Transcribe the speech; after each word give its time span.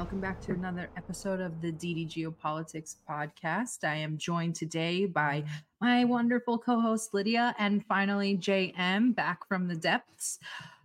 welcome 0.00 0.18
back 0.18 0.40
to 0.40 0.52
another 0.52 0.88
episode 0.96 1.40
of 1.40 1.60
the 1.60 1.70
DD 1.70 2.08
Geopolitics 2.08 2.96
podcast. 3.06 3.84
I 3.84 3.96
am 3.96 4.16
joined 4.16 4.54
today 4.54 5.04
by 5.04 5.44
my 5.82 6.06
wonderful 6.06 6.56
co 6.56 6.80
host 6.80 7.12
Lydia 7.12 7.54
and 7.58 7.84
finally 7.84 8.38
JM 8.38 9.14
back 9.14 9.46
from 9.46 9.68
the 9.68 9.76
depths. 9.76 10.38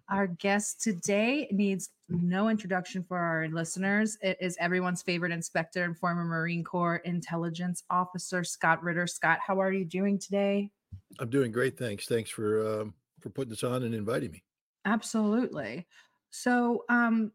Our 0.09 0.27
guest 0.27 0.81
today 0.81 1.47
needs 1.49 1.91
no 2.09 2.49
introduction 2.49 3.05
for 3.05 3.17
our 3.17 3.47
listeners. 3.47 4.17
It 4.21 4.35
is 4.41 4.57
everyone's 4.59 5.01
favorite 5.01 5.31
inspector 5.31 5.85
and 5.85 5.97
former 5.97 6.25
Marine 6.25 6.65
Corps 6.65 6.97
intelligence 7.05 7.83
officer, 7.89 8.43
Scott 8.43 8.83
Ritter. 8.83 9.07
Scott, 9.07 9.39
how 9.39 9.61
are 9.61 9.71
you 9.71 9.85
doing 9.85 10.19
today? 10.19 10.69
I'm 11.19 11.29
doing 11.29 11.53
great. 11.53 11.77
Thanks. 11.77 12.05
Thanks 12.05 12.29
for 12.29 12.81
um, 12.81 12.93
for 13.21 13.29
putting 13.29 13.51
this 13.51 13.63
on 13.63 13.83
and 13.83 13.95
inviting 13.95 14.31
me. 14.31 14.43
Absolutely. 14.83 15.87
So, 16.31 16.83
um, 16.89 17.31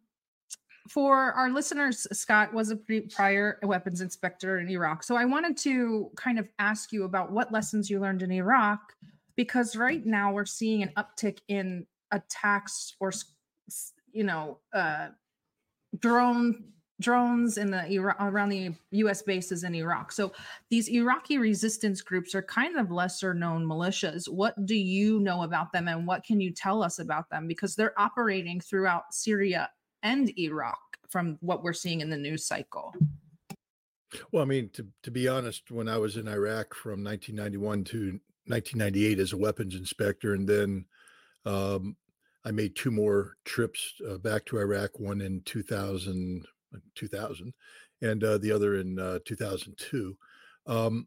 for 0.89 1.33
our 1.33 1.51
listeners, 1.51 2.07
Scott 2.13 2.53
was 2.53 2.71
a 2.71 2.79
prior 3.11 3.59
weapons 3.63 4.01
inspector 4.01 4.59
in 4.59 4.69
Iraq. 4.69 5.03
So 5.03 5.17
I 5.17 5.25
wanted 5.25 5.57
to 5.59 6.11
kind 6.17 6.39
of 6.39 6.49
ask 6.59 6.93
you 6.93 7.05
about 7.05 7.31
what 7.33 7.53
lessons 7.53 7.91
you 7.91 8.01
learned 8.01 8.23
in 8.23 8.33
Iraq, 8.33 8.95
because 9.37 9.77
right 9.77 10.05
now 10.05 10.33
we're 10.33 10.47
seeing 10.47 10.83
an 10.83 10.93
uptick 10.97 11.39
in 11.49 11.87
attacks 12.11 12.97
or, 13.01 13.13
you 14.13 14.25
know, 14.25 14.59
uh, 14.73 15.09
drone 15.99 16.65
drones 17.01 17.57
in 17.57 17.71
the 17.71 17.99
around 17.99 18.51
the 18.51 18.73
U.S. 18.91 19.23
bases 19.23 19.65
in 19.65 19.75
Iraq. 19.75 20.13
So 20.13 20.33
these 20.69 20.89
Iraqi 20.89 21.39
resistance 21.39 22.03
groups 22.03 22.35
are 22.35 22.43
kind 22.43 22.77
of 22.77 22.91
lesser 22.91 23.33
known 23.33 23.65
militias. 23.65 24.29
What 24.29 24.67
do 24.67 24.77
you 24.77 25.19
know 25.21 25.43
about 25.43 25.73
them, 25.73 25.89
and 25.89 26.07
what 26.07 26.25
can 26.25 26.41
you 26.41 26.51
tell 26.51 26.83
us 26.83 26.99
about 26.99 27.31
them? 27.31 27.49
Because 27.49 27.75
they're 27.75 27.99
operating 27.99 28.61
throughout 28.61 29.15
Syria 29.15 29.71
and 30.03 30.33
Iraq 30.39 30.79
from 31.09 31.39
what 31.41 31.63
we're 31.63 31.73
seeing 31.73 32.01
in 32.01 32.11
the 32.11 32.17
news 32.17 32.47
cycle. 32.47 32.95
Well, 34.33 34.43
I 34.43 34.47
mean, 34.47 34.71
to, 34.75 34.87
to 35.05 35.11
be 35.11 35.29
honest, 35.29 35.71
when 35.71 35.89
I 35.89 35.99
was 35.99 36.17
in 36.17 36.29
Iraq 36.29 36.75
from 36.75 37.05
1991 37.05 37.85
to 37.85 38.21
1998 38.47 39.19
as 39.19 39.33
a 39.33 39.37
weapons 39.37 39.75
inspector, 39.75 40.35
and 40.35 40.49
then 40.49 40.85
um, 41.45 41.97
I 42.45 42.51
made 42.51 42.75
two 42.75 42.91
more 42.91 43.37
trips 43.45 43.95
uh, 44.09 44.19
back 44.19 44.45
to 44.47 44.59
Iraq, 44.59 44.99
one 44.99 45.21
in 45.21 45.43
2000, 45.43 46.45
2000 46.95 47.53
and 48.03 48.25
uh, 48.25 48.39
the 48.39 48.53
other 48.53 48.77
in 48.77 48.99
uh, 48.99 49.19
2002. 49.25 50.17
Um, 50.67 51.07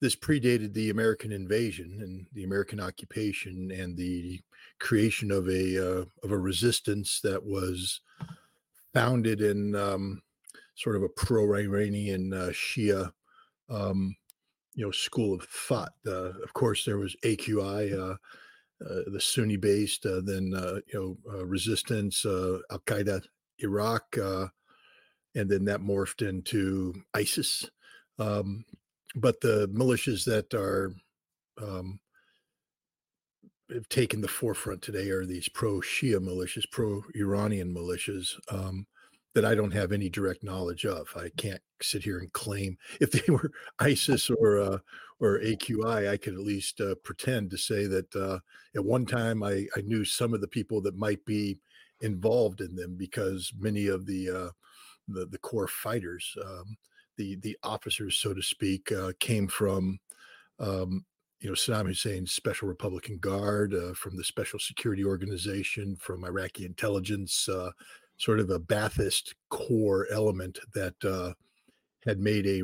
this 0.00 0.16
predated 0.16 0.74
the 0.74 0.90
American 0.90 1.32
invasion 1.32 2.00
and 2.02 2.26
the 2.32 2.44
American 2.44 2.80
occupation 2.80 3.70
and 3.70 3.96
the 3.96 4.40
creation 4.84 5.30
of 5.30 5.48
a 5.48 5.78
uh, 5.78 6.04
of 6.22 6.30
a 6.30 6.38
resistance 6.38 7.20
that 7.24 7.42
was 7.42 8.00
founded 8.92 9.40
in 9.40 9.74
um, 9.74 10.22
sort 10.76 10.94
of 10.94 11.02
a 11.02 11.08
pro-Iranian 11.08 12.32
uh, 12.32 12.50
Shia, 12.52 13.10
um, 13.70 14.14
you 14.74 14.84
know, 14.84 14.90
school 14.90 15.34
of 15.34 15.42
thought. 15.44 15.92
Uh, 16.06 16.30
of 16.42 16.52
course, 16.52 16.84
there 16.84 16.98
was 16.98 17.16
AQI, 17.24 17.92
uh, 17.98 18.16
uh, 18.84 19.02
the 19.06 19.20
Sunni-based, 19.20 20.04
uh, 20.04 20.20
then 20.22 20.52
you 20.92 21.18
know, 21.24 21.44
resistance, 21.44 22.24
Al 22.26 22.82
Qaeda, 22.86 23.22
Iraq, 23.60 24.16
and 24.16 25.50
then 25.50 25.64
that 25.64 25.80
morphed 25.80 26.26
into 26.26 26.94
ISIS. 27.14 27.68
Um, 28.18 28.64
but 29.16 29.40
the 29.40 29.68
militias 29.68 30.24
that 30.24 30.52
are 30.54 30.92
um, 31.60 32.00
have 33.74 33.88
taken 33.88 34.20
the 34.20 34.28
forefront 34.28 34.82
today 34.82 35.10
are 35.10 35.26
these 35.26 35.48
pro-Shia 35.48 36.18
militias, 36.18 36.70
pro-Iranian 36.70 37.74
militias 37.74 38.34
um, 38.48 38.86
that 39.34 39.44
I 39.44 39.54
don't 39.54 39.72
have 39.72 39.92
any 39.92 40.08
direct 40.08 40.42
knowledge 40.44 40.86
of. 40.86 41.08
I 41.16 41.30
can't 41.36 41.60
sit 41.82 42.02
here 42.02 42.18
and 42.18 42.32
claim 42.32 42.78
if 43.00 43.10
they 43.10 43.32
were 43.32 43.50
ISIS 43.78 44.30
or 44.30 44.58
uh, 44.58 44.78
or 45.20 45.38
AQI, 45.40 46.10
I 46.10 46.16
could 46.16 46.34
at 46.34 46.40
least 46.40 46.80
uh, 46.80 46.96
pretend 47.04 47.50
to 47.50 47.56
say 47.56 47.86
that 47.86 48.14
uh, 48.16 48.40
at 48.74 48.84
one 48.84 49.06
time 49.06 49.42
I, 49.42 49.66
I 49.76 49.80
knew 49.82 50.04
some 50.04 50.34
of 50.34 50.40
the 50.40 50.48
people 50.48 50.80
that 50.82 50.96
might 50.96 51.24
be 51.24 51.58
involved 52.00 52.60
in 52.60 52.74
them 52.74 52.96
because 52.96 53.52
many 53.56 53.86
of 53.86 54.06
the 54.06 54.30
uh, 54.30 54.50
the, 55.08 55.26
the 55.26 55.38
core 55.38 55.68
fighters, 55.68 56.36
um, 56.44 56.76
the 57.16 57.36
the 57.36 57.56
officers, 57.62 58.16
so 58.16 58.34
to 58.34 58.42
speak, 58.42 58.90
uh, 58.92 59.12
came 59.20 59.46
from 59.46 59.98
um, 60.58 61.04
you 61.44 61.50
know, 61.50 61.54
Saddam 61.54 61.88
Hussein's 61.88 62.32
Special 62.32 62.66
Republican 62.66 63.18
Guard, 63.18 63.74
uh, 63.74 63.92
from 63.92 64.16
the 64.16 64.24
Special 64.24 64.58
Security 64.58 65.04
Organization, 65.04 65.94
from 65.96 66.24
Iraqi 66.24 66.64
intelligence, 66.64 67.50
uh, 67.50 67.70
sort 68.16 68.40
of 68.40 68.48
a 68.48 68.58
Ba'athist 68.58 69.34
core 69.50 70.06
element 70.10 70.58
that 70.72 70.94
uh, 71.04 71.34
had 72.06 72.18
made 72.18 72.46
a 72.46 72.62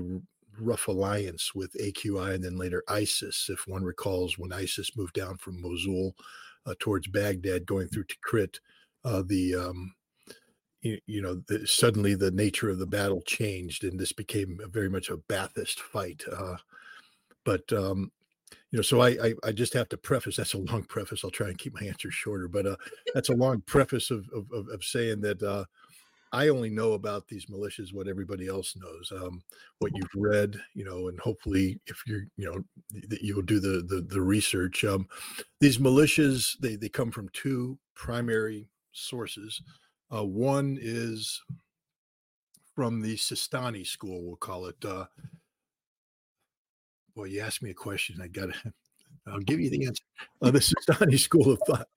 rough 0.58 0.88
alliance 0.88 1.54
with 1.54 1.74
AQI 1.74 2.34
and 2.34 2.42
then 2.42 2.56
later 2.56 2.82
ISIS. 2.88 3.50
If 3.50 3.68
one 3.68 3.84
recalls, 3.84 4.38
when 4.38 4.50
ISIS 4.50 4.97
moved 4.97 5.12
down 5.12 5.36
from 5.36 5.60
Mosul 5.60 6.16
uh, 6.64 6.74
towards 6.78 7.06
Baghdad, 7.06 7.66
going 7.66 7.88
through 7.88 8.04
Tikrit, 8.04 8.60
uh, 9.04 9.22
the 9.26 9.56
um, 9.56 9.94
you, 10.80 11.20
know, 11.20 11.42
suddenly 11.66 12.14
the 12.14 12.30
nature 12.30 12.70
of 12.70 12.78
the 12.78 12.86
battle 12.86 13.20
changed, 13.26 13.84
and 13.84 14.00
this 14.00 14.12
became 14.12 14.58
very 14.70 14.88
much 14.88 15.10
a 15.10 15.18
Ba'athist 15.18 15.80
fight. 15.80 16.22
Uh, 16.32 16.56
but 17.44 17.70
um, 17.74 18.10
you 18.70 18.78
know, 18.78 18.82
so 18.82 19.00
I, 19.00 19.08
I, 19.08 19.34
I 19.44 19.53
just 19.53 19.72
have 19.75 19.88
to 19.88 19.97
preface. 19.97 20.36
That's 20.36 20.54
a 20.54 20.58
long 20.58 20.82
preface. 20.88 21.25
I'll 21.25 21.31
try 21.31 21.48
and 21.48 21.58
keep 21.58 21.75
my 21.75 21.86
answers 21.86 22.14
shorter, 22.14 22.48
but 22.48 22.66
uh, 22.66 22.76
that's 23.14 23.28
a 23.28 23.34
long 23.34 23.62
preface 23.62 24.10
of 24.10 24.26
of, 24.34 24.47
of, 24.53 24.69
of 24.69 24.84
saying 24.84 25.20
that 25.22 25.42
uh, 25.42 25.64
I 26.32 26.48
only 26.48 26.70
know 26.70 26.92
about 26.92 27.26
these 27.26 27.47
militias 27.47 27.92
what 27.92 28.06
everybody 28.06 28.47
else 28.47 28.76
knows. 28.76 29.12
Um, 29.14 29.42
what 29.80 29.92
you've 29.94 30.09
read, 30.14 30.56
you 30.75 30.84
know, 30.84 31.09
and 31.09 31.19
hopefully, 31.19 31.80
if 31.86 32.03
you're, 32.06 32.26
you 32.36 32.47
know, 32.47 32.64
that 33.09 33.22
you'll 33.22 33.42
do 33.42 33.59
the 33.59 33.82
the, 33.82 34.03
the 34.03 34.20
research. 34.20 34.84
Um, 34.84 35.09
these 35.60 35.78
militias 35.78 36.56
they 36.60 36.76
they 36.76 36.88
come 36.88 37.10
from 37.10 37.28
two 37.32 37.78
primary 37.94 38.69
sources. 38.92 39.60
Uh, 40.12 40.25
one 40.25 40.78
is 40.80 41.41
from 42.75 43.00
the 43.00 43.16
Sistani 43.16 43.86
school, 43.86 44.22
we'll 44.22 44.36
call 44.36 44.66
it. 44.66 44.84
Uh, 44.84 45.04
Boy, 47.15 47.25
you 47.25 47.41
asked 47.41 47.62
me 47.62 47.71
a 47.71 47.75
question. 47.75 48.21
I 48.22 48.28
got 48.28 48.53
to. 48.53 48.72
I'll 49.26 49.41
give 49.41 49.60
you 49.60 49.71
the 49.71 49.87
answer. 49.87 50.03
Uh, 50.43 50.50
the 50.50 50.59
Sistani 50.60 51.19
school 51.19 51.53
of 51.53 51.60
thought. 51.66 51.88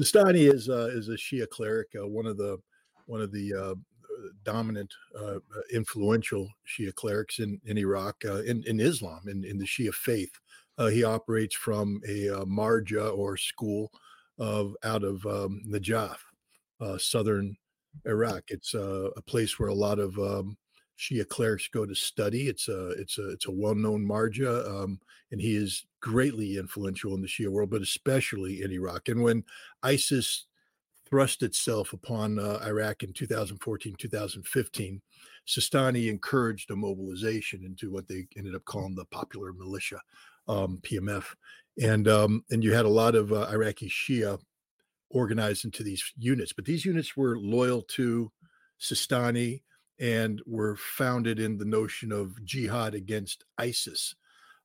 Sistani 0.00 0.52
is 0.52 0.68
uh, 0.68 0.88
is 0.92 1.08
a 1.08 1.12
Shia 1.12 1.48
cleric, 1.48 1.88
uh, 2.00 2.06
one 2.06 2.26
of 2.26 2.36
the 2.36 2.58
one 3.06 3.20
of 3.20 3.32
the 3.32 3.54
uh, 3.54 3.74
dominant, 4.44 4.92
uh, 5.18 5.38
influential 5.72 6.48
Shia 6.66 6.94
clerics 6.94 7.38
in 7.38 7.60
in 7.64 7.78
Iraq, 7.78 8.16
uh, 8.24 8.42
in 8.42 8.64
in 8.64 8.80
Islam, 8.80 9.20
in 9.28 9.44
in 9.44 9.58
the 9.58 9.66
Shia 9.66 9.92
faith. 9.92 10.32
he 10.90 11.04
operates 11.04 11.54
from 11.54 12.00
a 12.08 12.44
marja 12.46 13.16
or 13.16 13.36
school 13.36 13.90
of 14.38 14.74
out 14.82 15.04
of 15.04 15.24
um, 15.26 15.62
Najaf, 15.68 16.16
southern 16.98 17.56
Iraq. 18.06 18.44
It's 18.48 18.74
a 18.74 19.22
place 19.26 19.58
where 19.58 19.68
a 19.68 19.74
lot 19.74 19.98
of 19.98 20.18
um, 20.18 20.56
Shia 21.00 21.26
clerics 21.26 21.68
go 21.68 21.86
to 21.86 21.94
study. 21.94 22.48
It's 22.48 22.68
a 22.68 22.90
it's 22.90 23.16
a 23.16 23.30
it's 23.30 23.46
a 23.46 23.50
well-known 23.50 24.06
marja, 24.06 24.68
um, 24.68 25.00
and 25.32 25.40
he 25.40 25.56
is 25.56 25.86
greatly 26.00 26.58
influential 26.58 27.14
in 27.14 27.22
the 27.22 27.26
Shia 27.26 27.48
world, 27.48 27.70
but 27.70 27.80
especially 27.80 28.62
in 28.62 28.70
Iraq. 28.70 29.08
And 29.08 29.22
when 29.22 29.44
ISIS 29.82 30.46
thrust 31.08 31.42
itself 31.42 31.94
upon 31.94 32.38
uh, 32.38 32.60
Iraq 32.66 33.02
in 33.02 33.14
2014, 33.14 33.96
2015, 33.98 35.00
Sistani 35.48 36.10
encouraged 36.10 36.70
a 36.70 36.76
mobilization 36.76 37.64
into 37.64 37.90
what 37.90 38.06
they 38.06 38.26
ended 38.36 38.54
up 38.54 38.64
calling 38.66 38.94
the 38.94 39.06
Popular 39.06 39.54
Militia, 39.54 40.00
um, 40.48 40.80
PMF, 40.82 41.24
and 41.82 42.08
um, 42.08 42.44
and 42.50 42.62
you 42.62 42.74
had 42.74 42.84
a 42.84 42.90
lot 42.90 43.14
of 43.14 43.32
uh, 43.32 43.48
Iraqi 43.50 43.88
Shia 43.88 44.38
organized 45.08 45.64
into 45.64 45.82
these 45.82 46.04
units, 46.18 46.52
but 46.52 46.66
these 46.66 46.84
units 46.84 47.16
were 47.16 47.38
loyal 47.38 47.80
to 47.82 48.30
Sistani 48.78 49.62
and 50.00 50.42
were 50.46 50.76
founded 50.76 51.38
in 51.38 51.58
the 51.58 51.64
notion 51.64 52.10
of 52.10 52.42
jihad 52.44 52.94
against 52.94 53.44
ISIS. 53.58 54.14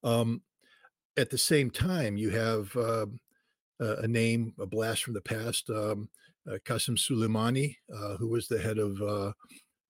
Um, 0.04 0.42
at 1.18 1.30
the 1.30 1.38
same 1.38 1.70
time, 1.70 2.18
you 2.18 2.30
have 2.32 2.76
uh, 2.76 3.06
a 3.80 4.08
name, 4.08 4.54
a 4.60 4.66
blast 4.66 5.04
from 5.04 5.14
the 5.14 5.22
past, 5.22 5.70
um, 5.70 6.10
uh, 6.50 6.58
Qasem 6.66 6.98
Soleimani, 6.98 7.76
uh, 7.94 8.18
who 8.18 8.30
was 8.30 8.48
the 8.48 8.60
head 8.60 8.78
of 8.78 9.02
uh, 9.02 9.32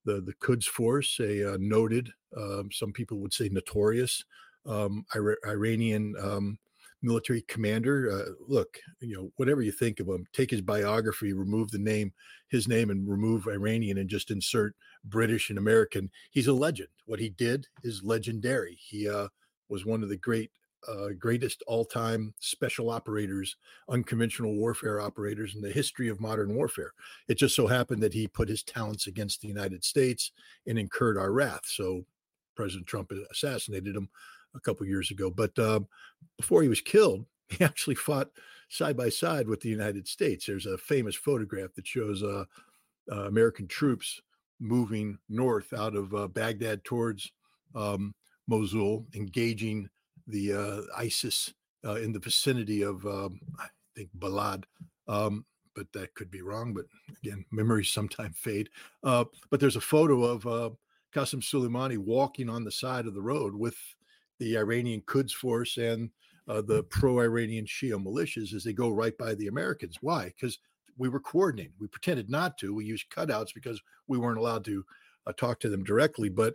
the 0.05 0.21
the 0.21 0.33
Quds 0.39 0.67
Force, 0.67 1.19
a 1.19 1.53
uh, 1.53 1.57
noted, 1.59 2.11
um, 2.37 2.69
some 2.71 2.91
people 2.91 3.19
would 3.19 3.33
say 3.33 3.49
notorious 3.49 4.23
um, 4.65 5.05
Iranian 5.47 6.15
um, 6.19 6.57
military 7.05 7.43
commander. 7.43 8.11
Uh, 8.11 8.31
look, 8.47 8.79
you 8.99 9.15
know, 9.15 9.31
whatever 9.37 9.61
you 9.61 9.71
think 9.71 9.99
of 9.99 10.07
him, 10.07 10.25
take 10.33 10.51
his 10.51 10.61
biography, 10.61 11.33
remove 11.33 11.71
the 11.71 11.77
name, 11.77 12.11
his 12.49 12.67
name, 12.67 12.89
and 12.89 13.07
remove 13.07 13.47
Iranian, 13.47 13.99
and 13.99 14.09
just 14.09 14.31
insert 14.31 14.75
British 15.05 15.49
and 15.49 15.59
American. 15.59 16.09
He's 16.31 16.47
a 16.47 16.53
legend. 16.53 16.89
What 17.05 17.19
he 17.19 17.29
did 17.29 17.67
is 17.83 18.03
legendary. 18.03 18.77
He 18.79 19.07
uh, 19.07 19.27
was 19.69 19.85
one 19.85 20.03
of 20.03 20.09
the 20.09 20.17
great 20.17 20.51
uh, 20.87 21.09
greatest 21.17 21.63
all-time 21.65 22.31
special 22.39 22.91
operators, 22.91 23.55
unconventional 23.89 24.55
warfare 24.55 25.01
operators 25.01 25.55
in 25.55 25.61
the 25.61 25.71
history 25.71 26.09
of 26.09 26.21
modern 26.21 26.53
warfare. 26.53 26.93
It 27.27 27.39
just 27.39 27.55
so 27.55 27.65
happened 27.65 28.03
that 28.03 28.13
he 28.13 28.27
put 28.27 28.49
his 28.49 28.61
talents 28.61 29.07
against 29.07 29.41
the 29.41 29.47
United 29.47 29.83
States 29.83 30.31
and 30.67 30.77
incurred 30.77 31.17
our 31.17 31.31
wrath. 31.31 31.61
So 31.65 32.05
President 32.55 32.87
Trump 32.87 33.11
assassinated 33.31 33.95
him 33.95 34.09
a 34.55 34.59
couple 34.61 34.85
years 34.85 35.11
ago. 35.11 35.29
But 35.29 35.57
um, 35.59 35.87
before 36.37 36.61
he 36.61 36.69
was 36.69 36.81
killed, 36.81 37.25
he 37.49 37.63
actually 37.63 37.95
fought 37.95 38.29
side 38.69 38.97
by 38.97 39.09
side 39.09 39.47
with 39.47 39.61
the 39.61 39.69
United 39.69 40.07
States. 40.07 40.45
There's 40.45 40.65
a 40.65 40.77
famous 40.77 41.15
photograph 41.15 41.73
that 41.75 41.87
shows 41.87 42.23
uh, 42.23 42.45
uh, 43.11 43.27
American 43.27 43.67
troops 43.67 44.21
moving 44.59 45.17
north 45.29 45.73
out 45.73 45.95
of 45.95 46.13
uh, 46.13 46.27
Baghdad 46.27 46.83
towards 46.83 47.31
um, 47.75 48.13
Mosul, 48.47 49.05
engaging 49.13 49.89
the 50.27 50.53
uh, 50.53 50.81
ISIS 50.97 51.53
uh, 51.85 51.95
in 51.95 52.11
the 52.11 52.19
vicinity 52.19 52.81
of, 52.81 53.05
um, 53.05 53.39
I 53.59 53.67
think, 53.95 54.09
Balad. 54.17 54.63
Um, 55.07 55.45
but 55.75 55.91
that 55.93 56.15
could 56.15 56.31
be 56.31 56.41
wrong. 56.41 56.73
But 56.73 56.85
again, 57.21 57.45
memories 57.51 57.91
sometimes 57.91 58.35
fade. 58.39 58.69
Uh, 59.03 59.25
but 59.49 59.59
there's 59.59 59.75
a 59.75 59.81
photo 59.81 60.23
of 60.23 60.43
Qasem 61.13 61.41
Soleimani 61.41 61.97
walking 61.97 62.49
on 62.49 62.63
the 62.63 62.71
side 62.71 63.05
of 63.05 63.13
the 63.13 63.21
road 63.21 63.53
with 63.55 63.77
the 64.39 64.57
Iranian 64.57 65.01
Quds 65.05 65.33
force 65.33 65.77
and 65.77 66.09
uh, 66.47 66.61
the 66.61 66.83
pro-Iranian 66.83 67.65
Shia 67.65 68.01
militias 68.01 68.53
as 68.53 68.63
they 68.63 68.73
go 68.73 68.89
right 68.89 69.17
by 69.17 69.33
the 69.35 69.47
Americans. 69.47 69.97
Why? 70.01 70.25
Because 70.25 70.59
we 70.97 71.09
were 71.09 71.19
coordinating. 71.19 71.73
We 71.79 71.87
pretended 71.87 72.29
not 72.29 72.57
to. 72.59 72.73
We 72.73 72.85
used 72.85 73.09
cutouts 73.09 73.53
because 73.53 73.81
we 74.07 74.17
weren't 74.17 74.37
allowed 74.37 74.65
to 74.65 74.83
uh, 75.27 75.33
talk 75.33 75.59
to 75.61 75.69
them 75.69 75.83
directly. 75.83 76.29
But 76.29 76.53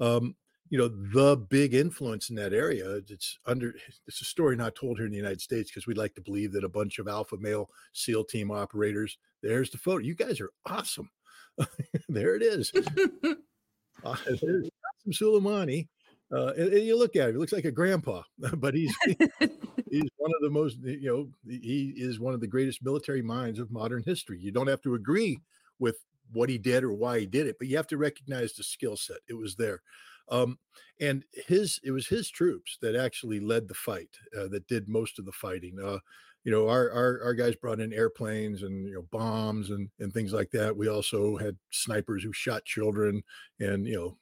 um, 0.00 0.34
you 0.72 0.78
know, 0.78 0.88
the 0.88 1.36
big 1.36 1.74
influence 1.74 2.30
in 2.30 2.36
that 2.36 2.54
area. 2.54 3.00
It's 3.08 3.38
under. 3.46 3.74
It's 4.06 4.20
a 4.20 4.24
story 4.24 4.56
not 4.56 4.74
told 4.74 4.96
here 4.96 5.06
in 5.06 5.12
the 5.12 5.18
United 5.18 5.40
States 5.40 5.70
because 5.70 5.86
we'd 5.86 5.98
like 5.98 6.14
to 6.14 6.20
believe 6.20 6.52
that 6.52 6.64
a 6.64 6.68
bunch 6.68 6.98
of 6.98 7.08
alpha 7.08 7.36
male 7.38 7.70
SEAL 7.92 8.24
team 8.24 8.50
operators. 8.50 9.18
There's 9.42 9.70
the 9.70 9.78
photo. 9.78 9.98
You 9.98 10.14
guys 10.14 10.40
are 10.40 10.50
awesome. 10.66 11.10
there 12.08 12.34
it 12.34 12.42
is. 12.42 12.72
uh, 14.04 14.16
there's 14.42 14.70
Soleimani 15.10 15.88
uh, 16.32 16.52
and, 16.56 16.72
and, 16.72 16.86
you 16.86 16.96
look 16.98 17.14
at 17.16 17.28
him; 17.28 17.34
he 17.34 17.38
looks 17.38 17.52
like 17.52 17.64
a 17.64 17.72
grandpa, 17.72 18.22
but 18.56 18.74
he's 18.74 18.94
he's 19.06 20.10
one 20.16 20.32
of 20.34 20.40
the 20.40 20.50
most 20.50 20.78
you 20.82 21.08
know 21.10 21.28
he 21.60 21.94
is 21.96 22.18
one 22.18 22.34
of 22.34 22.40
the 22.40 22.46
greatest 22.46 22.82
military 22.82 23.22
minds 23.22 23.58
of 23.58 23.70
modern 23.70 24.02
history. 24.04 24.38
You 24.40 24.50
don't 24.50 24.68
have 24.68 24.82
to 24.82 24.94
agree 24.94 25.38
with 25.78 25.96
what 26.32 26.48
he 26.48 26.58
did 26.58 26.84
or 26.84 26.92
why 26.92 27.20
he 27.20 27.26
did 27.26 27.46
it, 27.46 27.56
but 27.58 27.68
you 27.68 27.76
have 27.76 27.86
to 27.88 27.98
recognize 27.98 28.54
the 28.54 28.64
skill 28.64 28.96
set. 28.96 29.18
It 29.28 29.34
was 29.34 29.56
there, 29.56 29.82
um, 30.30 30.58
and 31.00 31.24
his 31.46 31.78
it 31.84 31.90
was 31.90 32.06
his 32.06 32.30
troops 32.30 32.78
that 32.80 32.96
actually 32.96 33.40
led 33.40 33.68
the 33.68 33.74
fight, 33.74 34.16
uh, 34.38 34.48
that 34.48 34.66
did 34.66 34.88
most 34.88 35.18
of 35.18 35.26
the 35.26 35.32
fighting. 35.32 35.76
Uh, 35.84 35.98
you 36.44 36.50
know, 36.50 36.68
our, 36.68 36.90
our 36.90 37.20
our 37.24 37.34
guys 37.34 37.54
brought 37.54 37.80
in 37.80 37.92
airplanes 37.92 38.62
and 38.62 38.88
you 38.88 38.94
know 38.94 39.06
bombs 39.10 39.70
and 39.70 39.88
and 40.00 40.12
things 40.12 40.32
like 40.32 40.50
that. 40.52 40.76
We 40.76 40.88
also 40.88 41.36
had 41.36 41.56
snipers 41.70 42.22
who 42.22 42.32
shot 42.32 42.64
children 42.64 43.22
and 43.60 43.86
you 43.86 43.96
know 43.96 44.16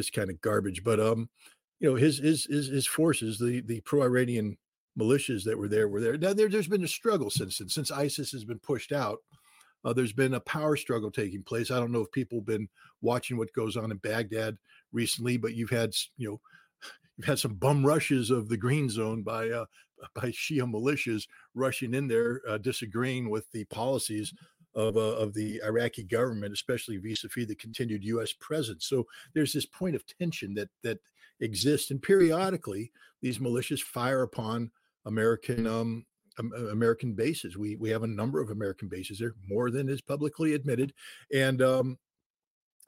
this 0.00 0.10
kind 0.10 0.30
of 0.30 0.40
garbage. 0.40 0.82
But 0.82 0.98
um, 0.98 1.28
you 1.78 1.90
know, 1.90 1.96
his 1.96 2.18
his 2.18 2.46
his, 2.46 2.68
his 2.68 2.86
forces, 2.86 3.38
the 3.38 3.60
the 3.60 3.80
pro-Iranian 3.82 4.56
militias 4.98 5.44
that 5.44 5.58
were 5.58 5.68
there, 5.68 5.88
were 5.88 6.00
there. 6.00 6.16
Now 6.16 6.32
there, 6.32 6.48
there's 6.48 6.68
been 6.68 6.84
a 6.84 6.88
struggle 6.88 7.28
since. 7.30 7.60
Since 7.68 7.90
ISIS 7.90 8.32
has 8.32 8.44
been 8.44 8.58
pushed 8.58 8.92
out, 8.92 9.18
uh, 9.84 9.92
there's 9.92 10.14
been 10.14 10.34
a 10.34 10.40
power 10.40 10.76
struggle 10.76 11.10
taking 11.10 11.42
place. 11.42 11.70
I 11.70 11.78
don't 11.78 11.92
know 11.92 12.00
if 12.00 12.10
people 12.12 12.38
have 12.38 12.46
been 12.46 12.68
watching 13.02 13.36
what 13.36 13.52
goes 13.52 13.76
on 13.76 13.90
in 13.90 13.98
Baghdad 13.98 14.56
recently, 14.92 15.36
but 15.36 15.54
you've 15.54 15.70
had 15.70 15.92
you 16.16 16.30
know 16.30 16.40
you've 17.18 17.26
had 17.26 17.38
some 17.38 17.54
bum 17.54 17.84
rushes 17.84 18.30
of 18.30 18.48
the 18.48 18.56
green 18.56 18.88
zone 18.88 19.22
by 19.22 19.50
uh, 19.50 19.66
by 20.14 20.28
Shia 20.28 20.70
militias 20.70 21.26
rushing 21.54 21.92
in 21.92 22.08
there, 22.08 22.40
uh, 22.48 22.56
disagreeing 22.56 23.28
with 23.28 23.50
the 23.52 23.64
policies 23.66 24.32
of, 24.74 24.96
uh, 24.96 25.16
of 25.16 25.34
the 25.34 25.60
Iraqi 25.64 26.04
government, 26.04 26.52
especially 26.52 26.96
vis-a-vis 26.96 27.46
the 27.46 27.54
continued 27.54 28.04
U.S. 28.04 28.32
presence. 28.32 28.86
So 28.86 29.06
there's 29.34 29.52
this 29.52 29.66
point 29.66 29.96
of 29.96 30.04
tension 30.06 30.54
that 30.54 30.68
that 30.82 30.98
exists, 31.40 31.90
and 31.90 32.02
periodically 32.02 32.92
these 33.22 33.38
militias 33.38 33.80
fire 33.80 34.22
upon 34.22 34.70
American 35.06 35.66
um, 35.66 36.06
American 36.38 37.14
bases. 37.14 37.56
We 37.56 37.76
we 37.76 37.90
have 37.90 38.02
a 38.02 38.08
number 38.08 38.40
of 38.40 38.50
American 38.50 38.88
bases 38.88 39.18
there, 39.18 39.34
more 39.48 39.70
than 39.70 39.88
is 39.88 40.00
publicly 40.00 40.54
admitted, 40.54 40.92
and 41.34 41.60
um, 41.62 41.98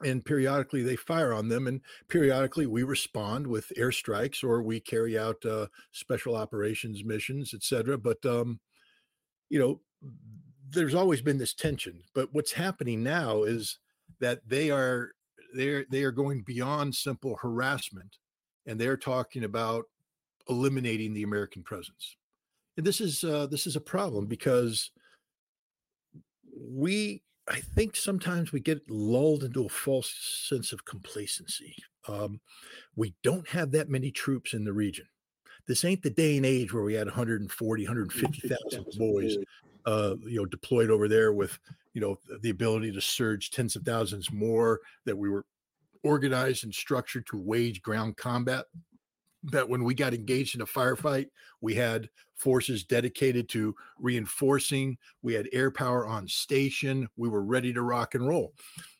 and 0.03 0.23
periodically 0.23 0.83
they 0.83 0.95
fire 0.95 1.33
on 1.33 1.49
them, 1.49 1.67
and 1.67 1.81
periodically 2.07 2.65
we 2.65 2.83
respond 2.83 3.47
with 3.47 3.71
airstrikes 3.77 4.43
or 4.43 4.61
we 4.61 4.79
carry 4.79 5.17
out 5.17 5.43
uh, 5.45 5.67
special 5.91 6.35
operations 6.35 7.03
missions, 7.03 7.53
etc. 7.53 7.97
But 7.97 8.25
um, 8.25 8.59
you 9.49 9.59
know 9.59 9.81
there's 10.73 10.95
always 10.95 11.21
been 11.21 11.37
this 11.37 11.53
tension, 11.53 12.01
but 12.13 12.29
what's 12.33 12.51
happening 12.51 13.03
now 13.03 13.43
is 13.43 13.79
that 14.19 14.41
they 14.47 14.71
are 14.71 15.11
they're 15.53 15.85
they 15.89 16.03
are 16.03 16.11
going 16.11 16.41
beyond 16.41 16.95
simple 16.95 17.37
harassment, 17.41 18.17
and 18.65 18.79
they're 18.79 18.97
talking 18.97 19.43
about 19.43 19.85
eliminating 20.49 21.13
the 21.13 21.23
American 21.23 21.63
presence. 21.63 22.17
And 22.77 22.85
this 22.85 23.01
is 23.01 23.23
uh, 23.23 23.47
this 23.47 23.67
is 23.67 23.75
a 23.75 23.81
problem 23.81 24.25
because 24.25 24.91
we 26.55 27.21
I 27.47 27.59
think 27.59 27.95
sometimes 27.95 28.51
we 28.51 28.59
get 28.59 28.89
lulled 28.89 29.43
into 29.43 29.65
a 29.65 29.69
false 29.69 30.13
sense 30.47 30.71
of 30.71 30.85
complacency. 30.85 31.75
Um, 32.07 32.39
we 32.95 33.13
don't 33.23 33.47
have 33.49 33.71
that 33.71 33.89
many 33.89 34.11
troops 34.11 34.53
in 34.53 34.63
the 34.63 34.73
region. 34.73 35.05
This 35.67 35.85
ain't 35.85 36.03
the 36.03 36.09
day 36.09 36.37
and 36.37 36.45
age 36.45 36.73
where 36.73 36.83
we 36.83 36.93
had 36.93 37.07
140, 37.07 37.83
150,000 37.83 38.85
boys 38.97 39.37
uh, 39.85 40.15
you 40.25 40.37
know, 40.37 40.45
deployed 40.45 40.89
over 40.89 41.07
there 41.07 41.33
with, 41.33 41.57
you 41.93 42.01
know, 42.01 42.17
the 42.41 42.49
ability 42.49 42.91
to 42.91 43.01
surge 43.01 43.51
tens 43.51 43.75
of 43.75 43.83
thousands 43.83 44.31
more, 44.31 44.79
that 45.05 45.17
we 45.17 45.29
were 45.29 45.45
organized 46.03 46.63
and 46.63 46.73
structured 46.73 47.25
to 47.27 47.37
wage 47.37 47.81
ground 47.81 48.17
combat. 48.17 48.65
That 49.51 49.67
when 49.67 49.83
we 49.83 49.93
got 49.93 50.13
engaged 50.13 50.55
in 50.55 50.61
a 50.61 50.65
firefight, 50.65 51.27
we 51.59 51.75
had 51.75 52.09
forces 52.35 52.83
dedicated 52.83 53.49
to 53.49 53.75
reinforcing, 53.99 54.97
we 55.21 55.33
had 55.33 55.49
air 55.51 55.69
power 55.69 56.07
on 56.07 56.27
station, 56.27 57.09
we 57.17 57.27
were 57.27 57.43
ready 57.43 57.73
to 57.73 57.81
rock 57.81 58.15
and 58.15 58.27
roll. 58.27 58.53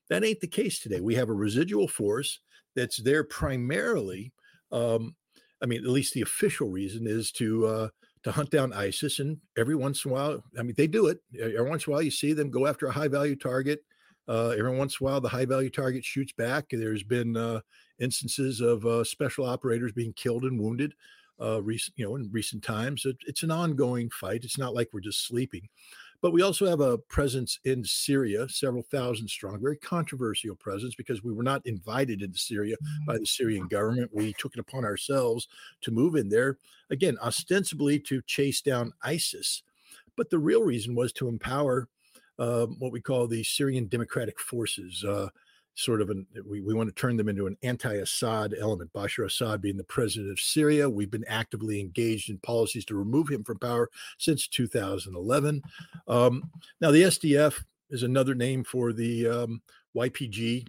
That 0.10 0.24
ain't 0.24 0.42
the 0.42 0.48
case 0.48 0.80
today. 0.80 1.00
We 1.00 1.16
have 1.16 1.30
a 1.30 1.34
residual 1.34 1.88
force 1.88 2.40
that's 2.76 2.98
there 2.98 3.24
primarily. 3.24 4.34
Um, 4.72 5.16
I 5.62 5.66
mean, 5.66 5.84
at 5.84 5.90
least 5.90 6.14
the 6.14 6.22
official 6.22 6.70
reason 6.70 7.08
is 7.08 7.32
to 7.34 7.66
uh, 7.66 7.88
to 8.24 8.32
hunt 8.32 8.50
down 8.50 8.74
ISIS. 8.74 9.20
And 9.20 9.38
every 9.58 9.76
once 9.76 10.06
in 10.06 10.12
a 10.12 10.14
while, 10.14 10.44
I 10.58 10.64
mean, 10.64 10.76
they 10.78 10.88
do 10.88 11.08
it. 11.08 11.20
Every 11.40 11.70
once 11.70 11.86
in 11.86 11.92
a 11.92 11.94
while, 11.94 12.02
you 12.02 12.12
see 12.12 12.34
them 12.34 12.50
go 12.50 12.68
after 12.68 12.88
a 12.88 12.92
high 12.92 13.08
value 13.08 13.36
target. 13.36 13.84
Uh, 14.28 14.50
every 14.58 14.76
once 14.76 15.00
in 15.00 15.06
a 15.06 15.10
while, 15.10 15.22
the 15.22 15.30
high 15.30 15.46
value 15.46 15.70
target 15.70 16.04
shoots 16.04 16.32
back. 16.32 16.66
There's 16.72 17.04
been 17.04 17.36
uh, 17.36 17.60
instances 18.00 18.62
of 18.62 18.86
uh, 18.86 19.04
special 19.04 19.46
operators 19.46 19.92
being 19.92 20.14
killed 20.14 20.44
and 20.44 20.60
wounded. 20.60 20.94
Uh, 21.42 21.62
recent, 21.62 21.98
you 21.98 22.06
know, 22.06 22.16
in 22.16 22.30
recent 22.32 22.64
times, 22.64 23.06
it, 23.06 23.18
it's 23.28 23.44
an 23.44 23.52
ongoing 23.52 24.10
fight. 24.10 24.44
It's 24.44 24.58
not 24.58 24.74
like 24.74 24.90
we're 24.94 25.02
just 25.02 25.28
sleeping. 25.28 25.68
But 26.24 26.32
we 26.32 26.42
also 26.42 26.66
have 26.66 26.80
a 26.80 26.98
presence 26.98 27.60
in 27.66 27.84
Syria, 27.84 28.48
several 28.48 28.82
thousand 28.82 29.28
strong, 29.28 29.60
very 29.60 29.76
controversial 29.76 30.56
presence 30.56 30.96
because 30.96 31.22
we 31.22 31.34
were 31.34 31.44
not 31.44 31.68
invited 31.68 32.22
into 32.22 32.40
Syria 32.40 32.78
by 33.06 33.18
the 33.18 33.26
Syrian 33.26 33.68
government. 33.68 34.10
We 34.14 34.32
took 34.40 34.54
it 34.54 34.62
upon 34.62 34.86
ourselves 34.86 35.50
to 35.82 35.92
move 35.92 36.16
in 36.16 36.30
there, 36.30 36.60
again, 36.90 37.18
ostensibly 37.22 38.00
to 38.00 38.22
chase 38.22 38.62
down 38.62 38.94
ISIS. 39.04 39.64
But 40.16 40.30
the 40.30 40.40
real 40.40 40.64
reason 40.64 40.96
was 40.96 41.12
to 41.14 41.28
empower 41.28 41.90
uh, 42.40 42.68
what 42.68 42.94
we 42.94 43.02
call 43.02 43.28
the 43.28 43.44
Syrian 43.44 43.88
Democratic 43.88 44.40
Forces. 44.40 45.04
Uh, 45.04 45.28
sort 45.76 46.02
of 46.02 46.10
an 46.10 46.26
we, 46.48 46.62
we 46.62 46.74
want 46.74 46.88
to 46.88 46.96
turn 46.96 47.18
them 47.18 47.30
into 47.30 47.48
an 47.48 47.58
anti-Assad 47.64 48.56
element. 48.60 48.94
Bashar 48.94 49.26
Assad 49.26 49.62
being 49.62 49.78
the 49.78 49.84
president 49.84 50.32
of 50.32 50.40
Syria, 50.40 50.90
we've 50.90 51.12
been 51.12 51.26
actively 51.28 51.80
engaged 51.80 52.30
in 52.30 52.38
policies 52.40 52.86
to 52.86 52.96
remove 52.96 53.30
him 53.30 53.44
from 53.44 53.60
power 53.60 53.90
since 54.18 54.48
2011. 54.48 55.62
Um, 56.08 56.50
now 56.80 56.92
the 56.92 57.04
SDF 57.04 57.64
is 57.90 58.04
another 58.04 58.36
name 58.36 58.64
for 58.64 58.94
the 58.94 59.28
um, 59.28 59.62
YPG. 59.96 60.68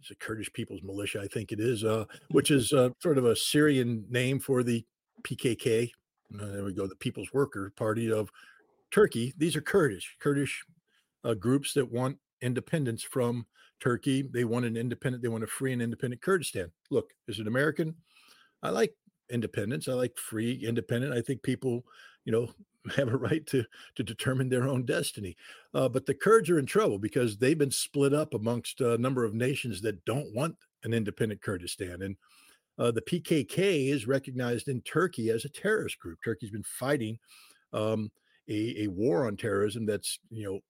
It's 0.00 0.10
a 0.10 0.14
Kurdish 0.14 0.52
People's 0.52 0.82
Militia, 0.82 1.20
I 1.20 1.26
think 1.26 1.52
it 1.52 1.60
is, 1.60 1.84
uh, 1.84 2.04
which 2.30 2.50
is 2.50 2.72
uh, 2.72 2.90
sort 3.00 3.18
of 3.18 3.26
a 3.26 3.36
Syrian 3.36 4.04
name 4.08 4.38
for 4.38 4.62
the 4.62 4.84
PKK. 5.22 5.90
Uh, 6.34 6.46
there 6.46 6.64
we 6.64 6.72
go, 6.72 6.86
the 6.86 6.94
People's 6.96 7.32
Worker 7.32 7.72
Party 7.76 8.12
of 8.12 8.30
Turkey. 8.90 9.34
These 9.36 9.56
are 9.56 9.60
Kurdish, 9.60 10.16
Kurdish 10.20 10.64
uh, 11.24 11.34
groups 11.34 11.74
that 11.74 11.90
want 11.90 12.18
independence 12.40 13.02
from 13.02 13.46
Turkey. 13.80 14.22
They 14.22 14.44
want 14.44 14.64
an 14.64 14.76
independent, 14.76 15.22
they 15.22 15.28
want 15.28 15.44
a 15.44 15.48
free 15.48 15.72
and 15.72 15.82
independent 15.82 16.22
Kurdistan. 16.22 16.70
Look, 16.90 17.12
as 17.28 17.38
an 17.38 17.46
American, 17.46 17.94
I 18.62 18.70
like 18.70 18.94
independence. 19.30 19.88
I 19.88 19.92
like 19.92 20.16
free, 20.16 20.54
independent. 20.54 21.12
I 21.12 21.20
think 21.20 21.42
people, 21.42 21.84
you 22.24 22.32
know, 22.32 22.50
have 22.96 23.08
a 23.08 23.16
right 23.16 23.46
to 23.46 23.64
to 23.96 24.02
determine 24.02 24.48
their 24.48 24.68
own 24.68 24.84
destiny. 24.84 25.36
Uh, 25.74 25.88
but 25.88 26.06
the 26.06 26.14
Kurds 26.14 26.48
are 26.50 26.58
in 26.58 26.66
trouble 26.66 26.98
because 26.98 27.36
they've 27.36 27.58
been 27.58 27.70
split 27.70 28.14
up 28.14 28.34
amongst 28.34 28.80
a 28.80 28.98
number 28.98 29.24
of 29.24 29.34
nations 29.34 29.80
that 29.82 30.04
don't 30.04 30.34
want 30.34 30.56
an 30.84 30.94
independent 30.94 31.42
Kurdistan. 31.42 32.02
And 32.02 32.16
uh, 32.78 32.92
the 32.92 33.02
PKK 33.02 33.90
is 33.90 34.06
recognized 34.06 34.68
in 34.68 34.80
Turkey 34.82 35.30
as 35.30 35.44
a 35.44 35.48
terrorist 35.48 35.98
group. 35.98 36.18
Turkey's 36.24 36.50
been 36.50 36.62
fighting 36.62 37.18
um, 37.72 38.10
a, 38.48 38.84
a 38.84 38.86
war 38.88 39.26
on 39.26 39.36
terrorism 39.36 39.84
that's 39.84 40.18
you 40.30 40.44
know 40.44 40.60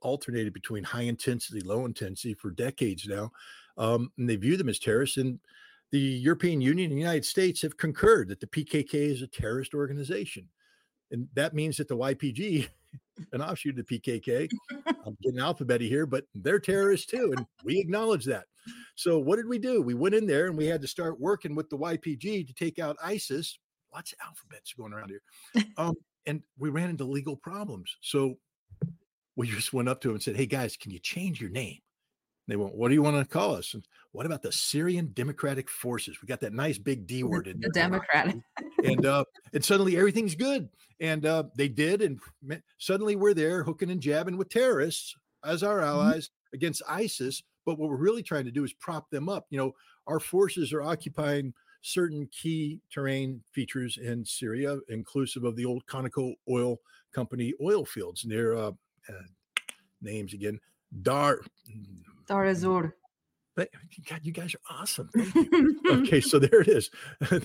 alternated 0.00 0.52
between 0.52 0.84
high 0.84 1.02
intensity, 1.02 1.60
low 1.60 1.84
intensity 1.84 2.34
for 2.34 2.50
decades 2.50 3.06
now. 3.06 3.32
Um, 3.78 4.12
and 4.18 4.28
they 4.28 4.36
view 4.36 4.56
them 4.56 4.68
as 4.68 4.78
terrorists. 4.78 5.16
And 5.16 5.38
the 5.90 5.98
European 5.98 6.60
Union 6.60 6.90
and 6.90 6.98
the 6.98 7.02
United 7.02 7.24
States 7.24 7.62
have 7.62 7.76
concurred 7.76 8.28
that 8.28 8.40
the 8.40 8.46
PKK 8.46 8.94
is 8.94 9.22
a 9.22 9.26
terrorist 9.26 9.74
organization. 9.74 10.48
And 11.10 11.28
that 11.34 11.54
means 11.54 11.76
that 11.76 11.88
the 11.88 11.96
YPG, 11.96 12.68
an 13.32 13.42
offshoot 13.42 13.78
of 13.78 13.86
the 13.86 14.00
PKK, 14.00 14.48
I'm 15.06 15.16
getting 15.22 15.40
alphabety 15.40 15.88
here, 15.88 16.06
but 16.06 16.24
they're 16.34 16.58
terrorists 16.58 17.06
too. 17.06 17.34
And 17.36 17.46
we 17.64 17.78
acknowledge 17.78 18.24
that. 18.24 18.44
So 18.94 19.18
what 19.18 19.36
did 19.36 19.48
we 19.48 19.58
do? 19.58 19.82
We 19.82 19.94
went 19.94 20.14
in 20.14 20.26
there 20.26 20.46
and 20.46 20.56
we 20.56 20.66
had 20.66 20.80
to 20.82 20.88
start 20.88 21.20
working 21.20 21.54
with 21.54 21.68
the 21.68 21.78
YPG 21.78 22.46
to 22.46 22.54
take 22.54 22.78
out 22.78 22.96
ISIS. 23.02 23.58
Lots 23.92 24.12
of 24.12 24.18
alphabets 24.24 24.72
going 24.72 24.92
around 24.92 25.10
here. 25.10 25.64
Um, 25.76 25.94
and 26.26 26.42
we 26.58 26.70
ran 26.70 26.90
into 26.90 27.04
legal 27.04 27.36
problems. 27.36 27.96
So 28.00 28.36
we 29.42 29.48
just 29.48 29.72
went 29.72 29.88
up 29.88 30.00
to 30.00 30.08
him 30.08 30.14
and 30.14 30.22
said, 30.22 30.36
Hey 30.36 30.46
guys, 30.46 30.76
can 30.76 30.92
you 30.92 31.00
change 31.00 31.40
your 31.40 31.50
name? 31.50 31.78
They 32.46 32.54
went, 32.54 32.76
What 32.76 32.88
do 32.88 32.94
you 32.94 33.02
want 33.02 33.16
to 33.16 33.24
call 33.24 33.56
us? 33.56 33.74
And 33.74 33.84
what 34.12 34.24
about 34.24 34.40
the 34.40 34.52
Syrian 34.52 35.10
Democratic 35.14 35.68
Forces? 35.68 36.22
We 36.22 36.28
got 36.28 36.38
that 36.42 36.52
nice 36.52 36.78
big 36.78 37.08
D 37.08 37.24
word 37.24 37.48
in 37.48 37.58
there. 37.58 37.68
The 37.72 37.80
Democratic. 37.80 38.36
and 38.84 39.04
uh, 39.04 39.24
and 39.52 39.64
suddenly 39.64 39.96
everything's 39.96 40.36
good. 40.36 40.68
And 41.00 41.26
uh, 41.26 41.44
they 41.56 41.66
did, 41.66 42.02
and 42.02 42.20
suddenly 42.78 43.16
we're 43.16 43.34
there 43.34 43.64
hooking 43.64 43.90
and 43.90 44.00
jabbing 44.00 44.36
with 44.36 44.48
terrorists 44.48 45.16
as 45.44 45.64
our 45.64 45.78
mm-hmm. 45.78 45.88
allies 45.88 46.26
mm-hmm. 46.26 46.54
against 46.54 46.82
ISIS. 46.88 47.42
But 47.66 47.80
what 47.80 47.90
we're 47.90 47.96
really 47.96 48.22
trying 48.22 48.44
to 48.44 48.52
do 48.52 48.62
is 48.62 48.72
prop 48.74 49.10
them 49.10 49.28
up. 49.28 49.46
You 49.50 49.58
know, 49.58 49.72
our 50.06 50.20
forces 50.20 50.72
are 50.72 50.82
occupying 50.82 51.52
certain 51.80 52.28
key 52.30 52.80
terrain 52.92 53.42
features 53.50 53.98
in 54.00 54.24
Syria, 54.24 54.78
inclusive 54.88 55.42
of 55.42 55.56
the 55.56 55.64
old 55.64 55.84
Conoco 55.86 56.34
Oil 56.48 56.78
Company 57.12 57.52
oil 57.60 57.84
fields 57.84 58.24
near 58.24 58.54
uh, 58.54 58.70
uh, 59.08 59.22
names 60.00 60.34
again. 60.34 60.60
Dar 61.02 61.40
Dar 62.26 62.46
Azur. 62.46 62.92
But 63.54 63.68
God, 64.08 64.20
you 64.22 64.32
guys 64.32 64.54
are 64.54 64.80
awesome. 64.80 65.10
okay, 65.90 66.20
so 66.20 66.38
there 66.38 66.62
it 66.62 66.68
is. 66.68 66.90
the, 67.20 67.44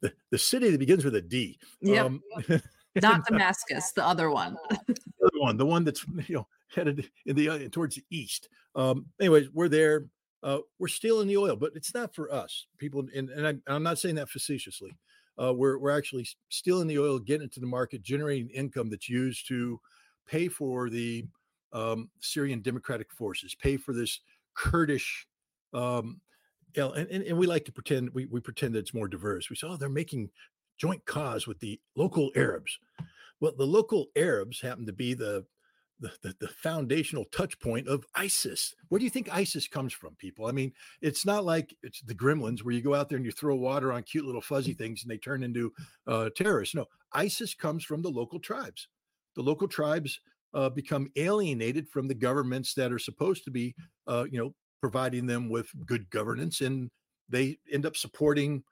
the, 0.00 0.12
the, 0.30 0.38
city 0.38 0.70
that 0.70 0.78
begins 0.78 1.04
with 1.04 1.16
a 1.16 1.20
D. 1.20 1.58
Yeah. 1.82 2.04
Um, 2.04 2.22
Not 3.02 3.26
Damascus, 3.26 3.92
the 3.92 4.06
other 4.06 4.30
one. 4.30 4.56
the 4.86 4.96
other 5.22 5.40
one, 5.40 5.58
the 5.58 5.66
one 5.66 5.84
that's 5.84 6.02
you 6.26 6.36
know 6.36 6.46
headed 6.74 7.10
in 7.26 7.36
the 7.36 7.48
uh, 7.48 7.58
towards 7.70 7.96
the 7.96 8.04
east. 8.10 8.48
Um, 8.74 9.06
anyways, 9.20 9.50
we're 9.52 9.68
there. 9.68 10.06
Uh, 10.42 10.58
we're 10.78 10.88
stealing 10.88 11.28
the 11.28 11.36
oil, 11.36 11.56
but 11.56 11.72
it's 11.74 11.92
not 11.92 12.14
for 12.14 12.32
us. 12.32 12.66
People, 12.78 13.04
and, 13.14 13.28
and 13.30 13.46
I'm, 13.46 13.62
I'm 13.66 13.82
not 13.82 13.98
saying 13.98 14.14
that 14.14 14.30
facetiously. 14.30 14.96
Uh, 15.42 15.52
we're 15.52 15.78
we're 15.78 15.96
actually 15.96 16.26
stealing 16.48 16.86
the 16.86 16.98
oil, 16.98 17.18
getting 17.18 17.46
it 17.46 17.52
to 17.52 17.60
the 17.60 17.66
market, 17.66 18.02
generating 18.02 18.48
income 18.48 18.88
that's 18.88 19.10
used 19.10 19.46
to 19.48 19.78
pay 20.26 20.48
for 20.48 20.90
the 20.90 21.24
um, 21.72 22.10
Syrian 22.20 22.60
Democratic 22.60 23.12
Forces, 23.12 23.54
pay 23.54 23.76
for 23.76 23.92
this 23.92 24.20
Kurdish. 24.54 25.26
Um, 25.72 26.20
and, 26.76 27.08
and, 27.08 27.24
and 27.24 27.38
we 27.38 27.46
like 27.46 27.64
to 27.66 27.72
pretend 27.72 28.10
we, 28.12 28.26
we 28.26 28.40
pretend 28.40 28.74
that 28.74 28.80
it's 28.80 28.94
more 28.94 29.08
diverse. 29.08 29.48
We 29.48 29.56
say, 29.56 29.66
oh, 29.68 29.76
they're 29.76 29.88
making 29.88 30.30
joint 30.78 31.04
cause 31.06 31.46
with 31.46 31.58
the 31.60 31.80
local 31.96 32.30
Arabs. 32.36 32.78
Well, 33.40 33.52
the 33.56 33.66
local 33.66 34.06
Arabs 34.16 34.60
happen 34.60 34.86
to 34.86 34.92
be 34.92 35.14
the 35.14 35.44
the, 35.98 36.12
the, 36.20 36.36
the, 36.40 36.48
foundational 36.48 37.24
touch 37.32 37.58
point 37.58 37.88
of 37.88 38.04
ISIS. 38.14 38.74
Where 38.90 38.98
do 38.98 39.06
you 39.06 39.10
think 39.10 39.34
ISIS 39.34 39.66
comes 39.66 39.94
from, 39.94 40.14
people? 40.16 40.44
I 40.44 40.52
mean, 40.52 40.74
it's 41.00 41.24
not 41.24 41.46
like 41.46 41.74
it's 41.82 42.02
the 42.02 42.14
gremlins 42.14 42.62
where 42.62 42.74
you 42.74 42.82
go 42.82 42.94
out 42.94 43.08
there 43.08 43.16
and 43.16 43.24
you 43.24 43.32
throw 43.32 43.56
water 43.56 43.94
on 43.94 44.02
cute 44.02 44.26
little 44.26 44.42
fuzzy 44.42 44.74
things 44.74 45.02
and 45.02 45.10
they 45.10 45.16
turn 45.16 45.42
into 45.42 45.72
uh, 46.06 46.28
terrorists. 46.36 46.74
No, 46.74 46.84
ISIS 47.14 47.54
comes 47.54 47.82
from 47.82 48.02
the 48.02 48.10
local 48.10 48.38
tribes 48.38 48.88
the 49.36 49.42
local 49.42 49.68
tribes 49.68 50.20
uh, 50.54 50.70
become 50.70 51.10
alienated 51.16 51.88
from 51.88 52.08
the 52.08 52.14
governments 52.14 52.74
that 52.74 52.92
are 52.92 52.98
supposed 52.98 53.44
to 53.44 53.50
be, 53.50 53.74
uh, 54.06 54.24
you 54.30 54.38
know, 54.38 54.54
providing 54.80 55.26
them 55.26 55.48
with 55.48 55.68
good 55.86 56.08
governance, 56.10 56.60
and 56.60 56.90
they 57.28 57.58
end 57.72 57.86
up 57.86 57.96
supporting 57.96 58.62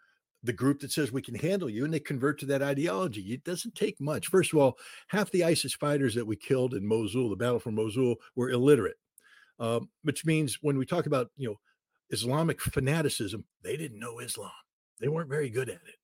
the 0.42 0.52
group 0.52 0.80
that 0.80 0.92
says 0.92 1.11
we 1.11 1.23
can 1.23 1.35
handle 1.35 1.71
you, 1.71 1.85
and 1.85 1.92
they 1.92 2.00
convert 2.00 2.38
to 2.38 2.47
that 2.47 2.62
ideology. 2.62 3.33
It 3.33 3.44
doesn't 3.44 3.75
take 3.75 4.00
much. 4.00 4.28
First 4.28 4.52
of 4.52 4.59
all, 4.59 4.76
half 5.09 5.30
the 5.30 5.44
ISIS 5.44 5.75
fighters 5.75 6.14
that 6.14 6.26
we 6.26 6.37
killed 6.37 6.75
in 6.75 6.87
Mosul, 6.87 7.30
the 7.30 7.37
battle 7.37 7.59
for 7.59 7.71
Mosul, 7.71 8.16
were 8.37 8.50
illiterate, 8.50 8.97
um, 9.59 9.88
which 10.02 10.25
means 10.25 10.59
when 10.61 10.78
we 10.78 10.87
talk 10.87 11.06
about 11.06 11.30
you 11.37 11.49
know 11.49 11.56
Islamic 12.11 12.61
fanaticism, 12.61 13.44
they 13.62 13.76
didn't 13.76 13.99
know 13.99 14.18
Islam. 14.18 14.50
They 15.00 15.09
weren't 15.09 15.30
very 15.30 15.50
good 15.50 15.68
at 15.68 15.76
it 15.76 15.97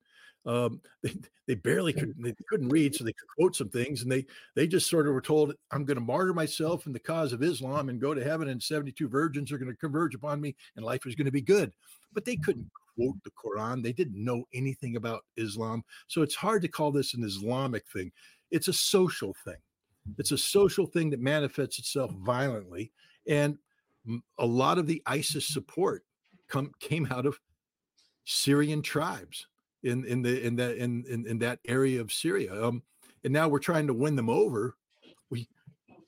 um, 0.46 0.80
they, 1.02 1.14
they 1.46 1.54
barely 1.54 1.92
could 1.92 2.14
they 2.18 2.34
couldn't 2.48 2.68
read 2.68 2.94
so 2.94 3.04
they 3.04 3.12
could 3.12 3.28
quote 3.36 3.56
some 3.56 3.68
things 3.68 4.02
and 4.02 4.10
they 4.12 4.24
they 4.54 4.66
just 4.66 4.88
sort 4.88 5.06
of 5.06 5.14
were 5.14 5.20
told 5.20 5.52
i'm 5.72 5.84
going 5.84 5.96
to 5.96 6.00
martyr 6.00 6.32
myself 6.32 6.86
in 6.86 6.92
the 6.92 6.98
cause 6.98 7.32
of 7.32 7.42
islam 7.42 7.88
and 7.88 8.00
go 8.00 8.14
to 8.14 8.24
heaven 8.24 8.48
and 8.48 8.62
72 8.62 9.08
virgins 9.08 9.50
are 9.50 9.58
going 9.58 9.70
to 9.70 9.76
converge 9.76 10.14
upon 10.14 10.40
me 10.40 10.54
and 10.76 10.84
life 10.84 11.06
is 11.06 11.14
going 11.14 11.26
to 11.26 11.32
be 11.32 11.42
good. 11.42 11.72
But 12.12 12.24
they 12.24 12.36
couldn't 12.36 12.70
quote 12.96 13.16
the 13.24 13.30
quran 13.30 13.82
they 13.82 13.92
didn't 13.92 14.22
know 14.22 14.44
anything 14.52 14.96
about 14.96 15.24
islam 15.36 15.82
so 16.08 16.22
it's 16.22 16.34
hard 16.34 16.62
to 16.62 16.68
call 16.68 16.92
this 16.92 17.14
an 17.14 17.24
islamic 17.24 17.86
thing. 17.88 18.12
It's 18.50 18.68
a 18.68 18.72
social 18.72 19.34
thing. 19.44 19.58
It's 20.18 20.32
a 20.32 20.38
social 20.38 20.86
thing 20.86 21.10
that 21.10 21.20
manifests 21.20 21.78
itself 21.78 22.10
violently 22.12 22.92
and 23.28 23.58
a 24.38 24.46
lot 24.46 24.78
of 24.78 24.86
the 24.86 25.02
isis 25.06 25.46
support 25.46 26.04
come 26.48 26.72
came 26.80 27.06
out 27.10 27.26
of 27.26 27.38
syrian 28.24 28.82
tribes 28.82 29.46
in 29.82 30.04
in 30.04 30.22
the 30.22 30.44
in 30.44 30.56
that 30.56 30.76
in 30.76 31.04
in, 31.08 31.26
in 31.26 31.38
that 31.40 31.60
area 31.66 32.00
of 32.00 32.12
Syria. 32.12 32.52
Um, 32.62 32.82
and 33.24 33.32
now 33.32 33.48
we're 33.48 33.58
trying 33.58 33.86
to 33.86 33.94
win 33.94 34.16
them 34.16 34.30
over. 34.30 34.76
We 35.30 35.48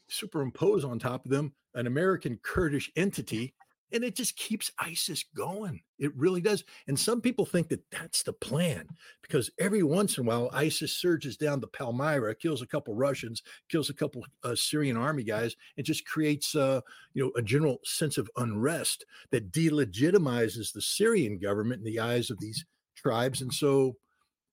superimpose 0.09 0.85
on 0.85 0.99
top 0.99 1.25
of 1.25 1.31
them 1.31 1.52
an 1.75 1.87
American 1.87 2.38
Kurdish 2.43 2.91
entity, 2.97 3.55
and 3.93 4.05
it 4.05 4.14
just 4.14 4.37
keeps 4.37 4.71
ISIS 4.79 5.25
going. 5.35 5.81
It 5.99 6.17
really 6.17 6.41
does. 6.41 6.64
And 6.87 6.99
some 6.99 7.21
people 7.21 7.45
think 7.45 7.69
that 7.69 7.85
that's 7.91 8.23
the 8.23 8.33
plan 8.33 8.87
because 9.23 9.50
every 9.59 9.83
once 9.83 10.17
in 10.17 10.25
a 10.25 10.29
while 10.29 10.50
ISIS 10.52 10.93
surges 10.93 11.37
down 11.37 11.61
the 11.61 11.67
Palmyra, 11.67 12.35
kills 12.35 12.62
a 12.62 12.67
couple 12.67 12.95
Russians, 12.95 13.43
kills 13.69 13.91
a 13.91 13.95
couple 13.95 14.25
uh, 14.45 14.55
Syrian 14.55 14.97
army 14.97 15.23
guys, 15.23 15.57
and 15.76 15.87
just 15.87 16.07
creates 16.07 16.55
uh, 16.55 16.81
you 17.14 17.25
know 17.25 17.33
a 17.37 17.43
general 17.43 17.79
sense 17.85 18.19
of 18.19 18.31
unrest 18.37 19.05
that 19.31 19.52
delegitimizes 19.52 20.73
the 20.73 20.83
Syrian 20.83 21.38
government 21.38 21.81
in 21.81 21.85
the 21.85 22.00
eyes 22.00 22.31
of 22.31 22.38
these 22.41 22.64
tribes, 23.02 23.40
and 23.40 23.52
so 23.52 23.97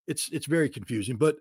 it's 0.07 0.29
it's 0.31 0.45
very 0.45 0.69
confusing. 0.69 1.17
But 1.17 1.37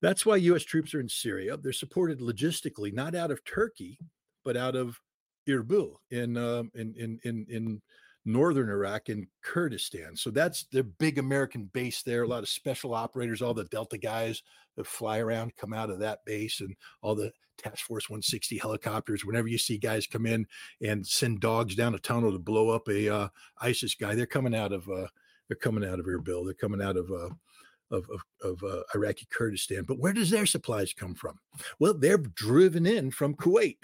that's 0.00 0.26
why 0.26 0.36
U.S. 0.36 0.62
troops 0.62 0.94
are 0.94 1.00
in 1.00 1.08
Syria. 1.08 1.56
They're 1.56 1.72
supported 1.72 2.20
logistically, 2.20 2.92
not 2.92 3.14
out 3.14 3.30
of 3.30 3.44
Turkey, 3.44 3.98
but 4.44 4.56
out 4.56 4.76
of 4.76 5.00
Erbil 5.48 5.96
in 6.10 6.36
um, 6.36 6.70
in 6.74 6.94
in 6.96 7.20
in 7.24 7.46
in 7.48 7.82
northern 8.24 8.68
Iraq 8.68 9.08
in 9.08 9.28
Kurdistan. 9.42 10.16
So 10.16 10.30
that's 10.30 10.64
their 10.64 10.82
big 10.82 11.18
American 11.18 11.70
base 11.72 12.02
there. 12.02 12.24
A 12.24 12.28
lot 12.28 12.42
of 12.42 12.48
special 12.48 12.92
operators, 12.92 13.40
all 13.40 13.54
the 13.54 13.64
Delta 13.64 13.98
guys 13.98 14.42
that 14.76 14.86
fly 14.86 15.18
around 15.18 15.56
come 15.56 15.72
out 15.72 15.90
of 15.90 16.00
that 16.00 16.24
base, 16.24 16.60
and 16.60 16.76
all 17.02 17.14
the 17.14 17.32
Task 17.56 17.86
Force 17.86 18.10
160 18.10 18.58
helicopters. 18.58 19.24
Whenever 19.24 19.48
you 19.48 19.58
see 19.58 19.78
guys 19.78 20.06
come 20.06 20.26
in 20.26 20.46
and 20.82 21.06
send 21.06 21.40
dogs 21.40 21.74
down 21.74 21.94
a 21.94 21.98
tunnel 21.98 22.32
to 22.32 22.38
blow 22.38 22.70
up 22.70 22.88
a 22.88 23.08
uh, 23.08 23.28
ISIS 23.60 23.94
guy, 23.94 24.14
they're 24.14 24.26
coming 24.26 24.54
out 24.54 24.72
of 24.72 24.88
uh, 24.88 25.06
they're 25.48 25.56
coming 25.56 25.88
out 25.88 25.98
of 25.98 26.06
Erbil. 26.06 26.44
They're 26.44 26.54
coming 26.54 26.82
out 26.82 26.96
of 26.96 27.10
uh, 27.10 27.30
of, 27.90 28.08
of, 28.10 28.20
of 28.42 28.62
uh, 28.64 28.82
Iraqi 28.94 29.26
Kurdistan. 29.30 29.84
But 29.84 29.98
where 29.98 30.12
does 30.12 30.30
their 30.30 30.46
supplies 30.46 30.92
come 30.92 31.14
from? 31.14 31.38
Well, 31.78 31.94
they're 31.94 32.18
driven 32.18 32.86
in 32.86 33.10
from 33.10 33.34
Kuwait. 33.34 33.78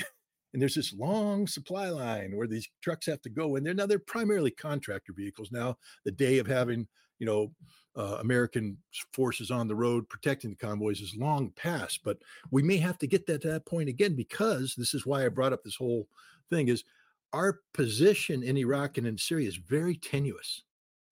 And 0.52 0.60
there's 0.60 0.74
this 0.74 0.92
long 0.92 1.46
supply 1.46 1.88
line 1.88 2.36
where 2.36 2.46
these 2.46 2.68
trucks 2.82 3.06
have 3.06 3.22
to 3.22 3.30
go 3.30 3.56
in 3.56 3.64
there. 3.64 3.72
Now 3.72 3.86
they're 3.86 3.98
primarily 3.98 4.50
contractor 4.50 5.14
vehicles. 5.14 5.50
Now 5.50 5.78
the 6.04 6.10
day 6.10 6.38
of 6.38 6.46
having, 6.46 6.86
you 7.18 7.26
know, 7.26 7.52
uh, 7.96 8.18
American 8.20 8.76
forces 9.12 9.50
on 9.50 9.68
the 9.68 9.74
road 9.74 10.08
protecting 10.08 10.50
the 10.50 10.56
convoys 10.56 11.00
is 11.00 11.16
long 11.16 11.52
past. 11.56 12.00
But 12.04 12.18
we 12.50 12.62
may 12.62 12.76
have 12.78 12.98
to 12.98 13.06
get 13.06 13.26
that 13.26 13.40
to 13.42 13.50
that 13.50 13.66
point 13.66 13.88
again 13.88 14.14
because 14.14 14.74
this 14.76 14.92
is 14.92 15.06
why 15.06 15.24
I 15.24 15.28
brought 15.28 15.52
up 15.52 15.62
this 15.64 15.76
whole 15.76 16.06
thing 16.50 16.68
is 16.68 16.84
our 17.32 17.60
position 17.72 18.42
in 18.42 18.58
Iraq 18.58 18.98
and 18.98 19.06
in 19.06 19.16
Syria 19.16 19.48
is 19.48 19.56
very 19.56 19.96
tenuous 19.96 20.64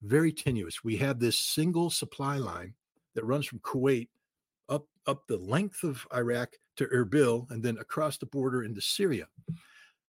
very 0.03 0.33
tenuous. 0.33 0.83
We 0.83 0.97
have 0.99 1.19
this 1.19 1.39
single 1.39 1.91
supply 1.91 2.37
line 2.37 2.75
that 3.15 3.25
runs 3.25 3.47
from 3.47 3.61
Kuwait 3.61 4.09
up 4.69 4.87
up 5.07 5.27
the 5.27 5.37
length 5.37 5.83
of 5.83 6.07
Iraq 6.15 6.51
to 6.77 6.87
Erbil 6.87 7.51
and 7.51 7.63
then 7.63 7.79
across 7.79 8.17
the 8.19 8.27
border 8.27 8.65
into 8.65 8.81
Syria. 8.81 9.27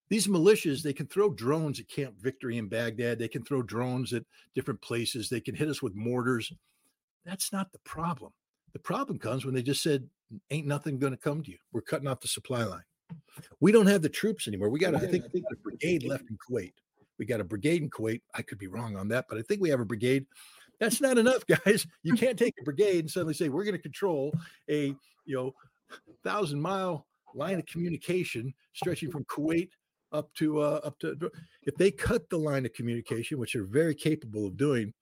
These 0.09 0.27
militias, 0.27 0.83
they 0.83 0.93
can 0.93 1.07
throw 1.07 1.29
drones 1.29 1.79
at 1.79 1.87
Camp 1.87 2.15
Victory 2.19 2.57
in 2.57 2.67
Baghdad. 2.67 3.17
They 3.17 3.29
can 3.29 3.43
throw 3.43 3.61
drones 3.61 4.11
at 4.13 4.23
different 4.53 4.81
places. 4.81 5.29
They 5.29 5.39
can 5.39 5.55
hit 5.55 5.69
us 5.69 5.81
with 5.81 5.95
mortars. 5.95 6.51
That's 7.25 7.53
not 7.53 7.71
the 7.71 7.79
problem. 7.79 8.33
The 8.73 8.79
problem 8.79 9.19
comes 9.19 9.45
when 9.45 9.53
they 9.53 9.63
just 9.63 9.81
said, 9.81 10.07
ain't 10.49 10.67
nothing 10.67 10.99
going 10.99 11.13
to 11.13 11.17
come 11.17 11.43
to 11.43 11.51
you. 11.51 11.57
We're 11.71 11.81
cutting 11.81 12.07
off 12.07 12.19
the 12.19 12.27
supply 12.27 12.63
line. 12.63 12.83
We 13.59 13.71
don't 13.71 13.87
have 13.87 14.01
the 14.01 14.09
troops 14.09 14.47
anymore. 14.47 14.69
We 14.69 14.79
got, 14.79 14.95
I 14.95 14.99
think, 14.99 15.25
I 15.25 15.29
think 15.29 15.45
the 15.49 15.57
brigade 15.57 16.03
left 16.03 16.25
in 16.29 16.37
Kuwait. 16.37 16.73
We 17.17 17.25
got 17.25 17.41
a 17.41 17.45
brigade 17.45 17.81
in 17.81 17.89
Kuwait. 17.89 18.21
I 18.33 18.41
could 18.41 18.57
be 18.57 18.67
wrong 18.67 18.95
on 18.95 19.07
that, 19.09 19.25
but 19.29 19.37
I 19.37 19.41
think 19.41 19.61
we 19.61 19.69
have 19.69 19.79
a 19.79 19.85
brigade. 19.85 20.25
That's 20.79 21.01
not 21.01 21.17
enough, 21.17 21.45
guys. 21.65 21.85
You 22.03 22.13
can't 22.13 22.37
take 22.37 22.55
a 22.59 22.63
brigade 22.63 22.99
and 22.99 23.11
suddenly 23.11 23.33
say 23.33 23.49
we're 23.49 23.63
going 23.63 23.75
to 23.75 23.81
control 23.81 24.33
a 24.69 24.95
you 25.25 25.35
know 25.35 25.53
thousand 26.23 26.61
mile 26.61 27.05
line 27.35 27.59
of 27.59 27.65
communication 27.65 28.53
stretching 28.73 29.11
from 29.11 29.23
Kuwait 29.25 29.69
up 30.11 30.33
to 30.35 30.61
uh, 30.61 30.81
up 30.83 30.99
to. 30.99 31.31
If 31.63 31.75
they 31.75 31.91
cut 31.91 32.29
the 32.29 32.37
line 32.37 32.65
of 32.65 32.73
communication, 32.73 33.37
which 33.37 33.53
they're 33.53 33.63
very 33.63 33.95
capable 33.95 34.47
of 34.47 34.57
doing, 34.57 34.93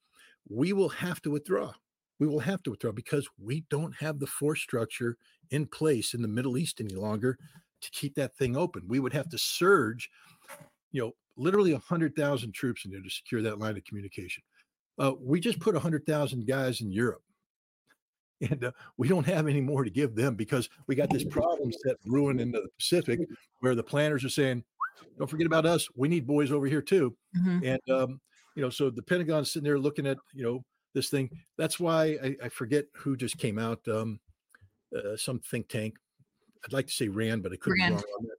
we 0.50 0.74
will 0.74 0.90
have 0.90 1.22
to 1.24 1.32
withdraw. 1.32 1.72
We 2.20 2.28
will 2.28 2.40
have 2.40 2.62
to 2.64 2.72
withdraw 2.72 2.92
because 2.92 3.28
we 3.42 3.64
don't 3.70 3.96
have 3.96 4.20
the 4.20 4.28
force 4.28 4.62
structure 4.62 5.18
in 5.52 5.66
place 5.66 6.14
in 6.14 6.22
the 6.22 6.28
Middle 6.28 6.58
East 6.58 6.82
any 6.82 6.96
longer 6.96 7.38
to 7.82 7.92
keep 7.92 8.16
that 8.16 8.36
thing 8.36 8.58
open. 8.58 8.84
We 8.88 9.00
would 9.00 9.14
have 9.14 9.30
to 9.30 9.38
surge, 9.38 10.10
you 10.92 11.02
know, 11.02 11.12
literally 11.40 11.74
100,000 11.74 12.54
troops 12.54 12.86
in 12.86 12.92
there 12.92 13.02
to 13.02 13.10
secure 13.10 13.42
that 13.42 13.60
line 13.60 13.78
of 13.78 13.84
communication. 13.86 14.44
Uh, 15.00 15.14
we 15.20 15.40
just 15.40 15.60
put 15.60 15.74
100,000 15.74 16.46
guys 16.46 16.82
in 16.82 16.92
Europe. 16.92 17.22
And 18.50 18.64
uh, 18.64 18.72
we 18.98 19.10
don't 19.10 19.26
have 19.26 19.50
any 19.50 19.60
more 19.60 19.84
to 19.84 19.90
give 19.90 20.16
them 20.16 20.36
because 20.36 20.70
we 20.88 20.96
got 20.96 21.10
this 21.10 21.26
problem 21.26 21.74
set 21.74 22.02
brewing 22.06 22.40
in 22.40 22.52
the 22.52 22.68
Pacific 22.78 23.20
where 23.60 23.76
the 23.76 23.84
planners 23.84 24.24
are 24.24 24.30
saying, 24.30 24.64
don't 25.18 25.30
forget 25.30 25.46
about 25.46 25.66
us. 25.66 25.90
We 25.98 26.08
need 26.08 26.26
boys 26.26 26.50
over 26.50 26.66
here 26.66 26.82
too. 26.82 27.18
Mm-hmm. 27.38 27.66
And, 27.66 27.90
um, 27.90 28.22
you 28.56 28.62
know, 28.62 28.70
so 28.70 28.90
the 28.90 29.02
Pentagon's 29.02 29.52
sitting 29.52 29.66
there 29.66 29.78
looking 29.78 30.08
at, 30.08 30.18
you 30.34 30.44
know, 30.44 30.64
this 30.94 31.10
thing. 31.10 31.30
That's 31.58 31.80
why 31.80 32.18
I, 32.24 32.36
I 32.46 32.50
forget 32.50 32.86
who 32.96 33.18
just 33.18 33.38
came 33.38 33.60
out, 33.60 33.86
um, 33.88 34.20
uh, 34.96 35.18
some 35.18 35.40
think 35.40 35.68
tank. 35.68 35.96
I'd 36.66 36.74
like 36.74 36.88
to 36.88 36.94
say 36.94 37.08
Rand, 37.08 37.44
but 37.44 37.52
I 37.52 37.58
couldn't 37.58 37.80
Rand. 37.80 37.96
be 37.96 37.96
wrong 37.96 38.14
on 38.20 38.26
that 38.26 38.39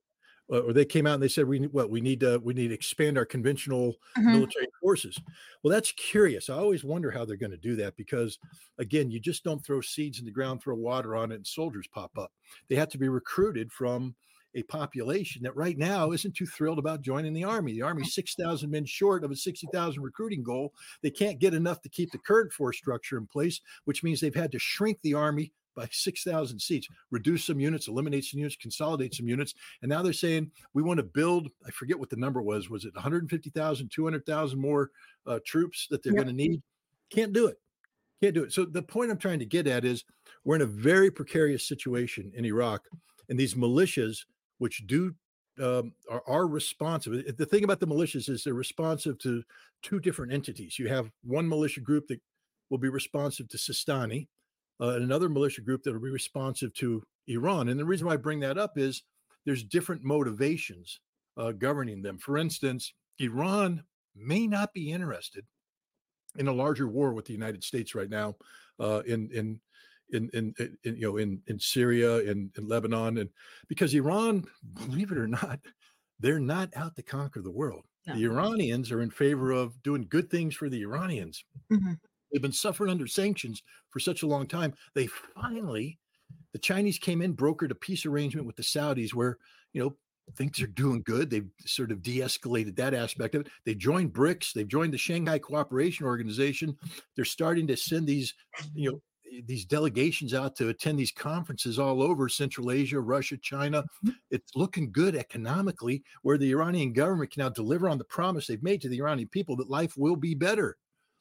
or 0.50 0.72
they 0.72 0.84
came 0.84 1.06
out 1.06 1.14
and 1.14 1.22
they 1.22 1.28
said 1.28 1.46
we 1.46 1.60
what 1.68 1.90
we 1.90 2.00
need 2.00 2.20
to 2.20 2.38
we 2.38 2.54
need 2.54 2.68
to 2.68 2.74
expand 2.74 3.16
our 3.16 3.24
conventional 3.24 3.96
mm-hmm. 4.16 4.32
military 4.32 4.66
forces. 4.80 5.18
Well 5.62 5.72
that's 5.72 5.92
curious. 5.92 6.50
I 6.50 6.54
always 6.54 6.84
wonder 6.84 7.10
how 7.10 7.24
they're 7.24 7.36
going 7.36 7.50
to 7.50 7.56
do 7.56 7.76
that 7.76 7.96
because 7.96 8.38
again 8.78 9.10
you 9.10 9.20
just 9.20 9.44
don't 9.44 9.64
throw 9.64 9.80
seeds 9.80 10.18
in 10.18 10.24
the 10.24 10.30
ground 10.30 10.62
throw 10.62 10.74
water 10.74 11.16
on 11.16 11.32
it 11.32 11.36
and 11.36 11.46
soldiers 11.46 11.88
pop 11.92 12.10
up. 12.18 12.32
They 12.68 12.76
have 12.76 12.88
to 12.90 12.98
be 12.98 13.08
recruited 13.08 13.72
from 13.72 14.14
a 14.56 14.64
population 14.64 15.44
that 15.44 15.54
right 15.54 15.78
now 15.78 16.10
isn't 16.10 16.34
too 16.34 16.46
thrilled 16.46 16.80
about 16.80 17.02
joining 17.02 17.32
the 17.32 17.44
army. 17.44 17.72
The 17.72 17.82
army's 17.82 18.14
6000 18.14 18.68
men 18.68 18.84
short 18.84 19.22
of 19.22 19.30
a 19.30 19.36
60000 19.36 20.02
recruiting 20.02 20.42
goal. 20.42 20.74
They 21.02 21.10
can't 21.10 21.38
get 21.38 21.54
enough 21.54 21.80
to 21.82 21.88
keep 21.88 22.10
the 22.10 22.18
current 22.18 22.52
force 22.52 22.76
structure 22.76 23.16
in 23.16 23.26
place 23.26 23.60
which 23.84 24.02
means 24.02 24.20
they've 24.20 24.34
had 24.34 24.52
to 24.52 24.58
shrink 24.58 24.98
the 25.02 25.14
army 25.14 25.52
by 25.74 25.88
6,000 25.90 26.58
seats, 26.58 26.88
reduce 27.10 27.44
some 27.44 27.60
units, 27.60 27.88
eliminate 27.88 28.24
some 28.24 28.38
units, 28.38 28.56
consolidate 28.56 29.14
some 29.14 29.28
units. 29.28 29.54
And 29.82 29.88
now 29.88 30.02
they're 30.02 30.12
saying 30.12 30.50
we 30.74 30.82
want 30.82 30.98
to 30.98 31.04
build, 31.04 31.48
I 31.66 31.70
forget 31.70 31.98
what 31.98 32.10
the 32.10 32.16
number 32.16 32.42
was, 32.42 32.70
was 32.70 32.84
it 32.84 32.94
150,000, 32.94 33.90
200,000 33.90 34.58
more 34.58 34.90
uh, 35.26 35.38
troops 35.44 35.86
that 35.90 36.02
they're 36.02 36.12
yep. 36.12 36.24
going 36.24 36.36
to 36.36 36.42
need? 36.42 36.62
Can't 37.10 37.32
do 37.32 37.46
it. 37.46 37.58
Can't 38.22 38.34
do 38.34 38.44
it. 38.44 38.52
So 38.52 38.64
the 38.64 38.82
point 38.82 39.10
I'm 39.10 39.18
trying 39.18 39.38
to 39.38 39.46
get 39.46 39.66
at 39.66 39.84
is 39.84 40.04
we're 40.44 40.56
in 40.56 40.62
a 40.62 40.66
very 40.66 41.10
precarious 41.10 41.66
situation 41.66 42.30
in 42.34 42.44
Iraq. 42.44 42.86
And 43.28 43.38
these 43.38 43.54
militias, 43.54 44.24
which 44.58 44.86
do 44.86 45.14
um, 45.60 45.92
are, 46.10 46.22
are, 46.26 46.46
responsive. 46.46 47.36
The 47.36 47.46
thing 47.46 47.64
about 47.64 47.80
the 47.80 47.86
militias 47.86 48.28
is 48.28 48.44
they're 48.44 48.54
responsive 48.54 49.18
to 49.18 49.42
two 49.82 50.00
different 50.00 50.32
entities. 50.32 50.78
You 50.78 50.88
have 50.88 51.10
one 51.22 51.46
militia 51.46 51.80
group 51.80 52.06
that 52.08 52.20
will 52.70 52.78
be 52.78 52.88
responsive 52.88 53.48
to 53.48 53.58
Sistani, 53.58 54.28
uh, 54.80 54.96
another 54.96 55.28
militia 55.28 55.60
group 55.60 55.82
that 55.82 55.92
will 55.92 56.00
be 56.00 56.10
responsive 56.10 56.72
to 56.74 57.02
Iran. 57.26 57.68
And 57.68 57.78
the 57.78 57.84
reason 57.84 58.06
why 58.06 58.14
I 58.14 58.18
bring 58.18 58.40
that 58.40 58.58
up 58.58 58.78
is 58.78 59.02
there's 59.44 59.64
different 59.64 60.02
motivations 60.02 61.00
uh, 61.36 61.52
governing 61.52 62.02
them. 62.02 62.18
For 62.18 62.38
instance, 62.38 62.92
Iran 63.18 63.84
may 64.16 64.46
not 64.46 64.72
be 64.72 64.90
interested 64.90 65.44
in 66.36 66.48
a 66.48 66.52
larger 66.52 66.88
war 66.88 67.12
with 67.12 67.24
the 67.24 67.32
United 67.32 67.64
States 67.64 67.94
right 67.94 68.10
now 68.10 68.36
uh, 68.78 69.02
in, 69.06 69.30
in 69.32 69.60
in, 70.12 70.28
in, 70.32 70.54
in, 70.58 70.96
you 70.96 71.02
know 71.02 71.16
in 71.18 71.40
in 71.46 71.58
Syria 71.60 72.16
and 72.18 72.28
in, 72.28 72.52
in 72.58 72.68
Lebanon 72.68 73.18
and 73.18 73.30
because 73.68 73.94
Iran 73.94 74.44
believe 74.74 75.12
it 75.12 75.18
or 75.18 75.28
not 75.28 75.60
they're 76.18 76.40
not 76.40 76.70
out 76.74 76.96
to 76.96 77.02
conquer 77.02 77.40
the 77.40 77.50
world 77.50 77.84
no. 78.08 78.14
the 78.14 78.24
Iranians 78.24 78.90
are 78.90 79.02
in 79.02 79.10
favor 79.10 79.52
of 79.52 79.80
doing 79.84 80.06
good 80.08 80.28
things 80.28 80.56
for 80.56 80.68
the 80.68 80.80
Iranians 80.82 81.44
mm-hmm. 81.72 81.92
They've 82.32 82.42
been 82.42 82.52
suffering 82.52 82.90
under 82.90 83.06
sanctions 83.06 83.62
for 83.90 84.00
such 84.00 84.22
a 84.22 84.26
long 84.26 84.46
time. 84.46 84.74
They 84.94 85.06
finally, 85.06 85.98
the 86.52 86.58
Chinese 86.58 86.98
came 86.98 87.22
in, 87.22 87.36
brokered 87.36 87.70
a 87.70 87.74
peace 87.74 88.06
arrangement 88.06 88.46
with 88.46 88.56
the 88.56 88.62
Saudis 88.62 89.14
where, 89.14 89.38
you 89.72 89.82
know, 89.82 89.96
things 90.36 90.60
are 90.62 90.68
doing 90.68 91.02
good. 91.02 91.30
They've 91.30 91.48
sort 91.66 91.90
of 91.90 92.02
de 92.02 92.18
escalated 92.18 92.76
that 92.76 92.94
aspect 92.94 93.34
of 93.34 93.42
it. 93.42 93.48
They 93.64 93.74
joined 93.74 94.12
BRICS, 94.12 94.52
they've 94.52 94.68
joined 94.68 94.92
the 94.92 94.98
Shanghai 94.98 95.38
Cooperation 95.38 96.06
Organization. 96.06 96.76
They're 97.16 97.24
starting 97.24 97.66
to 97.66 97.76
send 97.76 98.06
these, 98.06 98.34
you 98.74 98.90
know, 98.90 99.02
these 99.46 99.64
delegations 99.64 100.34
out 100.34 100.56
to 100.56 100.68
attend 100.68 100.98
these 100.98 101.12
conferences 101.12 101.78
all 101.78 102.02
over 102.02 102.28
Central 102.28 102.72
Asia, 102.72 103.00
Russia, 103.00 103.36
China. 103.36 103.82
Mm-hmm. 103.82 104.10
It's 104.30 104.56
looking 104.56 104.90
good 104.90 105.14
economically, 105.14 106.02
where 106.22 106.38
the 106.38 106.50
Iranian 106.50 106.92
government 106.92 107.30
can 107.30 107.42
now 107.42 107.48
deliver 107.48 107.88
on 107.88 107.98
the 107.98 108.04
promise 108.04 108.46
they've 108.46 108.62
made 108.62 108.80
to 108.82 108.88
the 108.88 108.98
Iranian 108.98 109.28
people 109.28 109.56
that 109.56 109.70
life 109.70 109.96
will 109.96 110.16
be 110.16 110.34
better 110.34 110.76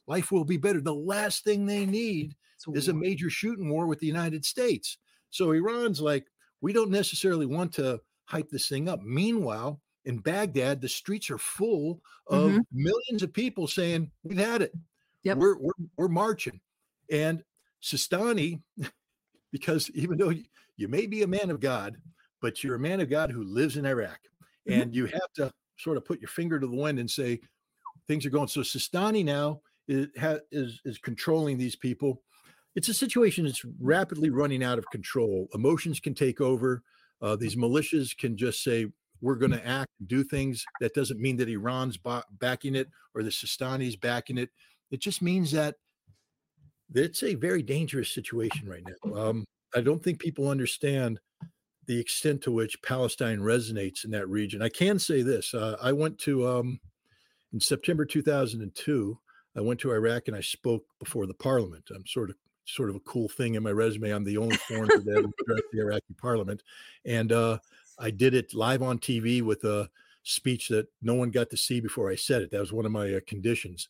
life 0.10 0.32
will 0.32 0.44
be 0.44 0.58
better. 0.58 0.82
The 0.82 0.94
last 0.94 1.44
thing 1.44 1.66
they 1.66 1.86
need 1.86 2.36
is 2.74 2.90
a 2.90 2.94
major 2.94 3.30
shooting 3.30 3.70
war 3.70 3.88
with 3.88 4.00
the 4.00 4.08
United 4.08 4.44
States. 4.44 4.98
So 5.30 5.52
Iran's 5.52 6.02
like, 6.02 6.26
we 6.62 6.74
don't 6.74 6.90
necessarily 6.90 7.46
want 7.46 7.72
to 7.74 8.02
hype 8.26 8.50
this 8.50 8.68
thing 8.68 8.90
up. 8.90 9.02
Meanwhile, 9.02 9.80
in 10.06 10.18
Baghdad, 10.18 10.82
the 10.82 10.90
streets 10.90 11.30
are 11.30 11.38
full 11.38 12.02
of 12.28 12.52
mm-hmm. 12.52 12.60
millions 12.72 13.24
of 13.24 13.32
people 13.32 13.68
saying, 13.68 14.12
We've 14.24 14.38
had 14.38 14.62
it. 14.62 14.74
Yep. 15.24 15.38
We're, 15.38 15.58
we're, 15.58 15.74
we're 15.98 16.08
marching. 16.08 16.60
And 17.12 17.44
Sistani, 17.82 18.62
because 19.52 19.90
even 19.92 20.18
though 20.18 20.30
you, 20.30 20.44
you, 20.78 20.88
may 20.88 21.06
be 21.06 21.24
a 21.24 21.28
man 21.28 21.50
of 21.52 21.60
God, 21.60 21.98
but 22.42 22.64
you're 22.64 22.76
a 22.76 22.80
man 22.80 23.02
of 23.02 23.10
God 23.10 23.32
who 23.32 23.44
lives 23.44 23.78
in 23.78 23.86
Iraq, 23.86 24.20
mm-hmm. 24.68 24.82
and 24.82 24.96
you 24.96 25.06
have 25.06 25.34
to 25.36 25.52
sort 25.78 25.98
of 25.98 26.06
put 26.06 26.20
your 26.20 26.30
finger 26.30 26.60
to 26.60 26.68
the 26.68 26.76
wind 26.76 27.00
and 27.00 27.10
say, 27.10 27.40
things 28.08 28.26
are 28.26 28.32
going. 28.32 28.48
So 28.48 28.62
Sistani 28.62 29.24
now 29.24 29.62
is, 29.90 30.82
is, 30.86 30.98
controlling 31.00 31.58
these 31.58 31.76
people. 31.76 32.22
It's 32.76 32.90
a 32.90 32.94
situation 32.94 33.46
that's 33.46 33.66
rapidly 33.80 34.30
running 34.30 34.64
out 34.64 34.78
of 34.78 34.90
control. 34.92 35.48
Emotions 35.54 36.00
can 36.00 36.14
take 36.14 36.40
over. 36.40 36.84
Uh, 37.22 37.36
these 37.36 37.56
militias 37.56 38.16
can 38.16 38.38
just 38.38 38.64
say, 38.64 38.88
we're 39.22 39.36
going 39.36 39.52
to 39.52 39.68
act 39.68 39.90
and 40.00 40.08
do 40.08 40.24
things. 40.24 40.64
That 40.80 40.94
doesn't 40.94 41.20
mean 41.20 41.38
that 41.38 41.50
Iran's 41.50 41.98
ba- 41.98 42.24
backing 42.40 42.76
it 42.76 42.88
or 43.14 43.24
the 43.24 43.32
Sistani's 43.32 43.96
backing 43.96 44.38
it. 44.38 44.50
It 44.92 45.02
just 45.02 45.22
means 45.22 45.52
that 45.52 45.76
it's 46.94 47.24
a 47.24 47.36
very 47.36 47.62
dangerous 47.62 48.14
situation 48.14 48.68
right 48.68 48.84
now. 48.86 49.16
Um, 49.16 49.46
I 49.76 49.82
don't 49.82 50.04
think 50.04 50.20
people 50.20 50.50
understand 50.50 51.20
the 51.86 52.00
extent 52.00 52.42
to 52.44 52.52
which 52.52 52.82
Palestine 52.82 53.40
resonates 53.40 54.06
in 54.06 54.12
that 54.12 54.30
region. 54.30 54.62
I 54.62 54.70
can 54.70 54.98
say 54.98 55.22
this: 55.22 55.54
uh, 55.54 55.76
I 55.82 55.92
went 55.92 56.18
to 56.20 56.48
um, 56.48 56.80
in 57.54 57.60
September 57.60 58.06
2002. 58.06 59.20
I 59.60 59.62
went 59.62 59.82
to 59.82 59.92
Iraq 59.92 60.30
and 60.30 60.38
I 60.38 60.42
spoke 60.42 60.86
before 61.00 61.28
the 61.28 61.34
parliament. 61.34 61.90
I'm 61.94 62.08
sort 62.08 62.30
of 62.30 62.38
sort 62.64 62.90
of 62.90 62.96
a 62.96 63.02
cool 63.02 63.28
thing 63.28 63.56
in 63.56 63.64
my 63.64 63.72
resume. 63.72 64.12
I'm 64.12 64.24
the 64.24 64.38
only 64.38 64.56
foreigner 64.56 65.00
that 65.00 65.32
addressed 65.42 65.64
the 65.74 65.80
Iraqi 65.82 66.14
parliament, 66.18 66.64
and 67.06 67.32
uh, 67.34 67.58
I 67.98 68.10
did 68.10 68.34
it 68.34 68.54
live 68.54 68.82
on 68.82 69.00
TV 69.00 69.42
with 69.42 69.66
a 69.66 69.90
speech 70.24 70.70
that 70.70 70.88
no 71.02 71.14
one 71.14 71.30
got 71.30 71.50
to 71.50 71.58
see 71.58 71.82
before 71.82 72.10
I 72.10 72.16
said 72.16 72.42
it. 72.42 72.52
That 72.52 72.62
was 72.62 72.72
one 72.72 72.86
of 72.86 72.92
my 72.94 73.16
uh, 73.16 73.20
conditions. 73.28 73.90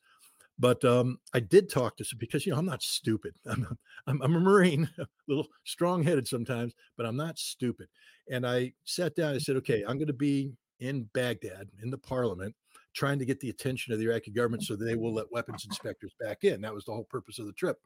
But 0.58 0.84
um, 0.84 1.20
I 1.34 1.40
did 1.40 1.70
talk 1.70 1.98
to 1.98 2.04
some 2.04 2.18
because 2.18 2.46
you 2.46 2.52
know 2.52 2.58
I'm 2.58 2.66
not 2.66 2.82
stupid. 2.82 3.36
I'm, 3.46 3.78
I'm, 4.08 4.22
I'm 4.24 4.36
a 4.36 4.40
Marine, 4.40 4.90
a 4.98 5.06
little 5.28 5.48
strong-headed 5.66 6.28
sometimes, 6.28 6.74
but 6.98 7.06
I'm 7.06 7.16
not 7.16 7.38
stupid. 7.38 7.90
And 8.32 8.46
I 8.46 8.74
sat 8.86 9.16
down. 9.16 9.36
I 9.36 9.38
said, 9.38 9.56
"Okay, 9.58 9.84
I'm 9.88 9.98
going 9.98 10.08
to 10.08 10.14
be 10.14 10.52
in 10.80 11.04
Baghdad 11.14 11.70
in 11.84 11.92
the 11.92 11.98
parliament." 11.98 12.56
Trying 13.00 13.18
to 13.18 13.26
get 13.26 13.40
the 13.40 13.50
attention 13.50 13.94
of 13.94 14.00
the 14.00 14.06
Iraqi 14.06 14.30
government 14.30 14.62
so 14.64 14.76
they 14.76 14.96
will 14.96 15.14
let 15.14 15.32
weapons 15.32 15.64
inspectors 15.64 16.14
back 16.20 16.44
in. 16.44 16.60
That 16.60 16.74
was 16.74 16.84
the 16.84 16.92
whole 16.92 17.06
purpose 17.06 17.40
of 17.40 17.46
the 17.46 17.54
trip. 17.54 17.78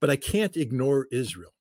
But 0.00 0.08
I 0.08 0.16
can't 0.16 0.56
ignore 0.56 1.06
Israel. 1.12 1.52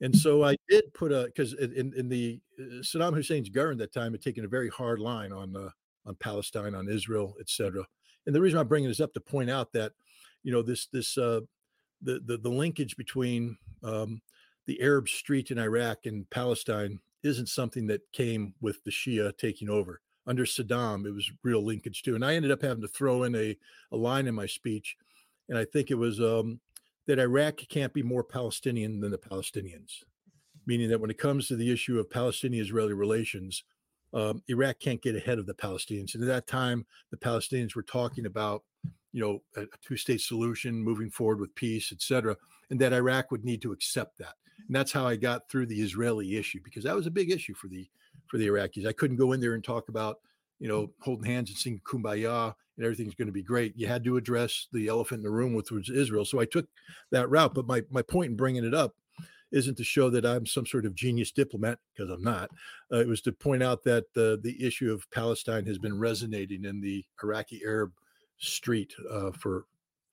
And 0.00 0.16
so 0.16 0.44
I 0.44 0.56
did 0.68 0.94
put 0.94 1.10
a 1.12 1.24
because 1.24 1.54
in, 1.54 1.92
in 1.96 2.08
the 2.08 2.40
uh, 2.58 2.82
Saddam 2.82 3.14
Hussein's 3.14 3.48
government 3.48 3.80
at 3.80 3.92
that 3.92 4.00
time 4.00 4.12
had 4.12 4.22
taken 4.22 4.44
a 4.44 4.48
very 4.48 4.68
hard 4.68 5.00
line 5.00 5.32
on 5.32 5.56
uh, 5.56 5.70
on 6.06 6.14
Palestine, 6.16 6.74
on 6.74 6.88
Israel, 6.88 7.34
etc. 7.40 7.84
And 8.26 8.34
the 8.34 8.40
reason 8.40 8.58
I'm 8.58 8.68
bringing 8.68 8.88
this 8.88 9.00
up 9.00 9.12
to 9.14 9.20
point 9.20 9.50
out 9.50 9.72
that 9.72 9.92
you 10.42 10.52
know 10.52 10.62
this 10.62 10.86
this 10.86 11.18
uh, 11.18 11.40
the, 12.00 12.20
the 12.24 12.36
the 12.38 12.48
linkage 12.48 12.96
between 12.96 13.56
um, 13.84 14.20
the 14.66 14.80
Arab 14.80 15.08
street 15.08 15.50
in 15.50 15.58
Iraq 15.58 16.06
and 16.06 16.28
Palestine 16.30 16.98
isn't 17.22 17.48
something 17.48 17.86
that 17.86 18.00
came 18.12 18.54
with 18.60 18.82
the 18.82 18.90
Shia 18.90 19.36
taking 19.36 19.68
over 19.68 20.00
under 20.26 20.44
Saddam, 20.44 21.06
it 21.06 21.12
was 21.12 21.30
real 21.42 21.64
linkage 21.64 22.02
too. 22.02 22.14
And 22.14 22.24
I 22.24 22.34
ended 22.34 22.50
up 22.50 22.62
having 22.62 22.82
to 22.82 22.88
throw 22.88 23.24
in 23.24 23.34
a, 23.34 23.56
a 23.90 23.96
line 23.96 24.26
in 24.26 24.34
my 24.34 24.46
speech, 24.46 24.96
and 25.48 25.58
I 25.58 25.64
think 25.64 25.90
it 25.90 25.96
was 25.96 26.20
um, 26.20 26.60
that 27.06 27.18
Iraq 27.18 27.56
can't 27.68 27.92
be 27.92 28.02
more 28.02 28.24
Palestinian 28.24 29.00
than 29.00 29.10
the 29.10 29.18
Palestinians, 29.18 30.04
meaning 30.66 30.88
that 30.90 31.00
when 31.00 31.10
it 31.10 31.18
comes 31.18 31.48
to 31.48 31.56
the 31.56 31.72
issue 31.72 31.98
of 31.98 32.10
Palestinian 32.10 32.64
Israeli 32.64 32.92
relations, 32.92 33.64
um, 34.14 34.42
Iraq 34.48 34.78
can't 34.78 35.02
get 35.02 35.16
ahead 35.16 35.38
of 35.38 35.46
the 35.46 35.54
Palestinians. 35.54 36.14
And 36.14 36.22
at 36.22 36.28
that 36.28 36.46
time, 36.46 36.86
the 37.10 37.16
Palestinians 37.16 37.74
were 37.74 37.82
talking 37.82 38.26
about, 38.26 38.62
you 39.12 39.20
know, 39.20 39.42
a, 39.56 39.62
a 39.62 39.78
two-state 39.86 40.20
solution, 40.20 40.82
moving 40.82 41.10
forward 41.10 41.40
with 41.40 41.54
peace, 41.54 41.92
etc., 41.92 42.36
and 42.70 42.80
that 42.80 42.92
Iraq 42.92 43.30
would 43.30 43.44
need 43.44 43.62
to 43.62 43.72
accept 43.72 44.18
that. 44.18 44.34
And 44.66 44.76
that's 44.76 44.92
how 44.92 45.06
I 45.06 45.16
got 45.16 45.48
through 45.48 45.66
the 45.66 45.80
Israeli 45.80 46.36
issue 46.36 46.60
because 46.62 46.84
that 46.84 46.94
was 46.94 47.06
a 47.06 47.10
big 47.10 47.30
issue 47.30 47.54
for 47.54 47.68
the 47.68 47.88
for 48.28 48.38
the 48.38 48.46
Iraqis. 48.46 48.86
I 48.86 48.92
couldn't 48.92 49.16
go 49.16 49.32
in 49.32 49.40
there 49.40 49.54
and 49.54 49.64
talk 49.64 49.88
about, 49.88 50.20
you 50.58 50.68
know, 50.68 50.90
holding 51.00 51.30
hands 51.30 51.50
and 51.50 51.58
singing 51.58 51.80
"Kumbaya" 51.84 52.54
and 52.76 52.84
everything's 52.84 53.14
going 53.14 53.26
to 53.26 53.32
be 53.32 53.42
great. 53.42 53.76
You 53.76 53.86
had 53.86 54.04
to 54.04 54.16
address 54.16 54.68
the 54.72 54.88
elephant 54.88 55.18
in 55.18 55.24
the 55.24 55.30
room, 55.30 55.54
which 55.54 55.70
was 55.70 55.90
Israel. 55.90 56.24
So 56.24 56.40
I 56.40 56.44
took 56.44 56.66
that 57.10 57.30
route. 57.30 57.54
But 57.54 57.66
my 57.66 57.82
my 57.90 58.02
point 58.02 58.30
in 58.30 58.36
bringing 58.36 58.64
it 58.64 58.74
up 58.74 58.94
isn't 59.52 59.76
to 59.76 59.84
show 59.84 60.10
that 60.10 60.24
I'm 60.24 60.46
some 60.46 60.66
sort 60.66 60.86
of 60.86 60.94
genius 60.94 61.30
diplomat 61.30 61.78
because 61.92 62.10
I'm 62.10 62.22
not. 62.22 62.50
Uh, 62.90 62.98
it 62.98 63.06
was 63.06 63.20
to 63.22 63.32
point 63.32 63.62
out 63.62 63.84
that 63.84 64.04
uh, 64.16 64.40
the 64.42 64.56
issue 64.60 64.92
of 64.92 65.08
Palestine 65.10 65.66
has 65.66 65.78
been 65.78 65.98
resonating 65.98 66.64
in 66.64 66.80
the 66.80 67.04
Iraqi 67.22 67.60
Arab 67.64 67.92
street 68.38 68.94
uh, 69.10 69.30
for 69.32 69.66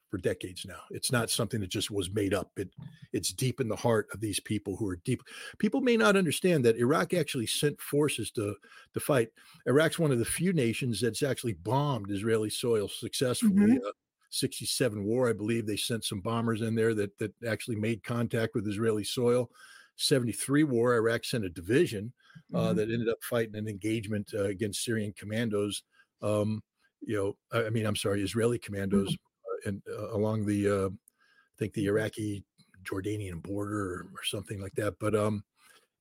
for 0.09 0.17
decades 0.17 0.65
now. 0.65 0.79
It's 0.89 1.11
not 1.11 1.29
something 1.29 1.59
that 1.61 1.69
just 1.69 1.91
was 1.91 2.11
made 2.11 2.33
up. 2.33 2.51
It 2.57 2.69
it's 3.13 3.31
deep 3.31 3.61
in 3.61 3.67
the 3.67 3.75
heart 3.75 4.07
of 4.13 4.19
these 4.19 4.39
people 4.39 4.75
who 4.75 4.87
are 4.87 4.97
deep. 4.97 5.21
People 5.57 5.81
may 5.81 5.97
not 5.97 6.15
understand 6.15 6.65
that 6.65 6.77
Iraq 6.77 7.13
actually 7.13 7.47
sent 7.47 7.79
forces 7.79 8.31
to 8.31 8.55
to 8.93 8.99
fight. 8.99 9.29
Iraq's 9.67 9.99
one 9.99 10.11
of 10.11 10.19
the 10.19 10.25
few 10.25 10.53
nations 10.53 10.99
that's 11.01 11.23
actually 11.23 11.53
bombed 11.53 12.11
Israeli 12.11 12.49
soil 12.49 12.87
successfully. 12.87 13.53
Mm-hmm. 13.53 13.87
Uh, 13.87 13.91
67 14.31 15.03
war, 15.03 15.27
I 15.27 15.33
believe 15.33 15.65
they 15.65 15.75
sent 15.75 16.05
some 16.05 16.19
bombers 16.19 16.61
in 16.61 16.75
there 16.75 16.93
that 16.93 17.17
that 17.19 17.33
actually 17.47 17.77
made 17.77 18.03
contact 18.03 18.55
with 18.55 18.67
Israeli 18.67 19.03
soil. 19.03 19.49
73 19.97 20.63
war, 20.63 20.95
Iraq 20.95 21.25
sent 21.25 21.43
a 21.43 21.49
division 21.49 22.13
uh, 22.53 22.57
mm-hmm. 22.57 22.77
that 22.77 22.91
ended 22.91 23.09
up 23.09 23.17
fighting 23.21 23.55
an 23.55 23.67
engagement 23.67 24.31
uh, 24.33 24.45
against 24.45 24.83
Syrian 24.83 25.13
commandos. 25.17 25.83
Um, 26.21 26.61
you 27.01 27.15
know, 27.15 27.35
I 27.51 27.69
mean, 27.69 27.85
I'm 27.85 27.95
sorry, 27.95 28.21
Israeli 28.21 28.59
commandos 28.59 29.15
mm-hmm. 29.65 29.69
and 29.69 29.81
uh, 29.89 30.15
along 30.15 30.45
the, 30.45 30.69
uh, 30.69 30.87
I 30.89 31.55
think 31.57 31.73
the 31.73 31.85
Iraqi 31.85 32.43
Jordanian 32.83 33.41
border 33.41 33.79
or, 33.79 34.07
or, 34.13 34.23
something 34.23 34.61
like 34.61 34.73
that. 34.75 34.95
But 34.99 35.15
um, 35.15 35.43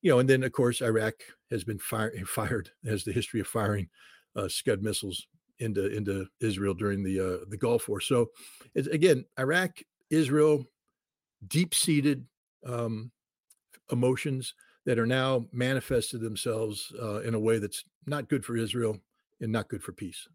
you 0.03 0.11
know, 0.11 0.21
and 0.21 0.29
then 0.29 0.45
of 0.45 0.53
course 0.53 0.81
Iraq 0.81 1.15
has 1.51 1.65
been 1.65 1.79
fire, 1.79 2.13
fired 2.27 2.71
has 2.87 3.05
the 3.05 3.13
history 3.13 3.41
of 3.41 3.47
firing 3.47 3.89
uh, 4.37 4.49
Scud 4.49 4.83
missiles 4.83 5.27
into 5.59 5.87
into 5.95 6.27
Israel 6.41 6.75
during 6.75 7.03
the 7.03 7.21
uh, 7.21 7.45
the 7.49 7.57
Gulf 7.57 7.89
War. 7.89 8.01
So, 8.01 8.31
it's 8.75 8.89
again 8.89 9.25
Iraq, 9.39 9.83
Israel, 10.11 10.65
deep 11.47 11.75
seated 11.75 12.25
um, 12.67 13.11
emotions 13.91 14.55
that 14.87 14.99
are 14.99 15.07
now 15.07 15.47
manifested 15.53 16.21
themselves 16.21 16.93
uh, 17.03 17.21
in 17.21 17.35
a 17.35 17.41
way 17.41 17.59
that's 17.59 17.85
not 18.07 18.29
good 18.29 18.45
for 18.45 18.57
Israel 18.57 18.99
and 19.41 19.53
not 19.53 19.69
good 19.69 19.83
for 19.83 19.93
peace. 19.93 20.27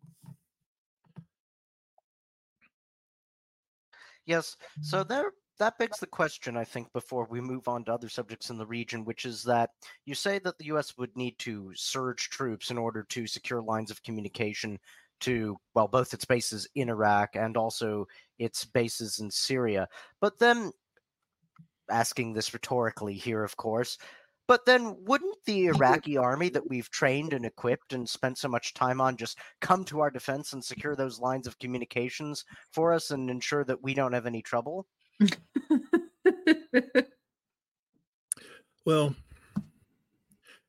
Yes. 4.26 4.58
So 4.82 5.00
mm-hmm. 5.00 5.14
there 5.14 5.32
that 5.60 5.78
begs 5.78 6.00
the 6.00 6.08
question, 6.08 6.58
I 6.58 6.64
think, 6.64 6.92
before 6.94 7.28
we 7.30 7.40
move 7.40 7.68
on 7.68 7.86
to 7.86 7.94
other 7.94 8.10
subjects 8.10 8.50
in 8.50 8.58
the 8.58 8.66
region, 8.66 9.06
which 9.06 9.26
is 9.26 9.44
that 9.44 9.70
you 10.06 10.16
say 10.16 10.40
that 10.40 10.58
the 10.58 10.66
U.S. 10.66 10.98
would 10.98 11.16
need 11.16 11.38
to 11.40 11.72
surge 11.76 12.30
troops 12.30 12.72
in 12.72 12.78
order 12.78 13.04
to 13.10 13.28
secure 13.28 13.62
lines 13.62 13.92
of 13.92 14.02
communication 14.04 14.80
to, 15.22 15.56
well, 15.74 15.88
both 15.88 16.14
its 16.14 16.26
bases 16.26 16.68
in 16.76 16.90
Iraq 16.90 17.36
and 17.36 17.56
also 17.56 18.08
its 18.40 18.66
bases 18.66 19.20
in 19.20 19.30
Syria. 19.30 19.88
But 20.20 20.40
then, 20.40 20.72
asking 21.90 22.34
this 22.34 22.54
rhetorically 22.54 23.14
here, 23.14 23.44
of 23.44 23.56
course, 23.56 23.98
but 24.54 24.68
then 24.68 24.96
wouldn't 25.06 25.44
the 25.48 25.66
Iraqi 25.66 26.16
army 26.16 26.48
that 26.48 26.70
we've 26.70 26.92
trained 26.92 27.34
and 27.34 27.44
equipped 27.44 27.92
and 27.92 28.08
spent 28.08 28.38
so 28.38 28.48
much 28.48 28.76
time 28.76 29.02
on 29.02 29.18
just 29.18 29.40
come 29.62 29.84
to 29.86 30.00
our 30.00 30.12
defense 30.12 30.54
and 30.54 30.64
secure 30.64 30.96
those 30.96 31.20
lines 31.20 31.48
of 31.48 31.58
communications 31.58 32.46
for 32.72 32.94
us 32.94 33.10
and 33.10 33.32
ensure 33.32 33.64
that 33.64 33.82
we 33.82 33.96
don't 33.96 34.14
have 34.14 34.28
any 34.28 34.44
trouble? 34.44 34.86
well, 38.86 39.16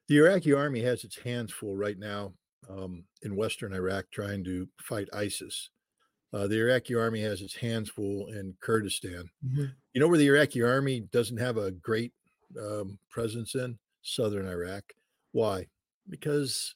the 0.09 0.17
Iraqi 0.17 0.55
army 0.55 0.81
has 0.81 1.05
its 1.05 1.19
hands 1.19 1.53
full 1.53 1.77
right 1.77 1.99
now 1.99 2.33
um, 2.71 3.05
in 3.21 3.37
Western 3.37 3.75
Iraq 3.75 4.07
trying 4.11 4.43
to 4.45 4.67
fight 4.81 5.11
ISIS. 5.13 5.69
Uh, 6.33 6.47
the 6.47 6.59
Iraqi 6.59 6.95
army 6.95 7.21
has 7.21 7.43
its 7.43 7.55
hands 7.55 7.91
full 7.91 8.29
in 8.29 8.55
Kurdistan. 8.63 9.29
Mm-hmm. 9.47 9.65
You 9.93 10.01
know 10.01 10.09
where 10.09 10.17
the 10.17 10.29
Iraqi 10.29 10.63
army 10.63 11.01
doesn't 11.13 11.37
have 11.37 11.59
a 11.59 11.71
great 11.71 12.15
um, 12.61 12.99
presence 13.11 13.55
in? 13.55 13.79
Southern 14.03 14.47
Iraq. 14.47 14.93
Why? 15.33 15.67
Because 16.09 16.75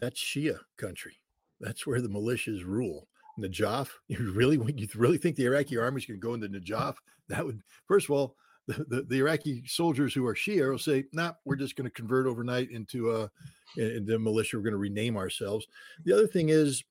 that's 0.00 0.20
Shia 0.20 0.58
country. 0.76 1.16
That's 1.60 1.86
where 1.86 2.00
the 2.00 2.08
militias 2.08 2.64
rule. 2.64 3.06
Najaf. 3.38 3.88
You 4.08 4.32
really, 4.32 4.58
you 4.76 4.88
really 4.94 5.18
think 5.18 5.36
the 5.36 5.46
Iraqi 5.46 5.78
army 5.78 6.00
is 6.00 6.06
going 6.06 6.20
to 6.20 6.26
go 6.26 6.34
into 6.34 6.48
Najaf? 6.48 6.96
That 7.28 7.46
would, 7.46 7.62
first 7.86 8.06
of 8.06 8.10
all, 8.10 8.36
the, 8.66 8.84
the, 8.88 9.02
the, 9.02 9.18
Iraqi 9.18 9.62
soldiers 9.66 10.12
who 10.12 10.26
are 10.26 10.34
Shia 10.34 10.70
will 10.70 10.78
say, 10.78 11.04
"Nah, 11.12 11.32
we're 11.44 11.56
just 11.56 11.76
going 11.76 11.88
to 11.88 11.94
convert 11.94 12.26
overnight 12.26 12.70
into 12.70 13.12
a 13.12 13.30
in 13.76 14.04
the 14.04 14.18
militia. 14.18 14.56
We're 14.56 14.64
going 14.64 14.72
to 14.72 14.78
rename 14.78 15.16
ourselves." 15.16 15.66
The 16.04 16.12
other 16.12 16.26
thing 16.26 16.50
is 16.50 16.84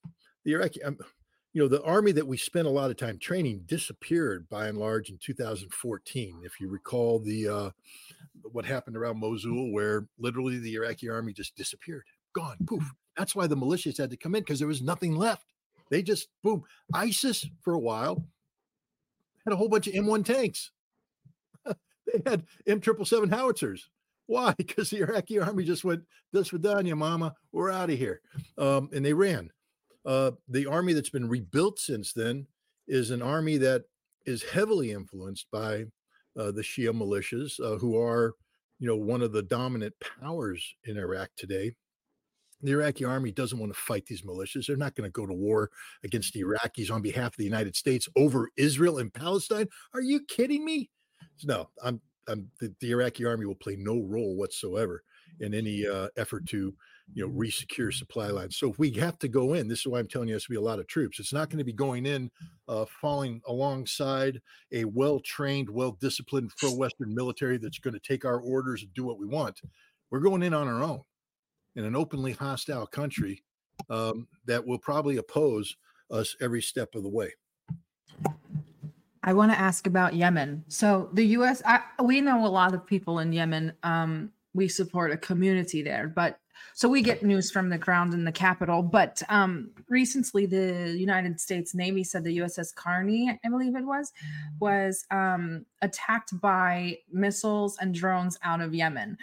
the 0.46 0.54
Iraqi, 0.54 0.84
um, 0.84 0.98
you 1.54 1.62
know, 1.62 1.68
the 1.68 1.84
army 1.84 2.12
that 2.14 2.28
we 2.28 2.38
spent 2.38 2.68
a 2.68 2.72
lot 2.72 2.92
of 2.92 2.98
time 2.98 3.18
training 3.18 3.64
disappeared 3.66 4.48
by 4.50 4.68
and 4.68 4.78
large 4.78 5.10
in 5.10 5.18
2014. 5.18 6.42
If 6.44 6.60
you 6.60 6.70
recall 6.70 7.20
the 7.20 7.48
uh, 7.48 7.70
what 8.44 8.66
happened 8.66 8.98
around 8.98 9.20
Mosul, 9.20 9.72
where 9.72 10.08
literally 10.18 10.60
the 10.60 10.76
Iraqi 10.76 11.10
army 11.10 11.34
just 11.34 11.56
disappeared, 11.56 12.04
gone, 12.34 12.58
poof. 12.66 12.84
That's 13.18 13.36
why 13.36 13.48
the 13.48 13.58
militias 13.58 13.98
had 13.98 14.10
to 14.12 14.18
come 14.18 14.36
in 14.36 14.42
because 14.42 14.60
there 14.60 14.68
was 14.68 14.82
nothing 14.82 15.16
left. 15.16 15.46
They 15.90 16.02
just 16.02 16.28
boom. 16.44 16.64
ISIS 16.94 17.48
for 17.62 17.74
a 17.74 17.80
while 17.80 18.24
had 19.46 19.54
a 19.54 19.58
whole 19.58 19.70
bunch 19.70 19.88
of 19.88 19.94
M1 19.94 20.24
tanks 20.26 20.72
they 21.66 22.22
had 22.26 22.46
M777 22.68 23.32
howitzers. 23.32 23.90
Why? 24.28 24.54
Because 24.58 24.90
the 24.90 25.00
Iraqi 25.00 25.40
army 25.40 25.64
just 25.64 25.84
went, 25.84 26.04
this 26.32 26.50
Vidania, 26.50 26.96
mama, 26.96 27.36
we're 27.52 27.72
out 27.72 27.90
of 27.90 27.98
here. 27.98 28.22
Um, 28.58 28.90
and 28.94 29.04
they 29.04 29.14
ran. 29.14 29.52
Uh, 30.06 30.32
the 30.48 30.68
army 30.68 30.94
that's 30.94 31.10
been 31.10 31.28
rebuilt 31.28 31.80
since 31.80 32.14
then 32.14 32.48
is 32.88 33.12
an 33.12 33.22
army 33.22 33.58
that 33.58 33.84
is 34.26 34.44
heavily 34.44 34.92
influenced 34.92 35.48
by 35.52 35.86
uh, 36.38 36.52
the 36.52 36.62
Shia 36.62 36.92
militias, 36.92 37.60
uh, 37.60 37.78
who 37.78 38.00
are, 38.00 38.34
you 38.80 38.88
know, 38.88 38.96
one 38.96 39.22
of 39.22 39.32
the 39.32 39.44
dominant 39.44 39.94
powers 40.22 40.76
in 40.86 40.98
Iraq 40.98 41.30
today. 41.36 41.74
The 42.62 42.72
Iraqi 42.72 43.06
army 43.06 43.32
doesn't 43.32 43.58
want 43.58 43.74
to 43.74 43.80
fight 43.80 44.06
these 44.06 44.24
militias. 44.24 44.66
They're 44.68 44.76
not 44.76 44.96
going 44.96 45.08
to 45.08 45.12
go 45.12 45.26
to 45.26 45.34
war 45.34 45.70
against 46.04 46.34
the 46.34 46.42
Iraqis 46.42 46.92
on 46.92 47.02
behalf 47.02 47.28
of 47.28 47.38
the 47.38 47.46
United 47.46 47.76
States 47.76 48.10
over 48.18 48.50
Israel 48.58 48.98
and 48.98 49.14
Palestine. 49.14 49.68
Are 49.94 50.02
you 50.02 50.22
kidding 50.28 50.66
me? 50.66 50.90
no, 51.44 51.70
I'm, 51.84 52.02
I'm 52.28 52.50
the, 52.60 52.74
the, 52.82 52.92
Iraqi 52.92 53.26
army 53.26 53.46
will 53.46 53.56
play 53.56 53.76
no 53.78 54.02
role 54.02 54.36
whatsoever 54.36 55.04
in 55.40 55.54
any 55.54 55.88
uh, 55.88 56.10
effort 56.18 56.46
to, 56.48 56.74
you 57.14 57.26
know, 57.26 57.34
resecure 57.34 57.94
supply 57.94 58.28
lines. 58.28 58.58
So 58.58 58.70
if 58.70 58.80
we 58.80 58.92
have 58.92 59.18
to 59.20 59.28
go 59.28 59.54
in, 59.54 59.68
this 59.68 59.80
is 59.80 59.88
why 59.88 60.00
I'm 60.00 60.08
telling 60.08 60.28
you, 60.28 60.36
has 60.36 60.44
to 60.44 60.50
be 60.50 60.56
a 60.56 60.62
lot 60.62 60.80
of 60.80 60.88
troops. 60.88 61.20
It's 61.20 61.34
not 61.34 61.50
going 61.50 61.58
to 61.58 61.64
be 61.64 61.74
going 61.74 62.06
in, 62.06 62.30
uh, 62.68 62.86
falling 63.02 63.42
alongside 63.48 64.42
a 64.72 64.86
well-trained, 64.86 65.70
well-disciplined 65.70 66.52
pro-Western 66.58 67.14
military 67.14 67.58
that's 67.58 67.80
going 67.80 67.94
to 67.94 68.00
take 68.00 68.26
our 68.26 68.40
orders 68.40 68.84
and 68.84 68.94
do 68.94 69.04
what 69.04 69.20
we 69.20 69.26
want. 69.26 69.62
We're 70.12 70.20
going 70.20 70.44
in 70.44 70.54
on 70.54 70.68
our 70.68 70.84
own 70.84 71.02
in 71.76 71.86
an 71.86 71.96
openly 71.96 72.34
hostile 72.34 72.86
country 72.86 73.44
um, 73.90 74.28
that 74.46 74.66
will 74.66 74.80
probably 74.80 75.18
oppose 75.18 75.76
us 76.12 76.36
every 76.42 76.62
step 76.62 76.96
of 76.96 77.04
the 77.04 77.10
way. 77.10 77.32
I 79.24 79.34
want 79.34 79.52
to 79.52 79.60
ask 79.60 79.86
about 79.86 80.16
Yemen. 80.16 80.64
So 80.68 81.10
the 81.14 81.26
U.S. 81.26 81.62
I, 81.66 81.82
we 82.04 82.22
know 82.22 82.46
a 82.46 82.48
lot 82.48 82.74
of 82.74 82.86
people 82.86 83.20
in 83.20 83.32
Yemen. 83.32 83.74
Um, 83.84 84.32
we 84.54 84.68
support 84.68 85.12
a 85.12 85.18
community 85.18 85.84
there, 85.84 86.08
but 86.08 86.40
so 86.74 86.88
we 86.88 87.02
get 87.02 87.24
news 87.24 87.52
from 87.52 87.70
the 87.70 87.78
ground 87.78 88.14
in 88.14 88.24
the 88.24 88.32
capital. 88.32 88.82
But 88.82 89.22
um, 89.30 89.72
recently, 89.90 90.46
the 90.46 90.96
United 90.98 91.40
States 91.40 91.76
Navy 91.76 92.04
said 92.04 92.24
the 92.24 92.38
USS 92.40 92.74
Carney, 92.74 93.38
I 93.44 93.50
believe 93.50 93.76
it 93.76 93.86
was, 93.86 94.14
was 94.60 95.06
um, 95.12 95.66
attacked 95.82 96.40
by 96.40 96.98
missiles 97.12 97.78
and 97.80 97.94
drones 97.94 98.38
out 98.44 98.62
of 98.62 98.74
Yemen. 98.74 99.18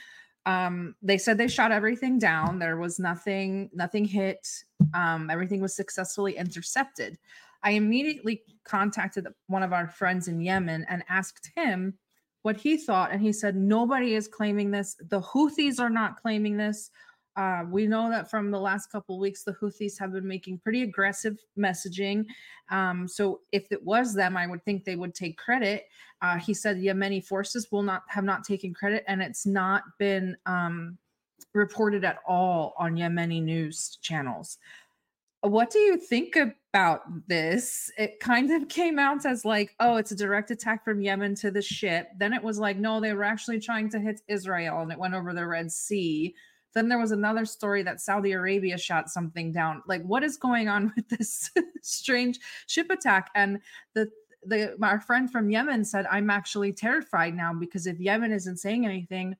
Um, 0.46 0.94
they 1.02 1.18
said 1.18 1.38
they 1.38 1.48
shot 1.48 1.72
everything 1.72 2.18
down. 2.18 2.58
There 2.58 2.76
was 2.76 2.98
nothing, 2.98 3.68
nothing 3.72 4.04
hit. 4.04 4.46
Um, 4.94 5.28
everything 5.28 5.60
was 5.60 5.74
successfully 5.74 6.36
intercepted. 6.36 7.18
I 7.62 7.70
immediately 7.70 8.42
contacted 8.64 9.26
one 9.48 9.64
of 9.64 9.72
our 9.72 9.88
friends 9.88 10.28
in 10.28 10.40
Yemen 10.40 10.86
and 10.88 11.02
asked 11.08 11.50
him 11.56 11.94
what 12.42 12.56
he 12.56 12.76
thought. 12.76 13.10
And 13.10 13.20
he 13.20 13.32
said, 13.32 13.56
Nobody 13.56 14.14
is 14.14 14.28
claiming 14.28 14.70
this. 14.70 14.96
The 15.08 15.20
Houthis 15.20 15.80
are 15.80 15.90
not 15.90 16.22
claiming 16.22 16.56
this. 16.56 16.90
Uh, 17.36 17.64
we 17.70 17.86
know 17.86 18.08
that 18.08 18.30
from 18.30 18.50
the 18.50 18.58
last 18.58 18.90
couple 18.90 19.18
weeks, 19.18 19.42
the 19.42 19.52
Houthis 19.52 19.98
have 19.98 20.12
been 20.12 20.26
making 20.26 20.58
pretty 20.58 20.82
aggressive 20.82 21.38
messaging. 21.58 22.24
Um, 22.70 23.06
so 23.06 23.40
if 23.52 23.70
it 23.70 23.84
was 23.84 24.14
them, 24.14 24.36
I 24.36 24.46
would 24.46 24.64
think 24.64 24.84
they 24.84 24.96
would 24.96 25.14
take 25.14 25.36
credit. 25.36 25.86
Uh, 26.22 26.38
he 26.38 26.54
said 26.54 26.78
Yemeni 26.78 27.22
forces 27.24 27.68
will 27.70 27.82
not 27.82 28.04
have 28.08 28.24
not 28.24 28.42
taken 28.44 28.72
credit, 28.72 29.04
and 29.06 29.20
it's 29.20 29.44
not 29.44 29.82
been 29.98 30.36
um, 30.46 30.96
reported 31.52 32.04
at 32.04 32.18
all 32.26 32.74
on 32.78 32.96
Yemeni 32.96 33.42
news 33.42 33.98
channels. 34.00 34.58
What 35.42 35.70
do 35.70 35.78
you 35.78 35.98
think 35.98 36.36
about 36.36 37.02
this? 37.28 37.90
It 37.98 38.18
kind 38.20 38.50
of 38.50 38.68
came 38.70 38.98
out 38.98 39.26
as 39.26 39.44
like, 39.44 39.74
oh, 39.78 39.96
it's 39.96 40.10
a 40.10 40.16
direct 40.16 40.50
attack 40.50 40.84
from 40.84 41.02
Yemen 41.02 41.34
to 41.36 41.50
the 41.50 41.62
ship. 41.62 42.08
Then 42.18 42.32
it 42.32 42.42
was 42.42 42.58
like, 42.58 42.78
no, 42.78 43.00
they 43.00 43.12
were 43.12 43.24
actually 43.24 43.60
trying 43.60 43.90
to 43.90 44.00
hit 44.00 44.22
Israel 44.26 44.80
and 44.80 44.90
it 44.90 44.98
went 44.98 45.14
over 45.14 45.34
the 45.34 45.46
Red 45.46 45.70
Sea. 45.70 46.34
Then 46.76 46.90
there 46.90 46.98
was 46.98 47.10
another 47.10 47.46
story 47.46 47.82
that 47.84 48.02
Saudi 48.02 48.32
Arabia 48.32 48.76
shot 48.76 49.08
something 49.08 49.50
down. 49.50 49.82
Like, 49.88 50.02
what 50.02 50.22
is 50.22 50.36
going 50.36 50.68
on 50.68 50.92
with 50.96 51.08
this 51.08 51.50
strange 51.80 52.38
ship 52.66 52.90
attack? 52.90 53.30
And 53.34 53.60
the 53.94 54.10
the 54.44 54.76
my 54.78 54.98
friend 54.98 55.32
from 55.32 55.50
Yemen 55.50 55.86
said, 55.86 56.06
I'm 56.10 56.28
actually 56.28 56.74
terrified 56.74 57.34
now 57.34 57.54
because 57.54 57.86
if 57.86 57.98
Yemen 57.98 58.30
isn't 58.30 58.58
saying 58.58 58.84
anything 58.84 59.36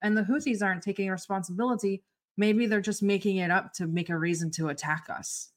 and 0.00 0.16
the 0.16 0.22
Houthis 0.22 0.62
aren't 0.62 0.82
taking 0.82 1.10
responsibility, 1.10 2.02
maybe 2.38 2.64
they're 2.64 2.80
just 2.80 3.02
making 3.02 3.36
it 3.36 3.50
up 3.50 3.74
to 3.74 3.86
make 3.86 4.08
a 4.08 4.16
reason 4.16 4.50
to 4.52 4.68
attack 4.68 5.08
us. 5.10 5.50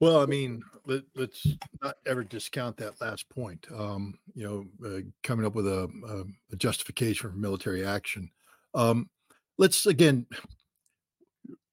Well, 0.00 0.20
I 0.20 0.26
mean, 0.26 0.62
let, 0.84 1.02
us 1.16 1.46
not 1.82 1.94
ever 2.06 2.24
discount 2.24 2.76
that 2.76 3.00
last 3.00 3.26
point. 3.30 3.66
Um, 3.74 4.18
you 4.34 4.44
know, 4.44 4.86
uh, 4.86 5.00
coming 5.22 5.46
up 5.46 5.54
with 5.54 5.66
a, 5.66 5.88
a, 6.06 6.52
a, 6.52 6.56
justification 6.56 7.30
for 7.30 7.36
military 7.36 7.86
action. 7.86 8.30
Um, 8.74 9.08
let's 9.58 9.86
again. 9.86 10.26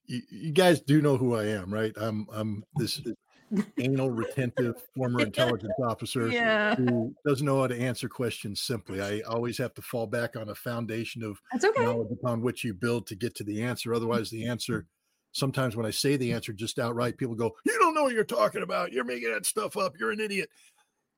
You, 0.05 0.21
you, 0.31 0.51
guys 0.51 0.81
do 0.81 1.01
know 1.01 1.17
who 1.17 1.35
I 1.35 1.45
am, 1.45 1.71
right? 1.71 1.93
I'm 1.95 2.25
I'm 2.33 2.63
this 2.75 3.01
anal 3.79 4.09
retentive 4.09 4.75
former 4.95 5.21
intelligence 5.21 5.73
officer 5.83 6.27
yeah. 6.27 6.75
who 6.75 7.13
doesn't 7.25 7.45
know 7.45 7.61
how 7.61 7.67
to 7.67 7.79
answer 7.79 8.07
questions 8.07 8.61
simply. 8.61 9.01
I 9.01 9.21
always 9.21 9.57
have 9.57 9.73
to 9.75 9.81
fall 9.81 10.07
back 10.07 10.35
on 10.35 10.49
a 10.49 10.55
foundation 10.55 11.23
of 11.23 11.39
okay. 11.63 11.83
knowledge 11.83 12.11
upon 12.11 12.41
which 12.41 12.63
you 12.63 12.73
build 12.73 13.07
to 13.07 13.15
get 13.15 13.35
to 13.35 13.43
the 13.43 13.61
answer. 13.61 13.91
Mm. 13.91 13.97
Otherwise, 13.97 14.29
the 14.29 14.47
answer 14.47 14.85
sometimes 15.31 15.75
when 15.75 15.85
I 15.85 15.91
say 15.91 16.17
the 16.17 16.33
answer 16.33 16.53
just 16.53 16.79
outright, 16.79 17.17
people 17.17 17.35
go, 17.35 17.55
You 17.65 17.77
don't 17.79 17.93
know 17.93 18.03
what 18.03 18.13
you're 18.13 18.23
talking 18.23 18.63
about. 18.63 18.91
You're 18.91 19.03
making 19.03 19.31
that 19.31 19.45
stuff 19.45 19.77
up. 19.77 19.93
You're 19.99 20.11
an 20.11 20.19
idiot. 20.19 20.49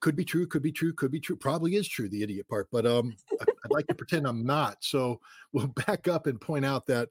Could 0.02 0.16
be 0.16 0.26
true, 0.26 0.48
could 0.48 0.64
be 0.64 0.72
true, 0.72 0.94
could 0.94 1.12
be 1.12 1.20
true. 1.20 1.36
Probably 1.36 1.76
is 1.76 1.88
true, 1.88 2.10
the 2.10 2.24
idiot 2.24 2.48
part, 2.50 2.68
but 2.72 2.86
um, 2.86 3.16
I'd 3.40 3.72
like 3.72 3.88
to 3.88 3.96
pretend 3.96 4.28
I'm 4.28 4.44
not. 4.44 4.78
So 4.82 5.20
we'll 5.54 5.68
back 5.88 6.08
up 6.08 6.28
and 6.28 6.42
point 6.42 6.66
out 6.66 6.86
that 6.88 7.10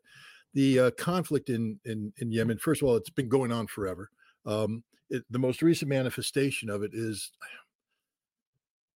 the 0.54 0.78
uh, 0.80 0.90
conflict 0.92 1.50
in, 1.50 1.78
in 1.84 2.12
in 2.18 2.32
Yemen, 2.32 2.58
first 2.58 2.82
of 2.82 2.88
all, 2.88 2.96
it's 2.96 3.10
been 3.10 3.28
going 3.28 3.52
on 3.52 3.66
forever. 3.68 4.10
Um, 4.44 4.82
it, 5.08 5.24
the 5.30 5.38
most 5.38 5.62
recent 5.62 5.88
manifestation 5.88 6.68
of 6.68 6.82
it 6.82 6.90
is 6.92 7.30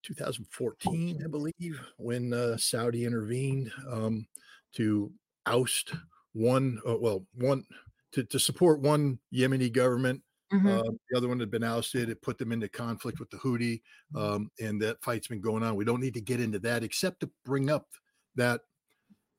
2014, 0.05 1.23
I 1.25 1.29
believe, 1.29 1.81
when 1.97 2.33
uh, 2.33 2.57
Saudi 2.57 3.05
intervened 3.05 3.73
um, 3.91 4.27
to 4.75 5.11
oust 5.47 5.95
one, 6.33 6.81
uh, 6.89 6.97
well, 6.99 7.25
one 7.35 7.65
to, 8.13 8.25
to 8.25 8.39
support 8.39 8.81
one 8.81 9.19
Yemeni 9.33 9.73
government. 9.73 10.23
Mm-hmm. 10.53 10.69
Uh, 10.69 10.83
the 11.11 11.17
other 11.17 11.29
one 11.29 11.41
had 11.41 11.51
been 11.51 11.65
ousted. 11.65 12.09
It 12.09 12.23
put 12.23 12.39
them 12.39 12.53
into 12.53 12.69
conflict 12.69 13.19
with 13.19 13.31
the 13.31 13.39
Houthi, 13.39 13.81
mm-hmm. 14.15 14.19
um, 14.19 14.51
and 14.61 14.81
that 14.83 15.03
fight's 15.03 15.29
been 15.29 15.41
going 15.41 15.63
on. 15.63 15.77
We 15.77 15.85
don't 15.85 16.01
need 16.01 16.15
to 16.15 16.21
get 16.21 16.41
into 16.41 16.59
that, 16.61 16.85
except 16.85 17.21
to 17.21 17.31
bring 17.45 17.71
up 17.71 17.89
that 18.37 18.61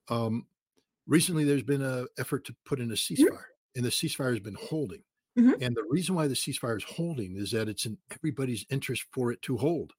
um, 0.10 0.46
recently 1.08 1.44
there's 1.44 1.63
been 1.63 1.82
an 1.82 2.08
effort 2.18 2.46
to 2.46 2.56
put 2.65 2.80
in 2.80 2.91
a 2.91 2.96
ceasefire, 2.96 3.30
mm-hmm. 3.30 3.76
and 3.78 3.86
the 3.86 3.89
ceasefire 3.89 4.32
has 4.32 4.39
been 4.39 4.58
holding. 4.60 5.02
Mm-hmm. 5.38 5.62
And 5.62 5.76
the 5.76 5.86
reason 5.89 6.15
why 6.15 6.28
the 6.28 6.34
ceasefire 6.34 6.78
is 6.78 6.84
holding 6.84 7.36
is 7.36 7.52
that 7.52 7.68
it's 7.68 7.86
in 7.86 7.98
everybody's 8.12 8.65
interest 8.70 9.06
for 9.12 9.32
it 9.32 9.41
to 9.44 9.58
hold, 9.58 9.91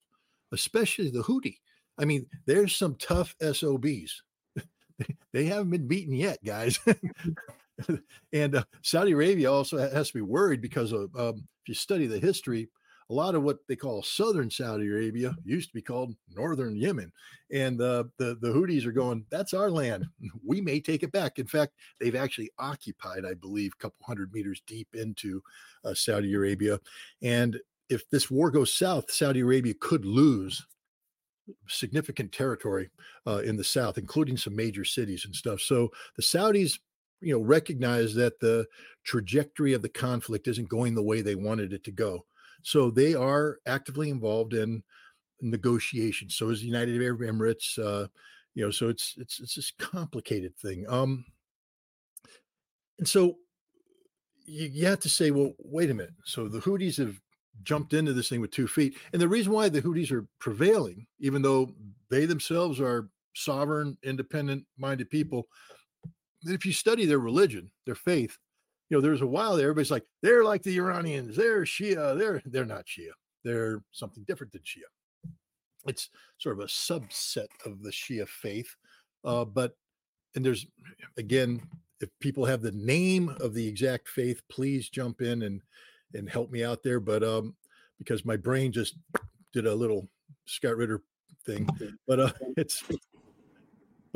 especially 0.52 1.10
the 1.10 1.22
Houthi. 1.22 1.58
I 1.98 2.04
mean, 2.04 2.26
there's 2.46 2.74
some 2.74 2.96
tough 2.96 3.34
SOBs. 3.40 4.22
they 5.32 5.44
haven't 5.44 5.70
been 5.70 5.86
beaten 5.86 6.14
yet, 6.14 6.42
guys. 6.44 6.78
and 8.32 8.56
uh, 8.56 8.64
Saudi 8.82 9.12
Arabia 9.12 9.52
also 9.52 9.78
has 9.78 10.08
to 10.08 10.14
be 10.14 10.22
worried 10.22 10.60
because 10.60 10.92
of 10.92 11.14
um, 11.16 11.46
if 11.62 11.68
you 11.68 11.74
study 11.74 12.06
the 12.06 12.18
history, 12.18 12.68
a 13.10 13.14
lot 13.14 13.34
of 13.34 13.42
what 13.42 13.58
they 13.68 13.76
call 13.76 14.02
southern 14.02 14.50
Saudi 14.50 14.88
Arabia 14.88 15.34
used 15.44 15.68
to 15.68 15.74
be 15.74 15.82
called 15.82 16.14
northern 16.34 16.76
Yemen, 16.76 17.12
and 17.52 17.80
uh, 17.80 18.04
the 18.18 18.36
the 18.40 18.48
Houthis 18.48 18.86
are 18.86 18.92
going, 18.92 19.24
"That's 19.30 19.54
our 19.54 19.70
land. 19.70 20.06
We 20.44 20.60
may 20.60 20.80
take 20.80 21.02
it 21.02 21.12
back." 21.12 21.38
In 21.38 21.46
fact, 21.46 21.74
they've 22.00 22.16
actually 22.16 22.50
occupied, 22.58 23.24
I 23.24 23.34
believe, 23.34 23.72
a 23.74 23.82
couple 23.82 24.04
hundred 24.06 24.32
meters 24.32 24.62
deep 24.66 24.88
into 24.94 25.42
uh, 25.84 25.94
Saudi 25.94 26.34
Arabia, 26.34 26.80
and 27.22 27.60
if 27.88 28.08
this 28.10 28.30
war 28.30 28.50
goes 28.50 28.74
south, 28.74 29.10
Saudi 29.10 29.40
Arabia 29.40 29.74
could 29.78 30.04
lose 30.04 30.66
significant 31.68 32.32
territory 32.32 32.90
uh, 33.26 33.38
in 33.38 33.56
the 33.56 33.64
south, 33.64 33.98
including 33.98 34.36
some 34.36 34.56
major 34.56 34.84
cities 34.84 35.24
and 35.24 35.34
stuff. 35.34 35.60
So 35.60 35.92
the 36.16 36.22
Saudis 36.22 36.78
you 37.20 37.32
know 37.32 37.44
recognize 37.44 38.14
that 38.14 38.38
the 38.40 38.66
trajectory 39.04 39.72
of 39.72 39.82
the 39.82 39.88
conflict 39.88 40.48
isn't 40.48 40.68
going 40.68 40.94
the 40.94 41.02
way 41.02 41.22
they 41.22 41.34
wanted 41.34 41.72
it 41.72 41.84
to 41.84 41.90
go. 41.90 42.24
So 42.62 42.90
they 42.90 43.14
are 43.14 43.58
actively 43.66 44.10
involved 44.10 44.54
in 44.54 44.82
negotiations. 45.40 46.36
So 46.36 46.50
is 46.50 46.60
the 46.60 46.66
united 46.66 47.00
arab 47.02 47.20
emirates 47.20 47.78
uh 47.78 48.08
you 48.54 48.64
know 48.64 48.70
so 48.70 48.88
it's 48.88 49.14
it's 49.18 49.40
it's 49.40 49.54
this 49.54 49.72
complicated 49.78 50.56
thing. 50.56 50.86
Um 50.88 51.24
and 52.98 53.08
so 53.08 53.36
you, 54.46 54.66
you 54.66 54.86
have 54.86 55.00
to 55.00 55.08
say 55.08 55.30
well 55.30 55.52
wait 55.58 55.90
a 55.90 55.94
minute. 55.94 56.14
So 56.24 56.48
the 56.48 56.60
houthis 56.60 56.98
have 56.98 57.20
jumped 57.62 57.94
into 57.94 58.12
this 58.12 58.28
thing 58.28 58.40
with 58.40 58.50
two 58.50 58.68
feet. 58.68 58.96
And 59.12 59.20
the 59.20 59.28
reason 59.28 59.52
why 59.52 59.68
the 59.68 59.82
houthis 59.82 60.12
are 60.12 60.26
prevailing 60.38 61.06
even 61.18 61.42
though 61.42 61.74
they 62.10 62.26
themselves 62.26 62.80
are 62.80 63.08
sovereign 63.34 63.98
independent 64.02 64.64
minded 64.78 65.10
people 65.10 65.46
if 66.46 66.66
you 66.66 66.72
study 66.72 67.06
their 67.06 67.18
religion, 67.18 67.70
their 67.84 67.94
faith, 67.94 68.38
you 68.88 68.96
know, 68.96 69.00
there's 69.00 69.22
a 69.22 69.26
while 69.26 69.56
there, 69.56 69.66
everybody's 69.66 69.90
like, 69.90 70.04
they're 70.22 70.44
like 70.44 70.62
the 70.62 70.76
Iranians, 70.76 71.36
they're 71.36 71.62
Shia, 71.62 72.16
they're 72.18 72.42
they're 72.46 72.64
not 72.64 72.86
Shia, 72.86 73.10
they're 73.44 73.82
something 73.92 74.24
different 74.26 74.52
than 74.52 74.62
Shia. 74.62 75.32
It's 75.86 76.10
sort 76.38 76.58
of 76.58 76.64
a 76.64 76.68
subset 76.68 77.48
of 77.64 77.82
the 77.82 77.90
Shia 77.90 78.28
faith, 78.28 78.74
uh, 79.24 79.44
but 79.44 79.76
and 80.34 80.44
there's 80.44 80.66
again, 81.16 81.62
if 82.00 82.10
people 82.20 82.44
have 82.44 82.62
the 82.62 82.72
name 82.72 83.34
of 83.40 83.54
the 83.54 83.66
exact 83.66 84.08
faith, 84.08 84.42
please 84.48 84.88
jump 84.88 85.20
in 85.20 85.42
and 85.42 85.62
and 86.14 86.28
help 86.28 86.50
me 86.50 86.62
out 86.62 86.82
there. 86.82 87.00
But 87.00 87.24
um, 87.24 87.54
because 87.98 88.24
my 88.24 88.36
brain 88.36 88.72
just 88.72 88.96
did 89.52 89.66
a 89.66 89.74
little 89.74 90.08
Scott 90.46 90.76
Ritter 90.76 91.02
thing, 91.44 91.68
but 92.06 92.20
uh, 92.20 92.32
it's 92.56 92.84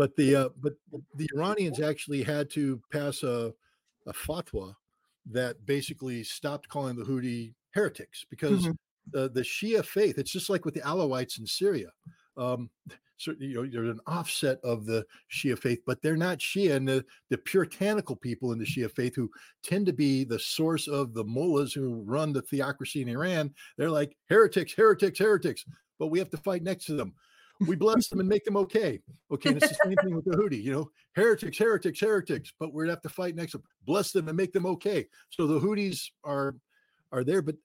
but 0.00 0.16
the 0.16 0.34
uh, 0.34 0.48
but 0.62 0.72
the 1.14 1.28
Iranians 1.34 1.78
actually 1.78 2.22
had 2.22 2.48
to 2.52 2.80
pass 2.90 3.22
a, 3.22 3.52
a 4.06 4.12
fatwa 4.14 4.74
that 5.30 5.66
basically 5.66 6.24
stopped 6.24 6.66
calling 6.70 6.96
the 6.96 7.04
Houthi 7.04 7.52
heretics 7.72 8.24
because 8.30 8.62
mm-hmm. 8.62 8.70
the, 9.12 9.28
the 9.28 9.42
Shia 9.42 9.84
faith, 9.84 10.16
it's 10.16 10.32
just 10.32 10.48
like 10.48 10.64
with 10.64 10.72
the 10.72 10.80
Alawites 10.80 11.38
in 11.38 11.46
Syria. 11.46 11.88
Um, 12.38 12.70
so, 13.18 13.34
you 13.38 13.56
know, 13.56 13.66
there's 13.70 13.90
an 13.90 14.00
offset 14.06 14.58
of 14.64 14.86
the 14.86 15.04
Shia 15.30 15.58
faith, 15.58 15.80
but 15.86 16.00
they're 16.00 16.16
not 16.16 16.38
Shia. 16.38 16.76
And 16.76 16.88
the, 16.88 17.04
the 17.28 17.36
puritanical 17.36 18.16
people 18.16 18.52
in 18.52 18.58
the 18.58 18.64
Shia 18.64 18.90
faith 18.90 19.14
who 19.14 19.30
tend 19.62 19.84
to 19.84 19.92
be 19.92 20.24
the 20.24 20.38
source 20.38 20.88
of 20.88 21.12
the 21.12 21.24
mullahs 21.24 21.74
who 21.74 22.02
run 22.06 22.32
the 22.32 22.40
theocracy 22.40 23.02
in 23.02 23.10
Iran, 23.10 23.52
they're 23.76 23.90
like 23.90 24.16
heretics, 24.30 24.72
heretics, 24.72 25.18
heretics, 25.18 25.66
but 25.98 26.06
we 26.06 26.18
have 26.18 26.30
to 26.30 26.38
fight 26.38 26.62
next 26.62 26.86
to 26.86 26.94
them 26.94 27.12
we 27.66 27.76
bless 27.76 28.08
them 28.08 28.20
and 28.20 28.28
make 28.28 28.44
them 28.44 28.56
okay. 28.56 29.00
Okay, 29.30 29.50
and 29.50 29.62
it's 29.62 29.68
the 29.68 29.78
same 29.84 29.96
thing 29.96 30.14
with 30.14 30.24
the 30.24 30.36
Houthi, 30.36 30.62
you 30.62 30.72
know, 30.72 30.90
heretics, 31.14 31.58
heretics, 31.58 32.00
heretics, 32.00 32.52
but 32.58 32.72
gonna 32.84 32.92
have 32.92 33.02
to 33.02 33.08
fight 33.08 33.36
next 33.36 33.54
bless 33.86 34.12
them 34.12 34.28
and 34.28 34.36
make 34.36 34.52
them 34.52 34.66
okay. 34.66 35.06
So 35.30 35.46
the 35.46 35.60
Houthis 35.60 36.10
are 36.24 36.56
are 37.12 37.24
there, 37.24 37.42
but 37.42 37.56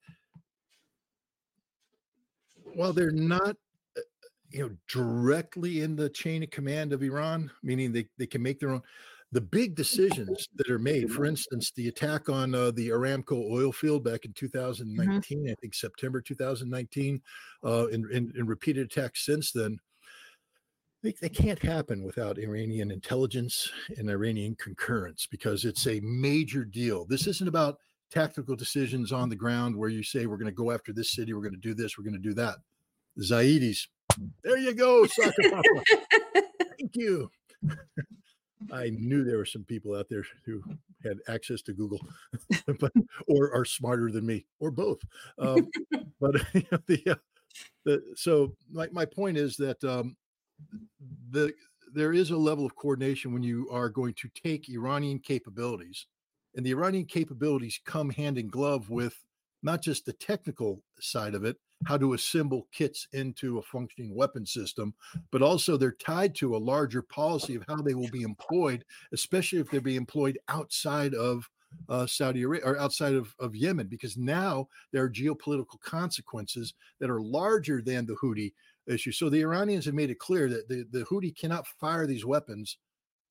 while 2.74 2.94
they're 2.94 3.12
not 3.12 3.56
uh, 3.98 4.02
you 4.50 4.60
know 4.64 4.76
directly 4.88 5.82
in 5.82 5.96
the 5.96 6.10
chain 6.10 6.44
of 6.44 6.52
command 6.52 6.94
of 6.94 7.02
Iran, 7.02 7.50
meaning 7.64 7.92
they, 7.92 8.08
they 8.18 8.28
can 8.28 8.42
make 8.42 8.60
their 8.60 8.72
own 8.72 8.82
the 9.32 9.42
big 9.42 9.76
decisions 9.84 10.48
that 10.56 10.70
are 10.70 10.80
made, 10.80 11.12
for 11.12 11.26
instance, 11.26 11.72
the 11.76 11.88
attack 11.88 12.30
on 12.30 12.56
uh, 12.56 12.72
the 12.72 12.90
Aramco 12.90 13.52
oil 13.52 13.72
field 13.72 14.04
back 14.04 14.26
in 14.26 14.34
2019, 14.34 15.40
mm-hmm. 15.40 15.52
I 15.52 15.56
think 15.62 15.74
September 15.74 16.22
2019, 16.22 17.22
uh, 17.64 17.88
and, 17.88 18.06
and, 18.12 18.34
and, 18.36 18.48
repeated 18.48 18.86
attacks 18.86 19.26
since 19.26 19.52
then, 19.52 19.80
they, 21.04 21.14
they 21.22 21.30
can't 21.30 21.62
happen 21.62 22.04
without 22.04 22.40
Iranian 22.40 22.92
intelligence 22.92 23.72
and 23.98 24.10
Iranian 24.10 24.56
concurrence 24.56 25.28
because 25.30 25.66
it's 25.66 25.86
a 25.88 26.00
major 26.02 26.66
deal. 26.66 27.06
This 27.06 27.28
isn't 27.28 27.48
about 27.48 27.78
tactical 28.12 28.56
decisions 28.56 29.12
on 29.12 29.30
the 29.30 29.36
ground 29.36 29.76
where 29.76 29.90
you 29.90 30.02
say, 30.04 30.26
we're 30.26 30.38
going 30.38 30.46
to 30.48 30.52
go 30.52 30.72
after 30.72 30.94
this 30.94 31.12
city, 31.12 31.34
we're 31.34 31.42
going 31.42 31.52
to 31.54 31.60
do 31.60 31.74
this, 31.74 31.98
we're 31.98 32.04
going 32.04 32.14
to 32.14 32.20
do 32.20 32.34
that. 32.34 32.56
The 33.18 33.24
Zaidis, 33.24 33.88
there 34.44 34.58
you 34.58 34.74
go, 34.74 35.06
Thank 36.78 36.96
you. 36.96 37.30
I 38.72 38.90
knew 38.90 39.24
there 39.24 39.38
were 39.38 39.46
some 39.46 39.64
people 39.64 39.96
out 39.96 40.08
there 40.10 40.26
who 40.46 40.62
had 41.04 41.20
access 41.28 41.62
to 41.64 41.74
Google, 41.74 42.00
but 42.80 42.92
or 43.28 43.54
are 43.54 43.66
smarter 43.66 44.12
than 44.12 44.26
me, 44.26 44.46
or 44.60 44.72
both. 44.72 45.00
Um, 45.40 45.70
but 46.20 46.36
you 46.54 46.64
know, 46.72 46.80
the, 46.88 47.04
uh, 47.12 47.16
the 47.86 48.04
so 48.16 48.56
my 48.72 48.88
my 48.92 49.06
point 49.06 49.38
is 49.38 49.58
that 49.58 49.84
um, 49.84 50.16
the 51.32 51.54
there 51.94 52.14
is 52.14 52.32
a 52.32 52.38
level 52.38 52.66
of 52.66 52.76
coordination 52.76 53.34
when 53.34 53.44
you 53.44 53.70
are 53.72 53.90
going 53.90 54.14
to 54.16 54.30
take 54.44 54.70
Iranian 54.70 55.20
capabilities, 55.20 56.08
and 56.56 56.66
the 56.66 56.72
Iranian 56.72 57.06
capabilities 57.06 57.80
come 57.86 58.10
hand 58.10 58.38
in 58.38 58.48
glove 58.48 58.90
with 58.90 59.24
not 59.64 59.82
just 59.82 60.06
the 60.06 60.14
technical 60.14 60.84
side 61.00 61.34
of 61.34 61.44
it, 61.44 61.58
how 61.86 61.98
to 61.98 62.14
assemble 62.14 62.68
kits 62.72 63.08
into 63.14 63.58
a 63.58 63.64
functioning 63.64 64.16
weapon 64.16 64.46
system, 64.46 64.94
but 65.32 65.42
also 65.42 65.78
they're 65.78 65.92
tied 65.92 66.34
to 66.36 66.56
a 66.56 66.58
larger 66.58 67.02
policy 67.02 67.56
of 67.56 67.64
how 67.68 67.82
they 67.82 67.94
will 67.94 68.10
be 68.10 68.24
employed, 68.24 68.84
especially 69.14 69.60
if 69.60 69.70
they're 69.70 69.82
being 69.82 69.98
employed 69.98 70.40
outside 70.48 71.14
of 71.14 71.48
uh, 71.90 72.08
Saudi 72.08 72.44
Arabia 72.44 72.66
or 72.66 72.80
outside 72.80 73.14
of, 73.14 73.36
of 73.40 73.56
Yemen, 73.56 73.88
because 73.88 74.18
now 74.18 74.68
there 74.92 75.04
are 75.04 75.10
geopolitical 75.10 75.80
consequences 75.82 76.74
that 77.00 77.10
are 77.10 77.22
larger 77.22 77.82
than 77.82 78.06
the 78.06 78.16
Houthi 78.16 78.54
issue. 78.88 79.12
So 79.12 79.30
the 79.30 79.42
Iranians 79.42 79.86
have 79.86 79.94
made 79.94 80.10
it 80.10 80.20
clear 80.20 80.50
that 80.50 80.70
the, 80.70 80.86
the 80.92 81.06
Houthi 81.06 81.36
cannot 81.36 81.68
fire 81.80 82.08
these 82.08 82.26
weapons 82.26 82.78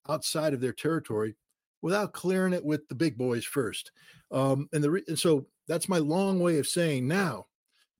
outside 0.09 0.52
of 0.52 0.61
their 0.61 0.72
territory 0.72 1.35
without 1.80 2.12
clearing 2.12 2.52
it 2.52 2.64
with 2.64 2.87
the 2.88 2.94
big 2.94 3.16
boys 3.16 3.44
first. 3.44 3.92
Um, 4.30 4.68
and 4.72 4.83
the 4.83 5.02
and 5.09 5.18
so 5.18 5.46
that's 5.68 5.88
my 5.88 5.98
long 5.98 6.40
way 6.40 6.59
of 6.59 6.66
saying 6.66 7.07
now, 7.07 7.46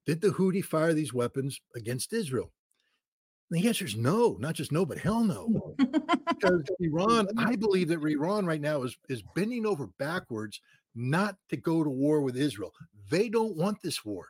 did 0.07 0.21
the 0.21 0.29
Houthi 0.29 0.65
fire 0.65 0.93
these 0.93 1.15
weapons 1.15 1.61
against 1.75 2.13
Israel? 2.13 2.53
And 3.51 3.63
the 3.63 3.69
answer 3.69 3.85
is 3.85 3.97
no, 3.97 4.37
not 4.41 4.55
just 4.55 4.73
no, 4.73 4.85
but 4.85 4.99
hell 4.99 5.23
no. 5.23 5.75
because 5.77 6.63
Iran, 6.81 7.29
I 7.37 7.57
believe 7.57 7.89
that 7.89 8.03
Iran 8.03 8.47
right 8.47 8.61
now 8.61 8.83
is, 8.83 8.97
is 9.09 9.23
bending 9.35 9.67
over 9.67 9.89
backwards 9.99 10.61
not 10.95 11.37
to 11.51 11.57
go 11.57 11.85
to 11.85 11.91
war 11.91 12.21
with 12.21 12.37
Israel. 12.37 12.73
They 13.11 13.29
don't 13.29 13.57
want 13.57 13.83
this 13.83 14.05
war. 14.05 14.29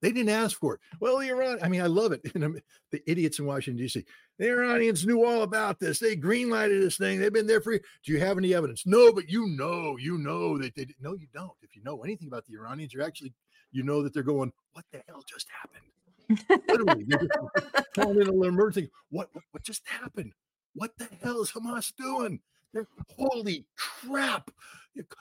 They 0.00 0.12
didn't 0.12 0.30
ask 0.30 0.58
for 0.58 0.74
it. 0.74 0.80
Well, 1.00 1.20
Iran, 1.20 1.58
I 1.62 1.68
mean, 1.68 1.80
I 1.80 1.86
love 1.86 2.12
it. 2.12 2.22
the 2.24 3.02
idiots 3.06 3.38
in 3.38 3.46
Washington, 3.46 3.82
D.C. 3.82 4.04
The 4.38 4.50
Iranians 4.50 5.06
knew 5.06 5.24
all 5.24 5.42
about 5.42 5.80
this. 5.80 5.98
They 5.98 6.14
greenlighted 6.14 6.80
this 6.82 6.98
thing. 6.98 7.18
They've 7.20 7.32
been 7.32 7.46
there 7.46 7.62
for. 7.62 7.78
Do 7.78 8.12
you 8.12 8.20
have 8.20 8.36
any 8.36 8.52
evidence? 8.54 8.82
No, 8.84 9.12
but 9.12 9.30
you 9.30 9.46
know, 9.46 9.96
you 9.96 10.18
know 10.18 10.58
that 10.58 10.74
they. 10.74 10.88
No, 11.00 11.14
you 11.14 11.26
don't. 11.32 11.52
If 11.62 11.74
you 11.74 11.82
know 11.84 12.02
anything 12.02 12.28
about 12.28 12.44
the 12.44 12.54
Iranians, 12.54 12.92
you're 12.92 13.02
actually, 13.02 13.32
you 13.74 13.82
know 13.82 14.02
that 14.02 14.14
they're 14.14 14.22
going. 14.22 14.52
What 14.72 14.84
the 14.92 15.02
hell 15.08 15.22
just 15.26 15.48
happened? 15.50 16.66
Literally, 16.68 17.04
they're 17.06 17.20
just 17.20 17.92
calling 17.94 18.20
in 18.20 18.28
an 18.28 18.44
emergency. 18.44 18.90
What, 19.10 19.28
what? 19.32 19.44
What 19.50 19.62
just 19.62 19.82
happened? 19.86 20.32
What 20.74 20.92
the 20.96 21.08
hell 21.22 21.42
is 21.42 21.50
Hamas 21.50 21.92
doing? 21.96 22.40
They're, 22.72 22.88
holy 23.16 23.66
crap! 23.76 24.50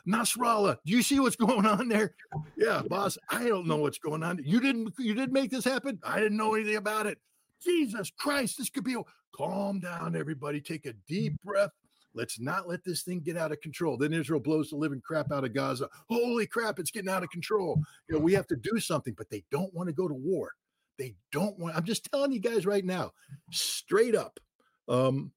Nasrallah, 0.07 0.77
do 0.85 0.91
you 0.91 1.01
see 1.01 1.19
what's 1.19 1.35
going 1.35 1.65
on 1.65 1.87
there? 1.87 2.15
Yeah, 2.55 2.81
boss, 2.87 3.17
I 3.29 3.47
don't 3.47 3.67
know 3.67 3.77
what's 3.77 3.97
going 3.97 4.23
on. 4.23 4.39
You 4.43 4.59
didn't 4.59 4.93
you 4.97 5.13
didn't 5.13 5.33
make 5.33 5.51
this 5.51 5.65
happen? 5.65 5.99
I 6.03 6.19
didn't 6.19 6.37
know 6.37 6.55
anything 6.55 6.75
about 6.75 7.07
it. 7.07 7.17
Jesus 7.63 8.11
Christ, 8.17 8.57
this 8.57 8.69
could 8.69 8.83
be 8.83 8.95
a 8.95 9.01
calm 9.35 9.79
down, 9.79 10.15
everybody. 10.15 10.61
Take 10.61 10.85
a 10.85 10.93
deep 11.07 11.33
mm. 11.33 11.41
breath. 11.43 11.71
Let's 12.15 12.39
not 12.39 12.67
let 12.67 12.84
this 12.84 13.02
thing 13.02 13.21
get 13.21 13.38
out 13.38 13.52
of 13.52 13.62
control. 13.62 13.97
Then 13.97 14.13
Israel 14.13 14.39
blows 14.39 14.69
the 14.69 14.76
living 14.76 15.02
crap 15.02 15.32
out 15.32 15.43
of 15.43 15.54
Gaza. 15.54 15.89
Holy 16.10 16.45
crap, 16.45 16.80
it's 16.80 16.91
getting 16.91 17.10
out 17.10 17.23
of 17.23 17.30
control. 17.30 17.82
You 18.08 18.15
know, 18.15 18.21
we 18.21 18.34
have 18.34 18.47
to 18.47 18.56
do 18.56 18.80
something, 18.80 19.13
but 19.17 19.30
they 19.30 19.43
don't 19.52 19.73
want 19.73 19.89
to 19.89 19.93
go 19.93 20.08
to 20.08 20.13
war. 20.13 20.52
They 20.99 21.15
don't 21.32 21.58
want, 21.58 21.76
I'm 21.76 21.86
just 21.86 22.10
telling 22.12 22.32
you 22.32 22.39
guys 22.39 22.65
right 22.65 22.86
now, 22.86 23.12
straight 23.52 24.15
up. 24.15 24.39
Um, 24.88 25.32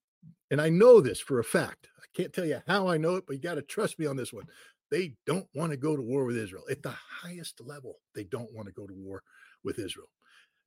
and 0.51 0.61
I 0.61 0.69
know 0.69 1.01
this 1.01 1.19
for 1.21 1.41
a 1.41 1.45
fact. 1.45 1.89
I 1.99 2.05
can't 2.15 2.33
tell 2.33 2.45
you 2.45 2.63
how 2.67 2.89
I 2.89 2.99
know 2.99 3.17
it, 3.17 3.25
but 3.27 3.37
you 3.37 3.43
got 3.43 3.55
to 3.55 3.63
trust 3.63 3.99
me 3.99 4.07
on 4.07 4.17
this 4.17 4.33
one. 4.33 4.45
They 4.91 5.15
don't 5.27 5.49
want 5.55 5.73
to 5.73 5.77
go 5.77 5.97
to 5.97 6.03
war 6.03 6.25
with 6.25 6.37
Israel 6.37 6.65
at 6.71 6.83
the 6.83 6.95
highest 7.23 7.61
level. 7.61 7.97
They 8.15 8.25
don't 8.25 8.53
want 8.53 8.69
to 8.69 8.73
go 8.73 8.87
to 8.87 8.95
war 8.95 9.23
with 9.65 9.79
Israel. 9.79 10.09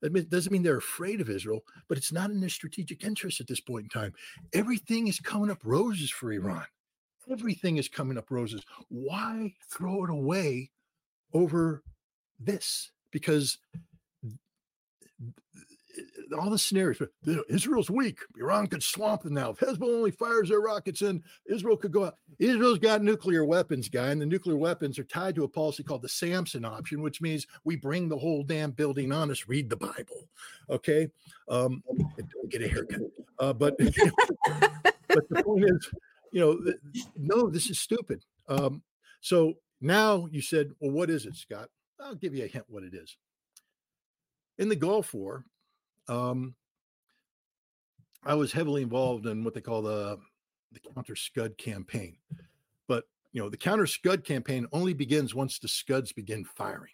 That 0.02 0.30
doesn't 0.30 0.52
mean 0.52 0.64
they're 0.64 0.78
afraid 0.78 1.22
of 1.22 1.30
Israel, 1.30 1.62
but 1.88 1.98
it's 1.98 2.12
not 2.12 2.32
in 2.32 2.40
their 2.40 2.50
strategic 2.50 3.04
interest 3.04 3.42
at 3.42 3.48
this 3.48 3.60
point 3.60 3.84
in 3.84 3.90
time. 3.90 4.14
Everything 4.54 5.08
is 5.08 5.20
coming 5.20 5.52
up 5.52 5.60
roses 5.64 6.10
for 6.10 6.28
mm. 6.30 6.36
Iran. 6.36 6.66
Everything 7.30 7.78
is 7.78 7.88
coming 7.88 8.18
up 8.18 8.32
roses. 8.32 8.64
Why 8.88 9.54
throw 9.72 10.04
it 10.06 10.10
away 10.10 10.72
over 11.34 11.84
this? 12.40 12.92
Because 13.12 13.58
all 16.38 16.50
the 16.50 16.58
scenarios. 16.58 17.02
Israel's 17.50 17.90
weak. 17.90 18.20
Iran 18.40 18.68
could 18.68 18.84
swamp 18.84 19.24
them 19.24 19.34
now. 19.34 19.52
If 19.52 19.60
Hezbollah 19.60 19.96
only 19.96 20.12
fires 20.12 20.50
their 20.50 20.62
rockets 20.62 21.02
in, 21.02 21.24
Israel 21.48 21.78
could 21.78 21.92
go 21.92 22.06
out. 22.06 22.18
Israel's 22.38 22.80
got 22.80 23.02
nuclear 23.02 23.46
weapons, 23.46 23.90
guy, 23.90 24.10
and 24.10 24.22
the 24.22 24.26
nuclear 24.26 24.58
weapons 24.58 25.00
are 25.00 25.04
tied 25.04 25.36
to 25.36 25.44
a 25.44 25.48
policy 25.48 25.84
called 25.84 26.02
the 26.02 26.10
Samson 26.10 26.66
option, 26.66 27.02
which 27.02 27.22
means 27.22 27.48
we 27.64 27.76
bring 27.76 28.10
the 28.10 28.18
whole 28.18 28.44
damn 28.44 28.72
building 28.72 29.12
on 29.12 29.32
us. 29.32 29.48
Read 29.48 29.70
the 29.70 29.78
Bible, 29.78 30.30
okay? 30.70 31.10
Um, 31.48 31.84
don't 31.88 32.50
get 32.50 32.62
a 32.62 32.68
haircut. 32.68 33.02
Uh, 33.40 33.54
but 33.54 33.78
but 35.08 35.30
the 35.30 35.44
point 35.44 35.66
is, 35.66 35.92
you 36.32 36.40
know, 36.40 36.74
no, 37.16 37.50
this 37.50 37.70
is 37.70 37.80
stupid. 37.80 38.24
Um, 38.48 38.82
so 39.22 39.54
now 39.82 40.28
you 40.32 40.42
said, 40.42 40.72
well, 40.80 40.92
what 40.92 41.10
is 41.10 41.26
it, 41.26 41.36
Scott? 41.36 41.70
I'll 42.00 42.16
give 42.16 42.34
you 42.34 42.46
a 42.46 42.48
hint 42.48 42.66
what 42.68 42.84
it 42.84 42.94
is. 42.94 43.18
In 44.58 44.70
the 44.70 44.76
Gulf 44.76 45.14
War, 45.14 45.46
um, 46.10 46.56
I 48.26 48.34
was 48.34 48.52
heavily 48.52 48.82
involved 48.82 49.28
in 49.28 49.44
what 49.44 49.54
they 49.54 49.62
call 49.62 49.82
the 49.82 50.20
the 50.72 50.80
counter 50.94 51.16
Scud 51.16 51.58
campaign, 51.58 52.18
but 52.88 53.06
you 53.32 53.42
know 53.42 53.50
the 53.50 53.58
counter 53.58 53.88
Scud 53.88 54.24
campaign 54.24 54.68
only 54.72 54.94
begins 54.94 55.34
once 55.34 55.60
the 55.60 55.68
Scuds 55.68 56.12
begin 56.12 56.44
firing. 56.44 56.92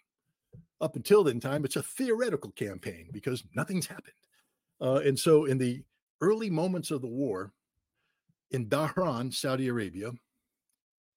Up 0.80 0.96
until 0.96 1.24
then 1.24 1.40
time, 1.40 1.64
it's 1.64 1.76
a 1.76 1.82
theoretical 1.82 2.52
campaign 2.52 3.08
because 3.12 3.44
nothing's 3.54 3.86
happened. 3.86 4.14
Uh, 4.80 5.00
and 5.04 5.18
so, 5.18 5.46
in 5.46 5.58
the 5.58 5.82
early 6.20 6.50
moments 6.50 6.90
of 6.90 7.00
the 7.00 7.06
war, 7.06 7.52
in 8.50 8.66
Dhahran, 8.66 9.32
Saudi 9.32 9.68
Arabia, 9.68 10.12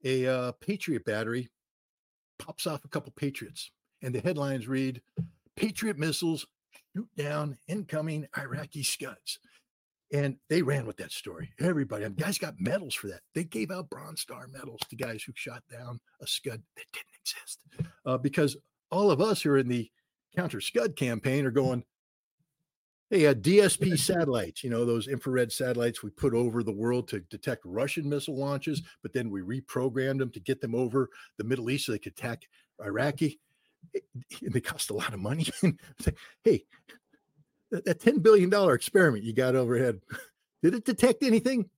a 0.03 0.25
uh, 0.25 0.51
Patriot 0.53 1.03
battery 1.05 1.49
pops 2.37 2.65
off 2.65 2.85
a 2.85 2.89
couple 2.89 3.11
Patriots, 3.15 3.71
and 4.01 4.15
the 4.15 4.21
headlines 4.21 4.67
read, 4.67 5.01
"Patriot 5.55 5.97
missiles 5.97 6.47
shoot 6.95 7.09
down 7.17 7.57
incoming 7.67 8.27
Iraqi 8.37 8.83
Scuds. 8.83 9.39
And 10.11 10.37
they 10.49 10.63
ran 10.63 10.87
with 10.87 10.97
that 10.97 11.11
story. 11.11 11.51
Everybody, 11.59 12.03
and 12.03 12.15
guys 12.15 12.39
got 12.39 12.55
medals 12.59 12.95
for 12.95 13.07
that. 13.07 13.21
They 13.35 13.43
gave 13.43 13.69
out 13.69 13.91
Bronze 13.91 14.21
Star 14.21 14.47
medals 14.47 14.81
to 14.89 14.95
guys 14.95 15.21
who 15.21 15.33
shot 15.35 15.61
down 15.71 15.99
a 16.19 16.25
Scud 16.25 16.63
that 16.75 16.85
didn't 16.91 17.15
exist. 17.21 17.63
Uh, 18.05 18.17
because 18.17 18.57
all 18.89 19.11
of 19.11 19.21
us 19.21 19.41
who 19.41 19.51
are 19.51 19.59
in 19.59 19.67
the 19.67 19.89
counter 20.35 20.61
Scud 20.61 20.95
campaign 20.95 21.45
are 21.45 21.51
going, 21.51 21.83
hey, 23.11 23.27
uh, 23.27 23.35
DSP 23.35 23.99
satellites, 23.99 24.63
you 24.63 24.71
know, 24.71 24.83
those 24.83 25.07
infrared 25.07 25.51
satellites 25.51 26.01
we 26.01 26.09
put 26.09 26.33
over 26.33 26.63
the 26.63 26.71
world 26.71 27.07
to 27.09 27.19
detect 27.29 27.61
Russian 27.63 28.09
missile 28.09 28.37
launches, 28.37 28.81
but 29.03 29.13
then 29.13 29.29
we 29.29 29.41
reprogrammed 29.41 30.17
them 30.17 30.31
to 30.31 30.39
get 30.39 30.59
them 30.59 30.73
over 30.73 31.09
the 31.37 31.43
Middle 31.43 31.69
East 31.69 31.85
so 31.85 31.91
they 31.91 31.99
could 31.99 32.13
attack 32.13 32.47
Iraqi 32.83 33.39
they 34.41 34.61
cost 34.61 34.89
a 34.89 34.93
lot 34.93 35.13
of 35.13 35.19
money. 35.19 35.47
hey, 36.43 36.63
that, 37.71 37.85
that 37.85 37.99
$10 37.99 38.21
billion 38.21 38.53
experiment 38.73 39.23
you 39.23 39.33
got 39.33 39.55
overhead, 39.55 40.01
did 40.63 40.75
it 40.75 40.85
detect 40.85 41.23
anything? 41.23 41.69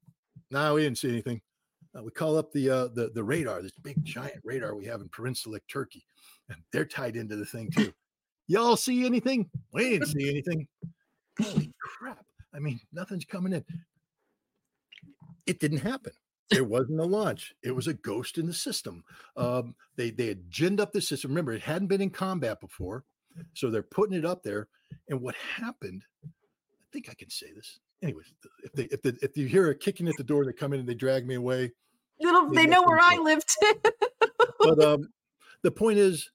No, 0.50 0.76
we 0.76 0.84
didn't 0.84 0.98
see 0.98 1.10
anything. 1.10 1.42
Uh, 1.98 2.04
we 2.04 2.12
call 2.12 2.38
up 2.38 2.52
the, 2.54 2.70
uh, 2.70 2.88
the 2.94 3.12
the 3.14 3.24
radar, 3.24 3.62
this 3.62 3.74
big 3.82 4.02
giant 4.04 4.40
radar 4.46 4.76
we 4.76 4.86
have 4.86 5.02
in 5.02 5.10
Peninsula 5.10 5.60
Turkey, 5.70 6.06
and 6.50 6.58
they're 6.72 6.86
tied 6.86 7.18
into 7.18 7.36
the 7.36 7.46
thing 7.46 7.70
too. 7.70 7.92
Y'all 8.48 8.78
see 8.78 9.06
anything? 9.06 9.50
We 9.74 9.90
didn't 9.90 10.08
see 10.08 10.30
anything. 10.30 10.68
Holy 11.42 11.74
crap! 11.82 12.26
I 12.54 12.60
mean, 12.60 12.80
nothing's 12.94 13.26
coming 13.26 13.52
in. 13.52 13.66
It 15.46 15.60
didn't 15.60 15.80
happen. 15.80 16.14
There 16.52 16.64
wasn't 16.64 17.00
a 17.00 17.06
launch. 17.06 17.54
It 17.64 17.72
was 17.72 17.88
a 17.88 17.94
ghost 17.94 18.38
in 18.38 18.46
the 18.46 18.54
system. 18.54 19.04
Um, 19.38 19.76
they 19.96 20.12
they 20.12 20.28
had 20.28 20.50
ginned 20.50 20.80
up 20.80 20.92
the 20.92 21.02
system. 21.02 21.32
Remember, 21.32 21.54
it 21.54 21.62
hadn't 21.62 21.88
been 21.88 22.02
in 22.02 22.10
combat 22.10 22.60
before, 22.60 23.06
so 23.54 23.70
they're 23.70 23.82
putting 23.82 24.18
it 24.18 24.26
up 24.26 24.44
there. 24.44 24.68
And 25.10 25.22
what 25.22 25.36
happened? 25.36 26.04
I 26.26 26.28
think 26.92 27.10
I 27.10 27.14
can 27.14 27.30
say 27.30 27.48
this. 27.56 27.80
Anyways, 28.04 28.34
if 28.64 28.74
they 28.74 28.84
if 28.84 29.02
the, 29.02 29.18
if 29.22 29.38
you 29.38 29.48
hear 29.48 29.70
a 29.70 29.76
kicking 29.76 30.08
at 30.08 30.18
the 30.18 30.24
door, 30.24 30.46
they 30.46 30.54
come 30.54 30.74
in 30.74 30.82
and 30.82 30.90
they 30.90 30.94
drag 30.94 31.26
me 31.26 31.36
away. 31.36 31.72
Little, 32.20 32.50
they, 32.50 32.64
they 32.64 32.68
know 32.68 32.84
where 32.84 33.00
I 33.00 33.18
live 33.18 33.44
too. 33.46 33.74
but 34.60 34.84
um, 34.84 35.10
the 35.63 35.71
point 35.71 35.98
is, 35.98 36.30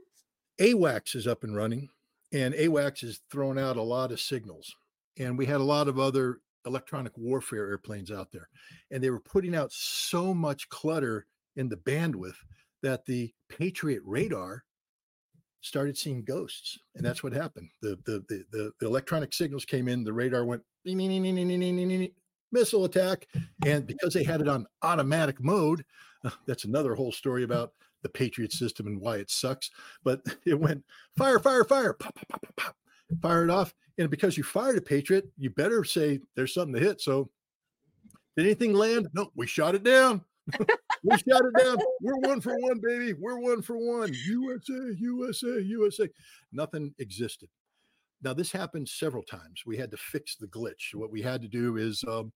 AWACS 0.60 1.16
is 1.16 1.26
up 1.26 1.44
and 1.44 1.56
running, 1.56 1.88
and 2.32 2.54
AWACS 2.54 3.04
is 3.04 3.20
throwing 3.30 3.58
out 3.58 3.76
a 3.76 3.82
lot 3.82 4.12
of 4.12 4.20
signals. 4.20 4.74
And 5.18 5.36
we 5.36 5.46
had 5.46 5.60
a 5.60 5.64
lot 5.64 5.88
of 5.88 5.98
other 5.98 6.38
electronic 6.66 7.16
warfare 7.16 7.68
airplanes 7.68 8.10
out 8.10 8.32
there. 8.32 8.48
And 8.90 9.02
they 9.02 9.10
were 9.10 9.20
putting 9.20 9.54
out 9.54 9.72
so 9.72 10.32
much 10.34 10.68
clutter 10.68 11.26
in 11.56 11.68
the 11.68 11.76
bandwidth 11.76 12.36
that 12.82 13.04
the 13.04 13.32
Patriot 13.48 14.02
radar 14.04 14.64
started 15.60 15.96
seeing 15.96 16.24
ghosts. 16.24 16.78
And 16.94 17.04
that's 17.04 17.22
what 17.22 17.32
happened. 17.32 17.70
The 17.80 17.98
the 18.04 18.24
the, 18.28 18.72
the, 18.80 18.86
electronic 18.86 19.32
signals 19.32 19.64
came 19.64 19.88
in, 19.88 20.04
the 20.04 20.12
radar 20.12 20.44
went 20.44 20.62
missile 22.50 22.84
attack. 22.84 23.26
And 23.64 23.86
because 23.86 24.12
they 24.12 24.24
had 24.24 24.40
it 24.40 24.48
on 24.48 24.66
automatic 24.82 25.42
mode, 25.42 25.84
that's 26.46 26.64
another 26.64 26.94
whole 26.94 27.12
story 27.12 27.44
about 27.44 27.72
the 28.02 28.08
Patriot 28.08 28.52
system 28.52 28.86
and 28.86 29.00
why 29.00 29.16
it 29.16 29.30
sucks. 29.30 29.70
But 30.04 30.20
it 30.46 30.58
went 30.58 30.84
fire, 31.16 31.38
fire, 31.38 31.64
fire, 31.64 31.92
pop, 31.92 32.14
pop, 32.14 32.28
pop, 32.28 32.42
pop, 32.42 32.56
pop, 32.56 32.76
fire 33.20 33.44
it 33.44 33.50
off. 33.50 33.74
And 33.98 34.10
because 34.10 34.36
you 34.36 34.42
fired 34.42 34.78
a 34.78 34.80
Patriot, 34.80 35.26
you 35.38 35.50
better 35.50 35.84
say 35.84 36.20
there's 36.34 36.54
something 36.54 36.74
to 36.74 36.80
hit. 36.80 37.00
So 37.00 37.30
Did 38.36 38.46
anything 38.46 38.72
land? 38.72 39.08
No, 39.14 39.30
we 39.36 39.46
shot 39.46 39.74
it 39.74 39.82
down. 39.84 40.22
we 41.04 41.16
shot 41.18 41.42
it 41.44 41.62
down. 41.62 41.76
We're 42.00 42.16
one 42.16 42.40
for 42.40 42.56
one, 42.58 42.80
baby. 42.80 43.12
We're 43.12 43.38
one 43.38 43.62
for 43.62 43.76
one. 43.76 44.12
USA, 44.26 44.94
USA, 44.98 45.60
USA. 45.60 46.08
Nothing 46.52 46.94
existed. 46.98 47.48
Now 48.22 48.32
this 48.34 48.52
happened 48.52 48.88
several 48.88 49.22
times. 49.22 49.62
We 49.66 49.76
had 49.76 49.90
to 49.90 49.96
fix 49.96 50.36
the 50.36 50.46
glitch. 50.46 50.94
What 50.94 51.10
we 51.10 51.22
had 51.22 51.42
to 51.42 51.48
do 51.48 51.76
is 51.76 52.04
um, 52.08 52.32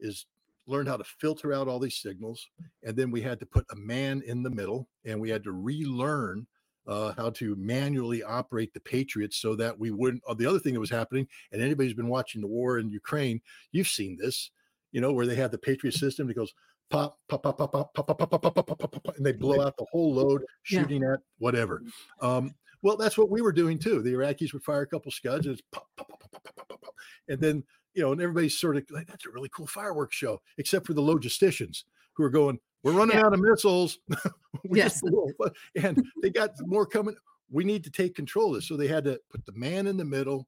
is 0.00 0.26
learn 0.66 0.86
how 0.86 0.98
to 0.98 1.04
filter 1.04 1.54
out 1.54 1.68
all 1.68 1.78
these 1.78 1.96
signals, 1.96 2.46
and 2.84 2.96
then 2.96 3.10
we 3.10 3.22
had 3.22 3.40
to 3.40 3.46
put 3.46 3.64
a 3.72 3.76
man 3.76 4.22
in 4.26 4.42
the 4.42 4.50
middle, 4.50 4.88
and 5.06 5.20
we 5.20 5.30
had 5.30 5.44
to 5.44 5.52
relearn 5.52 6.46
uh, 6.88 7.12
how 7.16 7.30
to 7.30 7.54
manually 7.56 8.22
operate 8.22 8.72
the 8.72 8.80
Patriots 8.80 9.36
so 9.36 9.54
that 9.54 9.78
we 9.78 9.90
wouldn't. 9.90 10.22
Uh, 10.26 10.34
the 10.34 10.46
other 10.46 10.58
thing 10.58 10.74
that 10.74 10.80
was 10.80 10.90
happening, 10.90 11.28
and 11.52 11.62
anybody's 11.62 11.94
been 11.94 12.08
watching 12.08 12.40
the 12.40 12.48
war 12.48 12.78
in 12.78 12.90
Ukraine, 12.90 13.40
you've 13.70 13.88
seen 13.88 14.16
this, 14.18 14.50
you 14.90 15.00
know, 15.00 15.12
where 15.12 15.26
they 15.26 15.36
have 15.36 15.50
the 15.50 15.58
Patriot 15.58 15.92
system 15.92 16.26
that 16.26 16.34
goes 16.34 16.54
pop, 16.90 17.18
pop, 17.28 17.42
pop, 17.42 17.58
pop, 17.58 17.72
pop, 17.72 17.94
pop, 17.94 18.06
pop, 18.06 18.18
pop, 18.18 18.42
pop, 18.42 18.54
pop, 18.56 18.66
pop, 18.66 19.02
pop, 19.04 19.16
and 19.16 19.24
they 19.24 19.32
blow 19.32 19.60
out 19.60 19.76
the 19.76 19.86
whole 19.92 20.14
load, 20.14 20.42
shooting 20.62 21.04
at 21.04 21.20
whatever. 21.38 21.82
Um, 22.20 22.54
well, 22.82 22.96
that's 22.96 23.18
what 23.18 23.30
we 23.30 23.42
were 23.42 23.52
doing 23.52 23.78
too. 23.78 24.02
The 24.02 24.12
Iraqis 24.12 24.52
would 24.52 24.62
fire 24.64 24.82
a 24.82 24.86
couple 24.86 25.12
scuds, 25.12 25.46
and 25.46 25.54
it's 25.54 25.62
pop, 25.70 25.86
pop, 25.96 26.08
pop, 26.08 26.20
pop, 26.20 26.42
pop, 26.42 26.56
pop, 26.56 26.68
pop, 26.68 26.80
pop, 26.80 26.94
and 27.28 27.40
then 27.40 27.62
you 27.94 28.02
know, 28.02 28.12
and 28.12 28.20
everybody's 28.22 28.56
sort 28.56 28.76
of 28.76 28.84
like, 28.90 29.08
that's 29.08 29.26
a 29.26 29.30
really 29.30 29.48
cool 29.48 29.66
fireworks 29.66 30.14
show, 30.14 30.40
except 30.56 30.86
for 30.86 30.94
the 30.94 31.02
logisticians 31.02 31.82
who 32.12 32.22
are 32.22 32.30
going, 32.30 32.58
we're 32.88 32.98
running 32.98 33.16
Yeah. 33.16 33.26
out 33.26 33.34
of 33.34 33.40
missiles. 33.40 33.98
Yes. 34.70 35.00
just 35.00 35.04
blew 35.04 35.32
up. 35.44 35.52
and 35.76 36.04
they 36.22 36.30
got 36.30 36.50
more 36.66 36.84
coming. 36.86 37.14
We 37.50 37.64
need 37.64 37.84
to 37.84 37.90
take 37.90 38.14
control 38.14 38.48
of 38.48 38.54
this. 38.56 38.66
So 38.68 38.76
they 38.76 38.88
had 38.88 39.04
to 39.04 39.20
put 39.30 39.44
the 39.46 39.52
man 39.52 39.86
in 39.86 39.96
the 39.96 40.04
middle, 40.04 40.46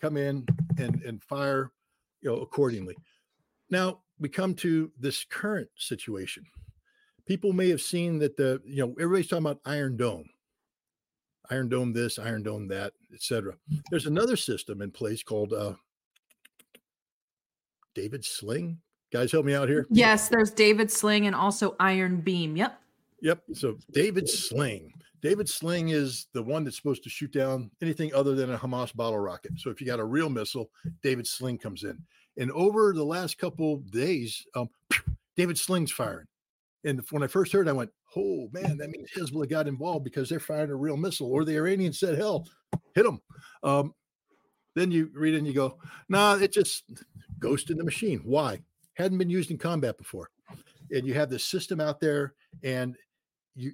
come 0.00 0.16
in 0.16 0.46
and 0.78 1.02
and 1.02 1.22
fire, 1.24 1.72
you 2.22 2.30
know, 2.30 2.36
accordingly. 2.40 2.96
Now 3.70 4.00
we 4.18 4.28
come 4.28 4.54
to 4.56 4.90
this 4.98 5.24
current 5.24 5.68
situation. 5.76 6.44
People 7.26 7.52
may 7.52 7.68
have 7.70 7.80
seen 7.82 8.18
that 8.20 8.36
the, 8.36 8.60
you 8.64 8.84
know, 8.86 8.92
everybody's 9.00 9.28
talking 9.28 9.46
about 9.46 9.60
Iron 9.64 9.96
Dome. 9.96 10.28
Iron 11.50 11.68
Dome 11.68 11.92
this, 11.92 12.18
Iron 12.18 12.42
Dome 12.42 12.68
that, 12.68 12.92
etc. 13.12 13.54
There's 13.90 14.06
another 14.06 14.36
system 14.36 14.80
in 14.82 14.90
place 14.90 15.22
called 15.22 15.52
uh 15.52 15.74
David 17.94 18.24
Sling. 18.24 18.78
Guys, 19.12 19.32
help 19.32 19.44
me 19.44 19.54
out 19.54 19.68
here. 19.68 19.86
Yes, 19.90 20.28
there's 20.28 20.50
David 20.50 20.90
Sling 20.90 21.26
and 21.26 21.34
also 21.34 21.74
Iron 21.80 22.20
Beam. 22.20 22.56
Yep. 22.56 22.80
Yep. 23.22 23.42
So 23.54 23.76
David 23.92 24.28
Sling. 24.28 24.92
David 25.20 25.48
Sling 25.48 25.90
is 25.90 26.28
the 26.32 26.42
one 26.42 26.64
that's 26.64 26.76
supposed 26.76 27.02
to 27.02 27.10
shoot 27.10 27.32
down 27.32 27.70
anything 27.82 28.14
other 28.14 28.34
than 28.34 28.52
a 28.52 28.58
Hamas 28.58 28.94
bottle 28.94 29.18
rocket. 29.18 29.52
So 29.58 29.68
if 29.70 29.80
you 29.80 29.86
got 29.86 30.00
a 30.00 30.04
real 30.04 30.30
missile, 30.30 30.70
David 31.02 31.26
Sling 31.26 31.58
comes 31.58 31.84
in. 31.84 31.98
And 32.38 32.50
over 32.52 32.92
the 32.94 33.04
last 33.04 33.36
couple 33.36 33.78
days, 33.78 34.46
um, 34.54 34.70
David 35.36 35.58
Sling's 35.58 35.92
firing. 35.92 36.26
And 36.84 37.02
when 37.10 37.22
I 37.22 37.26
first 37.26 37.52
heard, 37.52 37.66
it, 37.66 37.70
I 37.70 37.74
went, 37.74 37.90
"Oh 38.16 38.48
man, 38.52 38.78
that 38.78 38.88
means 38.88 39.10
Hezbollah 39.14 39.50
got 39.50 39.68
involved 39.68 40.04
because 40.04 40.28
they're 40.30 40.40
firing 40.40 40.70
a 40.70 40.76
real 40.76 40.96
missile." 40.96 41.30
Or 41.30 41.44
the 41.44 41.56
Iranians 41.56 41.98
said, 41.98 42.16
"Hell, 42.16 42.48
hit 42.94 43.04
them." 43.04 43.20
Um, 43.62 43.94
then 44.74 44.90
you 44.90 45.10
read 45.12 45.34
it 45.34 45.38
and 45.38 45.46
you 45.46 45.52
go, 45.52 45.78
"Nah, 46.08 46.36
it 46.36 46.52
just 46.52 46.84
ghost 47.38 47.68
in 47.68 47.76
the 47.76 47.84
machine." 47.84 48.20
Why? 48.24 48.60
Hadn't 49.00 49.18
been 49.18 49.30
used 49.30 49.50
in 49.50 49.58
combat 49.58 49.96
before, 49.96 50.28
and 50.92 51.06
you 51.06 51.14
have 51.14 51.30
this 51.30 51.44
system 51.44 51.80
out 51.80 52.00
there, 52.00 52.34
and 52.62 52.96
you 53.54 53.72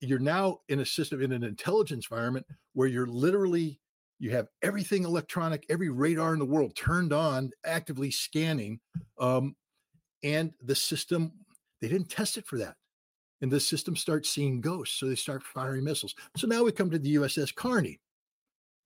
you're 0.00 0.18
now 0.18 0.60
in 0.68 0.80
a 0.80 0.86
system 0.86 1.22
in 1.22 1.32
an 1.32 1.44
intelligence 1.44 2.06
environment 2.10 2.46
where 2.72 2.88
you're 2.88 3.06
literally 3.06 3.80
you 4.18 4.30
have 4.30 4.48
everything 4.62 5.04
electronic 5.04 5.66
every 5.68 5.90
radar 5.90 6.32
in 6.32 6.38
the 6.38 6.44
world 6.44 6.74
turned 6.76 7.12
on 7.12 7.50
actively 7.66 8.10
scanning 8.10 8.80
um, 9.18 9.54
and 10.22 10.52
the 10.62 10.74
system 10.74 11.32
they 11.80 11.88
didn't 11.88 12.08
test 12.08 12.38
it 12.38 12.46
for 12.46 12.58
that. 12.58 12.76
And 13.42 13.50
the 13.50 13.60
system 13.60 13.94
starts 13.94 14.30
seeing 14.30 14.62
ghosts 14.62 14.98
so 14.98 15.06
they 15.06 15.16
start 15.16 15.42
firing 15.42 15.84
missiles. 15.84 16.14
So 16.36 16.46
now 16.46 16.64
we 16.64 16.72
come 16.72 16.90
to 16.90 16.98
the 16.98 17.16
uss 17.16 17.54
carney 17.54 18.00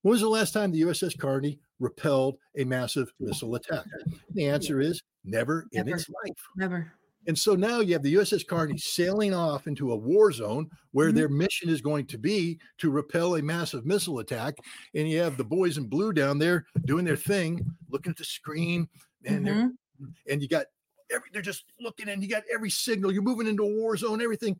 when 0.01 0.11
was 0.11 0.21
the 0.21 0.29
last 0.29 0.53
time 0.53 0.71
the 0.71 0.81
uss 0.81 1.17
carney 1.17 1.59
repelled 1.79 2.37
a 2.57 2.63
massive 2.63 3.11
missile 3.19 3.55
attack 3.55 3.85
the 4.31 4.45
answer 4.45 4.79
is 4.81 5.01
never 5.23 5.65
in 5.71 5.87
its 5.87 6.09
life 6.09 6.37
Never. 6.55 6.91
and 7.27 7.37
so 7.37 7.53
now 7.55 7.79
you 7.81 7.93
have 7.93 8.03
the 8.03 8.13
USS 8.15 8.43
Carney 8.47 8.77
sailing 8.77 9.33
off 9.33 9.67
into 9.67 9.91
a 9.91 9.95
war 9.95 10.31
zone 10.31 10.69
where 10.91 11.11
Mhm. 11.11 11.15
their 11.15 11.29
mission 11.29 11.69
is 11.69 11.81
going 11.81 12.05
to 12.07 12.17
be 12.17 12.57
to 12.77 12.89
repel 12.89 13.35
a 13.35 13.41
massive 13.41 13.85
missile 13.85 14.19
attack. 14.19 14.55
And 14.95 15.07
you 15.09 15.19
have 15.19 15.35
the 15.37 15.43
boys 15.43 15.77
in 15.77 15.87
blue 15.87 16.13
down 16.13 16.39
there 16.39 16.65
doing 16.85 17.03
their 17.05 17.17
thing, 17.17 17.75
looking 17.89 18.11
at 18.11 18.17
the 18.17 18.23
screen, 18.23 18.87
and 19.25 19.45
they're 19.45 19.71
Mhm. 19.99 20.13
and 20.29 20.41
you 20.41 20.47
got 20.47 20.67
every 21.11 21.29
they're 21.33 21.41
just 21.41 21.65
looking 21.79 22.07
and 22.07 22.23
you 22.23 22.29
got 22.29 22.43
every 22.51 22.69
signal. 22.69 23.11
You're 23.11 23.21
moving 23.21 23.47
into 23.47 23.63
a 23.63 23.67
war 23.75 23.97
zone, 23.97 24.21
everything. 24.21 24.57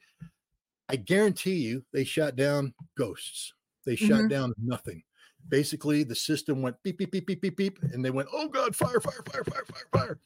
I 0.90 0.98
guarantee 0.98 1.56
you 1.66 1.86
they 1.94 2.04
shot 2.04 2.36
down 2.36 2.74
ghosts. 2.96 3.54
They 3.86 3.96
shot 3.96 4.24
Mhm. 4.24 4.30
down 4.30 4.54
nothing. 4.58 5.04
Basically, 5.48 6.04
the 6.04 6.16
system 6.16 6.62
went 6.62 6.76
beep, 6.84 6.98
beep, 6.98 7.12
beep, 7.12 7.26
beep, 7.26 7.42
beep, 7.42 7.58
beep, 7.58 7.80
and 7.94 8.04
they 8.04 8.12
went, 8.12 8.30
oh 8.32 8.48
God, 8.48 8.76
fire, 8.76 9.00
fire, 9.00 9.24
fire, 9.32 9.44
fire, 9.44 9.64
fire, 9.66 9.88
fire. 9.92 10.20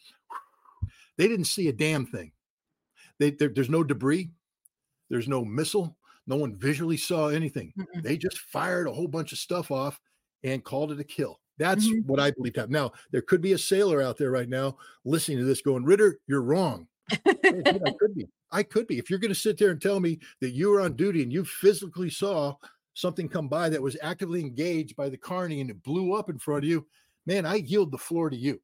They 1.18 1.28
didn't 1.28 1.45
see 1.45 1.68
a 1.70 1.74
damn 1.74 2.05
thing. 2.05 2.32
They, 3.20 3.32
there, 3.32 3.49
there's 3.49 3.70
no 3.70 3.84
debris. 3.84 4.32
There's 5.09 5.28
no 5.28 5.45
missile. 5.45 5.95
No 6.26 6.38
one 6.38 6.55
visually 6.55 6.97
saw 6.97 7.28
anything. 7.28 7.74
Mm-mm. 7.78 8.01
They 8.01 8.18
just 8.18 8.39
fired 8.39 8.88
a 8.88 8.93
whole 8.93 9.07
bunch 9.07 9.32
of 9.32 9.38
stuff 9.38 9.72
off 9.72 9.99
and 10.43 10.64
called 10.64 10.91
it 10.91 10.99
a 10.99 11.03
kill. 11.03 11.39
That's 11.57 11.88
Mhm. 11.88 12.05
what 12.05 12.20
I 12.20 12.32
believe 12.32 12.55
happened. 12.55 12.74
Now, 12.74 12.91
there 13.11 13.22
could 13.22 13.41
be 13.41 13.53
a 13.53 13.57
sailor 13.57 14.01
out 14.01 14.18
there 14.18 14.32
right 14.32 14.49
now 14.49 14.78
listening 15.05 15.38
to 15.38 15.45
this 15.45 15.61
going, 15.61 15.86
Ritter, 15.86 16.20
you're 16.28 16.41
wrong. 16.41 16.88
I 17.11 17.18
could 17.99 18.16
be. 18.16 18.28
I 18.51 18.64
could 18.64 18.88
be. 18.88 18.97
If 18.97 19.09
you're 19.09 19.20
going 19.20 19.34
to 19.34 19.39
sit 19.39 19.57
there 19.57 19.70
and 19.72 19.82
tell 19.82 19.99
me 19.99 20.20
that 20.41 20.51
you 20.51 20.70
were 20.70 20.82
on 20.82 20.95
duty 20.95 21.22
and 21.22 21.32
you 21.32 21.45
physically 21.45 22.09
saw 22.09 22.55
something 22.94 23.28
come 23.28 23.48
by 23.48 23.70
that 23.70 23.82
was 23.82 23.98
actively 24.02 24.41
engaged 24.41 24.96
by 24.96 25.10
the 25.10 25.18
carney 25.18 25.62
and 25.62 25.70
it 25.70 25.84
blew 25.84 26.14
up 26.14 26.30
in 26.30 26.39
front 26.39 26.64
of 26.64 26.70
you, 26.70 26.86
man, 27.26 27.46
I 27.46 27.56
yield 27.56 27.91
the 27.91 27.98
floor 27.98 28.30
to 28.30 28.36
you. 28.36 28.60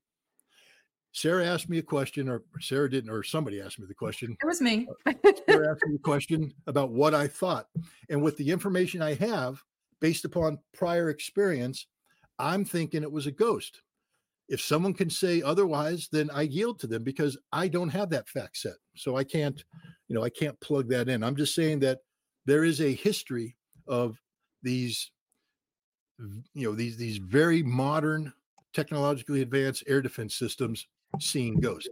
Sarah 1.11 1.45
asked 1.45 1.69
me 1.69 1.79
a 1.79 1.83
question, 1.83 2.29
or 2.29 2.43
Sarah 2.61 2.89
didn't, 2.89 3.09
or 3.09 3.23
somebody 3.23 3.59
asked 3.59 3.79
me 3.79 3.87
the 3.87 3.95
question. 3.95 4.37
It 4.41 4.45
was 4.45 4.61
me. 4.61 4.87
Uh, 5.05 5.13
Sarah 5.49 5.71
asked 5.71 5.85
me 5.87 5.95
a 5.95 5.99
question 5.99 6.53
about 6.67 6.91
what 6.91 7.15
I 7.15 7.27
thought. 7.27 7.67
And 8.09 8.21
with 8.21 8.37
the 8.37 8.49
information 8.49 9.01
I 9.01 9.15
have, 9.15 9.61
based 10.01 10.25
upon 10.25 10.59
prior 10.73 11.09
experience, 11.09 11.87
I'm 12.37 12.63
thinking 12.63 13.01
it 13.01 13.11
was 13.11 13.25
a 13.25 13.31
ghost. 13.31 13.81
If 14.49 14.61
someone 14.61 14.93
can 14.93 15.09
say 15.09 15.41
otherwise, 15.41 16.09
then 16.11 16.29
I 16.31 16.43
yield 16.43 16.79
to 16.79 16.87
them 16.87 17.03
because 17.03 17.37
I 17.51 17.67
don't 17.67 17.89
have 17.89 18.09
that 18.11 18.29
fact 18.29 18.57
set. 18.57 18.73
So 18.95 19.17
I 19.17 19.23
can't, 19.23 19.63
you 20.07 20.15
know, 20.15 20.23
I 20.23 20.29
can't 20.29 20.59
plug 20.59 20.89
that 20.89 21.09
in. 21.09 21.23
I'm 21.23 21.35
just 21.35 21.55
saying 21.55 21.79
that 21.79 21.99
there 22.45 22.63
is 22.63 22.81
a 22.81 22.93
history 22.93 23.55
of 23.89 24.17
these, 24.63 25.11
you 26.53 26.69
know, 26.69 26.73
these 26.73 26.95
these 26.95 27.17
very 27.17 27.61
modern, 27.63 28.31
technologically 28.73 29.41
advanced 29.41 29.83
air 29.87 30.01
defense 30.01 30.35
systems 30.35 30.87
seeing 31.19 31.59
ghosts. 31.59 31.89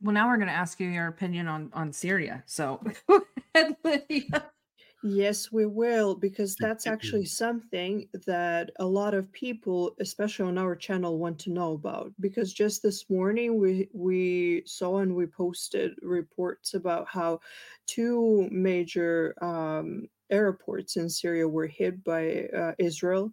well, 0.00 0.14
now 0.14 0.28
we're 0.28 0.36
going 0.36 0.48
to 0.48 0.52
ask 0.54 0.80
you 0.80 0.88
your 0.88 1.08
opinion 1.08 1.48
on 1.48 1.70
on 1.74 1.92
Syria. 1.92 2.42
So. 2.46 2.82
Yes, 5.02 5.52
we 5.52 5.64
will, 5.64 6.16
because 6.16 6.56
that's 6.56 6.84
actually 6.84 7.24
something 7.26 8.08
that 8.26 8.72
a 8.80 8.86
lot 8.86 9.14
of 9.14 9.30
people, 9.30 9.94
especially 10.00 10.46
on 10.46 10.58
our 10.58 10.74
channel, 10.74 11.18
want 11.18 11.38
to 11.40 11.50
know 11.52 11.74
about. 11.74 12.12
Because 12.18 12.52
just 12.52 12.82
this 12.82 13.08
morning 13.08 13.58
we 13.58 13.88
we 13.94 14.64
saw 14.66 14.98
and 14.98 15.14
we 15.14 15.26
posted 15.26 15.92
reports 16.02 16.74
about 16.74 17.06
how 17.08 17.38
two 17.86 18.48
major 18.50 19.34
um, 19.40 20.08
airports 20.30 20.96
in 20.96 21.08
Syria 21.08 21.46
were 21.48 21.68
hit 21.68 22.02
by 22.02 22.46
uh, 22.48 22.72
Israel, 22.78 23.32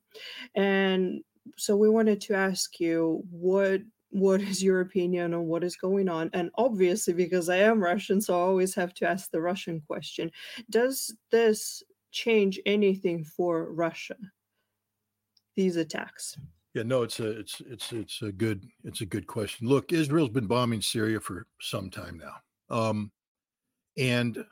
and 0.55 1.23
so 1.57 1.77
we 1.77 1.89
wanted 1.89 2.21
to 2.21 2.35
ask 2.35 2.79
you 2.79 3.23
what 3.31 3.81
what 4.19 4.41
is 4.41 4.63
your 4.63 4.81
opinion 4.81 5.33
on 5.33 5.45
what 5.45 5.63
is 5.63 5.75
going 5.75 6.07
on 6.07 6.29
and 6.33 6.49
obviously 6.55 7.13
because 7.13 7.49
i 7.49 7.57
am 7.57 7.83
russian 7.83 8.21
so 8.21 8.33
i 8.33 8.41
always 8.41 8.73
have 8.73 8.93
to 8.93 9.07
ask 9.07 9.29
the 9.31 9.41
russian 9.41 9.81
question 9.87 10.31
does 10.69 11.13
this 11.31 11.83
change 12.15 12.59
anything 12.65 13.23
for 13.23 13.71
Russia? 13.73 14.15
These 15.55 15.75
attacks. 15.75 16.37
Yeah, 16.73 16.83
no, 16.83 17.03
it's 17.03 17.19
a 17.19 17.39
it's 17.39 17.61
it's 17.61 17.93
it's 17.93 18.21
a 18.21 18.31
good 18.31 18.65
it's 18.83 19.01
a 19.01 19.05
good 19.05 19.27
question. 19.27 19.67
Look, 19.67 19.93
Israel's 19.93 20.29
been 20.29 20.47
bombing 20.47 20.81
Syria 20.81 21.19
for 21.19 21.45
some 21.61 21.89
time 21.89 22.19
now. 22.19 22.75
Um 22.75 23.11
and 23.97 24.43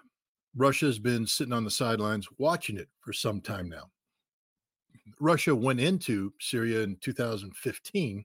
Russia's 0.56 1.00
been 1.00 1.26
sitting 1.26 1.54
on 1.54 1.64
the 1.64 1.72
sidelines 1.72 2.28
watching 2.38 2.78
it 2.78 2.88
for 3.02 3.12
some 3.12 3.42
time 3.42 3.68
now. 3.68 3.90
Russia 5.20 5.54
went 5.54 5.80
into 5.80 6.32
Syria 6.40 6.82
in 6.82 6.96
2015 6.98 8.24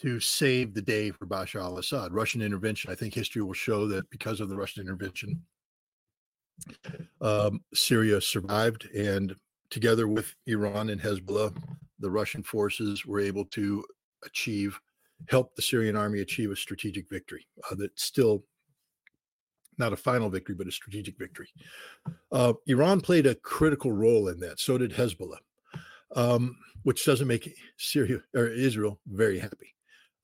to 0.00 0.20
save 0.20 0.74
the 0.74 0.82
day 0.82 1.10
for 1.10 1.26
Bashar 1.26 1.62
al-Assad. 1.62 2.12
Russian 2.12 2.42
intervention, 2.42 2.90
I 2.90 2.94
think 2.94 3.14
history 3.14 3.42
will 3.42 3.54
show 3.54 3.88
that 3.88 4.08
because 4.10 4.40
of 4.40 4.48
the 4.48 4.56
Russian 4.56 4.82
intervention, 4.82 5.42
um, 7.20 7.60
Syria 7.74 8.20
survived, 8.20 8.88
and 8.94 9.34
together 9.70 10.08
with 10.08 10.34
Iran 10.46 10.90
and 10.90 11.00
Hezbollah, 11.00 11.56
the 11.98 12.10
Russian 12.10 12.42
forces 12.42 13.06
were 13.06 13.20
able 13.20 13.44
to 13.46 13.84
achieve 14.24 14.78
help 15.28 15.54
the 15.54 15.62
Syrian 15.62 15.96
army 15.96 16.20
achieve 16.20 16.50
a 16.50 16.56
strategic 16.56 17.08
victory 17.08 17.46
uh, 17.70 17.74
that's 17.74 18.02
still 18.02 18.44
not 19.78 19.92
a 19.92 19.96
final 19.96 20.30
victory, 20.30 20.54
but 20.54 20.66
a 20.66 20.72
strategic 20.72 21.18
victory. 21.18 21.48
Uh, 22.32 22.54
Iran 22.66 23.00
played 23.00 23.26
a 23.26 23.34
critical 23.34 23.92
role 23.92 24.28
in 24.28 24.40
that. 24.40 24.58
So 24.58 24.78
did 24.78 24.92
Hezbollah, 24.92 25.38
um, 26.14 26.56
which 26.82 27.04
doesn't 27.04 27.26
make 27.26 27.54
Syria 27.76 28.20
or 28.34 28.46
Israel 28.46 29.00
very 29.06 29.38
happy. 29.38 29.74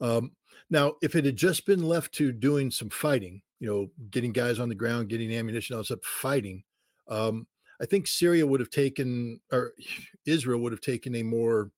Um, 0.03 0.33
now, 0.69 0.95
if 1.01 1.15
it 1.15 1.25
had 1.25 1.37
just 1.37 1.65
been 1.65 1.83
left 1.83 2.13
to 2.15 2.33
doing 2.33 2.71
some 2.71 2.91
fighting, 2.91 3.41
you 3.61 3.69
know, 3.69 3.91
getting 4.11 4.33
guys 4.33 4.59
on 4.59 4.69
the 4.69 4.75
ground, 4.75 5.09
getting 5.09 5.33
ammunition, 5.33 5.77
all 5.77 5.83
this 5.83 5.91
up, 5.91 6.05
fighting, 6.05 6.65
um, 7.09 7.47
I 7.81 7.87
think 7.87 8.07
Syria 8.07 8.47
would 8.47 8.61
have 8.61 8.71
taken, 8.71 9.41
or 9.53 9.73
Israel 10.27 10.61
would 10.61 10.73
have 10.73 10.81
taken 10.81 11.15
a 11.15 11.23
more, 11.23 11.71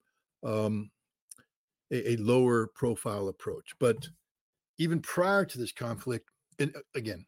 um, 0.43 0.91
a, 1.93 2.13
a 2.13 2.17
lower 2.17 2.67
profile 2.75 3.29
approach. 3.29 3.75
But 3.79 4.09
even 4.79 5.01
prior 5.01 5.45
to 5.45 5.59
this 5.59 5.73
conflict, 5.73 6.31
and 6.59 6.75
uh, 6.75 6.81
again, 6.95 7.25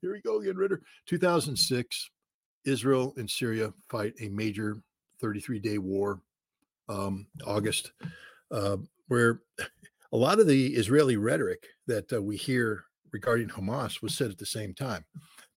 here 0.00 0.12
we 0.12 0.20
go 0.20 0.40
again, 0.40 0.56
Ritter. 0.56 0.82
2006, 1.06 2.10
Israel 2.64 3.14
and 3.16 3.30
Syria 3.30 3.72
fight 3.88 4.14
a 4.20 4.28
major 4.28 4.76
33 5.20 5.58
day 5.58 5.78
war, 5.78 6.20
um, 6.88 7.26
August, 7.44 7.92
uh, 8.50 8.76
where 9.08 9.40
a 10.12 10.16
lot 10.16 10.40
of 10.40 10.46
the 10.46 10.74
Israeli 10.74 11.16
rhetoric 11.16 11.66
that 11.86 12.12
uh, 12.12 12.22
we 12.22 12.36
hear 12.36 12.84
regarding 13.12 13.48
Hamas 13.48 14.02
was 14.02 14.14
said 14.14 14.30
at 14.30 14.38
the 14.38 14.46
same 14.46 14.74
time. 14.74 15.04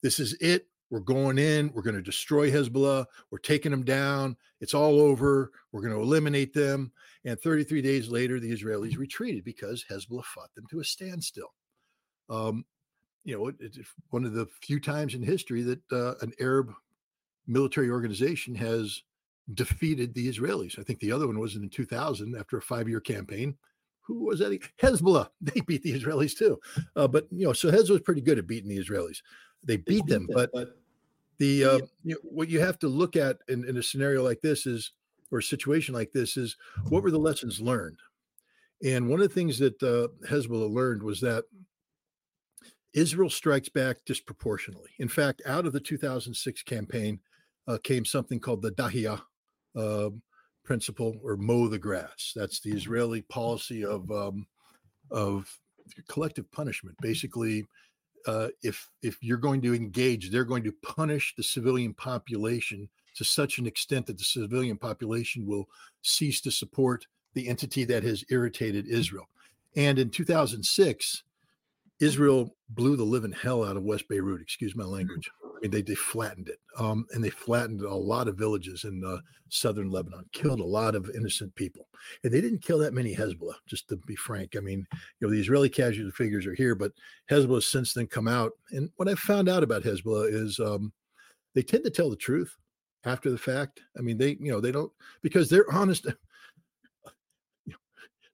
This 0.02 0.20
is 0.20 0.34
it. 0.42 0.68
We're 0.90 1.02
going 1.02 1.38
in. 1.38 1.72
We're 1.74 1.84
going 1.84 1.96
to 1.96 2.02
destroy 2.02 2.50
Hezbollah. 2.50 3.06
We're 3.30 3.38
taking 3.40 3.72
them 3.72 3.84
down. 3.84 4.36
It's 4.60 4.74
all 4.74 5.00
over. 5.00 5.52
We're 5.72 5.82
going 5.82 5.94
to 5.94 6.02
eliminate 6.02 6.54
them. 6.54 6.92
And 7.26 7.40
33 7.40 7.82
days 7.82 8.10
later, 8.10 8.40
the 8.40 8.52
Israelis 8.52 8.98
retreated 8.98 9.44
because 9.44 9.86
Hezbollah 9.90 10.26
fought 10.26 10.54
them 10.56 10.66
to 10.72 10.80
a 10.80 10.84
standstill. 10.84 11.54
Um, 12.30 12.66
you 13.24 13.38
know, 13.38 13.52
it's 13.60 13.78
one 14.10 14.26
of 14.26 14.34
the 14.34 14.48
few 14.62 14.80
times 14.80 15.14
in 15.14 15.22
history 15.22 15.62
that 15.64 15.92
uh, 15.92 16.16
an 16.22 16.34
Arab 16.40 16.72
military 17.46 17.90
organization 17.90 18.56
has 18.56 19.04
defeated 19.54 20.14
the 20.14 20.28
Israelis. 20.28 20.80
I 20.80 20.84
think 20.84 21.00
the 21.00 21.12
other 21.12 21.28
one 21.28 21.40
was 21.40 21.56
in 21.56 21.70
2000 21.70 22.36
after 22.36 22.58
a 22.58 22.62
five 22.62 22.88
year 22.88 23.00
campaign. 23.00 23.58
Who 24.10 24.26
was 24.26 24.40
that? 24.40 24.60
Hezbollah. 24.82 25.30
They 25.42 25.62
beat 25.62 25.84
the 25.84 25.94
Israelis 25.94 26.36
too. 26.36 26.60
Uh, 26.96 27.08
but, 27.08 27.28
you 27.32 27.46
know, 27.46 27.54
so 27.54 27.70
Hezbollah 27.70 27.92
was 27.92 28.02
pretty 28.02 28.22
good 28.22 28.40
at 28.40 28.48
beating 28.48 28.70
the 28.70 28.80
Israelis. 28.80 29.22
They 29.64 29.78
beat, 29.78 29.86
they 29.86 29.94
beat 29.94 30.08
them, 30.08 30.26
them, 30.26 30.36
but, 30.36 30.50
but 30.52 30.78
the 31.38 31.64
uh, 31.64 31.80
you 32.04 32.16
know, 32.16 32.20
what 32.24 32.50
you 32.50 32.60
have 32.60 32.80
to 32.80 32.88
look 32.88 33.16
at 33.16 33.38
in, 33.48 33.64
in 33.70 33.78
a 33.78 33.84
scenario 33.84 34.24
like 34.24 34.42
this 34.42 34.66
is, 34.66 34.92
or 35.32 35.40
a 35.40 35.44
situation 35.44 35.94
like 35.94 36.12
this 36.12 36.38
is, 36.38 36.58
what 36.90 37.04
were 37.04 37.12
the 37.12 37.20
lessons 37.20 37.62
learned? 37.62 38.00
And 38.84 39.08
one 39.08 39.22
of 39.22 39.28
the 39.28 39.36
things 39.36 39.60
that 39.60 39.82
uh, 39.84 40.08
Hezbollah 40.28 40.74
learned 40.74 41.04
was 41.04 41.22
that 41.22 41.44
Israel 42.94 43.30
strikes 43.30 43.70
back 43.70 43.98
disproportionately. 44.06 44.90
In 44.98 45.08
fact, 45.08 45.44
out 45.46 45.68
of 45.68 45.74
the 45.74 45.80
2006 45.80 46.64
campaign 46.64 47.20
uh, 47.68 47.78
came 47.84 48.06
something 48.06 48.40
called 48.40 48.64
the 48.64 48.72
Dahiyah 48.72 49.22
uh, 49.76 50.10
principle 50.64 51.20
or 51.24 51.38
mow 51.38 51.68
the 51.68 51.80
grass. 51.80 52.34
That's 52.36 52.60
the 52.60 52.72
Israeli 52.72 53.22
policy 53.24 53.84
of 53.84 54.10
um, 54.12 54.48
of 55.12 55.52
collective 56.08 56.52
punishment. 56.52 56.96
Basically, 57.02 57.66
uh, 58.28 58.50
if 58.62 58.90
if 59.02 59.18
you're 59.22 59.38
going 59.38 59.62
to 59.62 59.76
engage, 59.76 60.30
they're 60.30 60.44
going 60.44 60.64
to 60.64 60.74
punish 60.84 61.34
the 61.36 61.44
civilian 61.44 61.94
population 61.94 62.90
to 63.16 63.24
such 63.24 63.58
an 63.58 63.66
extent 63.66 64.06
that 64.06 64.18
the 64.18 64.24
civilian 64.24 64.78
population 64.78 65.46
will 65.46 65.68
cease 66.02 66.42
to 66.42 66.52
support 66.52 67.06
the 67.34 67.48
entity 67.48 67.84
that 67.86 68.04
has 68.04 68.24
irritated 68.30 68.88
Israel. 68.88 69.28
And 69.76 70.00
in 70.00 70.10
2006, 70.10 71.24
Israel 72.00 72.56
blew 72.70 72.96
the 72.96 73.04
living 73.04 73.32
hell 73.32 73.66
out 73.66 73.76
of 73.76 73.84
West 73.84 74.08
Beirut. 74.08 74.42
Excuse 74.42 74.76
my 74.76 74.84
mm-hmm. 74.84 74.94
language. 74.94 75.30
I 75.44 75.60
mean, 75.62 75.72
they 75.72 75.82
they 75.82 75.96
flattened 75.96 76.48
it, 76.48 76.60
um, 76.78 77.06
and 77.12 77.22
they 77.24 77.30
flattened 77.30 77.82
a 77.82 77.94
lot 77.94 78.30
of 78.30 78.38
villages 78.38 78.86
in 78.86 79.04
uh, 79.04 79.18
southern 79.50 79.90
Lebanon. 79.90 80.24
Killed 80.32 80.62
a 80.62 80.66
lot 80.66 80.96
of 80.96 81.10
innocent 81.14 81.54
people, 81.56 81.90
and 82.24 82.32
they 82.32 82.40
didn't 82.40 82.62
kill 82.62 82.78
that 82.80 82.94
many 82.94 83.14
Hezbollah. 83.14 83.56
Just 83.68 83.90
to 83.90 83.98
be 83.98 84.16
frank, 84.16 84.56
I 84.56 84.62
mean, 84.62 84.88
you 84.94 85.28
know, 85.28 85.30
the 85.30 85.40
Israeli 85.40 85.70
casualty 85.70 86.12
figures 86.12 86.46
are 86.48 86.56
here, 86.56 86.76
but 86.76 86.94
Hezbollah 87.30 87.56
has 87.56 87.68
since 87.68 87.94
then 87.94 88.08
come 88.08 88.28
out. 88.28 88.54
And 88.72 88.90
what 88.96 89.10
I 89.10 89.16
found 89.16 89.50
out 89.50 89.64
about 89.64 89.84
Hezbollah 89.84 90.34
is 90.34 90.60
um, 90.60 90.94
they 91.56 91.62
tend 91.62 91.84
to 91.84 91.90
tell 91.90 92.10
the 92.10 92.16
truth 92.16 92.56
after 93.04 93.30
the 93.30 93.38
fact. 93.38 93.82
I 93.98 94.02
mean, 94.02 94.18
they 94.18 94.38
you 94.40 94.52
know 94.52 94.62
they 94.62 94.72
don't 94.72 94.92
because 95.22 95.50
they're 95.50 95.70
honest. 95.74 96.08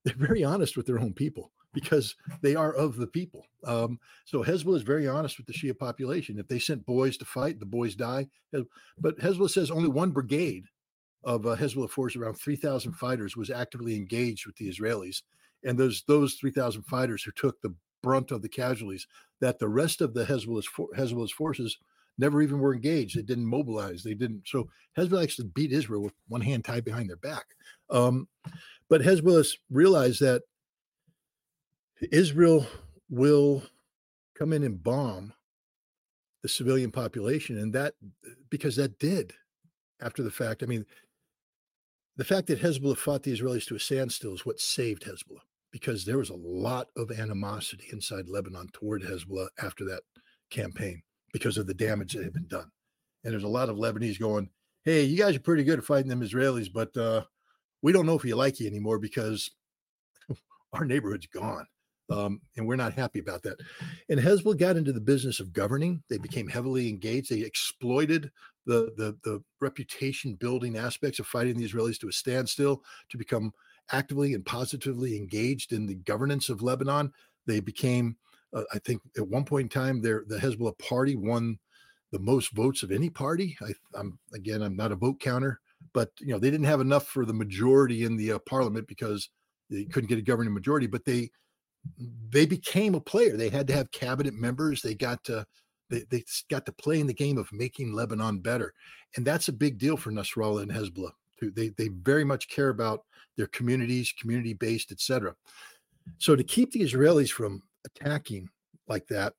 they're 0.03 0.15
very 0.15 0.43
honest 0.43 0.77
with 0.77 0.85
their 0.85 0.99
own 0.99 1.13
people 1.13 1.51
because 1.75 2.15
they 2.41 2.55
are 2.55 2.73
of 2.73 2.95
the 2.95 3.05
people. 3.05 3.45
Um, 3.65 3.99
so 4.23 4.43
Hezbollah 4.43 4.77
is 4.77 4.81
very 4.81 5.07
honest 5.07 5.37
with 5.37 5.45
the 5.45 5.53
Shia 5.53 5.77
population. 5.77 6.39
If 6.39 6.47
they 6.47 6.57
sent 6.57 6.85
boys 6.85 7.17
to 7.17 7.25
fight, 7.25 7.59
the 7.59 7.65
boys 7.65 7.93
die. 7.95 8.27
But 8.97 9.19
Hezbollah 9.19 9.51
says 9.51 9.69
only 9.69 9.89
one 9.89 10.09
brigade 10.09 10.65
of 11.23 11.45
uh, 11.45 11.55
Hezbollah 11.55 11.89
force, 11.89 12.15
around 12.15 12.35
3,000 12.35 12.93
fighters, 12.93 13.35
was 13.35 13.51
actively 13.51 13.95
engaged 13.95 14.47
with 14.47 14.55
the 14.55 14.69
Israelis. 14.69 15.21
And 15.63 15.77
those 15.77 16.03
those 16.07 16.35
3,000 16.35 16.83
fighters 16.83 17.21
who 17.21 17.31
took 17.31 17.61
the 17.61 17.75
brunt 18.01 18.31
of 18.31 18.41
the 18.41 18.49
casualties, 18.49 19.05
that 19.41 19.59
the 19.59 19.67
rest 19.67 20.01
of 20.01 20.13
the 20.13 20.23
Hezbollah's, 20.23 20.67
for, 20.67 20.87
Hezbollah's 20.95 21.31
forces 21.31 21.77
never 22.17 22.41
even 22.41 22.59
were 22.59 22.73
engaged. 22.73 23.17
They 23.17 23.23
didn't 23.23 23.45
mobilize. 23.45 24.01
They 24.01 24.13
didn't. 24.13 24.43
So 24.47 24.69
Hezbollah 24.97 25.23
actually 25.23 25.49
beat 25.49 25.73
Israel 25.73 26.03
with 26.03 26.13
one 26.29 26.41
hand 26.41 26.63
tied 26.63 26.85
behind 26.85 27.09
their 27.09 27.17
back. 27.17 27.45
Um, 27.89 28.27
but 28.87 29.01
Hezbollah 29.01 29.51
realized 29.69 30.21
that 30.21 30.43
Israel 32.01 32.67
will 33.09 33.63
come 34.37 34.53
in 34.53 34.63
and 34.63 34.81
bomb 34.81 35.33
the 36.41 36.49
civilian 36.49 36.91
population. 36.91 37.57
And 37.57 37.73
that, 37.73 37.95
because 38.49 38.75
that 38.75 38.99
did 38.99 39.33
after 40.01 40.23
the 40.23 40.31
fact. 40.31 40.63
I 40.63 40.65
mean, 40.65 40.85
the 42.17 42.23
fact 42.23 42.47
that 42.47 42.61
Hezbollah 42.61 42.97
fought 42.97 43.23
the 43.23 43.35
Israelis 43.35 43.65
to 43.67 43.75
a 43.75 43.79
standstill 43.79 44.33
is 44.33 44.45
what 44.45 44.59
saved 44.59 45.03
Hezbollah 45.03 45.41
because 45.71 46.05
there 46.05 46.17
was 46.17 46.29
a 46.29 46.35
lot 46.35 46.87
of 46.95 47.11
animosity 47.11 47.87
inside 47.91 48.29
Lebanon 48.29 48.69
toward 48.71 49.01
Hezbollah 49.01 49.47
after 49.61 49.83
that 49.85 50.03
campaign 50.49 51.01
because 51.33 51.57
of 51.57 51.67
the 51.67 51.73
damage 51.73 52.13
that 52.13 52.23
had 52.23 52.33
been 52.33 52.47
done. 52.47 52.71
And 53.23 53.33
there's 53.33 53.43
a 53.43 53.47
lot 53.47 53.69
of 53.69 53.75
Lebanese 53.77 54.19
going, 54.19 54.49
hey, 54.83 55.03
you 55.03 55.17
guys 55.17 55.35
are 55.35 55.41
pretty 55.41 55.63
good 55.63 55.79
at 55.79 55.85
fighting 55.85 56.07
them 56.07 56.21
Israelis, 56.21 56.71
but 56.71 56.95
uh, 56.95 57.23
we 57.81 57.91
don't 57.91 58.05
know 58.05 58.15
if 58.15 58.23
you 58.23 58.35
like 58.35 58.59
you 58.59 58.67
anymore 58.67 58.99
because 58.99 59.51
our 60.73 60.85
neighborhood's 60.85 61.27
gone. 61.27 61.65
Um, 62.09 62.39
and 62.55 62.67
we're 62.67 62.75
not 62.75 62.93
happy 62.93 63.19
about 63.19 63.41
that. 63.43 63.57
And 64.09 64.19
Hezbollah 64.19 64.59
got 64.59 64.77
into 64.77 64.93
the 64.93 65.01
business 65.01 65.39
of 65.39 65.53
governing. 65.53 66.03
They 66.09 66.17
became 66.17 66.47
heavily 66.47 66.87
engaged. 66.87 67.31
They 67.31 67.41
exploited 67.41 68.31
the, 68.65 68.93
the, 68.97 69.17
the 69.23 69.43
reputation 69.59 70.35
building 70.35 70.77
aspects 70.77 71.19
of 71.19 71.27
fighting 71.27 71.57
the 71.57 71.67
Israelis 71.67 71.99
to 71.99 72.07
a 72.07 72.11
standstill 72.11 72.83
to 73.09 73.17
become 73.17 73.51
actively 73.91 74.33
and 74.33 74.45
positively 74.45 75.17
engaged 75.17 75.71
in 75.71 75.85
the 75.85 75.95
governance 75.95 76.49
of 76.49 76.61
Lebanon. 76.61 77.11
They 77.45 77.59
became, 77.59 78.17
uh, 78.53 78.63
I 78.73 78.79
think, 78.79 79.01
at 79.17 79.27
one 79.27 79.45
point 79.45 79.65
in 79.65 79.69
time, 79.69 80.01
their 80.01 80.23
the 80.27 80.37
Hezbollah 80.37 80.77
party 80.79 81.15
won 81.15 81.59
the 82.11 82.19
most 82.19 82.53
votes 82.53 82.83
of 82.83 82.91
any 82.91 83.09
party. 83.09 83.57
I, 83.61 83.99
am 83.99 84.17
again, 84.33 84.61
I'm 84.61 84.75
not 84.75 84.91
a 84.91 84.95
vote 84.95 85.19
counter, 85.19 85.59
but 85.93 86.11
you 86.19 86.29
know 86.29 86.39
they 86.39 86.49
didn't 86.49 86.65
have 86.65 86.81
enough 86.81 87.07
for 87.07 87.25
the 87.25 87.33
majority 87.33 88.03
in 88.03 88.15
the 88.15 88.33
uh, 88.33 88.39
parliament 88.39 88.87
because 88.87 89.29
they 89.69 89.85
couldn't 89.85 90.09
get 90.09 90.17
a 90.17 90.23
governing 90.23 90.53
majority. 90.53 90.87
But 90.87 91.05
they 91.05 91.29
they 92.29 92.45
became 92.45 92.95
a 92.95 92.99
player. 92.99 93.37
They 93.37 93.49
had 93.49 93.67
to 93.67 93.73
have 93.73 93.91
cabinet 93.91 94.33
members. 94.33 94.81
They 94.81 94.95
got 94.95 95.23
to 95.25 95.45
they, 95.89 96.03
they 96.09 96.23
got 96.49 96.65
to 96.65 96.71
play 96.71 96.99
in 96.99 97.07
the 97.07 97.13
game 97.13 97.37
of 97.37 97.51
making 97.53 97.93
Lebanon 97.93 98.39
better, 98.39 98.73
and 99.15 99.25
that's 99.25 99.47
a 99.47 99.53
big 99.53 99.77
deal 99.77 99.97
for 99.97 100.11
Nasrallah 100.11 100.63
and 100.63 100.71
Hezbollah. 100.71 101.11
Too. 101.39 101.51
They 101.51 101.69
they 101.69 101.89
very 101.89 102.23
much 102.23 102.47
care 102.47 102.69
about 102.69 103.03
their 103.37 103.47
communities, 103.47 104.13
community 104.19 104.53
based, 104.53 104.91
etc. 104.91 105.35
So 106.17 106.35
to 106.35 106.43
keep 106.43 106.71
the 106.71 106.81
Israelis 106.81 107.31
from 107.31 107.61
attacking 107.85 108.49
like 108.87 109.07
that, 109.07 109.33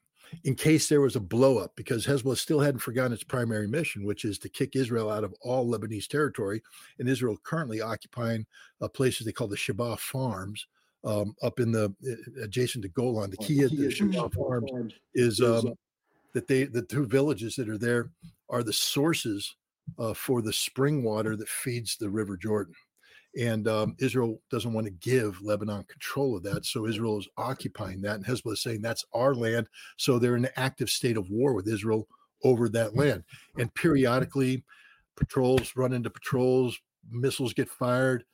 in 0.45 0.55
case 0.55 0.89
there 0.89 1.01
was 1.01 1.17
a 1.17 1.21
blowup, 1.21 1.71
because 1.77 2.07
Hezbollah 2.07 2.37
still 2.37 2.61
hadn't 2.61 2.81
forgotten 2.81 3.13
its 3.13 3.25
primary 3.25 3.67
mission, 3.67 4.05
which 4.05 4.25
is 4.25 4.39
to 4.41 4.49
kick 4.49 4.77
Israel 4.77 5.11
out 5.11 5.25
of 5.25 5.35
all 5.41 5.67
Lebanese 5.67 6.09
territory, 6.09 6.63
and 6.99 7.09
Israel 7.09 7.39
currently 7.43 7.81
occupying 7.81 8.47
uh, 8.81 8.89
places 8.89 9.25
they 9.25 9.33
call 9.33 9.49
the 9.49 9.57
Shebaa 9.57 9.99
Farms, 9.99 10.67
um, 11.07 11.35
up 11.43 11.61
in 11.61 11.73
the 11.73 11.95
adjacent 12.43 12.83
to 12.83 12.89
Golan. 12.91 13.31
The 13.31 13.37
key, 13.39 13.63
of 13.63 13.71
the 13.71 13.89
Shebaa 13.89 14.35
Farms, 14.35 14.71
Farms 14.71 14.95
is 15.15 15.41
um, 15.41 15.75
that 16.35 16.47
they 16.47 16.65
the 16.65 16.83
two 16.83 17.07
villages 17.07 17.57
that 17.57 17.69
are 17.69 17.79
there 17.79 18.11
are 18.51 18.63
the 18.63 18.73
sources 18.73 19.55
uh, 19.99 20.15
for 20.15 20.43
the 20.43 20.53
spring 20.53 21.03
water 21.03 21.37
that 21.37 21.49
feeds 21.49 21.97
the 21.97 22.11
River 22.11 22.37
Jordan. 22.37 22.75
And 23.39 23.69
um, 23.69 23.97
Israel 24.01 24.41
doesn't 24.51 24.73
want 24.73 24.87
to 24.87 24.93
give 24.93 25.43
Lebanon 25.43 25.85
control 25.85 26.37
of 26.37 26.43
that. 26.45 26.65
So 26.65 26.87
Israel 26.87 27.19
is 27.19 27.29
occupying 27.37 28.01
that. 28.01 28.17
And 28.17 28.25
Hezbollah 28.25 28.55
is 28.55 28.63
saying 28.63 28.81
that's 28.81 29.05
our 29.13 29.35
land. 29.35 29.69
So 29.99 30.19
they're 30.19 30.37
in 30.37 30.47
an 30.47 30.53
active 30.57 30.89
state 30.89 31.19
of 31.19 31.31
war 31.31 31.53
with 31.53 31.69
Israel 31.69 32.09
over 32.45 32.69
that 32.71 32.97
land. 32.97 33.25
And 33.59 33.73
periodically, 33.75 34.65
patrols 35.17 35.73
run 35.77 35.93
into 35.93 36.09
patrols, 36.09 36.79
missiles 37.11 37.53
get 37.53 37.69
fired. 37.69 38.25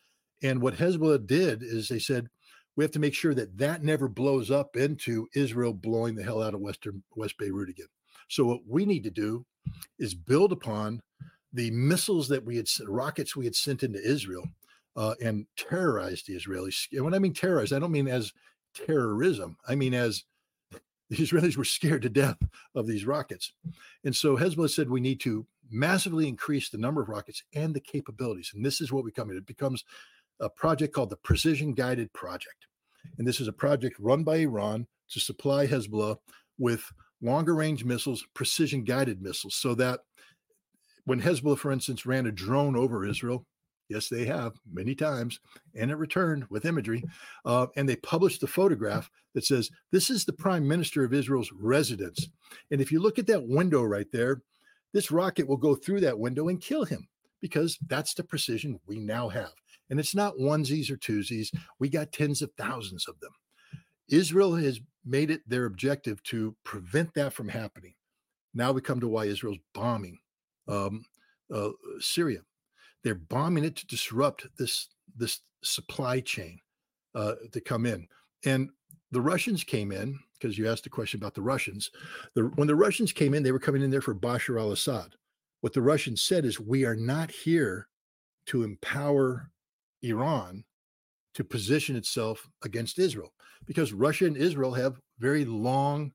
And 0.42 0.62
what 0.62 0.76
Hezbollah 0.76 1.26
did 1.26 1.62
is 1.64 1.88
they 1.88 1.98
said, 1.98 2.28
we 2.76 2.84
have 2.84 2.90
to 2.92 2.98
make 2.98 3.14
sure 3.14 3.34
that 3.34 3.58
that 3.58 3.82
never 3.82 4.08
blows 4.08 4.50
up 4.50 4.76
into 4.76 5.28
Israel 5.34 5.72
blowing 5.72 6.14
the 6.14 6.22
hell 6.22 6.42
out 6.42 6.54
of 6.54 6.60
Western 6.60 7.02
West 7.14 7.36
Beirut 7.38 7.68
again. 7.68 7.88
So 8.28 8.44
what 8.44 8.60
we 8.66 8.86
need 8.86 9.04
to 9.04 9.10
do 9.10 9.44
is 9.98 10.14
build 10.14 10.52
upon 10.52 11.00
the 11.52 11.70
missiles 11.70 12.28
that 12.28 12.44
we 12.44 12.56
had 12.56 12.66
rockets 12.86 13.36
we 13.36 13.44
had 13.44 13.54
sent 13.54 13.82
into 13.82 14.00
Israel 14.02 14.48
uh, 14.96 15.14
and 15.22 15.46
terrorized 15.56 16.26
the 16.26 16.36
Israelis. 16.36 16.86
And 16.92 17.04
when 17.04 17.14
I 17.14 17.18
mean 17.18 17.34
terrorized, 17.34 17.72
I 17.72 17.78
don't 17.78 17.92
mean 17.92 18.08
as 18.08 18.32
terrorism. 18.74 19.56
I 19.68 19.74
mean 19.74 19.94
as 19.94 20.24
the 21.10 21.16
Israelis 21.16 21.56
were 21.56 21.64
scared 21.64 22.02
to 22.02 22.08
death 22.08 22.38
of 22.74 22.86
these 22.86 23.04
rockets. 23.04 23.52
And 24.04 24.16
so 24.16 24.36
Hezbollah 24.36 24.70
said 24.70 24.88
we 24.88 25.00
need 25.00 25.20
to 25.20 25.46
massively 25.70 26.28
increase 26.28 26.68
the 26.68 26.78
number 26.78 27.02
of 27.02 27.08
rockets 27.08 27.42
and 27.54 27.74
the 27.74 27.80
capabilities. 27.80 28.52
And 28.54 28.64
this 28.64 28.80
is 28.80 28.92
what 28.92 29.04
we 29.04 29.10
come 29.10 29.30
in. 29.30 29.36
It 29.36 29.46
becomes 29.46 29.84
a 30.42 30.50
project 30.50 30.92
called 30.92 31.10
the 31.10 31.16
Precision 31.16 31.72
Guided 31.72 32.12
Project. 32.12 32.66
And 33.18 33.26
this 33.26 33.40
is 33.40 33.48
a 33.48 33.52
project 33.52 33.96
run 33.98 34.24
by 34.24 34.36
Iran 34.38 34.86
to 35.10 35.20
supply 35.20 35.66
Hezbollah 35.66 36.16
with 36.58 36.84
longer 37.20 37.54
range 37.54 37.84
missiles, 37.84 38.24
precision 38.34 38.84
guided 38.84 39.22
missiles, 39.22 39.54
so 39.54 39.74
that 39.76 40.00
when 41.04 41.20
Hezbollah, 41.20 41.58
for 41.58 41.72
instance, 41.72 42.04
ran 42.04 42.26
a 42.26 42.32
drone 42.32 42.76
over 42.76 43.06
Israel, 43.06 43.46
yes, 43.88 44.08
they 44.08 44.24
have 44.24 44.54
many 44.72 44.94
times, 44.94 45.40
and 45.74 45.90
it 45.90 45.96
returned 45.96 46.44
with 46.50 46.64
imagery, 46.64 47.04
uh, 47.44 47.66
and 47.76 47.88
they 47.88 47.96
published 47.96 48.42
a 48.42 48.46
photograph 48.46 49.10
that 49.34 49.44
says, 49.44 49.70
This 49.90 50.10
is 50.10 50.24
the 50.24 50.32
prime 50.32 50.66
minister 50.66 51.04
of 51.04 51.14
Israel's 51.14 51.52
residence. 51.52 52.28
And 52.70 52.80
if 52.80 52.90
you 52.90 53.00
look 53.00 53.18
at 53.18 53.26
that 53.28 53.46
window 53.46 53.82
right 53.82 54.10
there, 54.12 54.42
this 54.92 55.10
rocket 55.10 55.48
will 55.48 55.56
go 55.56 55.74
through 55.74 56.00
that 56.00 56.18
window 56.18 56.48
and 56.48 56.60
kill 56.60 56.84
him 56.84 57.08
because 57.40 57.78
that's 57.86 58.14
the 58.14 58.24
precision 58.24 58.78
we 58.86 58.98
now 58.98 59.28
have. 59.28 59.52
And 59.92 60.00
it's 60.00 60.14
not 60.14 60.38
onesies 60.38 60.90
or 60.90 60.96
twosies. 60.96 61.54
We 61.78 61.90
got 61.90 62.12
tens 62.12 62.40
of 62.40 62.50
thousands 62.56 63.06
of 63.08 63.20
them. 63.20 63.32
Israel 64.08 64.54
has 64.56 64.80
made 65.04 65.30
it 65.30 65.46
their 65.46 65.66
objective 65.66 66.22
to 66.22 66.56
prevent 66.64 67.12
that 67.12 67.34
from 67.34 67.46
happening. 67.46 67.92
Now 68.54 68.72
we 68.72 68.80
come 68.80 69.00
to 69.00 69.08
why 69.08 69.26
Israel's 69.26 69.58
bombing 69.74 70.18
um, 70.66 71.04
uh, 71.54 71.68
Syria. 72.00 72.38
They're 73.04 73.16
bombing 73.16 73.64
it 73.64 73.76
to 73.76 73.86
disrupt 73.86 74.46
this 74.56 74.88
this 75.14 75.40
supply 75.62 76.20
chain 76.20 76.58
uh, 77.14 77.34
to 77.52 77.60
come 77.60 77.84
in. 77.84 78.08
And 78.46 78.70
the 79.10 79.20
Russians 79.20 79.62
came 79.62 79.92
in 79.92 80.18
because 80.40 80.56
you 80.56 80.70
asked 80.70 80.86
a 80.86 80.90
question 80.90 81.20
about 81.20 81.34
the 81.34 81.42
Russians. 81.42 81.90
The, 82.34 82.44
when 82.54 82.66
the 82.66 82.74
Russians 82.74 83.12
came 83.12 83.34
in, 83.34 83.42
they 83.42 83.52
were 83.52 83.58
coming 83.58 83.82
in 83.82 83.90
there 83.90 84.00
for 84.00 84.14
Bashar 84.14 84.58
al-Assad. 84.58 85.16
What 85.60 85.74
the 85.74 85.82
Russians 85.82 86.22
said 86.22 86.46
is, 86.46 86.58
"We 86.58 86.86
are 86.86 86.96
not 86.96 87.30
here 87.30 87.88
to 88.46 88.62
empower 88.62 89.51
Iran 90.02 90.64
to 91.34 91.44
position 91.44 91.96
itself 91.96 92.48
against 92.62 92.98
Israel 92.98 93.32
because 93.66 93.92
Russia 93.92 94.26
and 94.26 94.36
Israel 94.36 94.74
have 94.74 95.00
very 95.18 95.44
long, 95.44 96.12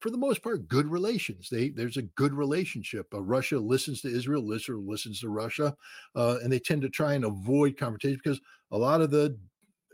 for 0.00 0.10
the 0.10 0.16
most 0.16 0.42
part, 0.42 0.68
good 0.68 0.86
relations. 0.86 1.48
They 1.50 1.70
there's 1.70 1.96
a 1.96 2.02
good 2.02 2.32
relationship. 2.32 3.06
Uh, 3.12 3.22
Russia 3.22 3.58
listens 3.58 4.00
to 4.02 4.08
Israel, 4.08 4.52
Israel 4.52 4.86
listens 4.86 5.20
to 5.20 5.28
Russia, 5.28 5.74
uh, 6.14 6.38
and 6.42 6.52
they 6.52 6.58
tend 6.60 6.82
to 6.82 6.88
try 6.88 7.14
and 7.14 7.24
avoid 7.24 7.76
confrontation 7.76 8.20
because 8.22 8.40
a 8.70 8.78
lot 8.78 9.00
of 9.00 9.10
the 9.10 9.36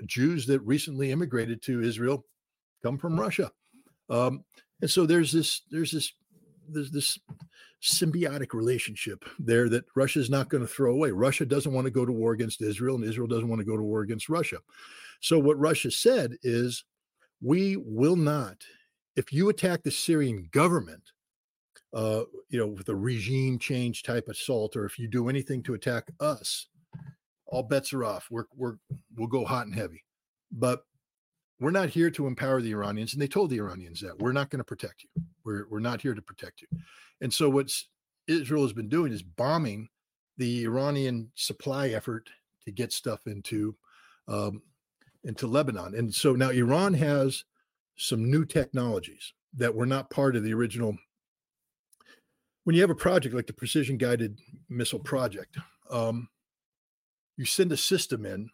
Jews 0.06 0.46
that 0.46 0.60
recently 0.60 1.10
immigrated 1.10 1.62
to 1.62 1.82
Israel 1.82 2.24
come 2.82 2.98
from 2.98 3.18
Russia, 3.18 3.50
um, 4.08 4.44
and 4.80 4.90
so 4.90 5.06
there's 5.06 5.32
this 5.32 5.62
there's 5.70 5.90
this 5.90 6.12
there's 6.68 6.90
this 6.90 7.18
symbiotic 7.82 8.52
relationship 8.52 9.24
there 9.38 9.68
that 9.68 9.84
Russia 9.96 10.18
is 10.18 10.30
not 10.30 10.48
going 10.48 10.62
to 10.62 10.72
throw 10.72 10.92
away. 10.92 11.10
Russia 11.10 11.46
doesn't 11.46 11.72
want 11.72 11.86
to 11.86 11.90
go 11.90 12.04
to 12.04 12.12
war 12.12 12.32
against 12.32 12.62
Israel, 12.62 12.96
and 12.96 13.04
Israel 13.04 13.26
doesn't 13.26 13.48
want 13.48 13.60
to 13.60 13.66
go 13.66 13.76
to 13.76 13.82
war 13.82 14.02
against 14.02 14.28
Russia. 14.28 14.58
So 15.20 15.38
what 15.38 15.58
Russia 15.58 15.90
said 15.90 16.36
is, 16.42 16.84
we 17.42 17.76
will 17.76 18.16
not. 18.16 18.62
If 19.16 19.32
you 19.32 19.48
attack 19.48 19.82
the 19.82 19.90
Syrian 19.90 20.48
government, 20.52 21.02
uh, 21.92 22.24
you 22.48 22.58
know, 22.58 22.66
with 22.66 22.88
a 22.88 22.94
regime 22.94 23.58
change 23.58 24.02
type 24.02 24.28
assault, 24.28 24.76
or 24.76 24.84
if 24.84 24.98
you 24.98 25.08
do 25.08 25.28
anything 25.28 25.62
to 25.64 25.74
attack 25.74 26.10
us, 26.20 26.68
all 27.46 27.62
bets 27.62 27.92
are 27.92 28.04
off. 28.04 28.28
We're 28.30 28.44
we're 28.56 28.76
we'll 29.16 29.26
go 29.26 29.44
hot 29.44 29.66
and 29.66 29.74
heavy. 29.74 30.04
But 30.52 30.84
we're 31.60 31.70
not 31.70 31.90
here 31.90 32.10
to 32.10 32.26
empower 32.26 32.62
the 32.62 32.72
Iranians, 32.72 33.12
and 33.12 33.20
they 33.20 33.28
told 33.28 33.50
the 33.50 33.58
Iranians 33.58 34.00
that 34.00 34.18
we're 34.18 34.32
not 34.32 34.48
going 34.50 34.58
to 34.58 34.64
protect 34.64 35.04
you. 35.04 35.22
We're 35.44 35.66
we're 35.68 35.80
not 35.80 36.00
here 36.00 36.14
to 36.14 36.22
protect 36.22 36.62
you. 36.62 36.68
And 37.20 37.32
so 37.32 37.48
what 37.50 37.70
Israel 38.26 38.62
has 38.62 38.72
been 38.72 38.88
doing 38.88 39.12
is 39.12 39.22
bombing 39.22 39.88
the 40.38 40.64
Iranian 40.64 41.30
supply 41.34 41.88
effort 41.88 42.30
to 42.64 42.72
get 42.72 42.92
stuff 42.92 43.26
into 43.26 43.76
um, 44.26 44.62
into 45.24 45.46
Lebanon. 45.46 45.94
And 45.94 46.14
so 46.14 46.34
now 46.34 46.48
Iran 46.50 46.94
has 46.94 47.44
some 47.96 48.30
new 48.30 48.46
technologies 48.46 49.34
that 49.54 49.74
were 49.74 49.86
not 49.86 50.10
part 50.10 50.36
of 50.36 50.42
the 50.42 50.54
original. 50.54 50.96
When 52.64 52.74
you 52.74 52.80
have 52.82 52.90
a 52.90 52.94
project 52.94 53.34
like 53.34 53.46
the 53.46 53.52
Precision 53.52 53.98
Guided 53.98 54.38
Missile 54.68 55.00
Project, 55.00 55.58
um, 55.90 56.28
you 57.36 57.44
send 57.44 57.72
a 57.72 57.76
system 57.76 58.24
in, 58.24 58.48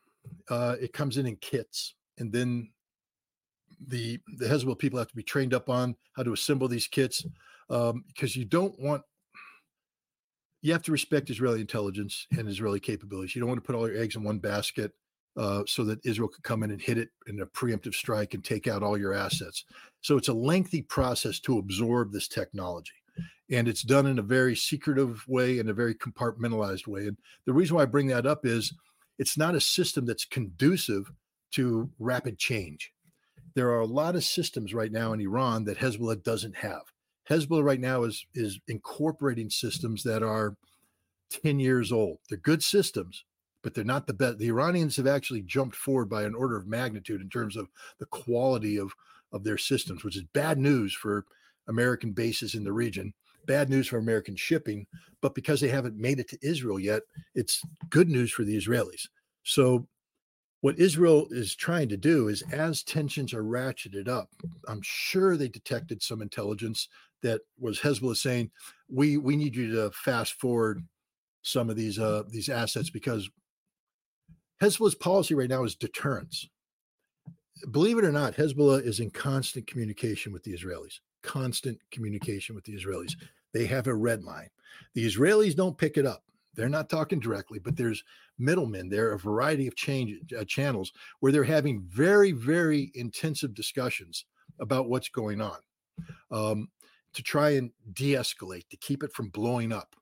uh, 0.49 0.77
it 0.81 0.93
comes 0.93 1.19
in 1.19 1.27
in 1.27 1.37
kits, 1.37 1.95
and 2.19 2.33
then 2.33 2.71
the 3.89 4.19
the 4.39 4.47
Hezbollah 4.47 4.79
people 4.79 4.99
have 4.99 5.09
to 5.09 5.17
be 5.17 5.23
trained 5.23 5.55
up 5.55 5.69
on 5.69 5.97
how 6.15 6.23
to 6.23 6.33
assemble 6.33 6.69
these 6.69 6.87
kits 6.87 7.25
um, 7.71 8.05
because 8.09 8.37
you 8.37 8.45
don't 8.45 8.79
want 8.79 9.03
you 10.63 10.73
have 10.73 10.83
to 10.83 10.93
respect 10.93 11.31
Israeli 11.31 11.61
intelligence 11.61 12.27
and 12.37 12.49
Israeli 12.49 12.81
capabilities. 12.81 13.35
You 13.35 13.41
don't 13.41 13.49
want 13.49 13.63
to 13.63 13.67
put 13.67 13.77
all 13.77 13.89
your 13.89 14.01
eggs 14.01 14.17
in 14.17 14.25
one 14.25 14.39
basket 14.39 14.93
uh, 15.37 15.63
so 15.67 15.85
that 15.85 16.05
Israel 16.05 16.29
could 16.29 16.43
come 16.43 16.63
in 16.63 16.71
and 16.71 16.81
hit 16.81 16.99
it 16.99 17.11
in 17.27 17.41
a 17.41 17.47
preemptive 17.47 17.95
strike 17.95 18.35
and 18.35 18.45
take 18.45 18.67
out 18.67 18.83
all 18.83 18.99
your 18.99 19.13
assets. 19.13 19.65
So 20.01 20.17
it's 20.17 20.29
a 20.29 20.35
lengthy 20.35 20.83
process 20.83 21.39
to 21.41 21.59
absorb 21.59 22.13
this 22.13 22.27
technology. 22.27 22.93
And 23.51 23.69
it's 23.69 23.83
done 23.83 24.07
in 24.07 24.19
a 24.19 24.23
very 24.23 24.57
secretive 24.57 25.23
way 25.29 25.61
and 25.61 25.71
a 25.71 25.75
very 25.75 25.95
compartmentalized 25.95 26.89
way. 26.89 27.07
And 27.07 27.17
the 27.45 27.53
reason 27.53 27.77
why 27.77 27.83
I 27.83 27.87
bring 27.87 28.09
that 28.09 28.27
up 28.27 28.45
is 28.45 28.75
it's 29.19 29.39
not 29.39 29.55
a 29.55 29.61
system 29.61 30.05
that's 30.05 30.25
conducive 30.25 31.13
to 31.53 31.89
rapid 31.99 32.39
change 32.39 32.93
there 33.57 33.71
are 33.71 33.81
a 33.81 33.87
lot 33.87 34.15
of 34.15 34.23
systems 34.23 34.75
right 34.75 34.93
now 34.93 35.15
in 35.15 35.21
Iran 35.21 35.65
that 35.65 35.79
Hezbollah 35.79 36.23
doesn't 36.23 36.55
have. 36.55 36.83
Hezbollah 37.29 37.65
right 37.65 37.81
now 37.81 38.05
is 38.05 38.25
is 38.35 38.61
incorporating 38.69 39.51
systems 39.51 40.03
that 40.05 40.23
are 40.23 40.57
10 41.31 41.59
years 41.59 41.91
old. 41.91 42.19
They're 42.29 42.39
good 42.39 42.63
systems, 42.63 43.25
but 43.63 43.75
they're 43.75 43.83
not 43.83 44.07
the 44.07 44.13
best. 44.13 44.39
The 44.39 44.49
Iranians 44.49 44.95
have 44.99 45.07
actually 45.07 45.41
jumped 45.43 45.75
forward 45.75 46.11
by 46.11 46.23
an 46.25 46.35
order 46.35 46.57
of 46.57 46.69
magnitude 46.69 47.23
in 47.23 47.31
terms 47.31 47.57
of 47.57 47.69
the 47.99 48.07
quality 48.07 48.77
of 48.79 48.93
of 49.33 49.43
their 49.43 49.59
systems, 49.59 50.05
which 50.05 50.17
is 50.17 50.23
bad 50.35 50.59
news 50.59 50.95
for 50.95 51.25
American 51.67 52.13
bases 52.13 52.55
in 52.55 52.63
the 52.63 52.73
region, 52.73 53.13
bad 53.47 53.71
news 53.71 53.89
for 53.89 53.97
American 53.97 54.37
shipping, 54.37 54.87
but 55.23 55.35
because 55.35 55.61
they 55.61 55.69
haven't 55.69 55.97
made 55.97 56.21
it 56.21 56.29
to 56.29 56.39
Israel 56.43 56.79
yet, 56.79 57.03
it's 57.35 57.63
good 57.89 58.11
news 58.11 58.31
for 58.31 58.45
the 58.45 58.57
Israelis. 58.57 59.09
So 59.45 59.89
what 60.67 60.81
Israel 60.81 61.29
is 61.31 61.55
trying 61.55 61.89
to 61.89 61.97
do 61.97 62.27
is 62.27 62.43
as 62.51 62.83
tensions 62.83 63.33
are 63.33 63.45
ratcheted 63.45 64.09
up, 64.09 64.31
I'm 64.67 64.81
sure 64.83 65.37
they 65.37 65.47
detected 65.47 66.03
some 66.03 66.21
intelligence 66.21 66.89
that 67.23 67.43
was 67.57 67.79
Hezbollah 67.79 68.17
saying, 68.17 68.51
we 68.89 69.17
we 69.17 69.37
need 69.37 69.55
you 69.55 69.71
to 69.77 69.93
fast 69.93 70.33
forward 70.33 70.83
some 71.43 71.71
of 71.71 71.77
these 71.77 72.01
uh 72.01 72.25
these 72.31 72.49
assets 72.49 72.91
because 72.91 73.31
Hezbollah's 74.61 74.97
policy 74.97 75.37
right 75.37 75.49
now 75.49 75.63
is 75.63 75.77
deterrence. 75.77 76.49
Believe 77.71 77.99
it 77.99 78.05
or 78.05 78.11
not, 78.11 78.35
Hezbollah 78.35 78.83
is 78.83 78.99
in 78.99 79.11
constant 79.11 79.69
communication 79.69 80.33
with 80.33 80.43
the 80.43 80.53
Israelis, 80.53 80.99
constant 81.23 81.79
communication 81.93 82.57
with 82.57 82.65
the 82.65 82.75
Israelis. 82.75 83.15
They 83.55 83.67
have 83.67 83.87
a 83.87 83.95
red 83.95 84.25
line. 84.25 84.51
The 84.95 85.07
Israelis 85.07 85.55
don't 85.55 85.79
pick 85.79 85.97
it 85.97 86.07
up. 86.07 86.25
They're 86.57 86.69
not 86.69 86.91
talking 86.91 87.21
directly, 87.21 87.61
but 87.61 87.77
there's 87.77 88.03
middlemen. 88.39 88.89
There 88.89 89.09
are 89.09 89.15
a 89.15 89.19
variety 89.19 89.67
of 89.67 89.77
change 89.77 90.33
uh, 90.33 90.45
channels 90.45 90.93
where 91.21 91.33
they're 91.33 91.45
having 91.45 91.83
very, 91.89 92.33
very 92.33 92.91
intensive 92.95 93.55
discussions 93.55 94.25
about 94.61 94.89
what's 94.89 95.09
going 95.09 95.41
on 95.41 95.59
um, 96.31 96.69
to 97.15 97.23
try 97.23 97.51
and 97.51 97.71
de-escalate, 97.93 98.69
to 98.69 98.77
keep 98.77 99.03
it 99.03 99.13
from 99.13 99.29
blowing 99.31 99.73
up. 99.73 99.97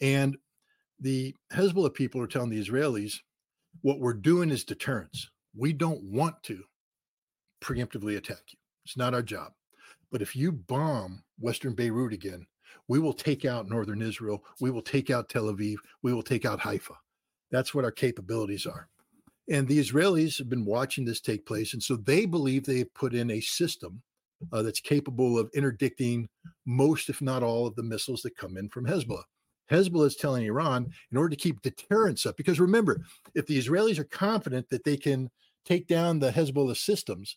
And 0.00 0.36
the 1.00 1.34
Hezbollah 1.52 1.94
people 1.94 2.20
are 2.20 2.26
telling 2.26 2.50
the 2.50 2.62
Israelis, 2.62 3.14
what 3.82 4.00
we're 4.00 4.14
doing 4.14 4.50
is 4.50 4.64
deterrence. 4.64 5.28
We 5.56 5.72
don't 5.72 6.02
want 6.02 6.42
to 6.44 6.62
preemptively 7.62 8.16
attack 8.16 8.42
you. 8.48 8.58
It's 8.84 8.96
not 8.96 9.14
our 9.14 9.22
job. 9.22 9.52
But 10.10 10.22
if 10.22 10.36
you 10.36 10.52
bomb 10.52 11.22
Western 11.38 11.74
Beirut 11.74 12.12
again, 12.12 12.46
we 12.88 12.98
will 12.98 13.12
take 13.12 13.44
out 13.44 13.68
northern 13.68 14.00
Israel. 14.00 14.44
We 14.60 14.70
will 14.70 14.82
take 14.82 15.10
out 15.10 15.28
Tel 15.28 15.44
Aviv. 15.44 15.76
We 16.02 16.12
will 16.12 16.22
take 16.22 16.44
out 16.44 16.60
Haifa. 16.60 16.94
That's 17.50 17.74
what 17.74 17.84
our 17.84 17.92
capabilities 17.92 18.66
are. 18.66 18.88
And 19.48 19.68
the 19.68 19.78
Israelis 19.78 20.38
have 20.38 20.48
been 20.48 20.64
watching 20.64 21.04
this 21.04 21.20
take 21.20 21.46
place. 21.46 21.72
And 21.72 21.82
so 21.82 21.96
they 21.96 22.26
believe 22.26 22.64
they've 22.64 22.92
put 22.94 23.14
in 23.14 23.30
a 23.30 23.40
system 23.40 24.02
uh, 24.52 24.62
that's 24.62 24.80
capable 24.80 25.38
of 25.38 25.50
interdicting 25.54 26.28
most, 26.66 27.08
if 27.08 27.22
not 27.22 27.42
all, 27.42 27.66
of 27.66 27.76
the 27.76 27.82
missiles 27.82 28.22
that 28.22 28.36
come 28.36 28.56
in 28.56 28.68
from 28.68 28.86
Hezbollah. 28.86 29.22
Hezbollah 29.70 30.06
is 30.06 30.16
telling 30.16 30.44
Iran 30.44 30.90
in 31.10 31.16
order 31.16 31.30
to 31.30 31.36
keep 31.36 31.62
deterrence 31.62 32.26
up, 32.26 32.36
because 32.36 32.60
remember, 32.60 33.00
if 33.34 33.46
the 33.46 33.58
Israelis 33.58 33.98
are 33.98 34.04
confident 34.04 34.68
that 34.68 34.84
they 34.84 34.96
can 34.96 35.30
take 35.64 35.86
down 35.88 36.18
the 36.18 36.30
Hezbollah 36.30 36.76
systems, 36.76 37.36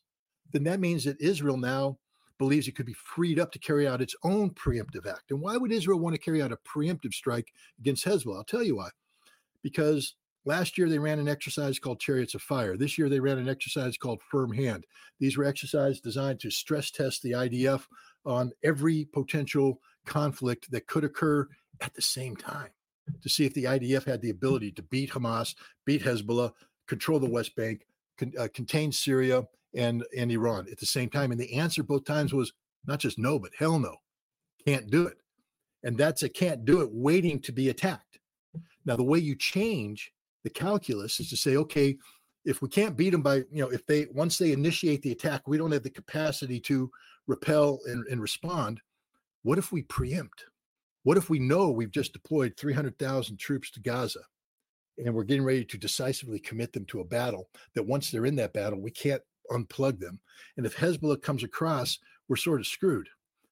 then 0.52 0.64
that 0.64 0.80
means 0.80 1.04
that 1.04 1.20
Israel 1.22 1.58
now 1.58 1.98
believes 2.38 2.68
it 2.68 2.76
could 2.76 2.86
be 2.86 2.94
freed 2.94 3.40
up 3.40 3.52
to 3.52 3.60
carry 3.60 3.88
out 3.88 4.02
its 4.02 4.16
own 4.24 4.50
preemptive 4.52 5.08
act. 5.08 5.32
And 5.32 5.42
why 5.42 5.58
would 5.58 5.72
Israel 5.72 6.00
want 6.00 6.16
to 6.16 6.22
carry 6.22 6.42
out 6.42 6.52
a 6.52 6.58
preemptive 6.58 7.14
strike 7.14 7.52
against 7.80 8.06
Hezbollah? 8.06 8.38
I'll 8.38 8.44
tell 8.44 8.64
you 8.64 8.78
why. 8.78 8.90
Because 9.64 10.16
last 10.46 10.78
year 10.78 10.90
they 10.90 11.00
ran 11.00 11.20
an 11.20 11.28
exercise 11.28 11.80
called 11.80 12.00
Chariots 12.00 12.36
of 12.36 12.42
Fire. 12.42 12.78
This 12.78 12.98
year 12.98 13.10
they 13.10 13.20
ran 13.20 13.38
an 13.38 13.50
exercise 13.50 13.98
called 13.98 14.22
Firm 14.32 14.54
Hand. 14.54 14.86
These 15.20 15.38
were 15.38 15.46
exercises 15.46 16.02
designed 16.02 16.40
to 16.42 16.50
stress 16.50 16.92
test 16.92 17.22
the 17.22 17.32
IDF 17.32 17.86
on 18.26 18.52
every 18.64 19.06
potential 19.06 19.80
conflict 20.06 20.72
that 20.72 20.88
could 20.88 21.04
occur 21.04 21.48
at 21.82 21.94
the 21.94 22.02
same 22.02 22.36
time 22.36 22.70
to 23.22 23.30
see 23.30 23.46
if 23.46 23.54
the 23.54 23.64
IDF 23.66 24.06
had 24.06 24.22
the 24.22 24.30
ability 24.30 24.72
to 24.74 24.84
beat 24.84 25.12
Hamas, 25.12 25.56
beat 25.86 26.04
Hezbollah, 26.04 26.52
control 26.88 27.20
the 27.20 27.30
West 27.30 27.56
Bank, 27.56 27.86
con- 28.18 28.34
uh, 28.38 28.48
contain 28.54 28.92
Syria 28.92 29.44
and 29.76 30.04
and 30.18 30.32
Iran 30.32 30.68
at 30.72 30.80
the 30.80 30.86
same 30.86 31.10
time. 31.10 31.32
And 31.32 31.40
the 31.40 31.54
answer 31.54 31.84
both 31.84 32.06
times 32.06 32.34
was 32.34 32.54
not 32.86 33.00
just 33.00 33.20
no, 33.20 33.40
but 33.40 33.52
hell 33.58 33.80
no, 33.80 33.98
can't 34.66 34.90
do 34.90 35.08
it. 35.08 35.18
And 35.84 35.98
that's 35.98 36.24
a 36.24 36.30
can't 36.30 36.66
do 36.66 36.82
it 36.82 36.90
waiting 36.92 37.40
to 37.42 37.52
be 37.52 37.70
attacked. 37.70 38.19
Now 38.90 38.96
the 38.96 39.04
way 39.04 39.20
you 39.20 39.36
change 39.36 40.12
the 40.44 40.50
calculus 40.50 41.20
is 41.20 41.30
to 41.30 41.38
say, 41.38 41.58
okay, 41.58 41.96
if 42.44 42.64
we 42.64 42.70
can't 42.70 42.98
beat 42.98 43.12
them 43.12 43.22
by 43.22 43.36
you 43.52 43.62
know 43.62 43.70
if 43.70 43.86
they 43.86 44.08
once 44.12 44.40
they 44.40 44.52
initiate 44.52 45.04
the 45.04 45.12
attack, 45.12 45.48
we 45.48 45.60
don't 45.60 45.72
have 45.72 45.84
the 45.84 45.92
capacity 45.92 46.60
to 46.62 46.90
repel 47.28 47.80
and, 47.86 48.04
and 48.08 48.20
respond. 48.20 48.82
What 49.44 49.60
if 49.60 49.72
we 49.72 49.84
preempt? 49.84 50.44
What 51.04 51.18
if 51.18 51.30
we 51.30 51.38
know 51.38 51.70
we've 51.70 51.92
just 51.92 52.14
deployed 52.14 52.56
300,000 52.58 53.38
troops 53.38 53.70
to 53.72 53.80
Gaza 53.80 54.22
and 54.98 55.14
we're 55.14 55.24
getting 55.24 55.46
ready 55.46 55.64
to 55.66 55.78
decisively 55.78 56.40
commit 56.40 56.74
them 56.74 56.86
to 56.86 57.02
a 57.02 57.06
battle 57.06 57.48
that 57.76 57.86
once 57.86 58.10
they're 58.10 58.26
in 58.26 58.36
that 58.38 58.54
battle, 58.54 58.82
we 58.82 58.92
can't 58.92 59.22
unplug 59.52 60.00
them. 60.00 60.20
And 60.58 60.66
if 60.66 60.76
Hezbollah 60.76 61.22
comes 61.22 61.44
across, 61.44 62.00
we're 62.28 62.38
sort 62.38 62.60
of 62.60 62.66
screwed. 62.66 63.08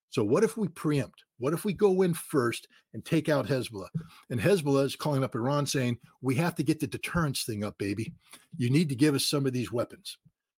So 0.09 0.23
what 0.23 0.43
if 0.43 0.57
we 0.57 0.67
preempt? 0.69 1.23
What 1.39 1.53
if 1.53 1.65
we 1.65 1.73
go 1.73 2.01
in 2.01 2.13
first 2.13 2.67
and 2.93 3.03
take 3.03 3.29
out 3.29 3.47
Hezbollah? 3.47 3.89
And 4.29 4.39
Hezbollah 4.39 4.85
is 4.85 4.95
calling 4.95 5.23
up 5.23 5.35
Iran 5.35 5.65
saying, 5.65 5.97
we 6.21 6.35
have 6.35 6.55
to 6.55 6.63
get 6.63 6.79
the 6.79 6.87
deterrence 6.87 7.43
thing 7.43 7.63
up, 7.63 7.77
baby. 7.77 8.13
You 8.57 8.69
need 8.69 8.89
to 8.89 8.95
give 8.95 9.15
us 9.15 9.25
some 9.25 9.45
of 9.45 9.53
these 9.53 9.71
weapons, 9.71 10.17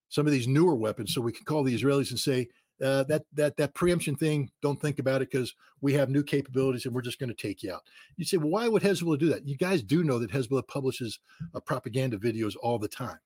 some 0.09 0.25
of 0.25 0.31
these 0.31 0.47
newer 0.47 0.75
weapons, 0.75 1.13
so 1.13 1.21
we 1.21 1.31
can 1.31 1.45
call 1.45 1.63
the 1.63 1.77
Israelis 1.77 2.11
and 2.11 2.19
say, 2.19 2.47
uh, 2.81 3.03
that 3.03 3.23
that 3.33 3.57
that 3.57 3.73
preemption 3.73 4.15
thing, 4.15 4.49
don't 4.61 4.79
think 4.81 4.99
about 4.99 5.21
it 5.21 5.29
because 5.29 5.53
we 5.81 5.93
have 5.93 6.09
new 6.09 6.23
capabilities 6.23 6.85
and 6.85 6.95
we're 6.95 7.01
just 7.01 7.19
going 7.19 7.29
to 7.29 7.35
take 7.35 7.61
you 7.61 7.73
out. 7.73 7.81
You 8.15 8.25
say, 8.25 8.37
well, 8.37 8.49
why 8.49 8.67
would 8.67 8.83
Hezbollah 8.83 9.19
do 9.19 9.29
that? 9.29 9.45
You 9.45 9.57
guys 9.57 9.83
do 9.83 10.03
know 10.03 10.17
that 10.19 10.31
Hezbollah 10.31 10.67
publishes 10.67 11.19
uh, 11.53 11.59
propaganda 11.59 12.17
videos 12.17 12.55
all 12.61 12.79
the 12.79 12.87
time, 12.87 13.19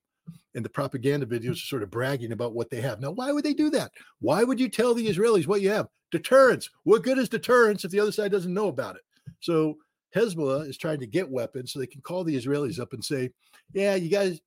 and 0.56 0.64
the 0.64 0.68
propaganda 0.70 1.24
videos 1.24 1.52
are 1.52 1.66
sort 1.66 1.84
of 1.84 1.90
bragging 1.90 2.32
about 2.32 2.54
what 2.54 2.68
they 2.68 2.80
have. 2.80 3.00
Now, 3.00 3.12
why 3.12 3.30
would 3.30 3.44
they 3.44 3.54
do 3.54 3.70
that? 3.70 3.92
Why 4.20 4.42
would 4.42 4.58
you 4.58 4.68
tell 4.68 4.92
the 4.92 5.06
Israelis 5.06 5.46
what 5.46 5.60
you 5.60 5.70
have? 5.70 5.86
Deterrence. 6.14 6.70
What 6.84 7.02
good 7.02 7.18
is 7.18 7.28
deterrence 7.28 7.84
if 7.84 7.90
the 7.90 7.98
other 7.98 8.12
side 8.12 8.30
doesn't 8.30 8.54
know 8.54 8.68
about 8.68 8.94
it? 8.94 9.02
So 9.40 9.78
Hezbollah 10.14 10.68
is 10.68 10.78
trying 10.78 11.00
to 11.00 11.08
get 11.08 11.28
weapons 11.28 11.72
so 11.72 11.80
they 11.80 11.88
can 11.88 12.02
call 12.02 12.22
the 12.22 12.36
Israelis 12.36 12.78
up 12.78 12.92
and 12.92 13.04
say, 13.04 13.32
yeah, 13.72 13.96
you 13.96 14.08
guys, 14.08 14.40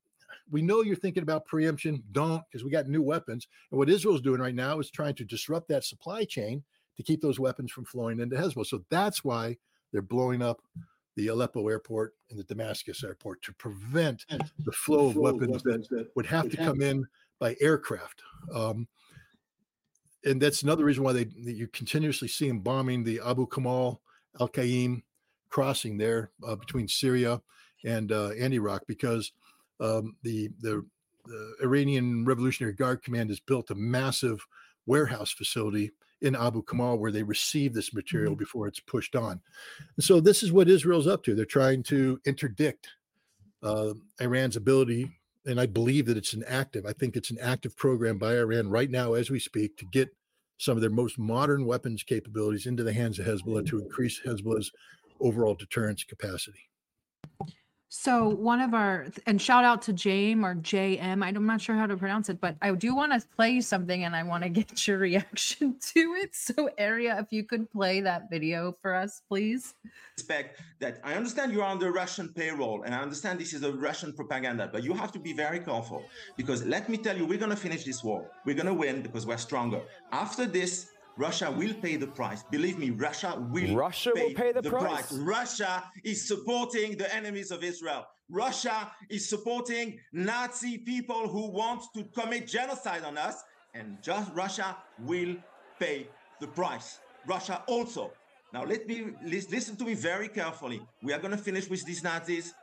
we 0.49 0.61
know 0.61 0.81
you're 0.81 0.95
thinking 0.95 1.23
about 1.23 1.45
preemption. 1.45 2.01
Don't, 2.13 2.41
because 2.49 2.63
we 2.63 2.71
got 2.71 2.87
new 2.87 3.01
weapons. 3.01 3.47
And 3.69 3.77
what 3.77 3.89
Israel's 3.89 4.21
doing 4.21 4.39
right 4.39 4.55
now 4.55 4.79
is 4.79 4.89
trying 4.89 5.15
to 5.15 5.25
disrupt 5.25 5.67
that 5.67 5.83
supply 5.83 6.23
chain 6.23 6.63
to 6.95 7.03
keep 7.03 7.21
those 7.21 7.37
weapons 7.37 7.69
from 7.69 7.83
flowing 7.83 8.21
into 8.21 8.37
Hezbollah. 8.37 8.65
So 8.65 8.85
that's 8.89 9.25
why 9.25 9.57
they're 9.91 10.01
blowing 10.01 10.41
up 10.41 10.61
the 11.17 11.27
Aleppo 11.27 11.67
airport 11.67 12.13
and 12.29 12.39
the 12.39 12.45
Damascus 12.45 13.03
airport 13.03 13.41
to 13.41 13.53
prevent 13.55 14.25
the 14.29 14.71
flow 14.71 15.07
of 15.07 15.17
weapons 15.17 15.63
that 15.63 16.07
would 16.15 16.27
have 16.27 16.49
to 16.49 16.55
come 16.55 16.81
in 16.81 17.05
by 17.39 17.57
aircraft. 17.59 18.21
Um, 18.55 18.87
and 20.25 20.41
that's 20.41 20.63
another 20.63 20.85
reason 20.85 21.03
why 21.03 21.13
they 21.13 21.27
you 21.35 21.67
continuously 21.67 22.27
see 22.27 22.47
them 22.47 22.59
bombing 22.59 23.03
the 23.03 23.21
Abu 23.25 23.47
Kamal 23.47 24.01
Al 24.39 24.49
Qaim 24.49 25.03
crossing 25.49 25.97
there 25.97 26.31
uh, 26.45 26.55
between 26.55 26.87
Syria 26.87 27.41
and 27.85 28.11
uh, 28.11 28.31
and 28.39 28.53
Iraq 28.53 28.83
because 28.87 29.31
um, 29.79 30.15
the, 30.23 30.49
the, 30.59 30.85
the 31.25 31.55
Iranian 31.61 32.25
Revolutionary 32.25 32.73
Guard 32.73 33.03
Command 33.03 33.29
has 33.29 33.39
built 33.39 33.69
a 33.71 33.75
massive 33.75 34.45
warehouse 34.85 35.31
facility 35.31 35.91
in 36.21 36.35
Abu 36.35 36.63
Kamal 36.63 36.97
where 36.97 37.11
they 37.11 37.23
receive 37.23 37.73
this 37.73 37.93
material 37.93 38.33
mm-hmm. 38.33 38.39
before 38.39 38.67
it's 38.67 38.79
pushed 38.79 39.15
on. 39.15 39.39
And 39.95 40.03
so 40.03 40.19
this 40.19 40.41
is 40.41 40.51
what 40.51 40.69
Israel's 40.69 41.07
up 41.07 41.23
to. 41.23 41.35
They're 41.35 41.45
trying 41.45 41.83
to 41.83 42.19
interdict 42.25 42.87
uh, 43.61 43.93
Iran's 44.19 44.55
ability, 44.55 45.11
and 45.47 45.59
I 45.59 45.65
believe 45.65 46.05
that 46.07 46.17
it's 46.17 46.33
an 46.33 46.43
active. 46.47 46.85
I 46.85 46.93
think 46.93 47.15
it's 47.15 47.31
an 47.31 47.37
active 47.41 47.75
program 47.75 48.17
by 48.17 48.37
Iran 48.37 48.69
right 48.69 48.89
now 48.89 49.13
as 49.13 49.29
we 49.29 49.39
speak 49.39 49.77
to 49.77 49.85
get 49.85 50.09
some 50.57 50.77
of 50.77 50.81
their 50.81 50.89
most 50.89 51.17
modern 51.17 51.65
weapons 51.65 52.03
capabilities 52.03 52.65
into 52.65 52.83
the 52.83 52.93
hands 52.93 53.17
of 53.17 53.25
Hezbollah 53.25 53.67
to 53.67 53.79
increase 53.79 54.21
Hezbollah's 54.25 54.71
overall 55.19 55.55
deterrence 55.55 56.03
capacity. 56.03 56.69
So 57.89 58.27
one 58.27 58.59
of 58.59 58.73
our 58.73 59.07
and 59.27 59.41
shout 59.41 59.63
out 59.63 59.81
to 59.83 59.93
James 59.93 60.43
or 60.43 60.55
JM. 60.55 61.23
I'm 61.23 61.45
not 61.45 61.61
sure 61.61 61.75
how 61.75 61.87
to 61.87 61.95
pronounce 61.95 62.27
it, 62.27 62.41
but 62.41 62.57
I 62.61 62.71
do 62.71 62.93
want 62.93 63.13
to 63.13 63.25
play 63.35 63.51
you 63.51 63.61
something 63.61 64.03
and 64.03 64.13
I 64.13 64.23
want 64.23 64.43
to 64.43 64.49
get 64.61 64.87
your 64.87 64.97
reaction 64.97 65.77
to 65.93 65.99
it. 66.21 66.35
So 66.35 66.69
Area, 66.77 67.17
if 67.19 67.31
you 67.31 67.45
could 67.45 67.71
play 67.71 68.01
that 68.01 68.29
video 68.29 68.75
for 68.81 68.93
us, 68.93 69.21
please. 69.29 69.73
Expect 70.13 70.61
that 70.79 70.99
I 71.03 71.13
understand 71.13 71.53
you're 71.53 71.63
on 71.63 71.79
the 71.79 71.89
Russian 71.89 72.27
payroll 72.29 72.83
and 72.83 72.93
I 72.93 72.99
understand 73.01 73.39
this 73.39 73.53
is 73.53 73.63
a 73.63 73.71
Russian 73.71 74.11
propaganda, 74.11 74.69
but 74.71 74.83
you 74.83 74.93
have 74.93 75.13
to 75.13 75.19
be 75.19 75.31
very 75.31 75.59
careful 75.59 76.03
because 76.35 76.65
let 76.65 76.89
me 76.89 76.97
tell 76.97 77.15
you, 77.15 77.25
we're 77.25 77.37
gonna 77.37 77.55
finish 77.55 77.85
this 77.85 78.03
war. 78.03 78.29
We're 78.45 78.55
gonna 78.55 78.73
win 78.73 79.01
because 79.01 79.25
we're 79.25 79.37
stronger. 79.37 79.81
After 80.11 80.45
this, 80.45 80.91
Russia 81.17 81.49
will 81.49 81.73
pay 81.73 81.95
the 81.95 82.07
price. 82.07 82.43
Believe 82.51 82.77
me, 82.77 82.91
Russia 82.91 83.43
will 83.49 83.75
Russia 83.75 84.11
pay 84.15 84.27
will 84.27 84.33
pay 84.35 84.51
the, 84.51 84.61
the 84.61 84.69
price. 84.69 85.07
price. 85.07 85.13
Russia 85.13 85.83
is 86.03 86.27
supporting 86.27 86.95
the 86.97 87.13
enemies 87.13 87.49
of 87.51 87.63
Israel. 87.63 88.05
Russia 88.29 88.91
is 89.09 89.27
supporting 89.27 89.99
Nazi 90.13 90.77
people 90.77 91.27
who 91.27 91.49
want 91.49 91.83
to 91.95 92.03
commit 92.05 92.47
genocide 92.47 93.03
on 93.03 93.17
us, 93.17 93.43
and 93.73 93.97
just 94.03 94.31
Russia 94.33 94.77
will 94.99 95.35
pay 95.79 96.07
the 96.39 96.47
price. 96.47 96.99
Russia 97.25 97.63
also. 97.67 98.11
Now 98.53 98.63
let 98.63 98.87
me 98.87 99.11
listen 99.23 99.75
to 99.77 99.85
me 99.85 99.93
very 99.93 100.27
carefully. 100.29 100.81
We 101.01 101.13
are 101.13 101.19
going 101.19 101.35
to 101.35 101.37
finish 101.37 101.69
with 101.69 101.83
these 101.85 102.03
Nazis. 102.03 102.53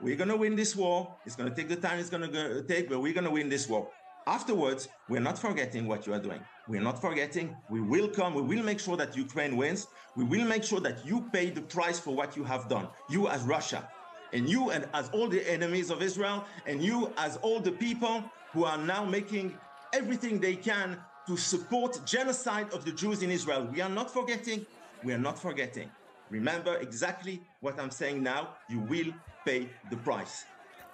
We're 0.00 0.16
going 0.16 0.28
to 0.30 0.36
win 0.36 0.56
this 0.56 0.74
war. 0.76 1.14
It's 1.26 1.36
going 1.36 1.50
to 1.50 1.54
take 1.54 1.68
the 1.68 1.76
time 1.76 1.98
it's 1.98 2.08
going 2.10 2.30
to 2.30 2.62
take, 2.62 2.88
but 2.88 3.00
we're 3.00 3.12
going 3.12 3.24
to 3.24 3.30
win 3.30 3.48
this 3.48 3.68
war. 3.68 3.88
Afterwards, 4.26 4.88
we're 5.08 5.20
not 5.20 5.38
forgetting 5.38 5.86
what 5.86 6.06
you 6.06 6.12
are 6.14 6.20
doing. 6.20 6.44
We're 6.66 6.82
not 6.82 7.00
forgetting. 7.00 7.56
We 7.68 7.80
will 7.80 8.08
come. 8.08 8.34
We 8.34 8.42
will 8.42 8.62
make 8.62 8.78
sure 8.78 8.96
that 8.96 9.16
Ukraine 9.16 9.56
wins. 9.56 9.88
We 10.14 10.24
will 10.24 10.44
make 10.44 10.62
sure 10.62 10.80
that 10.80 11.04
you 11.04 11.28
pay 11.32 11.50
the 11.50 11.62
price 11.62 11.98
for 11.98 12.14
what 12.14 12.36
you 12.36 12.44
have 12.44 12.68
done. 12.68 12.88
You 13.08 13.28
as 13.28 13.42
Russia, 13.42 13.88
and 14.32 14.48
you 14.48 14.70
and 14.70 14.88
as 14.94 15.08
all 15.10 15.28
the 15.28 15.42
enemies 15.50 15.90
of 15.90 16.02
Israel, 16.02 16.44
and 16.66 16.82
you 16.82 17.12
as 17.18 17.36
all 17.38 17.60
the 17.60 17.72
people 17.72 18.32
who 18.52 18.64
are 18.64 18.78
now 18.78 19.04
making 19.04 19.60
everything 19.92 20.38
they 20.40 20.56
can 20.56 21.02
to 21.26 21.36
support 21.36 21.98
genocide 22.04 22.72
of 22.72 22.84
the 22.84 22.92
Jews 22.92 23.22
in 23.22 23.30
Israel. 23.30 23.68
We 23.70 23.80
are 23.80 23.88
not 23.88 24.12
forgetting. 24.12 24.64
We 25.02 25.12
are 25.12 25.18
not 25.18 25.40
forgetting. 25.40 25.90
Remember 26.28 26.76
exactly 26.76 27.46
what 27.60 27.80
I'm 27.80 27.90
saying 27.90 28.22
now. 28.22 28.56
You 28.68 28.80
will 28.80 29.12
pay 29.44 29.72
the 29.88 29.96
price. 29.96 30.44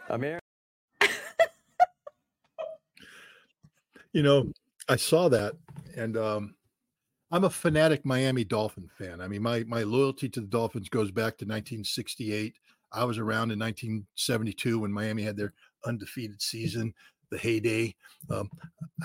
Amir. 0.08 0.38
You 4.16 4.22
know, 4.22 4.50
I 4.88 4.96
saw 4.96 5.28
that, 5.28 5.56
and 5.94 6.16
um, 6.16 6.54
I'm 7.30 7.44
a 7.44 7.50
fanatic 7.50 8.06
Miami 8.06 8.44
Dolphin 8.44 8.88
fan. 8.96 9.20
I 9.20 9.28
mean, 9.28 9.42
my 9.42 9.62
my 9.64 9.82
loyalty 9.82 10.26
to 10.30 10.40
the 10.40 10.46
Dolphins 10.46 10.88
goes 10.88 11.10
back 11.10 11.36
to 11.36 11.44
1968. 11.44 12.54
I 12.92 13.04
was 13.04 13.18
around 13.18 13.50
in 13.50 13.58
1972 13.58 14.78
when 14.78 14.90
Miami 14.90 15.22
had 15.22 15.36
their 15.36 15.52
undefeated 15.84 16.40
season, 16.40 16.94
the 17.30 17.36
heyday. 17.36 17.94
Um, 18.30 18.48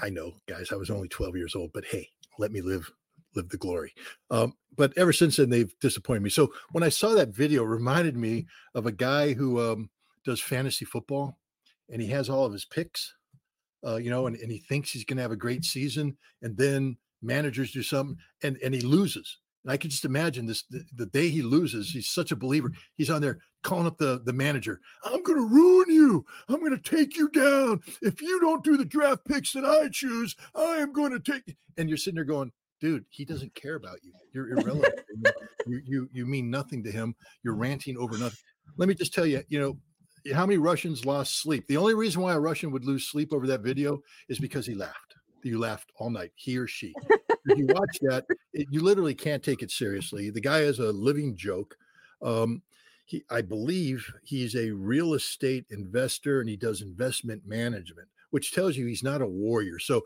I 0.02 0.10
know, 0.10 0.32
guys, 0.48 0.72
I 0.72 0.78
was 0.78 0.90
only 0.90 1.10
12 1.10 1.36
years 1.36 1.56
old, 1.56 1.72
but 1.74 1.84
hey, 1.84 2.08
let 2.40 2.54
me 2.54 2.62
live 2.62 2.90
live 3.36 3.50
the 3.50 3.58
glory. 3.58 3.94
Um, 4.30 4.54
but 4.78 4.98
ever 4.98 5.12
since 5.12 5.36
then, 5.36 5.50
they've 5.50 5.78
disappointed 5.82 6.24
me. 6.24 6.30
So 6.30 6.54
when 6.72 6.86
I 6.86 6.90
saw 6.90 7.10
that 7.16 7.36
video, 7.36 7.64
reminded 7.64 8.16
me 8.16 8.46
of 8.76 8.86
a 8.86 8.94
guy 8.94 9.34
who 9.34 9.60
um, 9.60 9.90
does 10.24 10.40
fantasy 10.40 10.86
football, 10.86 11.38
and 11.90 12.02
he 12.02 12.08
has 12.08 12.30
all 12.30 12.46
of 12.46 12.54
his 12.54 12.64
picks 12.64 13.14
uh, 13.86 13.96
you 13.96 14.10
know, 14.10 14.28
and, 14.28 14.36
and 14.38 14.52
he 14.52 14.60
thinks 14.60 14.92
he's 14.92 15.06
going 15.06 15.18
to 15.18 15.24
have 15.24 15.32
a 15.32 15.38
great 15.38 15.66
season, 15.66 16.16
and 16.42 16.56
then 16.58 16.98
managers 17.22 17.72
do 17.72 17.84
something, 17.84 18.18
and 18.44 18.58
and 18.64 18.74
he 18.74 18.82
loses. 18.82 19.38
And 19.64 19.72
I 19.72 19.78
can 19.78 19.90
just 19.90 20.06
imagine 20.06 20.46
this 20.46 20.64
the, 20.70 20.84
the, 20.96 21.06
day 21.08 21.30
he 21.30 21.42
loses, 21.42 21.92
he's 21.92 22.10
such 22.10 22.32
a 22.32 22.36
believer. 22.36 22.72
He's 22.96 23.10
on 23.10 23.22
there 23.22 23.40
calling 23.64 23.86
up 23.86 23.98
the, 23.98 24.22
the 24.26 24.34
manager. 24.34 24.80
I'm 25.06 25.22
gonna 25.22 25.46
ruin 25.46 25.90
you. 25.90 26.26
I'm 26.50 26.64
gonna 26.64 26.80
take 26.80 27.16
you 27.16 27.30
down. 27.30 27.82
If 28.02 28.22
you 28.22 28.40
don't 28.40 28.64
do 28.64 28.76
the 28.76 28.86
draft 28.86 29.26
picks 29.26 29.54
that 29.54 29.66
I 29.66 29.90
choose, 29.90 30.36
I 30.56 30.78
am 30.78 30.94
gonna 30.94 31.20
take 31.20 31.56
and 31.78 31.88
you're 31.88 31.98
sitting 31.98 32.16
there 32.16 32.24
going, 32.24 32.52
dude, 32.80 33.06
he 33.10 33.24
doesn't 33.24 33.54
care 33.54 33.76
about 33.76 34.04
you. 34.04 34.12
You're 34.34 34.58
irrelevant. 34.58 35.02
you, 35.68 35.82
you 35.86 36.10
you 36.12 36.26
mean 36.26 36.50
nothing 36.50 36.84
to 36.84 36.92
him. 36.92 37.16
You're 37.44 37.56
ranting 37.56 37.98
over 37.98 38.18
nothing. 38.18 38.40
Let 38.78 38.90
me 38.90 38.96
just 38.96 39.14
tell 39.14 39.26
you, 39.26 39.44
you 39.48 39.60
know, 39.60 39.78
how 40.34 40.46
many 40.46 40.58
Russians 40.58 41.06
lost 41.06 41.42
sleep? 41.42 41.68
The 41.68 41.78
only 41.78 41.94
reason 41.94 42.22
why 42.22 42.34
a 42.34 42.40
Russian 42.40 42.72
would 42.72 42.86
lose 42.86 43.06
sleep 43.08 43.34
over 43.34 43.48
that 43.48 43.62
video 43.62 44.02
is 44.30 44.40
because 44.40 44.66
he 44.66 44.76
laughed. 44.76 45.16
You 45.44 45.60
laughed 45.60 45.92
all 45.98 46.10
night, 46.10 46.32
he 46.36 46.58
or 46.58 46.68
she. 46.68 46.94
if 47.46 47.58
you 47.58 47.66
watch 47.68 47.98
that, 48.02 48.26
it, 48.54 48.68
you 48.70 48.82
literally 48.82 49.16
can't 49.16 49.44
take 49.44 49.64
it 49.64 49.72
seriously. 49.72 50.30
The 50.30 50.42
guy 50.42 50.60
is 50.60 50.80
a 50.80 50.92
living 50.92 51.36
joke. 51.36 51.76
Um, 52.22 52.62
he, 53.06 53.24
I 53.30 53.42
believe 53.42 54.06
he's 54.24 54.56
a 54.56 54.72
real 54.72 55.16
estate 55.16 55.66
investor 55.70 56.40
and 56.40 56.50
he 56.50 56.58
does 56.58 56.82
investment 56.82 57.42
management, 57.46 58.08
which 58.30 58.54
tells 58.54 58.78
you 58.78 58.86
he's 58.86 59.04
not 59.04 59.22
a 59.22 59.28
warrior. 59.28 59.80
So 59.80 60.04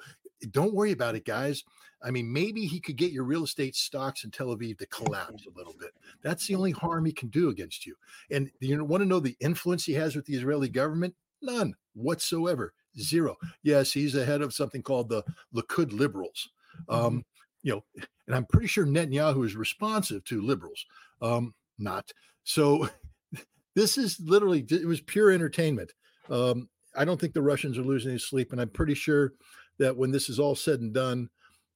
don't 0.51 0.73
worry 0.73 0.91
about 0.91 1.15
it, 1.15 1.25
guys. 1.25 1.63
I 2.03 2.11
mean, 2.11 2.31
maybe 2.31 2.65
he 2.65 2.79
could 2.79 2.97
get 2.97 3.11
your 3.11 3.23
real 3.23 3.43
estate 3.43 3.75
stocks 3.75 4.23
in 4.23 4.31
Tel 4.31 4.55
Aviv 4.55 4.77
to 4.77 4.85
collapse 4.87 5.45
a 5.45 5.57
little 5.57 5.73
bit. 5.79 5.91
That's 6.21 6.45
the 6.45 6.55
only 6.55 6.71
harm 6.71 7.05
he 7.05 7.11
can 7.11 7.29
do 7.29 7.49
against 7.49 7.85
you. 7.85 7.95
And 8.29 8.51
you 8.59 8.83
want 8.83 9.01
to 9.01 9.07
know 9.07 9.19
the 9.19 9.37
influence 9.39 9.85
he 9.85 9.93
has 9.93 10.15
with 10.15 10.25
the 10.25 10.35
Israeli 10.35 10.69
government? 10.69 11.15
None 11.41 11.73
whatsoever. 11.93 12.73
Zero. 12.99 13.35
Yes, 13.63 13.91
he's 13.91 14.13
the 14.13 14.25
head 14.25 14.41
of 14.41 14.53
something 14.53 14.81
called 14.81 15.09
the 15.09 15.23
Likud 15.53 15.91
Liberals. 15.91 16.49
Um, 16.89 17.23
you 17.63 17.73
know, 17.73 17.83
and 18.27 18.35
I'm 18.35 18.45
pretty 18.45 18.67
sure 18.67 18.85
Netanyahu 18.85 19.45
is 19.45 19.55
responsive 19.55 20.23
to 20.25 20.41
liberals. 20.41 20.85
Um, 21.21 21.53
not. 21.79 22.11
So 22.43 22.87
this 23.75 23.97
is 23.97 24.19
literally 24.19 24.65
it 24.69 24.85
was 24.85 25.01
pure 25.01 25.31
entertainment. 25.31 25.93
Um, 26.29 26.69
I 26.95 27.05
don't 27.05 27.19
think 27.19 27.33
the 27.33 27.41
Russians 27.41 27.77
are 27.77 27.83
losing 27.83 28.11
any 28.11 28.19
sleep, 28.19 28.51
and 28.51 28.61
I'm 28.61 28.69
pretty 28.69 28.93
sure 28.93 29.33
that 29.79 29.95
when 29.95 30.11
this 30.11 30.29
is 30.29 30.39
all 30.39 30.55
said 30.55 30.79
and 30.79 30.93
done, 30.93 31.29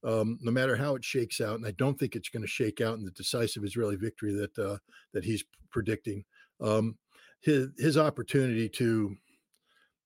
um, 0.04 0.38
no 0.40 0.50
matter 0.50 0.76
how 0.76 0.94
it 0.94 1.04
shakes 1.04 1.40
out, 1.40 1.56
and 1.56 1.66
I 1.66 1.72
don't 1.72 1.98
think 1.98 2.16
it's 2.16 2.28
going 2.28 2.42
to 2.42 2.48
shake 2.48 2.80
out 2.80 2.96
in 2.96 3.04
the 3.04 3.10
decisive 3.10 3.64
Israeli 3.64 3.96
victory 3.96 4.32
that 4.34 4.58
uh, 4.58 4.78
that 5.12 5.24
he's 5.24 5.44
predicting, 5.70 6.24
um, 6.60 6.96
his 7.40 7.68
his 7.78 7.98
opportunity 7.98 8.68
to 8.70 9.14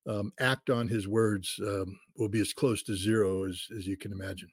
um, 0.08 0.32
act 0.40 0.70
on 0.70 0.88
his 0.88 1.06
words 1.06 1.58
um, 1.62 1.98
will 2.16 2.28
be 2.28 2.40
as 2.40 2.52
close 2.52 2.82
to 2.84 2.96
zero 2.96 3.44
as 3.44 3.66
as 3.76 3.86
you 3.86 3.96
can 3.96 4.12
imagine. 4.12 4.48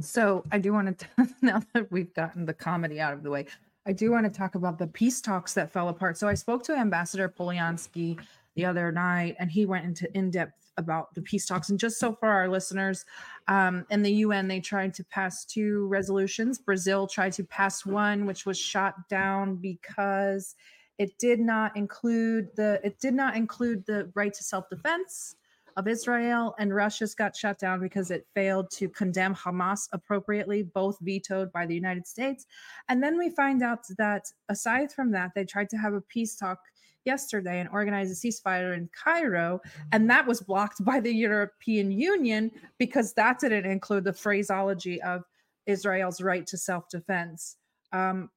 So 0.00 0.44
I 0.50 0.58
do 0.58 0.72
want 0.72 0.98
to 0.98 1.06
now 1.42 1.62
that 1.74 1.90
we've 1.90 2.12
gotten 2.14 2.46
the 2.46 2.54
comedy 2.54 3.00
out 3.00 3.12
of 3.12 3.22
the 3.22 3.30
way, 3.30 3.46
I 3.86 3.92
do 3.92 4.10
want 4.10 4.24
to 4.24 4.36
talk 4.36 4.54
about 4.54 4.78
the 4.78 4.86
peace 4.86 5.20
talks 5.20 5.54
that 5.54 5.70
fell 5.70 5.88
apart. 5.88 6.18
So 6.18 6.26
I 6.26 6.34
spoke 6.34 6.62
to 6.64 6.74
Ambassador 6.74 7.28
Polyansky 7.28 8.18
the 8.54 8.64
other 8.64 8.90
night, 8.90 9.36
and 9.38 9.50
he 9.50 9.66
went 9.66 9.84
into 9.84 10.14
in 10.16 10.30
depth 10.30 10.65
about 10.76 11.14
the 11.14 11.22
peace 11.22 11.46
talks. 11.46 11.70
And 11.70 11.78
just 11.78 11.98
so 11.98 12.12
for 12.14 12.28
our 12.28 12.48
listeners, 12.48 13.04
um, 13.48 13.86
in 13.90 14.02
the 14.02 14.12
UN, 14.12 14.48
they 14.48 14.60
tried 14.60 14.94
to 14.94 15.04
pass 15.04 15.44
two 15.44 15.86
resolutions. 15.86 16.58
Brazil 16.58 17.06
tried 17.06 17.32
to 17.34 17.44
pass 17.44 17.86
one, 17.86 18.26
which 18.26 18.46
was 18.46 18.58
shot 18.58 19.08
down 19.08 19.56
because 19.56 20.54
it 20.98 21.18
did 21.18 21.40
not 21.40 21.76
include 21.76 22.48
the 22.56 22.80
it 22.82 22.98
did 22.98 23.14
not 23.14 23.36
include 23.36 23.84
the 23.86 24.10
right 24.14 24.32
to 24.32 24.42
self-defense 24.42 25.36
of 25.76 25.86
Israel, 25.86 26.54
and 26.58 26.74
Russia's 26.74 27.14
got 27.14 27.36
shut 27.36 27.58
down 27.58 27.80
because 27.80 28.10
it 28.10 28.26
failed 28.34 28.70
to 28.70 28.88
condemn 28.88 29.34
Hamas 29.34 29.88
appropriately, 29.92 30.62
both 30.62 30.98
vetoed 31.00 31.52
by 31.52 31.66
the 31.66 31.74
United 31.74 32.06
States. 32.06 32.46
And 32.88 33.02
then 33.02 33.18
we 33.18 33.28
find 33.28 33.62
out 33.62 33.80
that 33.98 34.24
aside 34.48 34.90
from 34.90 35.10
that, 35.12 35.32
they 35.34 35.44
tried 35.44 35.68
to 35.70 35.76
have 35.76 35.92
a 35.92 36.00
peace 36.00 36.34
talk 36.34 36.60
yesterday 37.06 37.60
and 37.60 37.68
organize 37.70 38.10
a 38.10 38.14
ceasefire 38.14 38.76
in 38.76 38.90
Cairo. 38.92 39.60
And 39.92 40.10
that 40.10 40.26
was 40.26 40.40
blocked 40.40 40.84
by 40.84 41.00
the 41.00 41.12
European 41.12 41.90
Union 41.90 42.50
because 42.78 43.14
that 43.14 43.38
didn't 43.40 43.70
include 43.70 44.04
the 44.04 44.12
phraseology 44.12 45.00
of 45.02 45.22
Israel's 45.66 46.20
right 46.20 46.46
to 46.46 46.58
self 46.58 46.88
defense. 46.88 47.56
Um, 47.92 48.30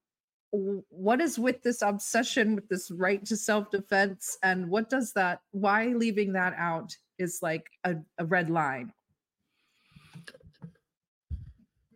what 0.51 1.21
is 1.21 1.37
with 1.37 1.61
this 1.61 1.81
obsession 1.81 2.55
with 2.55 2.67
this 2.69 2.89
right 2.91 3.23
to 3.25 3.35
self 3.35 3.69
defense? 3.69 4.37
And 4.43 4.69
what 4.69 4.89
does 4.89 5.13
that, 5.13 5.41
why 5.51 5.87
leaving 5.87 6.33
that 6.33 6.53
out 6.57 6.95
is 7.17 7.39
like 7.41 7.67
a, 7.83 7.95
a 8.17 8.25
red 8.25 8.49
line? 8.49 8.93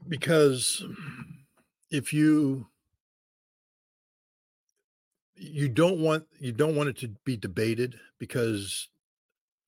Because 0.07 0.83
if 1.89 2.11
you 2.11 2.67
you 5.35 5.69
don't 5.69 5.99
want 5.99 6.25
you 6.39 6.51
don't 6.51 6.75
want 6.75 6.89
it 6.89 6.97
to 6.97 7.09
be 7.25 7.37
debated 7.37 7.99
because 8.19 8.89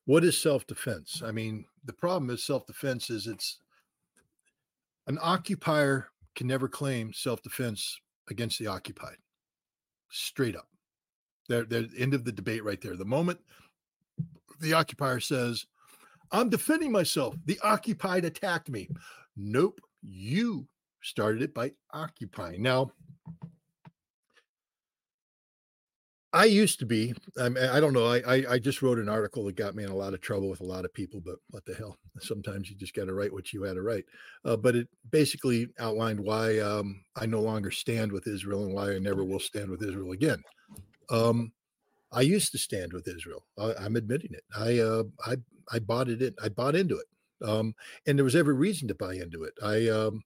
what 0.05 0.23
is 0.23 0.39
self-defense? 0.39 1.21
I 1.25 1.31
mean 1.31 1.65
the 1.83 1.93
problem 1.93 2.29
is 2.29 2.43
self-defense 2.43 3.09
is 3.09 3.27
it's 3.27 3.59
an 5.07 5.17
occupier 5.21 6.09
can 6.35 6.47
never 6.47 6.67
claim 6.67 7.13
self-defense 7.13 7.99
against 8.29 8.59
the 8.59 8.67
occupied. 8.67 9.17
Straight 10.09 10.55
up. 10.55 10.67
They're, 11.47 11.63
they're 11.63 11.85
end 11.97 12.13
of 12.13 12.25
the 12.25 12.31
debate 12.31 12.63
right 12.63 12.81
there. 12.81 12.95
The 12.95 13.05
moment 13.05 13.39
the 14.61 14.73
occupier 14.73 15.19
says 15.19 15.65
i'm 16.31 16.49
defending 16.49 16.91
myself 16.91 17.35
the 17.45 17.59
occupied 17.63 18.25
attacked 18.25 18.69
me. 18.69 18.89
Nope. 19.35 19.81
You 20.01 20.67
started 21.01 21.41
it 21.41 21.53
by 21.53 21.71
occupying. 21.93 22.61
Now 22.61 22.91
I 26.35 26.45
used 26.45 26.79
to 26.79 26.85
be. 26.85 27.13
I, 27.39 27.45
I 27.45 27.79
don't 27.79 27.93
know. 27.93 28.07
I, 28.07 28.17
I, 28.19 28.43
I 28.51 28.59
just 28.59 28.81
wrote 28.81 28.99
an 28.99 29.07
article 29.07 29.45
that 29.45 29.55
got 29.55 29.73
me 29.73 29.85
in 29.85 29.89
a 29.89 29.95
lot 29.95 30.13
of 30.13 30.19
trouble 30.19 30.49
with 30.49 30.59
a 30.59 30.65
lot 30.65 30.83
of 30.83 30.93
people. 30.93 31.21
But 31.23 31.37
what 31.49 31.65
the 31.65 31.73
hell? 31.73 31.97
Sometimes 32.19 32.69
you 32.69 32.75
just 32.75 32.93
got 32.93 33.05
to 33.05 33.13
write 33.13 33.31
what 33.31 33.53
you 33.53 33.63
had 33.63 33.75
to 33.75 33.81
write. 33.81 34.03
Uh, 34.43 34.57
but 34.57 34.75
it 34.75 34.89
basically 35.09 35.69
outlined 35.79 36.19
why 36.19 36.59
um, 36.59 37.05
I 37.15 37.25
no 37.25 37.39
longer 37.41 37.71
stand 37.71 38.11
with 38.11 38.27
Israel 38.27 38.65
and 38.65 38.73
why 38.73 38.91
I 38.91 38.99
never 38.99 39.23
will 39.23 39.39
stand 39.39 39.69
with 39.69 39.81
Israel 39.81 40.11
again. 40.11 40.43
Um, 41.09 41.53
I 42.11 42.21
used 42.21 42.51
to 42.51 42.57
stand 42.57 42.91
with 42.91 43.07
Israel. 43.07 43.45
I, 43.57 43.85
am 43.85 43.95
admitting 43.95 44.33
it. 44.33 44.43
I 44.57 44.79
uh, 44.79 45.03
I 45.25 45.37
I 45.71 45.79
bought 45.79 46.09
it 46.09 46.21
in. 46.21 46.35
I 46.43 46.49
bought 46.49 46.75
into 46.75 46.97
it, 46.97 47.47
um, 47.47 47.75
and 48.05 48.17
there 48.17 48.25
was 48.25 48.35
every 48.35 48.55
reason 48.55 48.89
to 48.89 48.95
buy 48.95 49.13
into 49.13 49.43
it. 49.43 49.53
I 49.63 49.87
um, 49.87 50.23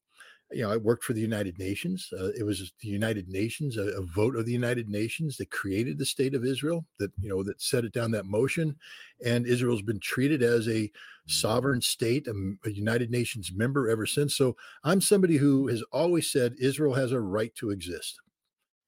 you 0.52 0.64
know, 0.64 0.72
I 0.72 0.78
worked 0.78 1.04
for 1.04 1.14
the 1.14 1.22
United 1.22 1.60
Nations. 1.60 2.10
Uh, 2.12 2.32
it 2.38 2.44
was 2.44 2.72
the 2.82 2.88
United 2.88 3.28
Nations, 3.28 3.78
a, 3.78 3.84
a, 3.90 4.02
vote 4.02 4.36
of 4.36 4.46
the 4.46 4.52
United 4.52 4.90
Nations 4.90 5.38
that 5.38 5.52
created 5.52 5.98
the 5.98 6.06
state 6.06 6.34
of 6.34 6.44
Israel, 6.44 6.86
that 6.98 7.12
you 7.22 7.30
know, 7.30 7.44
that 7.44 7.62
set 7.62 7.86
it 7.86 7.94
down 7.94 8.12
that 8.12 8.26
motion, 8.26 8.76
and 9.24 9.46
Israel's 9.46 9.82
been 9.82 10.00
treated 10.00 10.42
as 10.42 10.68
a 10.68 10.92
sovereign 11.28 11.82
state, 11.82 12.28
a, 12.28 12.56
a 12.66 12.72
United 12.72 13.12
Nations 13.12 13.52
member 13.54 13.90
ever 13.90 14.08
since. 14.08 14.36
So 14.36 14.56
I'm 14.84 15.02
somebody 15.02 15.38
who 15.38 15.68
has 15.68 15.84
always 15.92 16.32
said 16.32 16.56
Israel 16.60 16.96
has 16.96 17.12
a 17.12 17.20
right 17.20 17.54
to 17.56 17.70
exist, 17.70 18.20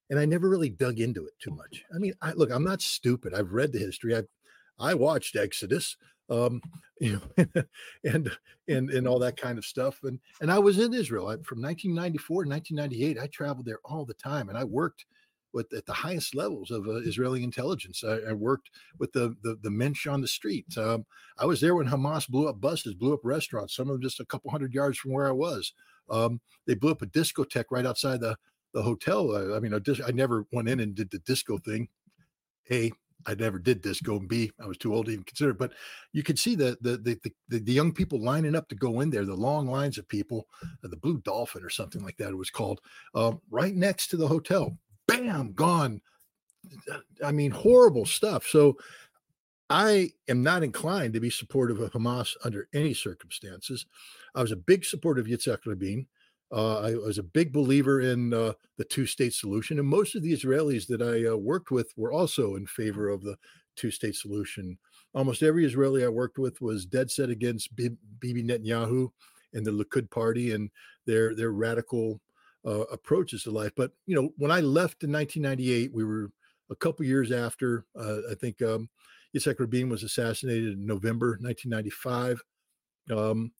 and 0.10 0.20
I 0.20 0.26
never 0.26 0.50
really 0.50 0.70
dug 0.70 1.00
into 1.00 1.26
it 1.26 1.34
too 1.40 1.52
much. 1.52 1.84
I 1.94 2.00
mean, 2.00 2.14
I, 2.22 2.32
look, 2.32 2.50
I'm 2.50 2.64
not 2.64 2.82
stupid. 2.82 3.34
I've 3.34 3.54
read 3.54 3.72
the 3.72 3.80
history. 3.80 4.16
I 4.16 4.24
I 4.80 4.96
watched 4.96 5.36
Exodus 5.36 5.96
um, 6.32 6.62
you 7.02 7.20
know, 7.38 7.64
and 8.04 8.32
and 8.68 8.90
and 8.90 9.08
all 9.08 9.20
that 9.20 9.38
kind 9.38 9.58
of 9.58 9.66
stuff. 9.66 10.00
And 10.04 10.20
and 10.40 10.52
I 10.52 10.60
was 10.60 10.80
in 10.80 10.94
Israel 10.94 11.28
I, 11.28 11.36
from 11.44 11.62
1994 11.62 12.44
to 12.44 12.50
1998. 12.50 13.22
I 13.22 13.28
traveled 13.28 13.66
there 13.66 13.80
all 13.84 14.06
the 14.06 14.14
time, 14.14 14.50
and 14.50 14.58
I 14.58 14.64
worked 14.64 15.06
with 15.54 15.74
at 15.74 15.86
the 15.86 15.94
highest 15.94 16.34
levels 16.34 16.72
of 16.72 16.88
uh, 16.88 16.98
Israeli 16.98 17.44
intelligence. 17.44 18.04
I, 18.06 18.30
I, 18.30 18.34
worked 18.34 18.70
with 19.00 19.12
the, 19.12 19.36
the 19.44 19.58
the 19.64 19.70
mensch 19.70 20.08
on 20.08 20.22
the 20.22 20.28
street. 20.28 20.66
Um, 20.78 21.06
I 21.38 21.46
was 21.46 21.60
there 21.60 21.76
when 21.76 21.88
Hamas 21.88 22.30
blew 22.30 22.48
up 22.48 22.62
buses, 22.62 22.94
blew 22.94 23.14
up 23.14 23.20
restaurants. 23.24 23.76
Some 23.76 23.90
of 23.90 23.96
them 23.96 24.02
just 24.02 24.20
a 24.20 24.26
couple 24.26 24.52
hundred 24.52 24.74
yards 24.74 24.98
from 24.98 25.12
where 25.12 25.28
I 25.28 25.32
was. 25.32 25.74
Um, 26.10 26.40
they 26.68 26.76
blew 26.76 26.92
up 26.92 27.02
a 27.02 27.08
discotheque 27.08 27.66
right 27.72 27.86
outside 27.86 28.22
the 28.22 28.38
the 28.74 28.82
hotel. 28.82 29.36
I, 29.36 29.58
I 29.58 29.60
mean, 29.60 29.74
I 29.74 30.12
never 30.12 30.46
went 30.52 30.70
in 30.70 30.80
and 30.80 30.96
did 30.96 31.12
the 31.12 31.20
disco 31.20 31.58
thing. 31.58 31.90
A, 32.70 32.92
I 33.26 33.36
never 33.36 33.60
did 33.60 33.84
this 33.84 34.02
go 34.02 34.18
and 34.18 34.28
be. 34.28 34.52
I 34.60 34.68
was 34.68 34.78
too 34.78 34.94
old 34.94 35.06
to 35.06 35.12
even 35.12 35.24
consider. 35.24 35.54
But 35.54 35.74
you 36.14 36.24
could 36.24 36.40
see 36.40 36.56
the 36.56 36.78
the, 36.82 36.98
the 36.98 37.34
the 37.50 37.60
the 37.60 37.74
young 37.74 37.92
people 37.92 38.22
lining 38.22 38.56
up 38.56 38.70
to 38.70 38.76
go 38.76 39.02
in 39.02 39.10
there, 39.10 39.26
the 39.26 39.36
long 39.36 39.68
lines 39.68 39.98
of 39.98 40.08
people, 40.08 40.48
uh, 40.64 40.88
the 40.88 40.98
Blue 40.98 41.20
Dolphin 41.20 41.64
or 41.64 41.70
something 41.70 42.04
like 42.04 42.18
that 42.18 42.30
it 42.30 42.38
was 42.38 42.50
called, 42.50 42.82
uh, 43.16 43.34
right 43.50 43.76
next 43.76 44.08
to 44.08 44.18
the 44.18 44.28
hotel. 44.28 44.78
Bam, 45.08 45.54
gone. 45.54 46.02
I 47.24 47.32
mean, 47.32 47.52
horrible 47.52 48.06
stuff. 48.06 48.46
So 48.46 48.78
I 49.70 50.12
am 50.28 50.44
not 50.44 50.64
inclined 50.64 51.14
to 51.14 51.20
be 51.20 51.30
supportive 51.30 51.80
of 51.80 51.92
Hamas 51.92 52.36
under 52.44 52.68
any 52.74 52.94
circumstances. 52.94 53.86
I 54.36 54.42
was 54.42 54.52
a 54.52 54.58
big 54.58 54.84
supporter 54.86 55.22
of 55.22 55.28
Yitzhak 55.28 55.66
Rabin. 55.66 56.08
Uh, 56.52 56.80
I 56.80 56.96
was 56.96 57.18
a 57.18 57.24
big 57.24 57.54
believer 57.54 58.02
in 58.02 58.34
uh, 58.34 58.54
the 58.78 58.84
two 58.84 59.06
state 59.06 59.34
solution, 59.34 59.80
and 59.80 59.88
most 59.88 60.16
of 60.16 60.24
the 60.24 60.34
Israelis 60.34 60.86
that 60.88 61.02
I 61.02 61.32
uh, 61.32 61.38
worked 61.38 61.72
with 61.72 61.94
were 61.96 62.12
also 62.12 62.56
in 62.56 62.66
favor 62.66 63.08
of 63.10 63.24
the 63.24 63.38
two 63.76 63.92
state 63.92 64.16
solution. 64.16 64.78
Almost 65.14 65.44
every 65.44 65.66
Israeli 65.66 66.04
I 66.04 66.10
worked 66.10 66.38
with 66.38 66.60
was 66.62 66.86
dead 66.86 67.10
set 67.10 67.30
against 67.30 67.76
Bibi 67.76 68.44
Netanyahu 68.44 69.10
and 69.54 69.66
the 69.66 69.72
Likud 69.72 70.10
party 70.10 70.52
and 70.52 70.70
their 71.06 71.36
their 71.36 71.52
radical 71.52 72.22
uh, 72.66 72.82
approaches 72.92 73.44
to 73.44 73.52
life. 73.52 73.72
But 73.76 73.92
you 74.06 74.16
know, 74.16 74.30
when 74.38 74.52
I 74.52 74.60
left 74.60 75.04
in 75.04 75.12
1998, 75.12 75.94
we 75.94 76.04
were 76.04 76.32
a 76.70 76.76
couple 76.76 77.06
years 77.06 77.32
after. 77.32 77.86
Uh, 77.98 78.18
I 78.30 78.36
think 78.36 78.62
um, 78.62 78.90
Yitzhak 79.36 79.60
Rabin 79.60 79.90
was 79.90 80.04
assassinated 80.04 80.74
in 80.74 80.86
November 80.86 81.38
1995. 81.42 82.42
Um, 83.10 83.52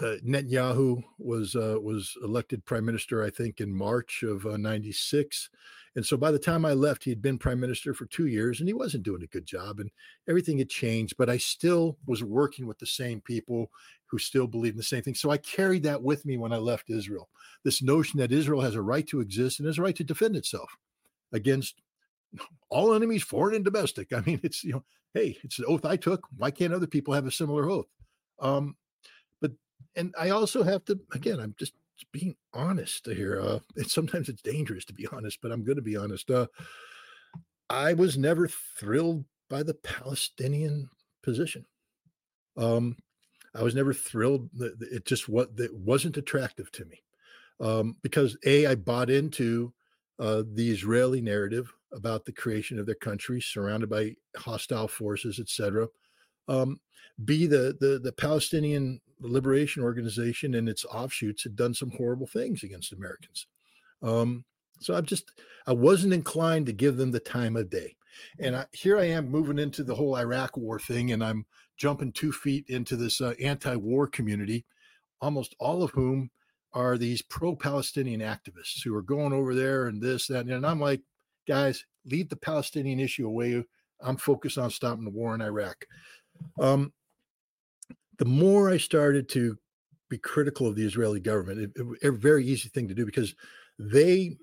uh, 0.00 0.16
Netanyahu 0.26 1.02
was 1.18 1.54
uh, 1.54 1.76
was 1.80 2.16
elected 2.22 2.64
prime 2.64 2.84
minister, 2.84 3.22
I 3.22 3.30
think, 3.30 3.60
in 3.60 3.72
March 3.72 4.24
of 4.24 4.44
'96, 4.44 5.50
And 5.94 6.04
so 6.04 6.16
by 6.16 6.32
the 6.32 6.38
time 6.38 6.64
I 6.64 6.72
left, 6.72 7.04
he 7.04 7.10
had 7.10 7.22
been 7.22 7.38
prime 7.38 7.60
minister 7.60 7.94
for 7.94 8.06
two 8.06 8.26
years 8.26 8.58
and 8.58 8.68
he 8.68 8.72
wasn't 8.72 9.04
doing 9.04 9.22
a 9.22 9.28
good 9.28 9.46
job 9.46 9.78
and 9.78 9.90
everything 10.28 10.58
had 10.58 10.68
changed, 10.68 11.16
but 11.16 11.30
I 11.30 11.36
still 11.36 11.96
was 12.06 12.24
working 12.24 12.66
with 12.66 12.78
the 12.78 12.86
same 12.86 13.20
people 13.20 13.70
who 14.06 14.18
still 14.18 14.48
believed 14.48 14.74
in 14.74 14.78
the 14.78 14.82
same 14.82 15.02
thing. 15.02 15.14
So 15.14 15.30
I 15.30 15.36
carried 15.38 15.84
that 15.84 16.02
with 16.02 16.26
me 16.26 16.36
when 16.38 16.52
I 16.52 16.56
left 16.56 16.90
Israel. 16.90 17.28
This 17.62 17.80
notion 17.80 18.18
that 18.18 18.32
Israel 18.32 18.60
has 18.60 18.74
a 18.74 18.82
right 18.82 19.06
to 19.08 19.20
exist 19.20 19.60
and 19.60 19.66
has 19.66 19.78
a 19.78 19.82
right 19.82 19.96
to 19.96 20.04
defend 20.04 20.34
itself 20.34 20.76
against 21.32 21.80
all 22.68 22.94
enemies, 22.94 23.22
foreign 23.22 23.54
and 23.54 23.64
domestic. 23.64 24.12
I 24.12 24.20
mean, 24.22 24.40
it's, 24.42 24.64
you 24.64 24.72
know, 24.72 24.84
hey, 25.14 25.38
it's 25.44 25.58
the 25.58 25.66
oath 25.66 25.84
I 25.84 25.96
took. 25.96 26.26
Why 26.36 26.50
can't 26.50 26.74
other 26.74 26.88
people 26.88 27.14
have 27.14 27.26
a 27.26 27.30
similar 27.30 27.70
oath? 27.70 27.86
Um, 28.40 28.76
and 29.96 30.14
I 30.18 30.30
also 30.30 30.62
have 30.62 30.84
to, 30.86 30.98
again, 31.12 31.40
I'm 31.40 31.54
just 31.58 31.74
being 32.12 32.36
honest 32.52 33.06
here. 33.06 33.40
Uh, 33.40 33.58
and 33.76 33.90
sometimes 33.90 34.28
it's 34.28 34.42
dangerous 34.42 34.84
to 34.86 34.92
be 34.92 35.06
honest, 35.12 35.40
but 35.40 35.52
I'm 35.52 35.64
going 35.64 35.76
to 35.76 35.82
be 35.82 35.96
honest. 35.96 36.30
Uh, 36.30 36.46
I 37.70 37.94
was 37.94 38.18
never 38.18 38.48
thrilled 38.48 39.24
by 39.48 39.62
the 39.62 39.74
Palestinian 39.74 40.88
position. 41.22 41.64
Um, 42.56 42.96
I 43.54 43.62
was 43.62 43.74
never 43.74 43.94
thrilled. 43.94 44.50
It 44.60 45.04
just 45.04 45.28
what 45.28 45.56
that 45.56 45.72
wasn't 45.72 46.16
attractive 46.16 46.70
to 46.72 46.84
me 46.84 47.02
um, 47.60 47.96
because 48.02 48.36
a 48.44 48.66
I 48.66 48.74
bought 48.74 49.10
into 49.10 49.72
uh, 50.18 50.42
the 50.52 50.70
Israeli 50.70 51.20
narrative 51.20 51.72
about 51.92 52.24
the 52.24 52.32
creation 52.32 52.78
of 52.78 52.86
their 52.86 52.94
country, 52.96 53.40
surrounded 53.40 53.88
by 53.88 54.16
hostile 54.36 54.88
forces, 54.88 55.38
etc. 55.38 55.88
Um, 56.48 56.80
B 57.24 57.46
the 57.46 57.76
the 57.80 58.00
the 58.02 58.12
Palestinian 58.12 59.00
Liberation 59.20 59.82
Organization 59.82 60.54
and 60.54 60.68
its 60.68 60.84
offshoots 60.84 61.42
had 61.42 61.56
done 61.56 61.74
some 61.74 61.90
horrible 61.90 62.26
things 62.26 62.62
against 62.62 62.92
Americans. 62.92 63.46
Um, 64.02 64.44
so 64.80 64.94
I'm 64.94 65.06
just, 65.06 65.30
I 65.66 65.72
wasn't 65.72 66.12
inclined 66.12 66.66
to 66.66 66.72
give 66.72 66.96
them 66.96 67.10
the 67.10 67.20
time 67.20 67.56
of 67.56 67.70
day. 67.70 67.96
And 68.38 68.56
I, 68.56 68.66
here 68.72 68.98
I 68.98 69.06
am 69.06 69.30
moving 69.30 69.58
into 69.58 69.82
the 69.82 69.94
whole 69.94 70.16
Iraq 70.16 70.56
war 70.56 70.78
thing, 70.78 71.12
and 71.12 71.24
I'm 71.24 71.46
jumping 71.76 72.12
two 72.12 72.32
feet 72.32 72.66
into 72.68 72.96
this 72.96 73.20
uh, 73.20 73.34
anti 73.40 73.74
war 73.76 74.06
community, 74.06 74.64
almost 75.20 75.56
all 75.58 75.82
of 75.82 75.90
whom 75.90 76.30
are 76.72 76.98
these 76.98 77.22
pro 77.22 77.56
Palestinian 77.56 78.20
activists 78.20 78.82
who 78.84 78.94
are 78.94 79.02
going 79.02 79.32
over 79.32 79.54
there 79.54 79.86
and 79.86 80.02
this, 80.02 80.26
that, 80.26 80.46
and 80.46 80.66
I'm 80.66 80.80
like, 80.80 81.00
guys, 81.46 81.84
leave 82.04 82.28
the 82.28 82.36
Palestinian 82.36 83.00
issue 83.00 83.26
away. 83.26 83.64
I'm 84.00 84.16
focused 84.16 84.58
on 84.58 84.70
stopping 84.70 85.04
the 85.04 85.10
war 85.10 85.34
in 85.34 85.40
Iraq. 85.40 85.86
Um, 86.60 86.92
the 88.18 88.24
more 88.24 88.70
I 88.70 88.76
started 88.78 89.28
to 89.30 89.58
be 90.08 90.18
critical 90.18 90.66
of 90.66 90.76
the 90.76 90.84
Israeli 90.84 91.20
government, 91.20 91.60
it, 91.60 91.70
it, 91.76 92.08
a 92.08 92.12
very 92.12 92.46
easy 92.46 92.68
thing 92.68 92.88
to 92.88 92.94
do 92.94 93.04
because 93.04 93.34
they 93.78 94.36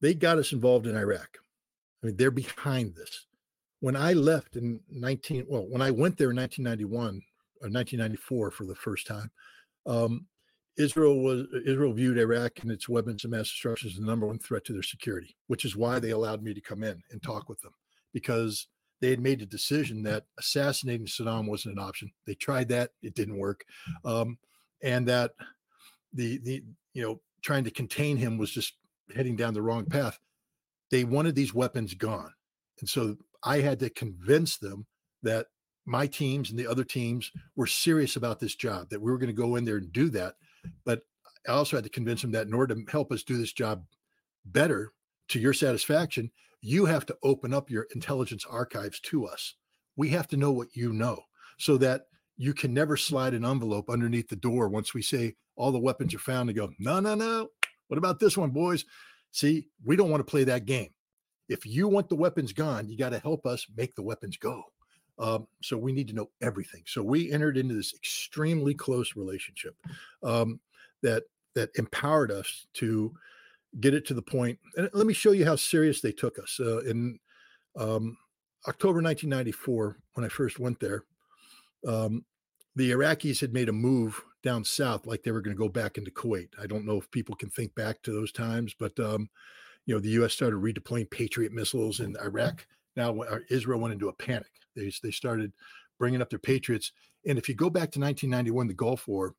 they 0.00 0.14
got 0.14 0.38
us 0.38 0.52
involved 0.52 0.86
in 0.86 0.96
Iraq. 0.96 1.38
I 2.02 2.08
mean, 2.08 2.16
they're 2.16 2.30
behind 2.30 2.94
this. 2.94 3.26
When 3.80 3.96
I 3.96 4.12
left 4.12 4.56
in 4.56 4.80
19, 4.90 5.46
well, 5.48 5.66
when 5.68 5.80
I 5.80 5.90
went 5.90 6.18
there 6.18 6.30
in 6.30 6.36
1991 6.36 7.22
or 7.62 7.70
1994 7.70 8.50
for 8.50 8.66
the 8.66 8.74
first 8.74 9.06
time, 9.06 9.30
um, 9.86 10.26
Israel 10.76 11.22
was 11.22 11.46
Israel 11.64 11.92
viewed 11.92 12.18
Iraq 12.18 12.60
and 12.62 12.70
its 12.70 12.88
weapons 12.88 13.24
of 13.24 13.30
mass 13.30 13.48
destruction 13.48 13.88
as 13.88 13.96
the 13.96 14.04
number 14.04 14.26
one 14.26 14.38
threat 14.38 14.64
to 14.64 14.72
their 14.72 14.82
security, 14.82 15.36
which 15.46 15.64
is 15.64 15.76
why 15.76 15.98
they 15.98 16.10
allowed 16.10 16.42
me 16.42 16.52
to 16.52 16.60
come 16.60 16.82
in 16.82 17.00
and 17.10 17.22
talk 17.22 17.48
with 17.48 17.60
them 17.60 17.72
because 18.12 18.66
they 19.04 19.10
had 19.10 19.20
made 19.20 19.42
a 19.42 19.46
decision 19.46 20.02
that 20.04 20.24
assassinating 20.38 21.06
Saddam 21.06 21.46
wasn't 21.46 21.76
an 21.76 21.84
option. 21.84 22.10
They 22.26 22.34
tried 22.34 22.70
that; 22.70 22.92
it 23.02 23.14
didn't 23.14 23.36
work, 23.36 23.62
um, 24.02 24.38
and 24.82 25.06
that 25.08 25.32
the 26.14 26.38
the 26.38 26.62
you 26.94 27.02
know 27.02 27.20
trying 27.42 27.64
to 27.64 27.70
contain 27.70 28.16
him 28.16 28.38
was 28.38 28.50
just 28.50 28.78
heading 29.14 29.36
down 29.36 29.52
the 29.52 29.60
wrong 29.60 29.84
path. 29.84 30.18
They 30.90 31.04
wanted 31.04 31.34
these 31.34 31.52
weapons 31.52 31.92
gone, 31.92 32.32
and 32.80 32.88
so 32.88 33.16
I 33.42 33.58
had 33.58 33.78
to 33.80 33.90
convince 33.90 34.56
them 34.56 34.86
that 35.22 35.48
my 35.84 36.06
teams 36.06 36.48
and 36.48 36.58
the 36.58 36.66
other 36.66 36.84
teams 36.84 37.30
were 37.56 37.66
serious 37.66 38.16
about 38.16 38.40
this 38.40 38.54
job, 38.54 38.88
that 38.88 39.02
we 39.02 39.12
were 39.12 39.18
going 39.18 39.26
to 39.26 39.34
go 39.34 39.56
in 39.56 39.66
there 39.66 39.76
and 39.76 39.92
do 39.92 40.08
that. 40.08 40.36
But 40.86 41.02
I 41.46 41.52
also 41.52 41.76
had 41.76 41.84
to 41.84 41.90
convince 41.90 42.22
them 42.22 42.32
that 42.32 42.46
in 42.46 42.54
order 42.54 42.74
to 42.74 42.90
help 42.90 43.12
us 43.12 43.22
do 43.22 43.36
this 43.36 43.52
job 43.52 43.84
better 44.46 44.94
to 45.28 45.38
your 45.38 45.52
satisfaction, 45.52 46.30
you 46.64 46.86
have 46.86 47.04
to 47.04 47.16
open 47.22 47.52
up 47.52 47.68
your 47.68 47.86
intelligence 47.94 48.46
archives 48.48 48.98
to 48.98 49.26
us. 49.26 49.54
We 49.96 50.08
have 50.08 50.26
to 50.28 50.38
know 50.38 50.50
what 50.50 50.74
you 50.74 50.94
know 50.94 51.20
so 51.58 51.76
that 51.76 52.06
you 52.38 52.54
can 52.54 52.72
never 52.72 52.96
slide 52.96 53.34
an 53.34 53.44
envelope 53.44 53.90
underneath 53.90 54.28
the 54.28 54.36
door 54.36 54.70
once 54.70 54.94
we 54.94 55.02
say 55.02 55.34
all 55.56 55.72
the 55.72 55.78
weapons 55.78 56.14
are 56.14 56.18
found 56.18 56.48
and 56.48 56.56
go, 56.56 56.70
no, 56.78 57.00
no, 57.00 57.14
no. 57.14 57.48
What 57.88 57.98
about 57.98 58.18
this 58.18 58.38
one, 58.38 58.48
boys? 58.48 58.86
See, 59.30 59.68
we 59.84 59.94
don't 59.94 60.08
want 60.08 60.22
to 60.22 60.30
play 60.30 60.44
that 60.44 60.64
game. 60.64 60.88
If 61.50 61.66
you 61.66 61.86
want 61.86 62.08
the 62.08 62.16
weapons 62.16 62.54
gone, 62.54 62.88
you 62.88 62.96
got 62.96 63.10
to 63.10 63.18
help 63.18 63.44
us 63.44 63.66
make 63.76 63.94
the 63.94 64.02
weapons 64.02 64.38
go. 64.38 64.62
Um, 65.18 65.46
so 65.62 65.76
we 65.76 65.92
need 65.92 66.08
to 66.08 66.14
know 66.14 66.30
everything. 66.40 66.82
So 66.86 67.02
we 67.02 67.30
entered 67.30 67.58
into 67.58 67.74
this 67.74 67.92
extremely 67.94 68.72
close 68.72 69.16
relationship 69.16 69.76
um, 70.22 70.60
that 71.02 71.24
that 71.54 71.70
empowered 71.76 72.32
us 72.32 72.66
to 72.74 73.14
get 73.80 73.94
it 73.94 74.06
to 74.06 74.14
the 74.14 74.22
point. 74.22 74.58
And 74.76 74.88
let 74.92 75.06
me 75.06 75.14
show 75.14 75.32
you 75.32 75.44
how 75.44 75.56
serious 75.56 76.00
they 76.00 76.12
took 76.12 76.38
us. 76.38 76.58
Uh, 76.60 76.78
in 76.80 77.18
um, 77.76 78.16
October 78.68 79.02
1994, 79.02 79.98
when 80.14 80.24
I 80.24 80.28
first 80.28 80.58
went 80.58 80.80
there, 80.80 81.04
um, 81.86 82.24
the 82.76 82.90
Iraqis 82.90 83.40
had 83.40 83.52
made 83.52 83.68
a 83.68 83.72
move 83.72 84.22
down 84.42 84.64
south, 84.64 85.06
like 85.06 85.22
they 85.22 85.30
were 85.30 85.40
going 85.40 85.56
to 85.56 85.60
go 85.60 85.68
back 85.68 85.96
into 85.96 86.10
Kuwait. 86.10 86.48
I 86.60 86.66
don't 86.66 86.84
know 86.84 86.98
if 86.98 87.10
people 87.10 87.34
can 87.34 87.50
think 87.50 87.74
back 87.74 88.02
to 88.02 88.12
those 88.12 88.32
times, 88.32 88.74
but 88.78 88.98
um, 88.98 89.28
you 89.86 89.94
know, 89.94 90.00
the 90.00 90.10
U.S. 90.10 90.32
started 90.32 90.56
redeploying 90.56 91.10
Patriot 91.10 91.52
missiles 91.52 92.00
in 92.00 92.16
Iraq. 92.22 92.66
Now 92.96 93.20
uh, 93.20 93.38
Israel 93.50 93.80
went 93.80 93.94
into 93.94 94.08
a 94.08 94.12
panic. 94.12 94.50
They 94.76 94.92
they 95.02 95.10
started 95.10 95.52
bringing 95.98 96.20
up 96.20 96.30
their 96.30 96.38
Patriots. 96.38 96.92
And 97.26 97.38
if 97.38 97.48
you 97.48 97.54
go 97.54 97.70
back 97.70 97.90
to 97.92 98.00
1991, 98.00 98.66
the 98.66 98.74
Gulf 98.74 99.06
War, 99.08 99.34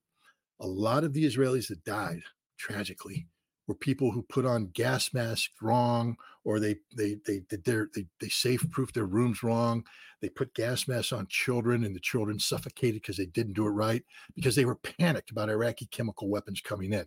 a 0.60 0.68
lot 0.68 1.04
of 1.04 1.14
the 1.14 1.26
Israelis 1.26 1.68
that 1.68 1.84
died 1.84 2.22
tragically 2.58 3.28
were 3.68 3.76
people 3.76 4.12
who 4.12 4.22
put 4.24 4.46
on 4.46 4.68
gas 4.74 5.14
masks 5.14 5.50
wrong 5.62 6.16
or 6.44 6.60
they 6.60 6.76
they 6.96 7.18
they 7.26 7.42
did 7.50 7.64
their 7.64 7.90
they, 7.96 8.06
they 8.20 8.30
safe 8.30 8.66
proof 8.72 8.92
their 8.94 9.06
rooms 9.06 9.44
wrong 9.44 9.84
they 10.22 10.30
put 10.30 10.54
gas 10.54 10.88
masks 10.88 11.12
on 11.12 11.28
children 11.28 11.84
and 11.84 11.96
the 11.96 12.00
children 12.00 12.40
suffocated 12.40 13.02
because 13.02 13.18
they 13.18 13.26
didn't 13.26 13.54
do 13.54 13.66
it 13.66 13.72
right 13.72 14.04
because 14.36 14.56
they 14.56 14.66
were 14.66 14.76
panicked 14.76 15.32
about 15.32 15.50
iraqi 15.50 15.86
chemical 15.88 16.30
weapons 16.30 16.62
coming 16.62 16.94
in 16.94 17.06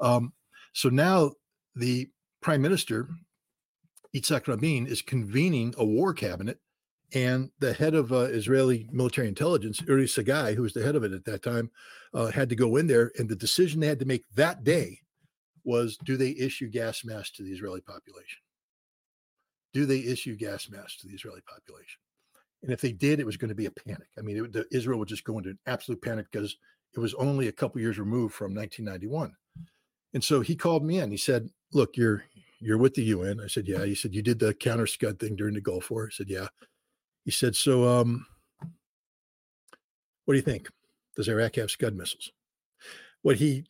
um, 0.00 0.32
so 0.72 0.88
now 0.88 1.32
the 1.74 2.08
prime 2.40 2.62
minister 2.62 3.08
Yitzhak 4.14 4.46
Rabin 4.48 4.86
is 4.86 5.02
convening 5.02 5.74
a 5.76 5.84
war 5.84 6.14
cabinet 6.14 6.58
and 7.14 7.50
the 7.60 7.72
head 7.72 7.94
of 7.94 8.12
uh, 8.12 8.20
Israeli 8.22 8.88
military 8.90 9.28
intelligence, 9.28 9.80
Uri 9.86 10.06
Sagai, 10.06 10.54
who 10.54 10.62
was 10.62 10.72
the 10.72 10.82
head 10.82 10.96
of 10.96 11.04
it 11.04 11.12
at 11.12 11.24
that 11.26 11.42
time, 11.42 11.70
uh, 12.14 12.30
had 12.30 12.48
to 12.48 12.56
go 12.56 12.76
in 12.76 12.86
there. 12.86 13.12
And 13.16 13.28
the 13.28 13.36
decision 13.36 13.80
they 13.80 13.86
had 13.86 14.00
to 14.00 14.06
make 14.06 14.24
that 14.34 14.64
day 14.64 15.00
was 15.66 15.98
do 16.04 16.16
they 16.16 16.30
issue 16.30 16.68
gas 16.68 17.04
masks 17.04 17.36
to 17.36 17.42
the 17.42 17.52
Israeli 17.52 17.80
population? 17.80 18.38
Do 19.74 19.84
they 19.84 19.98
issue 19.98 20.36
gas 20.36 20.70
masks 20.70 21.00
to 21.00 21.08
the 21.08 21.14
Israeli 21.14 21.42
population? 21.42 22.00
And 22.62 22.72
if 22.72 22.80
they 22.80 22.92
did, 22.92 23.20
it 23.20 23.26
was 23.26 23.36
going 23.36 23.50
to 23.50 23.54
be 23.54 23.66
a 23.66 23.70
panic. 23.70 24.08
I 24.18 24.22
mean, 24.22 24.44
it, 24.44 24.52
the, 24.52 24.66
Israel 24.70 24.98
would 24.98 25.08
just 25.08 25.24
go 25.24 25.36
into 25.36 25.50
an 25.50 25.58
absolute 25.66 26.00
panic 26.00 26.26
because 26.30 26.56
it 26.94 27.00
was 27.00 27.14
only 27.14 27.48
a 27.48 27.52
couple 27.52 27.80
years 27.80 27.98
removed 27.98 28.34
from 28.34 28.54
1991. 28.54 29.34
And 30.14 30.24
so 30.24 30.40
he 30.40 30.56
called 30.56 30.84
me 30.84 30.98
in. 31.00 31.10
He 31.10 31.16
said, 31.16 31.50
"Look, 31.72 31.96
you're 31.96 32.24
you're 32.60 32.78
with 32.78 32.94
the 32.94 33.02
UN." 33.02 33.40
I 33.40 33.48
said, 33.48 33.68
"Yeah." 33.68 33.84
He 33.84 33.94
said, 33.94 34.14
"You 34.14 34.22
did 34.22 34.38
the 34.38 34.54
counter 34.54 34.86
Scud 34.86 35.18
thing 35.18 35.36
during 35.36 35.54
the 35.54 35.60
Gulf 35.60 35.90
War." 35.90 36.06
I 36.06 36.14
said, 36.14 36.30
"Yeah." 36.30 36.48
He 37.24 37.30
said, 37.30 37.54
"So, 37.54 37.86
um, 37.86 38.24
what 40.24 40.32
do 40.32 40.36
you 40.36 40.42
think? 40.42 40.70
Does 41.16 41.28
Iraq 41.28 41.56
have 41.56 41.70
Scud 41.70 41.94
missiles?" 41.94 42.32
What 43.20 43.36
he 43.36 43.66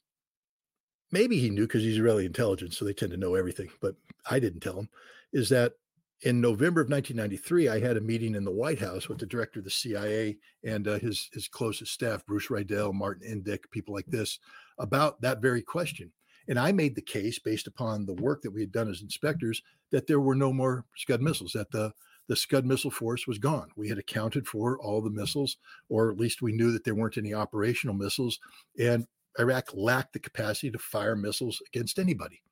maybe 1.12 1.38
he 1.38 1.50
knew 1.50 1.66
because 1.66 1.82
he's 1.82 2.00
really 2.00 2.26
intelligent, 2.26 2.74
so 2.74 2.84
they 2.84 2.92
tend 2.92 3.12
to 3.12 3.16
know 3.16 3.34
everything, 3.34 3.70
but 3.80 3.94
I 4.30 4.38
didn't 4.38 4.60
tell 4.60 4.78
him, 4.78 4.88
is 5.32 5.48
that 5.50 5.74
in 6.22 6.40
November 6.40 6.80
of 6.80 6.88
1993, 6.88 7.68
I 7.68 7.78
had 7.78 7.96
a 7.96 8.00
meeting 8.00 8.34
in 8.34 8.44
the 8.44 8.50
White 8.50 8.80
House 8.80 9.08
with 9.08 9.18
the 9.18 9.26
director 9.26 9.60
of 9.60 9.64
the 9.64 9.70
CIA 9.70 10.38
and 10.64 10.88
uh, 10.88 10.98
his 10.98 11.28
his 11.32 11.46
closest 11.46 11.92
staff, 11.92 12.24
Bruce 12.24 12.50
Riedel, 12.50 12.92
Martin 12.92 13.28
Indyk, 13.28 13.70
people 13.70 13.94
like 13.94 14.06
this, 14.06 14.38
about 14.78 15.20
that 15.20 15.42
very 15.42 15.62
question. 15.62 16.10
And 16.48 16.58
I 16.58 16.72
made 16.72 16.94
the 16.94 17.02
case 17.02 17.38
based 17.38 17.66
upon 17.66 18.06
the 18.06 18.14
work 18.14 18.42
that 18.42 18.52
we 18.52 18.60
had 18.60 18.72
done 18.72 18.88
as 18.88 19.02
inspectors 19.02 19.62
that 19.90 20.06
there 20.06 20.20
were 20.20 20.34
no 20.34 20.52
more 20.52 20.84
Scud 20.96 21.20
missiles, 21.20 21.52
that 21.52 21.70
the 21.70 21.92
the 22.28 22.36
Scud 22.36 22.64
missile 22.64 22.90
force 22.90 23.26
was 23.26 23.38
gone. 23.38 23.68
We 23.76 23.88
had 23.88 23.98
accounted 23.98 24.48
for 24.48 24.80
all 24.80 25.00
the 25.00 25.10
missiles, 25.10 25.58
or 25.88 26.10
at 26.10 26.18
least 26.18 26.42
we 26.42 26.52
knew 26.52 26.72
that 26.72 26.82
there 26.82 26.94
weren't 26.94 27.18
any 27.18 27.34
operational 27.34 27.94
missiles. 27.94 28.40
And 28.80 29.06
Iraq 29.38 29.68
lacked 29.74 30.12
the 30.12 30.18
capacity 30.18 30.70
to 30.70 30.78
fire 30.78 31.16
missiles 31.16 31.62
against 31.72 31.98
anybody. 31.98 32.42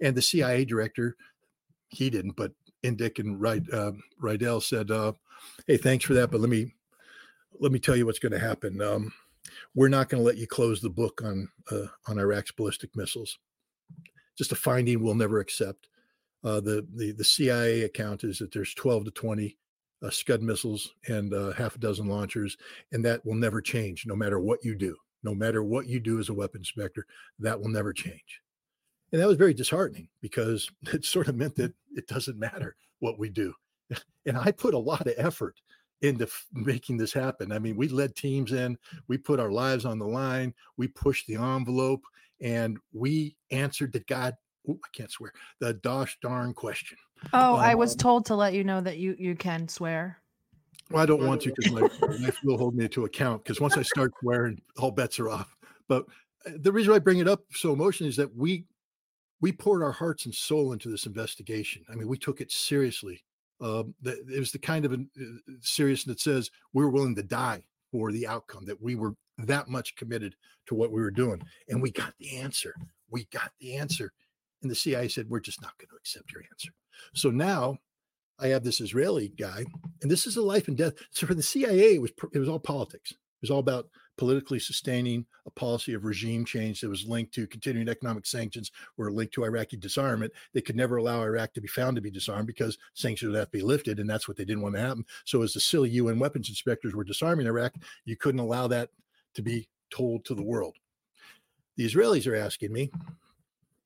And 0.00 0.14
the 0.14 0.22
CIA 0.22 0.64
director, 0.64 1.16
he 1.88 2.10
didn't, 2.10 2.36
but 2.36 2.52
Indyk 2.84 3.18
and 3.18 3.72
uh, 3.72 3.92
Riedel 4.18 4.60
said, 4.60 4.90
uh, 4.90 5.12
"Hey, 5.66 5.76
thanks 5.76 6.04
for 6.04 6.14
that, 6.14 6.30
but 6.30 6.40
let 6.40 6.50
me 6.50 6.74
let 7.58 7.72
me 7.72 7.78
tell 7.78 7.96
you 7.96 8.06
what's 8.06 8.18
going 8.18 8.32
to 8.32 8.38
happen. 8.38 8.80
Um, 8.82 9.12
we're 9.74 9.88
not 9.88 10.08
going 10.08 10.20
to 10.20 10.26
let 10.26 10.36
you 10.36 10.46
close 10.46 10.80
the 10.80 10.90
book 10.90 11.22
on 11.24 11.48
uh, 11.70 11.86
on 12.06 12.18
Iraq's 12.18 12.52
ballistic 12.52 12.94
missiles. 12.94 13.38
Just 14.36 14.52
a 14.52 14.56
finding 14.56 15.02
we'll 15.02 15.14
never 15.14 15.40
accept. 15.40 15.88
Uh, 16.44 16.60
the, 16.60 16.86
the 16.94 17.12
the 17.12 17.24
CIA 17.24 17.82
account 17.82 18.24
is 18.24 18.38
that 18.38 18.52
there's 18.52 18.74
12 18.74 19.06
to 19.06 19.10
20 19.10 19.56
uh, 20.02 20.10
Scud 20.10 20.42
missiles 20.42 20.94
and 21.08 21.32
uh, 21.32 21.52
half 21.52 21.76
a 21.76 21.78
dozen 21.78 22.06
launchers, 22.06 22.56
and 22.92 23.04
that 23.04 23.24
will 23.24 23.34
never 23.34 23.60
change, 23.60 24.06
no 24.06 24.14
matter 24.14 24.38
what 24.38 24.64
you 24.64 24.74
do. 24.74 24.96
No 25.26 25.34
matter 25.34 25.60
what 25.64 25.88
you 25.88 25.98
do 25.98 26.20
as 26.20 26.28
a 26.28 26.34
weapon 26.34 26.60
inspector, 26.60 27.04
that 27.40 27.60
will 27.60 27.68
never 27.68 27.92
change. 27.92 28.40
And 29.10 29.20
that 29.20 29.26
was 29.26 29.36
very 29.36 29.52
disheartening 29.54 30.08
because 30.20 30.70
it 30.92 31.04
sort 31.04 31.26
of 31.26 31.34
meant 31.34 31.56
that 31.56 31.74
it 31.96 32.06
doesn't 32.06 32.38
matter 32.38 32.76
what 33.00 33.18
we 33.18 33.28
do. 33.28 33.52
And 34.26 34.36
I 34.36 34.50
put 34.50 34.74
a 34.74 34.78
lot 34.78 35.06
of 35.06 35.14
effort 35.16 35.60
into 36.02 36.24
f- 36.24 36.46
making 36.52 36.96
this 36.96 37.12
happen. 37.12 37.52
I 37.52 37.60
mean, 37.60 37.76
we 37.76 37.86
led 37.86 38.16
teams 38.16 38.50
in, 38.52 38.76
we 39.06 39.18
put 39.18 39.38
our 39.38 39.52
lives 39.52 39.84
on 39.84 40.00
the 40.00 40.06
line, 40.06 40.52
we 40.76 40.88
pushed 40.88 41.28
the 41.28 41.36
envelope, 41.36 42.02
and 42.40 42.76
we 42.92 43.36
answered 43.52 43.92
the 43.92 44.00
God, 44.00 44.34
ooh, 44.68 44.80
I 44.84 44.88
can't 44.92 45.12
swear, 45.12 45.32
the 45.60 45.74
dosh 45.74 46.18
darn 46.20 46.54
question. 46.54 46.98
Oh, 47.32 47.54
I 47.54 47.76
was 47.76 47.92
Um, 47.92 47.98
told 47.98 48.26
to 48.26 48.34
let 48.34 48.52
you 48.54 48.64
know 48.64 48.80
that 48.80 48.98
you 48.98 49.14
you 49.16 49.36
can 49.36 49.68
swear. 49.68 50.20
Well, 50.90 51.02
I 51.02 51.06
don't 51.06 51.26
want 51.26 51.42
to 51.42 51.52
because 51.54 51.72
my 51.72 51.80
wife 52.02 52.38
will 52.44 52.58
hold 52.58 52.74
me 52.74 52.88
to 52.88 53.04
account. 53.04 53.42
Because 53.42 53.60
once 53.60 53.76
I 53.76 53.82
start 53.82 54.12
swearing, 54.20 54.60
all 54.78 54.90
bets 54.90 55.18
are 55.18 55.28
off. 55.28 55.56
But 55.88 56.06
uh, 56.46 56.52
the 56.60 56.72
reason 56.72 56.92
I 56.92 56.98
bring 56.98 57.18
it 57.18 57.28
up 57.28 57.40
so 57.52 57.72
emotionally 57.72 58.08
is 58.08 58.16
that 58.16 58.34
we 58.34 58.64
we 59.40 59.52
poured 59.52 59.82
our 59.82 59.92
hearts 59.92 60.24
and 60.24 60.34
soul 60.34 60.72
into 60.72 60.88
this 60.88 61.06
investigation. 61.06 61.84
I 61.90 61.94
mean, 61.94 62.08
we 62.08 62.18
took 62.18 62.40
it 62.40 62.50
seriously. 62.50 63.22
Um, 63.60 63.94
that 64.02 64.18
it 64.30 64.38
was 64.38 64.52
the 64.52 64.58
kind 64.58 64.84
of 64.84 64.92
an, 64.92 65.08
uh, 65.18 65.52
seriousness 65.60 66.16
that 66.16 66.20
says 66.20 66.50
we 66.74 66.84
were 66.84 66.90
willing 66.90 67.14
to 67.14 67.22
die 67.22 67.62
for 67.90 68.12
the 68.12 68.26
outcome. 68.26 68.66
That 68.66 68.80
we 68.80 68.94
were 68.94 69.14
that 69.38 69.68
much 69.68 69.96
committed 69.96 70.34
to 70.66 70.74
what 70.74 70.92
we 70.92 71.00
were 71.00 71.10
doing, 71.10 71.42
and 71.68 71.82
we 71.82 71.90
got 71.90 72.12
the 72.18 72.36
answer. 72.36 72.74
We 73.10 73.24
got 73.32 73.50
the 73.60 73.76
answer, 73.76 74.12
and 74.62 74.70
the 74.70 74.74
CIA 74.74 75.08
said 75.08 75.28
we're 75.28 75.40
just 75.40 75.62
not 75.62 75.76
going 75.78 75.88
to 75.88 75.96
accept 75.96 76.32
your 76.32 76.42
answer. 76.50 76.70
So 77.14 77.30
now 77.30 77.78
I 78.38 78.48
have 78.48 78.64
this 78.64 78.80
Israeli 78.80 79.28
guy, 79.28 79.64
and 80.02 80.10
this 80.10 80.26
is 80.26 80.36
a 80.36 80.42
life 80.42 80.68
and 80.68 80.76
death. 80.76 80.94
So 81.10 81.26
for 81.26 81.34
the 81.34 81.42
CIA, 81.42 81.94
it 81.94 82.02
was 82.02 82.12
it 82.32 82.38
was 82.38 82.48
all 82.48 82.58
politics. 82.58 83.12
It 83.12 83.18
was 83.42 83.50
all 83.50 83.60
about 83.60 83.88
politically 84.16 84.58
sustaining 84.58 85.26
a 85.46 85.50
policy 85.50 85.92
of 85.92 86.04
regime 86.04 86.44
change 86.44 86.80
that 86.80 86.88
was 86.88 87.06
linked 87.06 87.34
to 87.34 87.46
continuing 87.46 87.88
economic 87.88 88.26
sanctions, 88.26 88.72
were 88.96 89.10
linked 89.10 89.34
to 89.34 89.44
Iraqi 89.44 89.76
disarmament. 89.76 90.32
They 90.54 90.62
could 90.62 90.76
never 90.76 90.96
allow 90.96 91.22
Iraq 91.22 91.52
to 91.54 91.60
be 91.60 91.68
found 91.68 91.96
to 91.96 92.02
be 92.02 92.10
disarmed 92.10 92.46
because 92.46 92.78
sanctions 92.94 93.30
would 93.30 93.38
have 93.38 93.50
to 93.50 93.58
be 93.58 93.62
lifted, 93.62 94.00
and 94.00 94.08
that's 94.08 94.26
what 94.26 94.36
they 94.36 94.44
didn't 94.44 94.62
want 94.62 94.74
to 94.74 94.80
happen. 94.80 95.04
So 95.24 95.42
as 95.42 95.52
the 95.52 95.60
silly 95.60 95.90
UN 95.90 96.18
weapons 96.18 96.48
inspectors 96.48 96.94
were 96.94 97.04
disarming 97.04 97.46
Iraq, 97.46 97.74
you 98.04 98.16
couldn't 98.16 98.40
allow 98.40 98.66
that 98.68 98.90
to 99.34 99.42
be 99.42 99.68
told 99.90 100.24
to 100.24 100.34
the 100.34 100.42
world. 100.42 100.76
The 101.76 101.86
Israelis 101.86 102.26
are 102.26 102.36
asking 102.36 102.72
me, 102.72 102.90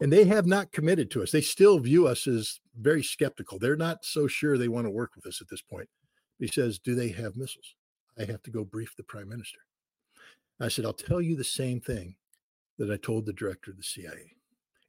and 0.01 0.13
they 0.13 0.25
have 0.25 0.47
not 0.47 0.73
committed 0.73 1.11
to 1.11 1.23
us. 1.23 1.31
They 1.31 1.41
still 1.41 1.79
view 1.79 2.07
us 2.07 2.27
as 2.27 2.61
very 2.79 3.03
skeptical. 3.03 3.59
They're 3.59 3.77
not 3.77 4.05
so 4.05 4.27
sure 4.27 4.57
they 4.57 4.69
want 4.69 4.87
to 4.87 4.91
work 4.91 5.13
with 5.15 5.27
us 5.27 5.41
at 5.41 5.49
this 5.49 5.63
point. 5.63 5.89
He 6.39 6.47
says, 6.47 6.79
Do 6.79 6.95
they 6.95 7.09
have 7.09 7.37
missiles? 7.37 7.75
I 8.19 8.25
have 8.25 8.43
to 8.45 8.51
go 8.51 8.65
brief 8.65 8.95
the 8.97 9.03
prime 9.03 9.29
minister. 9.29 9.61
I 10.61 10.69
said, 10.69 10.85
I'll 10.85 10.93
tell 10.93 11.21
you 11.21 11.37
the 11.37 11.45
same 11.45 11.81
thing 11.81 12.17
that 12.79 12.91
I 12.91 12.97
told 12.97 13.27
the 13.27 13.33
director 13.33 13.71
of 13.71 13.77
the 13.77 13.83
CIA. 13.83 14.37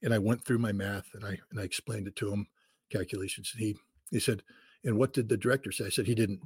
And 0.04 0.14
I 0.14 0.18
went 0.18 0.44
through 0.44 0.60
my 0.60 0.72
math 0.72 1.08
and 1.14 1.26
I 1.26 1.38
and 1.52 1.60
I 1.60 1.64
explained 1.64 2.08
it 2.08 2.16
to 2.18 2.32
him, 2.32 2.48
calculations. 2.90 3.52
And 3.54 3.64
he 3.64 3.78
he 4.10 4.20
said, 4.20 4.44
and 4.84 4.98
what 4.98 5.14
did 5.14 5.30
the 5.30 5.38
director 5.38 5.72
say? 5.72 5.86
I 5.86 5.90
said 5.90 6.08
he 6.08 6.16
didn't, 6.16 6.42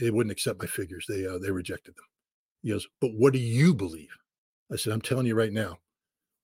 they 0.00 0.10
wouldn't 0.10 0.32
accept 0.32 0.60
my 0.60 0.66
figures. 0.66 1.06
They 1.08 1.26
uh, 1.26 1.38
they 1.38 1.50
rejected 1.50 1.94
them. 1.96 2.04
He 2.62 2.70
goes, 2.70 2.86
but 3.00 3.12
what 3.14 3.32
do 3.32 3.38
you 3.38 3.74
believe? 3.74 4.16
I 4.72 4.76
said, 4.76 4.92
I'm 4.92 5.00
telling 5.00 5.26
you 5.26 5.36
right 5.36 5.52
now, 5.52 5.78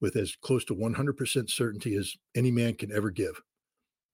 with 0.03 0.17
as 0.17 0.37
close 0.37 0.65
to 0.67 0.75
100% 0.75 1.49
certainty 1.49 1.95
as 1.95 2.15
any 2.35 2.51
man 2.51 2.75
can 2.75 2.93
ever 2.93 3.11
give, 3.11 3.41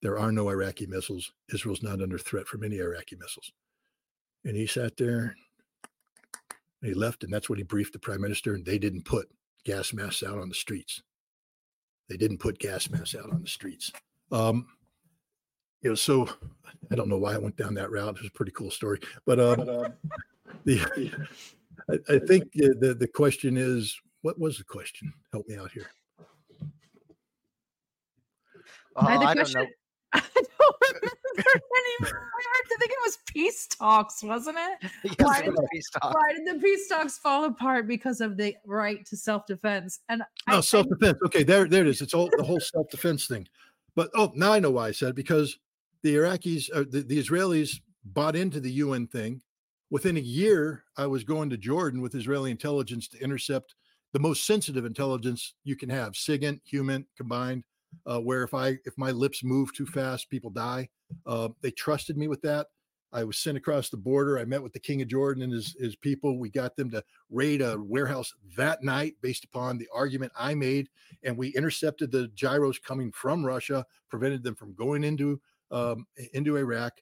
there 0.01 0.17
are 0.17 0.31
no 0.31 0.49
Iraqi 0.49 0.85
missiles. 0.85 1.33
Israel's 1.53 1.83
not 1.83 2.01
under 2.01 2.17
threat 2.17 2.47
from 2.47 2.63
any 2.63 2.77
Iraqi 2.77 3.17
missiles. 3.17 3.51
And 4.45 4.55
he 4.55 4.65
sat 4.65 4.95
there 4.95 5.35
and 6.81 6.89
he 6.89 6.93
left, 6.93 7.25
and 7.25 7.33
that's 7.33 7.49
what 7.49 7.57
he 7.57 7.63
briefed 7.63 7.91
the 7.91 7.99
prime 7.99 8.21
minister. 8.21 8.53
And 8.53 8.63
they 8.63 8.77
didn't 8.77 9.03
put 9.03 9.27
gas 9.65 9.91
masks 9.91 10.23
out 10.23 10.37
on 10.37 10.47
the 10.47 10.55
streets. 10.55 11.01
They 12.07 12.15
didn't 12.15 12.37
put 12.37 12.59
gas 12.59 12.89
masks 12.89 13.15
out 13.15 13.29
on 13.31 13.41
the 13.41 13.49
streets. 13.49 13.91
Um, 14.31 14.67
you 15.81 15.89
know, 15.89 15.95
so 15.95 16.29
I 16.91 16.95
don't 16.95 17.09
know 17.09 17.17
why 17.17 17.33
I 17.33 17.37
went 17.39 17.57
down 17.57 17.73
that 17.73 17.91
route. 17.91 18.15
It 18.15 18.21
was 18.21 18.29
a 18.29 18.37
pretty 18.37 18.51
cool 18.51 18.71
story, 18.71 18.99
but 19.25 19.39
um, 19.39 19.93
the 20.65 21.27
I, 21.89 22.13
I 22.13 22.19
think 22.19 22.51
the, 22.53 22.75
the 22.79 22.93
the 22.93 23.07
question 23.07 23.57
is, 23.57 23.99
what 24.21 24.39
was 24.39 24.57
the 24.57 24.63
question? 24.63 25.13
Help 25.31 25.47
me 25.47 25.57
out 25.57 25.71
here. 25.71 25.89
Uh, 28.95 29.05
I, 29.05 29.17
the 29.17 29.25
I 29.25 29.33
don't 29.33 29.53
know. 29.53 29.65
I 30.13 30.21
don't 30.21 30.75
remember 30.93 31.17
anymore. 32.01 32.21
I 32.39 32.77
think 32.79 32.91
it 32.91 32.97
was 33.03 33.17
peace 33.25 33.67
talks, 33.67 34.23
wasn't 34.23 34.57
it? 34.57 34.91
Yes, 35.03 35.15
Why 35.19 35.39
it 35.39 35.45
did 35.45 35.55
peace 35.71 35.89
talk. 35.91 36.13
Why 36.13 36.33
did 36.33 36.55
the 36.55 36.61
peace 36.61 36.87
talks 36.87 37.17
fall 37.17 37.45
apart 37.45 37.87
because 37.87 38.21
of 38.21 38.37
the 38.37 38.55
right 38.65 39.05
to 39.05 39.17
self-defense? 39.17 39.99
And 40.09 40.23
I- 40.47 40.51
No, 40.51 40.57
I- 40.57 40.61
self 40.61 40.87
defense. 40.87 41.17
Okay, 41.25 41.43
there, 41.43 41.67
there 41.67 41.81
it 41.81 41.87
is. 41.87 42.01
It's 42.01 42.13
all 42.13 42.29
the 42.37 42.43
whole 42.43 42.59
self 42.59 42.89
defense 42.89 43.27
thing. 43.27 43.47
But 43.95 44.09
oh, 44.15 44.31
now 44.35 44.53
I 44.53 44.59
know 44.59 44.71
why 44.71 44.87
I 44.87 44.91
said 44.91 45.09
it, 45.09 45.15
because 45.15 45.57
the 46.03 46.15
Iraqis, 46.15 46.69
uh, 46.73 46.85
the, 46.89 47.01
the 47.01 47.21
Israelis 47.21 47.79
bought 48.05 48.35
into 48.35 48.59
the 48.59 48.71
UN 48.71 49.07
thing. 49.07 49.41
Within 49.91 50.17
a 50.17 50.21
year, 50.21 50.83
I 50.97 51.07
was 51.07 51.23
going 51.23 51.49
to 51.49 51.57
Jordan 51.57 52.01
with 52.01 52.15
Israeli 52.15 52.51
intelligence 52.51 53.07
to 53.09 53.21
intercept 53.21 53.75
the 54.13 54.19
most 54.19 54.45
sensitive 54.45 54.85
intelligence 54.85 55.53
you 55.63 55.75
can 55.75 55.89
have, 55.89 56.13
SIGINT, 56.13 56.61
human 56.63 57.05
combined. 57.17 57.63
Uh, 58.05 58.19
where 58.19 58.43
if 58.43 58.53
I 58.53 58.77
if 58.85 58.95
my 58.97 59.09
lips 59.09 59.43
move 59.43 59.73
too 59.73 59.87
fast, 59.87 60.29
people 60.29 60.51
die. 60.51 60.89
Uh, 61.25 61.49
they 61.61 61.71
trusted 61.71 62.17
me 62.17 62.27
with 62.27 62.39
that. 62.43 62.67
I 63.11 63.23
was 63.23 63.37
sent 63.37 63.57
across 63.57 63.89
the 63.89 63.97
border. 63.97 64.37
I 64.37 64.45
met 64.45 64.61
with 64.61 64.73
the 64.73 64.79
King 64.79 65.01
of 65.01 65.07
Jordan 65.07 65.43
and 65.43 65.51
his, 65.51 65.75
his 65.79 65.95
people. 65.95 66.37
We 66.37 66.49
got 66.49 66.75
them 66.75 66.91
to 66.91 67.03
raid 67.29 67.61
a 67.61 67.77
warehouse 67.79 68.33
that 68.55 68.83
night 68.83 69.15
based 69.21 69.43
upon 69.43 69.77
the 69.77 69.87
argument 69.93 70.31
I 70.37 70.53
made. 70.53 70.89
And 71.23 71.37
we 71.37 71.49
intercepted 71.49 72.11
the 72.11 72.27
gyros 72.35 72.77
coming 72.77 73.11
from 73.11 73.45
Russia, 73.45 73.85
prevented 74.09 74.43
them 74.43 74.55
from 74.55 74.73
going 74.73 75.03
into 75.03 75.41
um, 75.71 76.05
into 76.33 76.57
Iraq. 76.57 76.93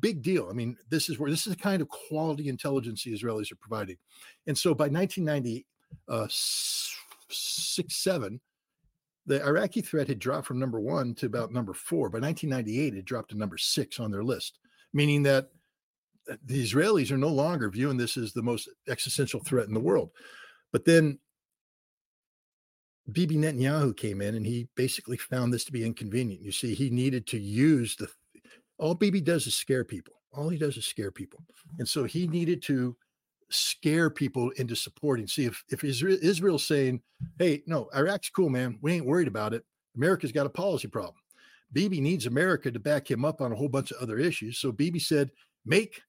Big 0.00 0.22
deal. 0.22 0.48
I 0.50 0.54
mean, 0.54 0.76
this 0.88 1.08
is 1.08 1.20
where 1.20 1.30
this 1.30 1.46
is 1.46 1.54
the 1.54 1.62
kind 1.62 1.80
of 1.80 1.88
quality 1.88 2.48
intelligence 2.48 3.04
the 3.04 3.12
Israelis 3.12 3.52
are 3.52 3.56
providing. 3.56 3.96
And 4.48 4.58
so 4.58 4.74
by 4.74 4.88
1990, 4.88 5.66
uh, 6.08 6.26
six, 6.28 7.96
seven, 7.96 8.40
the 9.26 9.44
Iraqi 9.44 9.80
threat 9.80 10.08
had 10.08 10.18
dropped 10.18 10.46
from 10.46 10.58
number 10.58 10.80
one 10.80 11.14
to 11.16 11.26
about 11.26 11.52
number 11.52 11.72
four. 11.72 12.10
By 12.10 12.18
1998, 12.20 12.94
it 12.94 13.04
dropped 13.04 13.30
to 13.30 13.38
number 13.38 13.56
six 13.56 13.98
on 13.98 14.10
their 14.10 14.24
list, 14.24 14.58
meaning 14.92 15.22
that 15.22 15.48
the 16.44 16.62
Israelis 16.62 17.10
are 17.10 17.18
no 17.18 17.28
longer 17.28 17.70
viewing 17.70 17.96
this 17.96 18.16
as 18.16 18.32
the 18.32 18.42
most 18.42 18.68
existential 18.88 19.40
threat 19.40 19.68
in 19.68 19.74
the 19.74 19.80
world. 19.80 20.10
But 20.72 20.84
then 20.84 21.18
Bibi 23.10 23.36
Netanyahu 23.36 23.96
came 23.96 24.20
in 24.22 24.34
and 24.34 24.46
he 24.46 24.68
basically 24.74 25.16
found 25.16 25.52
this 25.52 25.64
to 25.64 25.72
be 25.72 25.84
inconvenient. 25.84 26.42
You 26.42 26.52
see, 26.52 26.74
he 26.74 26.90
needed 26.90 27.26
to 27.28 27.38
use 27.38 27.96
the 27.96 28.08
all 28.78 28.94
Bibi 28.94 29.20
does 29.20 29.46
is 29.46 29.54
scare 29.54 29.84
people. 29.84 30.14
All 30.32 30.48
he 30.48 30.58
does 30.58 30.76
is 30.76 30.86
scare 30.86 31.12
people. 31.12 31.44
And 31.78 31.88
so 31.88 32.04
he 32.04 32.26
needed 32.26 32.62
to 32.64 32.96
scare 33.50 34.10
people 34.10 34.50
into 34.56 34.74
supporting. 34.76 35.26
See, 35.26 35.44
if, 35.44 35.62
if 35.70 35.84
Israel, 35.84 36.18
Israel's 36.22 36.66
saying, 36.66 37.00
hey, 37.38 37.62
no, 37.66 37.88
Iraq's 37.94 38.30
cool, 38.30 38.48
man. 38.48 38.78
We 38.82 38.92
ain't 38.94 39.06
worried 39.06 39.28
about 39.28 39.54
it. 39.54 39.64
America's 39.96 40.32
got 40.32 40.46
a 40.46 40.50
policy 40.50 40.88
problem. 40.88 41.14
Bibi 41.72 42.00
needs 42.00 42.26
America 42.26 42.70
to 42.70 42.78
back 42.78 43.10
him 43.10 43.24
up 43.24 43.40
on 43.40 43.52
a 43.52 43.56
whole 43.56 43.68
bunch 43.68 43.90
of 43.90 44.00
other 44.00 44.18
issues. 44.18 44.58
So 44.58 44.72
Bibi 44.72 44.98
said, 44.98 45.30
make 45.64 46.00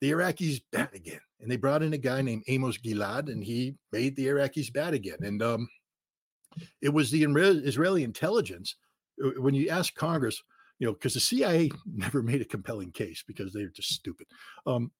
the 0.00 0.10
Iraqis 0.10 0.62
bad 0.72 0.90
again. 0.94 1.20
And 1.40 1.50
they 1.50 1.56
brought 1.56 1.82
in 1.82 1.92
a 1.92 1.98
guy 1.98 2.22
named 2.22 2.44
Amos 2.48 2.78
Gilad, 2.78 3.30
and 3.30 3.42
he 3.42 3.74
made 3.92 4.16
the 4.16 4.26
Iraqis 4.26 4.72
bad 4.72 4.94
again. 4.94 5.18
And 5.22 5.42
um, 5.42 5.68
it 6.82 6.90
was 6.90 7.10
the 7.10 7.22
Israeli 7.24 8.04
intelligence. 8.04 8.76
uh, 9.24 9.40
When 9.40 9.54
you 9.54 9.68
ask 9.68 9.94
Congress, 9.94 10.42
you 10.78 10.86
know, 10.86 10.92
because 10.94 11.14
the 11.14 11.20
CIA 11.20 11.70
never 11.94 12.22
made 12.22 12.40
a 12.40 12.46
compelling 12.46 12.92
case 12.92 13.22
because 13.26 13.52
they're 13.52 13.68
just 13.68 13.90
stupid. 13.92 14.26
Um, 14.66 14.90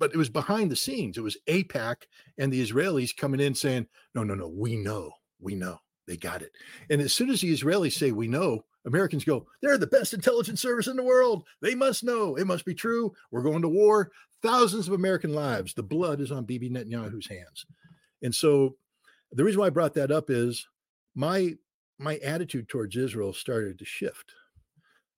but 0.00 0.12
it 0.12 0.16
was 0.16 0.30
behind 0.30 0.70
the 0.70 0.76
scenes. 0.76 1.18
It 1.18 1.22
was 1.22 1.36
AIPAC 1.46 1.96
and 2.38 2.52
the 2.52 2.66
Israelis 2.66 3.16
coming 3.16 3.38
in 3.38 3.54
saying, 3.54 3.86
no, 4.14 4.24
no, 4.24 4.34
no, 4.34 4.48
we 4.48 4.74
know, 4.74 5.12
we 5.38 5.54
know, 5.54 5.78
they 6.08 6.16
got 6.16 6.42
it. 6.42 6.50
And 6.88 7.00
as 7.00 7.12
soon 7.12 7.30
as 7.30 7.42
the 7.42 7.52
Israelis 7.54 7.92
say, 7.92 8.10
we 8.10 8.26
know, 8.26 8.64
Americans 8.86 9.24
go, 9.24 9.46
they're 9.60 9.76
the 9.76 9.86
best 9.86 10.14
intelligence 10.14 10.62
service 10.62 10.86
in 10.86 10.96
the 10.96 11.02
world. 11.02 11.44
They 11.60 11.74
must 11.74 12.02
know. 12.02 12.34
It 12.36 12.46
must 12.46 12.64
be 12.64 12.74
true. 12.74 13.12
We're 13.30 13.42
going 13.42 13.60
to 13.60 13.68
war. 13.68 14.10
Thousands 14.42 14.88
of 14.88 14.94
American 14.94 15.34
lives. 15.34 15.74
The 15.74 15.82
blood 15.82 16.22
is 16.22 16.32
on 16.32 16.44
Bibi 16.44 16.70
Netanyahu's 16.70 17.28
hands. 17.28 17.66
And 18.22 18.34
so 18.34 18.76
the 19.32 19.44
reason 19.44 19.60
why 19.60 19.66
I 19.66 19.70
brought 19.70 19.94
that 19.94 20.10
up 20.10 20.30
is 20.30 20.66
my 21.14 21.54
my 21.98 22.16
attitude 22.24 22.66
towards 22.66 22.96
Israel 22.96 23.34
started 23.34 23.78
to 23.78 23.84
shift. 23.84 24.32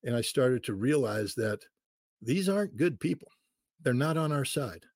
And 0.03 0.17
I 0.17 0.21
started 0.21 0.65
to 0.65 0.75
realize 0.75 1.37
that 1.37 1.61
these 2.21 2.49
aren't 2.49 2.77
good 2.77 2.99
people. 2.99 3.29
They're 3.83 3.95
not 3.95 4.17
on 4.17 4.33
our 4.33 4.45
side. 4.45 4.87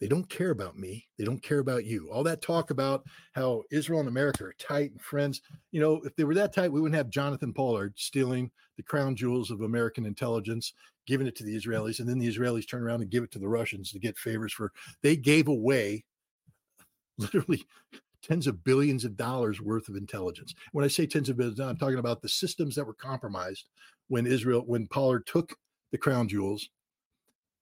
They 0.00 0.08
don't 0.08 0.28
care 0.28 0.50
about 0.50 0.76
me. 0.76 1.06
They 1.16 1.24
don't 1.24 1.42
care 1.42 1.60
about 1.60 1.84
you. 1.84 2.10
All 2.10 2.24
that 2.24 2.42
talk 2.42 2.70
about 2.70 3.04
how 3.34 3.62
Israel 3.70 4.00
and 4.00 4.08
America 4.08 4.44
are 4.44 4.54
tight 4.58 4.90
and 4.90 5.00
friends. 5.00 5.42
You 5.70 5.80
know, 5.80 6.02
if 6.04 6.16
they 6.16 6.24
were 6.24 6.34
that 6.34 6.52
tight, 6.52 6.72
we 6.72 6.80
wouldn't 6.80 6.96
have 6.96 7.08
Jonathan 7.08 7.52
Pollard 7.52 7.94
stealing 7.96 8.50
the 8.76 8.82
crown 8.82 9.14
jewels 9.14 9.52
of 9.52 9.60
American 9.60 10.04
intelligence, 10.04 10.72
giving 11.06 11.28
it 11.28 11.36
to 11.36 11.44
the 11.44 11.54
Israelis, 11.54 12.00
and 12.00 12.08
then 12.08 12.18
the 12.18 12.28
Israelis 12.28 12.68
turn 12.68 12.82
around 12.82 13.02
and 13.02 13.10
give 13.10 13.22
it 13.22 13.30
to 13.30 13.38
the 13.38 13.48
Russians 13.48 13.92
to 13.92 14.00
get 14.00 14.18
favors 14.18 14.52
for. 14.52 14.72
They 15.02 15.14
gave 15.14 15.46
away 15.46 16.04
literally 17.18 17.62
tens 18.24 18.48
of 18.48 18.64
billions 18.64 19.04
of 19.04 19.16
dollars 19.16 19.60
worth 19.60 19.88
of 19.88 19.94
intelligence. 19.94 20.52
When 20.72 20.84
I 20.84 20.88
say 20.88 21.06
tens 21.06 21.28
of 21.28 21.36
billions, 21.36 21.60
I'm 21.60 21.76
talking 21.76 21.98
about 21.98 22.22
the 22.22 22.28
systems 22.28 22.74
that 22.74 22.86
were 22.86 22.94
compromised 22.94 23.66
when 24.08 24.26
Israel, 24.26 24.64
when 24.66 24.88
Pollard 24.88 25.26
took 25.26 25.54
the 25.92 25.98
crown 25.98 26.26
jewels 26.26 26.70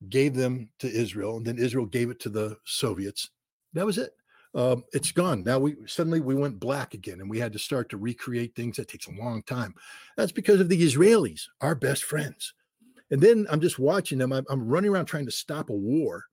gave 0.09 0.35
them 0.35 0.71
to 0.79 0.89
Israel, 0.89 1.37
and 1.37 1.47
then 1.47 1.59
Israel 1.59 1.87
gave 1.87 2.11
it 2.11 2.21
to 2.21 2.29
the 2.29 2.57
Soviets. 2.65 3.31
That 3.75 3.87
was 3.87 3.99
it. 3.99 4.13
Um, 4.55 4.85
it's 4.93 5.13
gone. 5.13 5.45
Now 5.45 5.59
we 5.59 5.77
suddenly 5.87 6.21
we 6.21 6.35
went 6.35 6.59
black 6.59 6.95
again, 6.95 7.21
and 7.21 7.31
we 7.31 7.39
had 7.39 7.53
to 7.53 7.59
start 7.59 7.89
to 7.91 7.97
recreate 7.97 8.57
things. 8.57 8.77
That 8.77 8.89
takes 8.89 9.07
a 9.07 9.13
long 9.13 9.43
time. 9.43 9.75
That's 10.17 10.33
because 10.33 10.61
of 10.61 10.69
the 10.69 10.83
Israelis, 10.83 11.43
our 11.61 11.75
best 11.75 12.05
friends. 12.05 12.55
And 13.13 13.21
then 13.21 13.47
I'm 13.51 13.61
just 13.61 13.79
watching 13.79 14.19
them. 14.19 14.33
I'm, 14.33 14.45
I'm 14.49 14.69
running 14.69 14.91
around 14.91 15.07
trying 15.07 15.27
to 15.27 15.33
stop 15.33 15.71
a 15.71 15.75
war, 15.75 16.25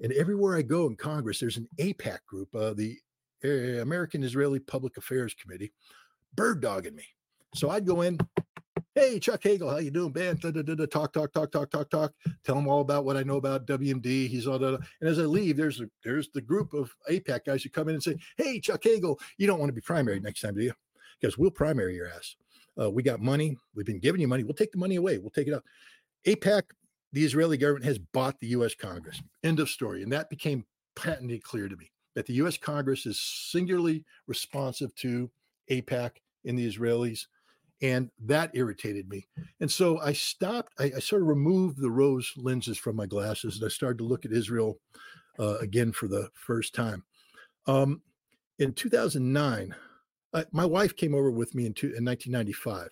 and 0.00 0.12
everywhere 0.12 0.56
I 0.56 0.62
go 0.62 0.86
in 0.86 0.96
Congress, 0.96 1.40
there's 1.40 1.56
an 1.56 1.68
AIPAC 1.78 2.18
group, 2.26 2.54
uh, 2.54 2.74
the 2.74 2.96
American 3.44 4.22
Israeli 4.22 4.58
Public 4.58 4.96
Affairs 4.96 5.34
Committee, 5.34 5.72
bird 6.34 6.60
dogging 6.60 6.94
me. 6.94 7.04
So 7.54 7.70
I'd 7.70 7.86
go 7.86 8.02
in, 8.02 8.18
Hey, 8.94 9.20
Chuck 9.20 9.42
Hagel, 9.42 9.70
how 9.70 9.78
you 9.78 9.90
doing, 9.90 10.12
man? 10.12 10.36
Da, 10.36 10.50
da, 10.50 10.62
da, 10.62 10.86
talk, 10.86 11.12
talk, 11.12 11.32
talk, 11.32 11.50
talk, 11.52 11.70
talk, 11.70 11.90
talk. 11.90 12.12
Tell 12.44 12.58
him 12.58 12.68
all 12.68 12.80
about 12.80 13.04
what 13.04 13.16
I 13.16 13.22
know 13.22 13.36
about 13.36 13.66
WMD. 13.66 14.28
He's 14.28 14.46
all 14.46 14.58
that. 14.58 14.80
And 15.00 15.08
as 15.08 15.18
I 15.18 15.22
leave, 15.22 15.56
there's 15.56 15.80
a, 15.80 15.88
there's 16.02 16.28
the 16.30 16.40
group 16.40 16.74
of 16.74 16.94
AIPAC 17.10 17.44
guys 17.44 17.62
who 17.62 17.70
come 17.70 17.88
in 17.88 17.94
and 17.94 18.02
say, 18.02 18.16
Hey, 18.36 18.60
Chuck 18.60 18.82
Hagel, 18.82 19.18
you 19.38 19.46
don't 19.46 19.60
want 19.60 19.68
to 19.68 19.74
be 19.74 19.80
primary 19.80 20.20
next 20.20 20.40
time, 20.40 20.54
do 20.54 20.62
you? 20.62 20.72
Because 21.20 21.38
we'll 21.38 21.50
primary 21.50 21.94
your 21.94 22.08
ass. 22.08 22.36
Uh, 22.80 22.90
we 22.90 23.02
got 23.02 23.20
money. 23.20 23.56
We've 23.74 23.86
been 23.86 24.00
giving 24.00 24.20
you 24.20 24.28
money. 24.28 24.42
We'll 24.42 24.54
take 24.54 24.72
the 24.72 24.78
money 24.78 24.96
away. 24.96 25.18
We'll 25.18 25.30
take 25.30 25.48
it 25.48 25.54
out. 25.54 25.64
AIPAC, 26.26 26.62
the 27.12 27.24
Israeli 27.24 27.56
government 27.56 27.84
has 27.84 27.98
bought 27.98 28.40
the 28.40 28.48
U.S. 28.48 28.74
Congress. 28.74 29.22
End 29.44 29.60
of 29.60 29.68
story. 29.68 30.02
And 30.02 30.12
that 30.12 30.30
became 30.30 30.64
patently 30.96 31.38
clear 31.38 31.68
to 31.68 31.76
me 31.76 31.90
that 32.14 32.26
the 32.26 32.34
U.S. 32.34 32.56
Congress 32.56 33.06
is 33.06 33.20
singularly 33.20 34.04
responsive 34.26 34.94
to 34.96 35.30
AIPAC 35.70 36.10
and 36.44 36.58
the 36.58 36.68
Israelis 36.68 37.26
and 37.82 38.10
that 38.24 38.50
irritated 38.54 39.08
me. 39.08 39.26
And 39.60 39.70
so 39.70 40.00
I 40.00 40.12
stopped. 40.12 40.72
I, 40.78 40.92
I, 40.96 41.00
sort 41.00 41.22
of 41.22 41.28
removed 41.28 41.80
the 41.80 41.90
rose 41.90 42.32
lenses 42.36 42.78
from 42.78 42.96
my 42.96 43.06
glasses, 43.06 43.56
and 43.56 43.64
I 43.64 43.68
started 43.68 43.98
to 43.98 44.04
look 44.04 44.24
at 44.24 44.32
Israel 44.32 44.78
uh, 45.38 45.58
again 45.58 45.92
for 45.92 46.08
the 46.08 46.28
first 46.34 46.74
time. 46.74 47.04
Um, 47.66 48.02
in 48.58 48.72
2009, 48.72 49.74
I, 50.32 50.44
my 50.52 50.64
wife 50.64 50.96
came 50.96 51.14
over 51.14 51.30
with 51.30 51.54
me 51.54 51.66
in, 51.66 51.74
two, 51.74 51.88
in 51.88 52.04
1995, 52.04 52.88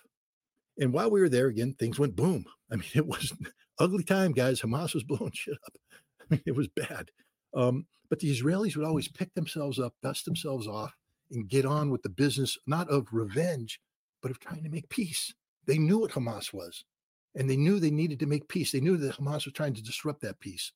and 0.79 0.93
while 0.93 1.09
we 1.09 1.21
were 1.21 1.29
there, 1.29 1.47
again 1.47 1.75
things 1.79 1.99
went 1.99 2.15
boom. 2.15 2.45
I 2.71 2.75
mean, 2.75 2.89
it 2.95 3.05
was 3.07 3.33
ugly 3.79 4.03
time, 4.03 4.31
guys. 4.31 4.61
Hamas 4.61 4.93
was 4.93 5.03
blowing 5.07 5.31
shit 5.33 5.57
up. 5.65 5.73
I 6.21 6.25
mean, 6.29 6.43
it 6.45 6.55
was 6.55 6.67
bad. 6.67 7.09
Um, 7.53 7.85
but 8.09 8.19
the 8.19 8.31
Israelis 8.31 8.75
would 8.75 8.85
always 8.85 9.07
pick 9.07 9.33
themselves 9.33 9.79
up, 9.79 9.93
dust 10.01 10.25
themselves 10.25 10.67
off, 10.67 10.93
and 11.31 11.49
get 11.49 11.65
on 11.65 11.89
with 11.89 12.01
the 12.03 12.09
business, 12.09 12.57
not 12.67 12.89
of 12.89 13.07
revenge, 13.11 13.79
but 14.23 14.31
of 14.31 14.39
trying 14.39 14.63
to 14.63 14.69
make 14.69 14.89
peace. 14.89 15.31
They 15.67 15.77
knew 15.77 15.99
what 15.99 16.11
Hamas 16.11 16.51
was, 16.51 16.83
and 17.35 17.47
they 17.47 17.57
knew 17.57 17.79
they 17.79 17.91
needed 17.91 18.19
to 18.21 18.25
make 18.25 18.47
peace. 18.47 18.71
They 18.71 18.79
knew 18.79 18.97
that 18.97 19.17
Hamas 19.17 19.45
was 19.45 19.53
trying 19.53 19.75
to 19.75 19.83
disrupt 19.83 20.21
that 20.21 20.39
peace. 20.39 20.71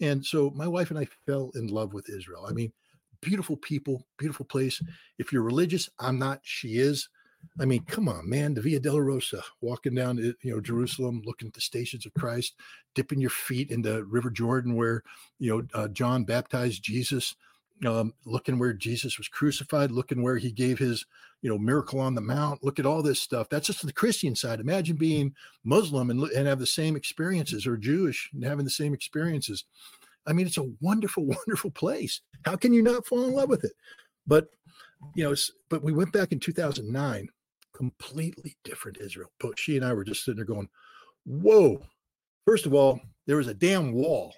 And 0.00 0.24
so 0.24 0.50
my 0.56 0.66
wife 0.66 0.90
and 0.90 0.98
I 0.98 1.06
fell 1.26 1.50
in 1.54 1.66
love 1.66 1.92
with 1.92 2.08
Israel. 2.08 2.46
I 2.48 2.52
mean, 2.52 2.72
beautiful 3.20 3.56
people, 3.58 4.06
beautiful 4.16 4.46
place. 4.46 4.80
If 5.18 5.32
you're 5.32 5.42
religious, 5.42 5.90
I'm 5.98 6.18
not, 6.18 6.40
she 6.42 6.78
is. 6.78 7.08
I 7.60 7.64
mean, 7.64 7.84
come 7.84 8.08
on, 8.08 8.28
man, 8.28 8.54
the 8.54 8.60
Via 8.60 8.80
Dolorosa, 8.80 9.42
walking 9.60 9.94
down, 9.94 10.18
you 10.18 10.34
know, 10.44 10.60
Jerusalem, 10.60 11.22
looking 11.24 11.48
at 11.48 11.54
the 11.54 11.60
stations 11.60 12.06
of 12.06 12.14
Christ, 12.14 12.54
dipping 12.94 13.20
your 13.20 13.30
feet 13.30 13.70
in 13.70 13.82
the 13.82 14.04
River 14.04 14.30
Jordan 14.30 14.74
where, 14.74 15.02
you 15.38 15.50
know, 15.50 15.80
uh, 15.80 15.88
John 15.88 16.24
baptized 16.24 16.82
Jesus, 16.82 17.36
um, 17.84 18.14
looking 18.24 18.58
where 18.58 18.72
Jesus 18.72 19.18
was 19.18 19.28
crucified, 19.28 19.90
looking 19.90 20.22
where 20.22 20.38
he 20.38 20.50
gave 20.50 20.78
his, 20.78 21.04
you 21.42 21.50
know, 21.50 21.58
miracle 21.58 22.00
on 22.00 22.14
the 22.14 22.20
mount. 22.20 22.64
Look 22.64 22.78
at 22.78 22.86
all 22.86 23.02
this 23.02 23.20
stuff. 23.20 23.48
That's 23.48 23.66
just 23.66 23.84
the 23.84 23.92
Christian 23.92 24.34
side. 24.34 24.60
Imagine 24.60 24.96
being 24.96 25.34
Muslim 25.64 26.10
and, 26.10 26.22
and 26.30 26.46
have 26.46 26.58
the 26.58 26.66
same 26.66 26.96
experiences, 26.96 27.66
or 27.66 27.76
Jewish 27.76 28.30
and 28.32 28.44
having 28.44 28.64
the 28.64 28.70
same 28.70 28.94
experiences. 28.94 29.64
I 30.26 30.32
mean, 30.32 30.46
it's 30.46 30.58
a 30.58 30.70
wonderful, 30.80 31.24
wonderful 31.46 31.70
place. 31.70 32.20
How 32.44 32.56
can 32.56 32.72
you 32.72 32.82
not 32.82 33.06
fall 33.06 33.24
in 33.24 33.34
love 33.34 33.48
with 33.48 33.64
it? 33.64 33.72
But, 34.26 34.48
you 35.14 35.24
know, 35.24 35.34
but 35.68 35.82
we 35.82 35.92
went 35.92 36.12
back 36.12 36.32
in 36.32 36.40
2009, 36.40 37.28
completely 37.74 38.56
different 38.64 38.98
Israel. 39.00 39.30
But 39.38 39.58
she 39.58 39.76
and 39.76 39.84
I 39.84 39.92
were 39.92 40.04
just 40.04 40.24
sitting 40.24 40.36
there 40.36 40.44
going, 40.44 40.68
whoa. 41.24 41.82
First 42.46 42.64
of 42.64 42.74
all, 42.74 43.00
there 43.26 43.36
was 43.36 43.48
a 43.48 43.54
damn 43.54 43.92
wall 43.92 44.32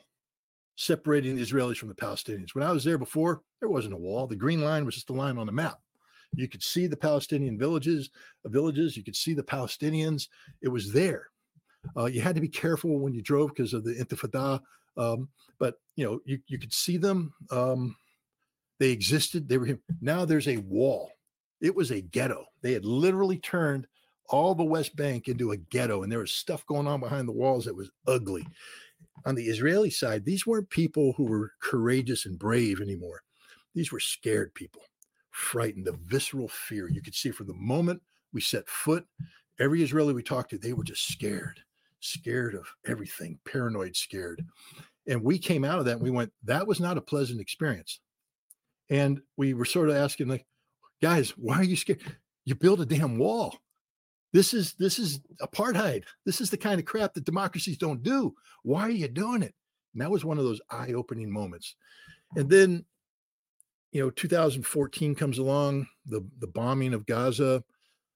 separating 0.78 1.34
the 1.34 1.42
Israelis 1.42 1.76
from 1.76 1.88
the 1.88 1.94
Palestinians. 1.94 2.54
When 2.54 2.62
I 2.62 2.70
was 2.70 2.84
there 2.84 2.98
before, 2.98 3.42
there 3.58 3.68
wasn't 3.68 3.94
a 3.94 3.98
wall. 3.98 4.28
The 4.28 4.36
green 4.36 4.62
line 4.62 4.84
was 4.84 4.94
just 4.94 5.10
a 5.10 5.12
line 5.12 5.36
on 5.36 5.46
the 5.46 5.52
map. 5.52 5.80
You 6.36 6.46
could 6.46 6.62
see 6.62 6.86
the 6.86 6.96
Palestinian 6.96 7.58
villages, 7.58 8.10
uh, 8.44 8.48
villages. 8.48 8.96
You 8.96 9.02
could 9.02 9.16
see 9.16 9.34
the 9.34 9.42
Palestinians. 9.42 10.28
It 10.62 10.68
was 10.68 10.92
there. 10.92 11.26
Uh, 11.96 12.04
you 12.04 12.20
had 12.20 12.36
to 12.36 12.40
be 12.40 12.48
careful 12.48 13.00
when 13.00 13.12
you 13.12 13.22
drove 13.22 13.48
because 13.48 13.74
of 13.74 13.82
the 13.82 13.94
Intifada. 13.94 14.60
Um, 14.96 15.28
but 15.58 15.80
you 15.96 16.04
know, 16.04 16.20
you, 16.24 16.38
you 16.46 16.60
could 16.60 16.72
see 16.72 16.96
them. 16.96 17.34
Um, 17.50 17.96
they 18.78 18.90
existed. 18.90 19.48
They 19.48 19.58
were. 19.58 19.80
Now 20.00 20.24
there's 20.24 20.46
a 20.46 20.58
wall. 20.58 21.10
It 21.60 21.74
was 21.74 21.90
a 21.90 22.02
ghetto. 22.02 22.44
They 22.62 22.72
had 22.72 22.84
literally 22.84 23.38
turned 23.38 23.88
all 24.28 24.54
the 24.54 24.62
West 24.62 24.94
Bank 24.94 25.26
into 25.26 25.50
a 25.50 25.56
ghetto, 25.56 26.04
and 26.04 26.12
there 26.12 26.20
was 26.20 26.30
stuff 26.30 26.64
going 26.66 26.86
on 26.86 27.00
behind 27.00 27.26
the 27.26 27.32
walls 27.32 27.64
that 27.64 27.74
was 27.74 27.90
ugly 28.06 28.46
on 29.24 29.34
the 29.34 29.44
Israeli 29.44 29.90
side, 29.90 30.24
these 30.24 30.46
weren't 30.46 30.70
people 30.70 31.12
who 31.16 31.24
were 31.24 31.52
courageous 31.60 32.26
and 32.26 32.38
brave 32.38 32.80
anymore. 32.80 33.22
These 33.74 33.92
were 33.92 34.00
scared 34.00 34.54
people, 34.54 34.82
frightened, 35.30 35.86
the 35.86 35.98
visceral 36.06 36.48
fear. 36.48 36.88
You 36.88 37.02
could 37.02 37.14
see 37.14 37.30
from 37.30 37.46
the 37.46 37.54
moment 37.54 38.02
we 38.32 38.40
set 38.40 38.68
foot, 38.68 39.06
every 39.60 39.82
Israeli 39.82 40.14
we 40.14 40.22
talked 40.22 40.50
to, 40.50 40.58
they 40.58 40.72
were 40.72 40.84
just 40.84 41.08
scared, 41.08 41.60
scared 42.00 42.54
of 42.54 42.66
everything, 42.86 43.38
paranoid, 43.44 43.96
scared. 43.96 44.44
And 45.06 45.22
we 45.22 45.38
came 45.38 45.64
out 45.64 45.78
of 45.78 45.84
that 45.86 45.96
and 45.96 46.02
we 46.02 46.10
went, 46.10 46.32
that 46.44 46.66
was 46.66 46.80
not 46.80 46.98
a 46.98 47.02
pleasant 47.02 47.40
experience. 47.40 48.00
And 48.90 49.20
we 49.36 49.54
were 49.54 49.64
sort 49.64 49.90
of 49.90 49.96
asking, 49.96 50.28
like, 50.28 50.46
guys, 51.02 51.30
why 51.30 51.56
are 51.56 51.64
you 51.64 51.76
scared? 51.76 52.00
You 52.44 52.54
build 52.54 52.80
a 52.80 52.86
damn 52.86 53.18
wall. 53.18 53.58
This 54.32 54.52
is 54.52 54.74
this 54.74 54.98
is 54.98 55.20
apartheid. 55.40 56.04
This 56.26 56.40
is 56.40 56.50
the 56.50 56.56
kind 56.56 56.78
of 56.78 56.86
crap 56.86 57.14
that 57.14 57.24
democracies 57.24 57.78
don't 57.78 58.02
do. 58.02 58.34
Why 58.62 58.82
are 58.82 58.90
you 58.90 59.08
doing 59.08 59.42
it? 59.42 59.54
And 59.94 60.02
that 60.02 60.10
was 60.10 60.24
one 60.24 60.38
of 60.38 60.44
those 60.44 60.60
eye-opening 60.70 61.30
moments. 61.30 61.74
And 62.36 62.48
then, 62.48 62.84
you 63.92 64.02
know, 64.02 64.10
2014 64.10 65.14
comes 65.14 65.38
along, 65.38 65.86
the 66.06 66.24
the 66.40 66.46
bombing 66.46 66.92
of 66.92 67.06
Gaza, 67.06 67.64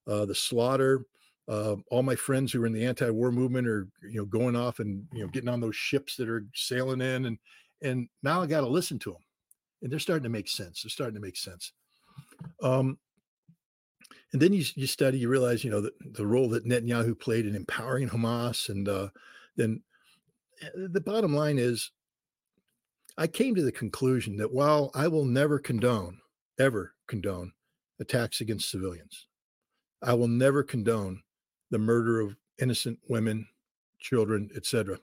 uh, 0.06 0.26
the 0.26 0.34
slaughter. 0.34 1.06
Uh, 1.48 1.76
all 1.90 2.04
my 2.04 2.14
friends 2.14 2.52
who 2.52 2.62
are 2.62 2.66
in 2.66 2.72
the 2.72 2.84
anti-war 2.84 3.32
movement 3.32 3.66
are, 3.66 3.88
you 4.02 4.18
know, 4.18 4.24
going 4.24 4.54
off 4.54 4.78
and 4.78 5.04
you 5.12 5.22
know 5.22 5.28
getting 5.28 5.48
on 5.48 5.60
those 5.60 5.74
ships 5.74 6.14
that 6.16 6.28
are 6.28 6.44
sailing 6.54 7.00
in, 7.00 7.24
and 7.24 7.38
and 7.82 8.08
now 8.22 8.42
I 8.42 8.46
got 8.46 8.60
to 8.60 8.68
listen 8.68 8.98
to 9.00 9.12
them, 9.12 9.22
and 9.82 9.90
they're 9.90 9.98
starting 9.98 10.22
to 10.22 10.28
make 10.28 10.48
sense. 10.48 10.82
They're 10.82 10.90
starting 10.90 11.16
to 11.16 11.20
make 11.20 11.36
sense. 11.36 11.72
Um, 12.62 12.98
and 14.32 14.40
then 14.40 14.52
you, 14.52 14.64
you 14.74 14.86
study, 14.86 15.18
you 15.18 15.28
realize, 15.28 15.62
you 15.62 15.70
know, 15.70 15.82
the, 15.82 15.92
the 16.00 16.26
role 16.26 16.48
that 16.50 16.66
Netanyahu 16.66 17.18
played 17.18 17.46
in 17.46 17.54
empowering 17.54 18.08
Hamas. 18.08 18.70
And 18.70 18.88
uh, 18.88 19.08
then 19.56 19.82
eh, 20.62 20.68
the 20.74 21.00
bottom 21.00 21.34
line 21.34 21.58
is, 21.58 21.90
I 23.18 23.26
came 23.26 23.54
to 23.54 23.62
the 23.62 23.72
conclusion 23.72 24.38
that 24.38 24.52
while 24.52 24.90
I 24.94 25.08
will 25.08 25.26
never 25.26 25.58
condone, 25.58 26.18
ever 26.58 26.94
condone 27.08 27.52
attacks 28.00 28.40
against 28.40 28.70
civilians, 28.70 29.26
I 30.00 30.14
will 30.14 30.28
never 30.28 30.62
condone 30.62 31.22
the 31.70 31.78
murder 31.78 32.20
of 32.20 32.36
innocent 32.58 32.98
women, 33.08 33.46
children, 33.98 34.48
etc. 34.56 34.98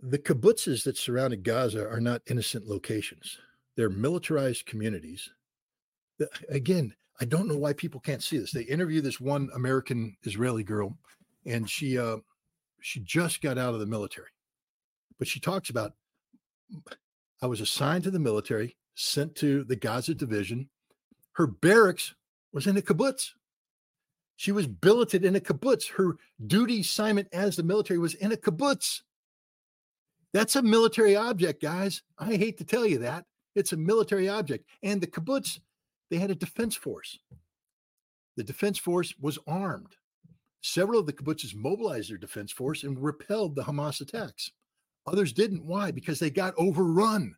The 0.00 0.18
kibbutzes 0.18 0.84
that 0.84 0.96
surrounded 0.96 1.44
Gaza 1.44 1.86
are 1.86 2.00
not 2.00 2.22
innocent 2.28 2.66
locations. 2.66 3.38
They're 3.76 3.90
militarized 3.90 4.64
communities 4.64 5.30
again, 6.48 6.94
I 7.20 7.24
don't 7.24 7.46
know 7.46 7.56
why 7.56 7.72
people 7.72 8.00
can't 8.00 8.22
see 8.22 8.38
this. 8.38 8.52
They 8.52 8.62
interview 8.62 9.00
this 9.00 9.20
one 9.20 9.48
American 9.54 10.16
Israeli 10.22 10.64
girl, 10.64 10.96
and 11.46 11.68
she 11.68 11.98
uh, 11.98 12.18
she 12.80 13.00
just 13.00 13.40
got 13.40 13.58
out 13.58 13.74
of 13.74 13.80
the 13.80 13.86
military, 13.86 14.28
but 15.18 15.28
she 15.28 15.40
talks 15.40 15.70
about 15.70 15.92
I 17.40 17.46
was 17.46 17.60
assigned 17.60 18.04
to 18.04 18.10
the 18.10 18.18
military, 18.18 18.76
sent 18.94 19.34
to 19.36 19.64
the 19.64 19.76
Gaza 19.76 20.14
division. 20.14 20.68
Her 21.32 21.46
barracks 21.46 22.14
was 22.52 22.66
in 22.66 22.76
a 22.76 22.82
kibbutz. 22.82 23.30
She 24.36 24.52
was 24.52 24.66
billeted 24.66 25.24
in 25.24 25.36
a 25.36 25.40
kibbutz. 25.40 25.90
Her 25.92 26.16
duty 26.46 26.80
assignment 26.80 27.28
as 27.32 27.56
the 27.56 27.62
military 27.62 27.98
was 27.98 28.14
in 28.14 28.32
a 28.32 28.36
kibbutz. 28.36 29.02
That's 30.32 30.56
a 30.56 30.62
military 30.62 31.14
object, 31.14 31.62
guys. 31.62 32.02
I 32.18 32.36
hate 32.36 32.58
to 32.58 32.64
tell 32.64 32.86
you 32.86 32.98
that. 32.98 33.24
It's 33.54 33.72
a 33.72 33.76
military 33.76 34.28
object. 34.28 34.64
And 34.82 35.00
the 35.00 35.06
kibbutz, 35.06 35.60
they 36.12 36.18
had 36.18 36.30
a 36.30 36.34
defense 36.34 36.76
force. 36.76 37.18
The 38.36 38.44
defense 38.44 38.78
force 38.78 39.14
was 39.18 39.38
armed. 39.46 39.96
Several 40.60 41.00
of 41.00 41.06
the 41.06 41.12
kibbutzes 41.14 41.54
mobilized 41.54 42.10
their 42.10 42.18
defense 42.18 42.52
force 42.52 42.82
and 42.82 43.02
repelled 43.02 43.56
the 43.56 43.62
Hamas 43.62 44.02
attacks. 44.02 44.50
Others 45.06 45.32
didn't. 45.32 45.64
Why? 45.64 45.90
Because 45.90 46.18
they 46.18 46.28
got 46.28 46.52
overrun. 46.58 47.34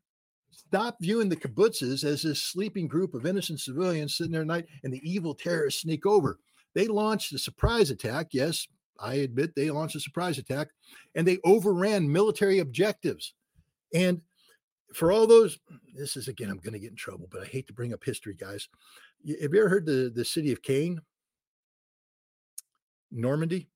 Stop 0.51 0.96
viewing 1.01 1.28
the 1.28 1.36
kibbutzes 1.36 2.02
as 2.02 2.22
this 2.22 2.42
sleeping 2.42 2.88
group 2.88 3.14
of 3.14 3.26
innocent 3.26 3.60
civilians 3.60 4.16
sitting 4.16 4.32
there 4.32 4.40
at 4.40 4.48
night 4.48 4.66
and 4.82 4.92
the 4.92 5.01
evil 5.09 5.34
terrorists 5.34 5.82
sneak 5.82 6.05
over. 6.05 6.40
They 6.74 6.88
launched 6.88 7.32
a 7.32 7.38
surprise 7.38 7.90
attack. 7.90 8.28
Yes, 8.32 8.66
I 8.98 9.14
admit 9.14 9.55
they 9.55 9.70
launched 9.70 9.94
a 9.94 10.01
surprise 10.01 10.38
attack 10.38 10.66
and 11.14 11.24
they 11.24 11.38
overran 11.44 12.10
military 12.10 12.59
objectives. 12.59 13.34
And 13.94 14.20
for 14.95 15.12
all 15.12 15.27
those, 15.27 15.59
this 15.95 16.16
is 16.16 16.29
again, 16.29 16.51
I'm 16.51 16.59
going 16.59 16.73
to 16.73 16.79
get 16.79 16.91
in 16.91 16.97
trouble, 16.97 17.29
but 17.31 17.43
I 17.43 17.47
hate 17.47 17.66
to 17.69 17.73
bring 17.73 17.93
up 17.93 18.05
history, 18.05 18.35
guys. 18.35 18.69
Have 19.41 19.53
you 19.53 19.61
ever 19.61 19.69
heard 19.69 19.87
the, 19.87 20.11
the 20.15 20.25
city 20.25 20.53
of 20.53 20.62
Caen? 20.62 21.01
Normandy? 23.11 23.69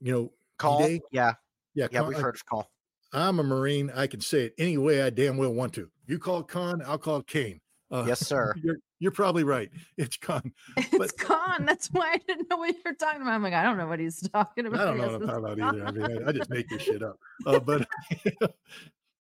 You 0.00 0.12
know, 0.12 0.32
Call? 0.58 0.80
D-Day? 0.86 1.00
Yeah. 1.10 1.34
Yeah, 1.74 1.88
Yeah, 1.90 2.00
Caen- 2.00 2.08
we've 2.08 2.18
heard 2.18 2.34
of 2.36 2.46
call. 2.46 2.70
I'm 3.12 3.38
a 3.38 3.42
Marine. 3.44 3.92
I 3.94 4.06
can 4.06 4.20
say 4.20 4.44
it 4.46 4.54
any 4.58 4.76
way 4.76 5.02
I 5.02 5.10
damn 5.10 5.36
well 5.36 5.52
want 5.52 5.72
to. 5.74 5.88
You 6.06 6.18
call 6.18 6.40
it 6.40 6.48
Con, 6.48 6.82
I'll 6.86 6.98
call 6.98 7.18
it 7.18 7.26
Kane. 7.26 7.60
Uh, 7.90 8.04
Yes, 8.06 8.20
sir. 8.20 8.54
You're, 8.62 8.76
you're 8.98 9.12
probably 9.12 9.44
right. 9.44 9.70
It's 9.96 10.16
Con. 10.16 10.52
It's 10.76 10.88
But- 10.96 11.16
gone. 11.28 11.64
That's 11.66 11.88
why 11.88 12.12
I 12.14 12.18
didn't 12.26 12.48
know 12.50 12.56
what 12.56 12.74
you're 12.84 12.94
talking 12.94 13.22
about. 13.22 13.34
I'm 13.34 13.42
like, 13.42 13.52
I 13.54 13.62
don't 13.62 13.76
know 13.76 13.86
what 13.86 14.00
he's 14.00 14.20
talking 14.30 14.66
about. 14.66 14.80
I 14.80 14.84
don't 14.86 14.98
know 14.98 15.06
what 15.06 15.14
I'm 15.14 15.26
talking 15.28 15.44
about 15.44 15.74
either. 15.74 15.86
I 15.86 15.90
mean, 15.92 16.24
I, 16.24 16.28
I 16.28 16.32
just 16.32 16.50
make 16.50 16.68
this 16.68 16.82
shit 16.82 17.02
up. 17.02 17.18
Uh, 17.46 17.58
but 17.60 17.86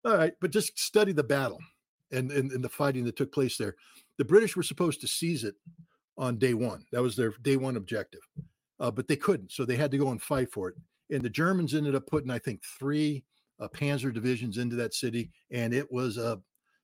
all 0.06 0.18
right, 0.18 0.34
but 0.40 0.52
just 0.52 0.78
study 0.80 1.11
the 1.11 1.23
battle 1.23 1.60
and, 2.11 2.32
and 2.32 2.52
and 2.52 2.64
the 2.64 2.69
fighting 2.69 3.03
that 3.06 3.15
took 3.15 3.32
place 3.32 3.57
there. 3.57 3.76
The 4.18 4.26
British 4.26 4.56
were 4.56 4.64
supposed 4.64 5.02
to 5.02 5.07
seize 5.07 5.44
it 5.44 5.56
on 6.18 6.38
day 6.38 6.53
one. 6.53 6.86
That 6.91 7.02
was 7.02 7.15
their 7.15 7.34
day 7.41 7.57
one 7.57 7.78
objective, 7.78 8.22
uh, 8.80 8.91
but 8.91 9.07
they 9.07 9.15
couldn't, 9.15 9.52
so 9.52 9.65
they 9.65 9.76
had 9.76 9.91
to 9.91 9.98
go 9.98 10.10
and 10.10 10.22
fight 10.22 10.52
for 10.52 10.69
it. 10.69 10.76
And 11.10 11.22
the 11.22 11.30
Germans 11.30 11.73
ended 11.73 11.95
up 11.95 12.07
putting, 12.07 12.32
I 12.32 12.40
think, 12.40 12.61
three 12.64 13.23
uh, 13.60 13.68
Panzer 13.68 14.14
divisions 14.14 14.57
into 14.57 14.76
that 14.78 14.94
city, 14.94 15.32
and 15.52 15.73
it 15.73 15.91
was 15.91 16.18
a 16.18 16.41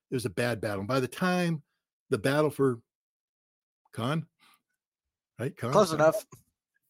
it 0.09 0.15
was 0.15 0.25
a 0.25 0.29
bad 0.29 0.61
battle. 0.61 0.79
And 0.79 0.87
by 0.87 0.99
the 0.99 1.07
time 1.07 1.61
the 2.09 2.17
battle 2.17 2.49
for 2.49 2.79
Con, 3.93 4.25
right, 5.39 5.55
Con, 5.57 5.71
Close 5.71 5.89
Con? 5.89 5.99
enough. 5.99 6.25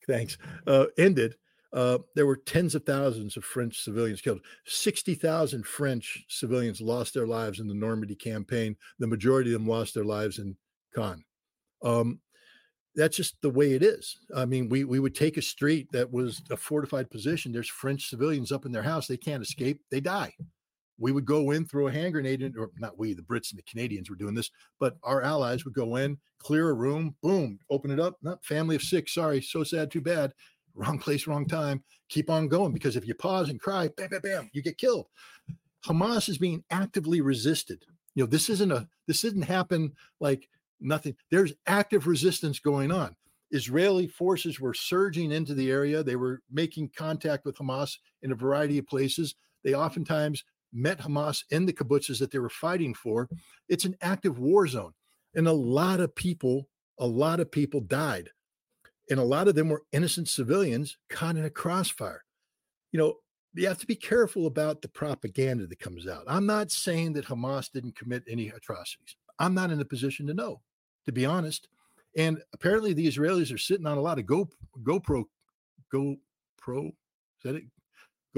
thanks, 0.08 0.38
uh, 0.68 0.86
ended, 0.98 1.36
uh, 1.74 1.98
there 2.16 2.26
were 2.26 2.38
tens 2.38 2.76
of 2.76 2.86
thousands 2.86 3.38
of 3.38 3.44
French 3.44 3.82
civilians 3.84 4.22
killed. 4.22 4.42
60,000 4.66 5.66
French 5.66 6.26
civilians 6.30 6.82
lost 6.82 7.14
their 7.14 7.28
lives 7.28 7.60
in 7.60 7.68
the 7.68 7.74
Normandy 7.74 8.16
campaign. 8.16 8.76
The 9.00 9.08
majority 9.08 9.54
of 9.54 9.60
them 9.60 9.68
lost 9.68 9.94
their 9.94 10.06
lives 10.06 10.40
in 10.40 10.56
Caen. 10.96 11.24
Um, 11.84 12.20
that's 12.96 13.16
just 13.16 13.40
the 13.42 13.50
way 13.50 13.74
it 13.74 13.84
is. 13.84 14.18
I 14.36 14.46
mean, 14.46 14.70
we 14.70 14.84
we 14.84 15.00
would 15.00 15.14
take 15.14 15.38
a 15.38 15.42
street 15.42 15.88
that 15.92 16.12
was 16.12 16.42
a 16.50 16.58
fortified 16.58 17.12
position. 17.12 17.52
There's 17.52 17.68
French 17.68 18.10
civilians 18.10 18.52
up 18.52 18.66
in 18.66 18.72
their 18.72 18.82
house. 18.82 19.06
They 19.06 19.18
can't 19.18 19.44
escape. 19.44 19.82
They 19.92 20.00
die. 20.00 20.34
We 20.98 21.12
would 21.12 21.26
go 21.26 21.52
in, 21.52 21.66
throw 21.66 21.88
a 21.88 21.92
hand 21.92 22.14
grenade 22.14 22.42
in, 22.42 22.58
or 22.58 22.72
not 22.80 22.98
we, 22.98 23.14
the 23.14 23.22
Brits 23.22 23.52
and 23.52 23.60
the 23.60 23.70
Canadians 23.70 24.10
were 24.10 24.16
doing 24.16 24.34
this, 24.34 24.50
but 24.80 24.98
our 25.04 25.22
allies 25.22 25.64
would 25.64 25.76
go 25.76 25.98
in, 25.98 26.18
clear 26.40 26.72
a 26.72 26.74
room, 26.74 27.16
boom, 27.22 27.60
open 27.70 27.92
it 27.92 28.00
up. 28.00 28.18
Not 28.24 28.44
family 28.44 28.76
of 28.76 28.82
six. 28.82 29.14
Sorry, 29.14 29.40
so 29.42 29.64
sad, 29.64 29.92
too 29.92 30.02
bad. 30.02 30.34
Wrong 30.78 31.00
place, 31.00 31.26
wrong 31.26 31.48
time. 31.48 31.84
Keep 32.08 32.30
on 32.30 32.48
going 32.48 32.72
because 32.72 32.96
if 32.96 33.08
you 33.08 33.16
pause 33.16 33.50
and 33.50 33.60
cry, 33.60 33.90
bam, 33.98 34.10
bam, 34.10 34.22
bam, 34.22 34.50
you 34.54 34.62
get 34.62 34.78
killed. 34.78 35.08
Hamas 35.84 36.30
is 36.30 36.38
being 36.38 36.64
actively 36.70 37.20
resisted. 37.20 37.84
You 38.14 38.24
know, 38.24 38.28
this 38.28 38.48
isn't 38.50 38.72
a 38.72 38.88
this 39.08 39.22
didn't 39.22 39.42
happen 39.42 39.94
like 40.20 40.48
nothing. 40.80 41.16
There's 41.32 41.54
active 41.66 42.06
resistance 42.06 42.60
going 42.60 42.92
on. 42.92 43.16
Israeli 43.52 44.08
forces 44.08 44.60
were 44.60 44.74
surging 44.74 45.32
into 45.32 45.56
the 45.56 45.72
area. 45.72 46.04
They 46.04 46.16
were 46.16 46.42
making 46.52 46.92
contact 46.96 47.46
with 47.46 47.58
Hamas 47.58 47.98
in 48.22 48.32
a 48.32 48.36
variety 48.36 48.78
of 48.78 48.88
places. 48.88 49.36
They 49.64 49.74
oftentimes 49.74 50.44
met 50.74 51.00
Hamas 51.00 51.44
in 51.50 51.66
the 51.66 51.74
kibbutzes 51.74 52.20
that 52.20 52.30
they 52.30 52.40
were 52.40 52.50
fighting 52.50 52.94
for. 52.94 53.30
It's 53.68 53.86
an 53.86 53.96
active 54.02 54.38
war 54.38 54.68
zone. 54.68 54.94
And 55.34 55.48
a 55.48 55.54
lot 55.54 56.02
of 56.02 56.14
people, 56.14 56.68
a 57.00 57.08
lot 57.08 57.40
of 57.40 57.50
people 57.50 57.82
died. 57.82 58.30
And 59.10 59.20
a 59.20 59.24
lot 59.24 59.48
of 59.48 59.56
them 59.56 59.70
were 59.70 59.84
innocent 59.92 60.28
civilians 60.28 60.98
caught 61.10 61.38
in 61.38 61.46
a 61.46 61.50
crossfire. 61.50 62.24
You 62.92 63.00
know, 63.00 63.16
you 63.54 63.68
have 63.68 63.80
to 63.80 63.88
be 63.88 63.96
careful 63.96 64.48
about 64.48 64.82
the 64.82 64.90
propaganda 64.90 65.66
that 65.68 65.80
comes 65.80 66.08
out. 66.08 66.24
I'm 66.28 66.46
not 66.46 66.72
saying 66.72 67.14
that 67.14 67.26
Hamas 67.26 67.72
didn't 67.72 67.96
commit 67.96 68.24
any 68.28 68.50
atrocities. 68.50 69.16
I'm 69.40 69.54
not 69.54 69.72
in 69.72 69.80
a 69.80 69.86
position 69.86 70.28
to 70.28 70.34
know, 70.34 70.62
to 71.06 71.12
be 71.12 71.26
honest. 71.26 71.68
And 72.16 72.42
apparently, 72.54 72.94
the 72.94 73.08
Israelis 73.08 73.54
are 73.54 73.60
sitting 73.60 73.86
on 73.86 73.98
a 73.98 74.02
lot 74.02 74.20
of 74.20 74.26
Go 74.26 74.50
GoPro, 74.84 75.26
GoPro, 75.94 76.88
is 76.88 76.94
that 77.44 77.56
it? 77.56 77.64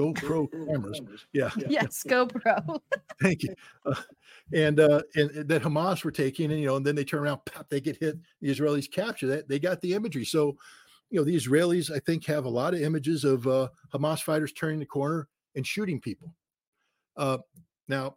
GoPro 0.00 0.50
cameras. 0.68 1.00
Yeah, 1.32 1.50
Yes, 1.68 2.02
GoPro. 2.08 2.80
thank 3.22 3.42
you. 3.42 3.54
Uh, 3.84 3.94
and 4.52 4.80
uh, 4.80 5.02
and 5.14 5.30
and 5.30 5.48
that 5.48 5.62
Hamas 5.62 6.04
were 6.04 6.10
taking, 6.10 6.50
and 6.50 6.60
you 6.60 6.66
know, 6.66 6.76
and 6.76 6.86
then 6.86 6.94
they 6.94 7.04
turn 7.04 7.20
around, 7.20 7.40
pop, 7.46 7.68
they 7.68 7.80
get 7.80 7.96
hit. 7.96 8.16
The 8.40 8.48
Israelis 8.48 8.90
capture 8.90 9.26
that. 9.28 9.48
They 9.48 9.58
got 9.58 9.80
the 9.80 9.94
imagery. 9.94 10.24
So, 10.24 10.56
you 11.10 11.18
know, 11.18 11.24
the 11.24 11.36
Israelis, 11.36 11.94
I 11.94 11.98
think, 12.00 12.24
have 12.26 12.44
a 12.44 12.50
lot 12.50 12.74
of 12.74 12.80
images 12.80 13.24
of 13.24 13.46
uh, 13.46 13.68
Hamas 13.92 14.22
fighters 14.22 14.52
turning 14.52 14.80
the 14.80 14.86
corner 14.86 15.28
and 15.54 15.66
shooting 15.66 16.00
people. 16.00 16.34
Uh, 17.16 17.38
now, 17.88 18.16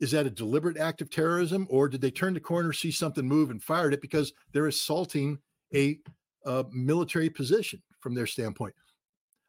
is 0.00 0.10
that 0.10 0.26
a 0.26 0.30
deliberate 0.30 0.76
act 0.76 1.00
of 1.00 1.10
terrorism, 1.10 1.66
or 1.70 1.88
did 1.88 2.00
they 2.00 2.10
turn 2.10 2.34
the 2.34 2.40
corner, 2.40 2.72
see 2.72 2.90
something 2.90 3.26
move, 3.26 3.50
and 3.50 3.62
fired 3.62 3.94
it 3.94 4.02
because 4.02 4.32
they're 4.52 4.66
assaulting 4.66 5.38
a 5.74 5.98
uh, 6.44 6.64
military 6.70 7.30
position 7.30 7.82
from 8.00 8.14
their 8.14 8.26
standpoint? 8.26 8.74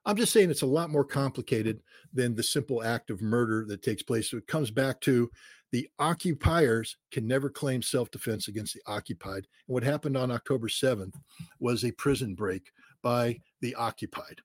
I'm 0.08 0.16
just 0.16 0.32
saying 0.32 0.50
it's 0.50 0.62
a 0.62 0.66
lot 0.66 0.90
more 0.90 1.04
complicated 1.04 1.82
than 2.14 2.34
the 2.34 2.42
simple 2.42 2.82
act 2.82 3.10
of 3.10 3.22
murder 3.22 3.66
that 3.68 3.84
takes 3.84 4.02
place. 4.02 4.32
So 4.32 4.38
it 4.38 4.48
comes 4.48 4.72
back 4.72 5.02
to 5.02 5.30
the 5.74 5.90
occupiers 6.00 6.96
can 7.12 7.28
never 7.28 7.50
claim 7.50 7.82
self 7.82 8.10
defense 8.10 8.48
against 8.48 8.74
the 8.74 8.82
occupied. 8.88 9.48
And 9.68 9.74
what 9.74 9.84
happened 9.84 10.16
on 10.16 10.32
October 10.32 10.70
7th 10.70 11.14
was 11.60 11.84
a 11.84 11.92
prison 11.92 12.36
break 12.36 12.72
by 13.02 13.42
the 13.60 13.76
occupied. 13.76 14.40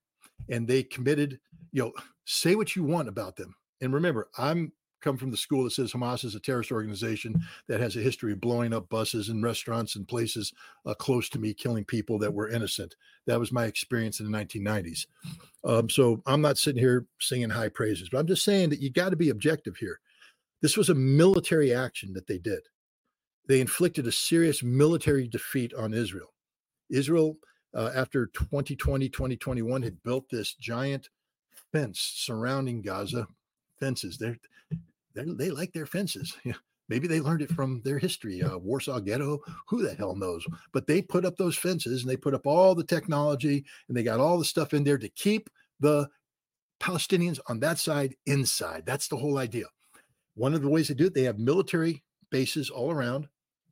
And 0.48 0.66
they 0.66 0.82
committed, 0.82 1.38
you 1.70 1.84
know, 1.84 1.92
say 2.24 2.56
what 2.56 2.74
you 2.74 2.82
want 2.82 3.08
about 3.08 3.36
them. 3.36 3.54
And 3.80 3.94
remember, 3.94 4.30
I'm 4.36 4.72
come 5.02 5.16
from 5.16 5.30
the 5.30 5.36
school 5.36 5.64
that 5.64 5.72
says 5.72 5.92
Hamas 5.92 6.24
is 6.24 6.34
a 6.34 6.40
terrorist 6.40 6.72
organization 6.72 7.42
that 7.68 7.80
has 7.80 7.96
a 7.96 8.00
history 8.00 8.32
of 8.32 8.40
blowing 8.40 8.72
up 8.72 8.88
buses 8.88 9.28
and 9.28 9.42
restaurants 9.42 9.96
and 9.96 10.08
places 10.08 10.52
uh, 10.86 10.94
close 10.94 11.28
to 11.30 11.38
me, 11.38 11.52
killing 11.52 11.84
people 11.84 12.18
that 12.20 12.32
were 12.32 12.48
innocent. 12.48 12.94
That 13.26 13.40
was 13.40 13.52
my 13.52 13.64
experience 13.64 14.20
in 14.20 14.30
the 14.30 14.38
1990s. 14.38 15.06
Um, 15.64 15.90
so 15.90 16.22
I'm 16.26 16.40
not 16.40 16.58
sitting 16.58 16.80
here 16.80 17.06
singing 17.20 17.50
high 17.50 17.68
praises, 17.68 18.08
but 18.08 18.18
I'm 18.18 18.26
just 18.26 18.44
saying 18.44 18.70
that 18.70 18.80
you 18.80 18.90
got 18.90 19.10
to 19.10 19.16
be 19.16 19.28
objective 19.28 19.76
here. 19.76 20.00
This 20.60 20.76
was 20.76 20.88
a 20.88 20.94
military 20.94 21.74
action 21.74 22.12
that 22.14 22.26
they 22.26 22.38
did. 22.38 22.60
They 23.48 23.60
inflicted 23.60 24.06
a 24.06 24.12
serious 24.12 24.62
military 24.62 25.26
defeat 25.26 25.74
on 25.74 25.92
Israel. 25.92 26.32
Israel, 26.90 27.38
uh, 27.74 27.90
after 27.94 28.26
2020, 28.26 29.08
2021, 29.08 29.82
had 29.82 30.02
built 30.02 30.28
this 30.30 30.54
giant 30.54 31.08
fence 31.72 32.00
surrounding 32.16 32.82
Gaza. 32.82 33.26
Fences. 33.80 34.16
They're, 34.16 34.38
they 35.14 35.50
like 35.50 35.72
their 35.72 35.86
fences. 35.86 36.36
Maybe 36.88 37.06
they 37.06 37.20
learned 37.20 37.42
it 37.42 37.50
from 37.50 37.80
their 37.84 37.98
history, 37.98 38.42
uh, 38.42 38.58
Warsaw 38.58 39.00
Ghetto. 39.00 39.40
Who 39.68 39.82
the 39.82 39.94
hell 39.94 40.14
knows? 40.14 40.44
But 40.72 40.86
they 40.86 41.00
put 41.00 41.24
up 41.24 41.36
those 41.36 41.56
fences 41.56 42.02
and 42.02 42.10
they 42.10 42.16
put 42.16 42.34
up 42.34 42.46
all 42.46 42.74
the 42.74 42.84
technology 42.84 43.64
and 43.88 43.96
they 43.96 44.02
got 44.02 44.20
all 44.20 44.38
the 44.38 44.44
stuff 44.44 44.74
in 44.74 44.84
there 44.84 44.98
to 44.98 45.08
keep 45.08 45.48
the 45.80 46.08
Palestinians 46.80 47.38
on 47.48 47.60
that 47.60 47.78
side 47.78 48.16
inside. 48.26 48.84
That's 48.84 49.08
the 49.08 49.16
whole 49.16 49.38
idea. 49.38 49.66
One 50.34 50.54
of 50.54 50.62
the 50.62 50.68
ways 50.68 50.88
they 50.88 50.94
do 50.94 51.06
it, 51.06 51.14
they 51.14 51.22
have 51.22 51.38
military 51.38 52.02
bases 52.30 52.68
all 52.68 52.90
around. 52.90 53.28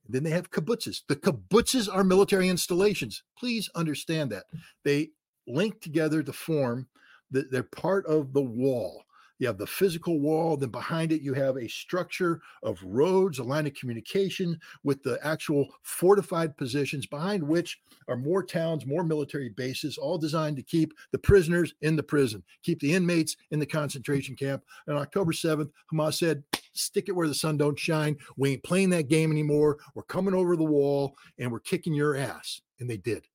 Then 0.08 0.22
they 0.22 0.30
have 0.30 0.50
kibbutzes. 0.50 1.02
The 1.08 1.16
kibbutzes 1.16 1.92
are 1.92 2.04
military 2.04 2.48
installations. 2.48 3.22
Please 3.38 3.68
understand 3.74 4.30
that. 4.30 4.44
They 4.84 5.10
link 5.46 5.80
together 5.80 6.22
to 6.22 6.32
form, 6.32 6.88
the, 7.30 7.42
they're 7.50 7.62
part 7.62 8.06
of 8.06 8.32
the 8.32 8.42
wall. 8.42 9.04
You 9.40 9.46
have 9.46 9.58
the 9.58 9.66
physical 9.66 10.20
wall, 10.20 10.58
then 10.58 10.68
behind 10.68 11.12
it, 11.12 11.22
you 11.22 11.32
have 11.32 11.56
a 11.56 11.66
structure 11.66 12.42
of 12.62 12.78
roads, 12.84 13.38
a 13.38 13.42
line 13.42 13.66
of 13.66 13.72
communication 13.72 14.60
with 14.84 15.02
the 15.02 15.18
actual 15.22 15.66
fortified 15.82 16.56
positions, 16.58 17.06
behind 17.06 17.42
which 17.42 17.80
are 18.06 18.18
more 18.18 18.44
towns, 18.44 18.84
more 18.84 19.02
military 19.02 19.48
bases, 19.48 19.96
all 19.96 20.18
designed 20.18 20.56
to 20.56 20.62
keep 20.62 20.92
the 21.10 21.18
prisoners 21.18 21.72
in 21.80 21.96
the 21.96 22.02
prison, 22.02 22.42
keep 22.62 22.78
the 22.80 22.94
inmates 22.94 23.34
in 23.50 23.58
the 23.58 23.66
concentration 23.66 24.36
camp. 24.36 24.62
On 24.88 24.96
October 24.96 25.32
7th, 25.32 25.70
Hamas 25.90 26.18
said, 26.18 26.44
stick 26.74 27.08
it 27.08 27.16
where 27.16 27.28
the 27.28 27.34
sun 27.34 27.56
don't 27.56 27.78
shine. 27.78 28.18
We 28.36 28.52
ain't 28.52 28.62
playing 28.62 28.90
that 28.90 29.08
game 29.08 29.32
anymore. 29.32 29.78
We're 29.94 30.02
coming 30.02 30.34
over 30.34 30.54
the 30.54 30.64
wall 30.64 31.16
and 31.38 31.50
we're 31.50 31.60
kicking 31.60 31.94
your 31.94 32.14
ass. 32.14 32.60
And 32.78 32.90
they 32.90 32.98
did. 32.98 33.26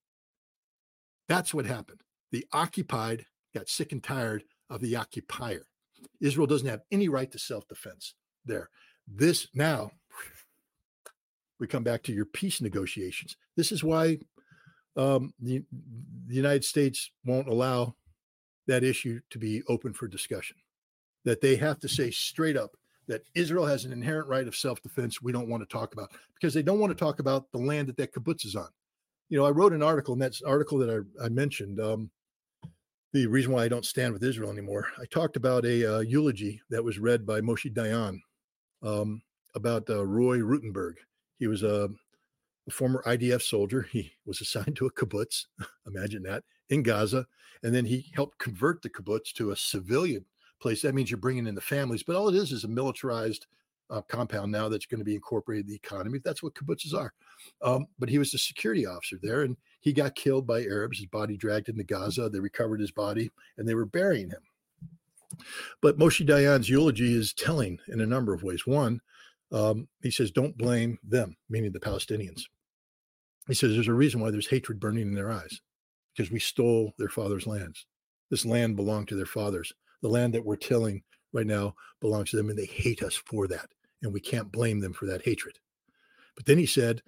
That's 1.28 1.52
what 1.52 1.66
happened. 1.66 2.02
The 2.32 2.46
occupied 2.54 3.26
got 3.56 3.70
sick 3.70 3.92
and 3.92 4.04
tired 4.04 4.44
of 4.70 4.82
the 4.82 4.96
occupier. 4.96 5.66
Israel 6.22 6.48
doesn't 6.48 6.68
have 6.68 6.82
any 6.92 7.10
right 7.10 7.32
to 7.32 7.40
self 7.40 7.68
defense 7.68 8.16
there. 8.46 8.70
This 9.08 9.48
now, 9.54 9.92
we 11.60 11.68
come 11.68 11.84
back 11.84 12.04
to 12.04 12.14
your 12.14 12.26
peace 12.26 12.62
negotiations. 12.62 13.38
This 13.56 13.72
is 13.72 13.84
why 13.84 14.20
um, 14.98 15.34
the, 15.40 15.64
the 16.28 16.36
United 16.36 16.66
States 16.66 17.12
won't 17.26 17.48
allow 17.48 17.96
that 18.68 18.84
issue 18.84 19.20
to 19.30 19.38
be 19.38 19.62
open 19.68 19.94
for 19.94 20.08
discussion. 20.08 20.58
That 21.24 21.42
they 21.42 21.56
have 21.56 21.80
to 21.80 21.90
say 21.90 22.12
straight 22.12 22.58
up 22.58 22.72
that 23.08 23.24
Israel 23.36 23.66
has 23.66 23.86
an 23.86 23.92
inherent 23.92 24.28
right 24.28 24.48
of 24.48 24.56
self 24.56 24.82
defense. 24.82 25.22
We 25.22 25.32
don't 25.32 25.50
want 25.50 25.62
to 25.62 25.72
talk 25.72 25.94
about 25.94 26.12
because 26.36 26.54
they 26.54 26.64
don't 26.64 26.80
want 26.80 26.92
to 26.92 27.04
talk 27.04 27.20
about 27.20 27.52
the 27.52 27.60
land 27.60 27.88
that 27.88 27.98
that 27.98 28.14
kibbutz 28.14 28.46
is 28.46 28.56
on. 28.56 28.70
You 29.30 29.38
know, 29.38 29.46
I 29.46 29.50
wrote 29.50 29.74
an 29.74 29.84
article, 29.84 30.14
and 30.14 30.22
that's 30.22 30.42
article 30.42 30.78
that 30.80 31.06
I, 31.22 31.26
I 31.26 31.30
mentioned. 31.30 31.80
Um, 31.80 32.12
the 33.16 33.28
reason 33.28 33.54
why 33.54 33.64
I 33.64 33.70
don't 33.70 33.86
stand 33.86 34.12
with 34.12 34.26
Israel 34.26 34.52
anymore. 34.52 34.88
I 35.00 35.06
talked 35.06 35.38
about 35.38 35.64
a 35.64 35.96
uh, 35.96 36.00
eulogy 36.00 36.62
that 36.70 36.84
was 36.84 37.00
read 37.00 37.26
by 37.26 37.40
Moshe 37.40 37.74
Dayan 37.74 38.20
um, 38.84 39.22
about 39.56 39.90
uh, 39.90 40.06
Roy 40.06 40.40
Rutenberg. 40.40 40.96
He 41.40 41.48
was 41.48 41.64
a, 41.64 41.90
a, 42.68 42.72
former 42.72 43.02
IDF 43.08 43.42
soldier. 43.42 43.88
He 43.90 44.12
was 44.26 44.42
assigned 44.42 44.76
to 44.76 44.88
a 44.88 44.92
kibbutz, 44.92 45.46
imagine 45.88 46.24
that, 46.24 46.44
in 46.70 46.84
Gaza. 46.84 47.26
And 47.64 47.74
then 47.74 47.86
he 47.86 48.12
helped 48.14 48.38
convert 48.38 48.82
the 48.82 48.90
kibbutz 48.90 49.32
to 49.36 49.52
a 49.52 49.56
civilian 49.56 50.26
place. 50.60 50.82
That 50.82 50.94
means 50.94 51.10
you're 51.10 51.18
bringing 51.18 51.48
in 51.48 51.56
the 51.56 51.62
families, 51.62 52.04
but 52.04 52.18
all 52.18 52.28
it 52.28 52.36
is 52.36 52.52
is 52.52 52.66
a 52.66 52.68
militarized 52.68 53.48
uh, 53.90 54.02
compound 54.08 54.52
now 54.52 54.70
that's 54.70 54.86
going 54.86 55.00
to 55.00 55.06
be 55.06 55.16
incorporated 55.16 55.66
in 55.66 55.72
the 55.72 55.76
economy. 55.76 56.20
That's 56.24 56.42
what 56.42 56.54
kibbutzes 56.54 56.94
are. 56.94 57.14
Um, 57.62 57.88
but 58.00 58.10
he 58.10 58.18
was 58.18 58.32
the 58.32 58.38
security 58.38 58.86
officer 58.86 59.18
there, 59.22 59.44
and 59.44 59.56
he 59.82 59.94
got 59.94 60.16
killed 60.16 60.48
by 60.48 60.64
Arabs. 60.64 60.98
His 60.98 61.08
body 61.08 61.38
dragged 61.38 61.70
into 61.70 61.84
Gaza. 61.84 62.30
They 62.30 62.40
recovered 62.40 62.80
his 62.80 62.92
body, 62.92 63.30
and 63.58 63.68
they 63.68 63.76
were 63.76 63.86
burying 63.86 64.30
him. 64.30 64.42
But 65.82 65.98
Moshe 65.98 66.26
Dayan's 66.26 66.70
eulogy 66.70 67.14
is 67.14 67.34
telling 67.34 67.80
in 67.88 68.02
a 68.02 68.06
number 68.06 68.34
of 68.34 68.44
ways. 68.44 68.66
One, 68.66 69.02
um, 69.52 69.88
he 70.02 70.12
says, 70.12 70.32
"Don't 70.32 70.58
blame 70.58 70.98
them," 71.04 71.36
meaning 71.50 71.72
the 71.72 71.80
Palestinians. 71.80 72.44
He 73.48 73.54
says, 73.54 73.74
"There's 73.74 73.88
a 73.88 73.94
reason 73.94 74.22
why 74.22 74.32
there's 74.32 74.48
hatred 74.48 74.80
burning 74.80 75.08
in 75.08 75.14
their 75.14 75.32
eyes, 75.32 75.62
because 76.16 76.32
we 76.32 76.40
stole 76.40 76.94
their 76.98 77.10
fathers' 77.10 77.48
lands. 77.48 77.86
This 78.30 78.46
land 78.46 78.76
belonged 78.76 79.08
to 79.10 79.16
their 79.16 79.26
fathers. 79.26 79.74
The 80.02 80.10
land 80.10 80.34
that 80.34 80.46
we're 80.46 80.56
tilling 80.56 81.04
right 81.32 81.46
now 81.46 81.76
belongs 82.00 82.32
to 82.32 82.38
them, 82.38 82.50
and 82.50 82.58
they 82.58 82.66
hate 82.66 83.04
us 83.04 83.16
for 83.16 83.48
that. 83.48 83.70
And 84.02 84.14
we 84.14 84.20
can't 84.20 84.52
blame 84.52 84.80
them 84.80 84.94
for 84.94 85.06
that 85.06 85.24
hatred. 85.24 85.60
But 86.36 86.46
then 86.46 86.58
he 86.58 86.66
said, 86.66 87.02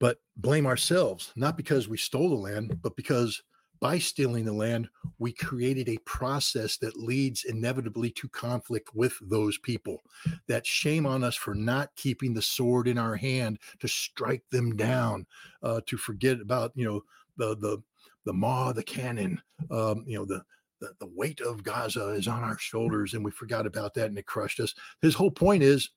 but 0.00 0.18
blame 0.36 0.66
ourselves, 0.66 1.32
not 1.36 1.56
because 1.56 1.88
we 1.88 1.96
stole 1.96 2.30
the 2.30 2.34
land, 2.34 2.78
but 2.82 2.96
because 2.96 3.42
by 3.82 3.98
stealing 3.98 4.44
the 4.44 4.52
land, 4.52 4.88
we 5.18 5.32
created 5.32 5.88
a 5.88 5.98
process 6.06 6.76
that 6.76 6.96
leads 6.96 7.44
inevitably 7.44 8.10
to 8.12 8.28
conflict 8.28 8.94
with 8.94 9.18
those 9.20 9.58
people. 9.58 10.00
That 10.46 10.64
shame 10.64 11.04
on 11.04 11.24
us 11.24 11.34
for 11.34 11.52
not 11.52 11.94
keeping 11.96 12.32
the 12.32 12.40
sword 12.40 12.86
in 12.86 12.96
our 12.96 13.16
hand 13.16 13.58
to 13.80 13.88
strike 13.88 14.44
them 14.52 14.76
down, 14.76 15.26
uh, 15.64 15.80
to 15.86 15.96
forget 15.96 16.40
about 16.40 16.70
you 16.76 16.84
know 16.84 17.02
the 17.36 17.56
the 17.56 17.82
the 18.24 18.32
maw, 18.32 18.72
the 18.72 18.84
cannon, 18.84 19.42
um, 19.72 20.04
you 20.06 20.16
know 20.16 20.24
the 20.24 20.44
the, 20.80 20.92
the 21.00 21.10
weight 21.16 21.40
of 21.40 21.64
Gaza 21.64 22.10
is 22.10 22.28
on 22.28 22.44
our 22.44 22.58
shoulders, 22.58 23.14
and 23.14 23.24
we 23.24 23.32
forgot 23.32 23.66
about 23.66 23.94
that, 23.94 24.06
and 24.06 24.18
it 24.18 24.26
crushed 24.26 24.60
us. 24.60 24.74
His 25.00 25.14
whole 25.14 25.30
point 25.30 25.64
is, 25.64 25.90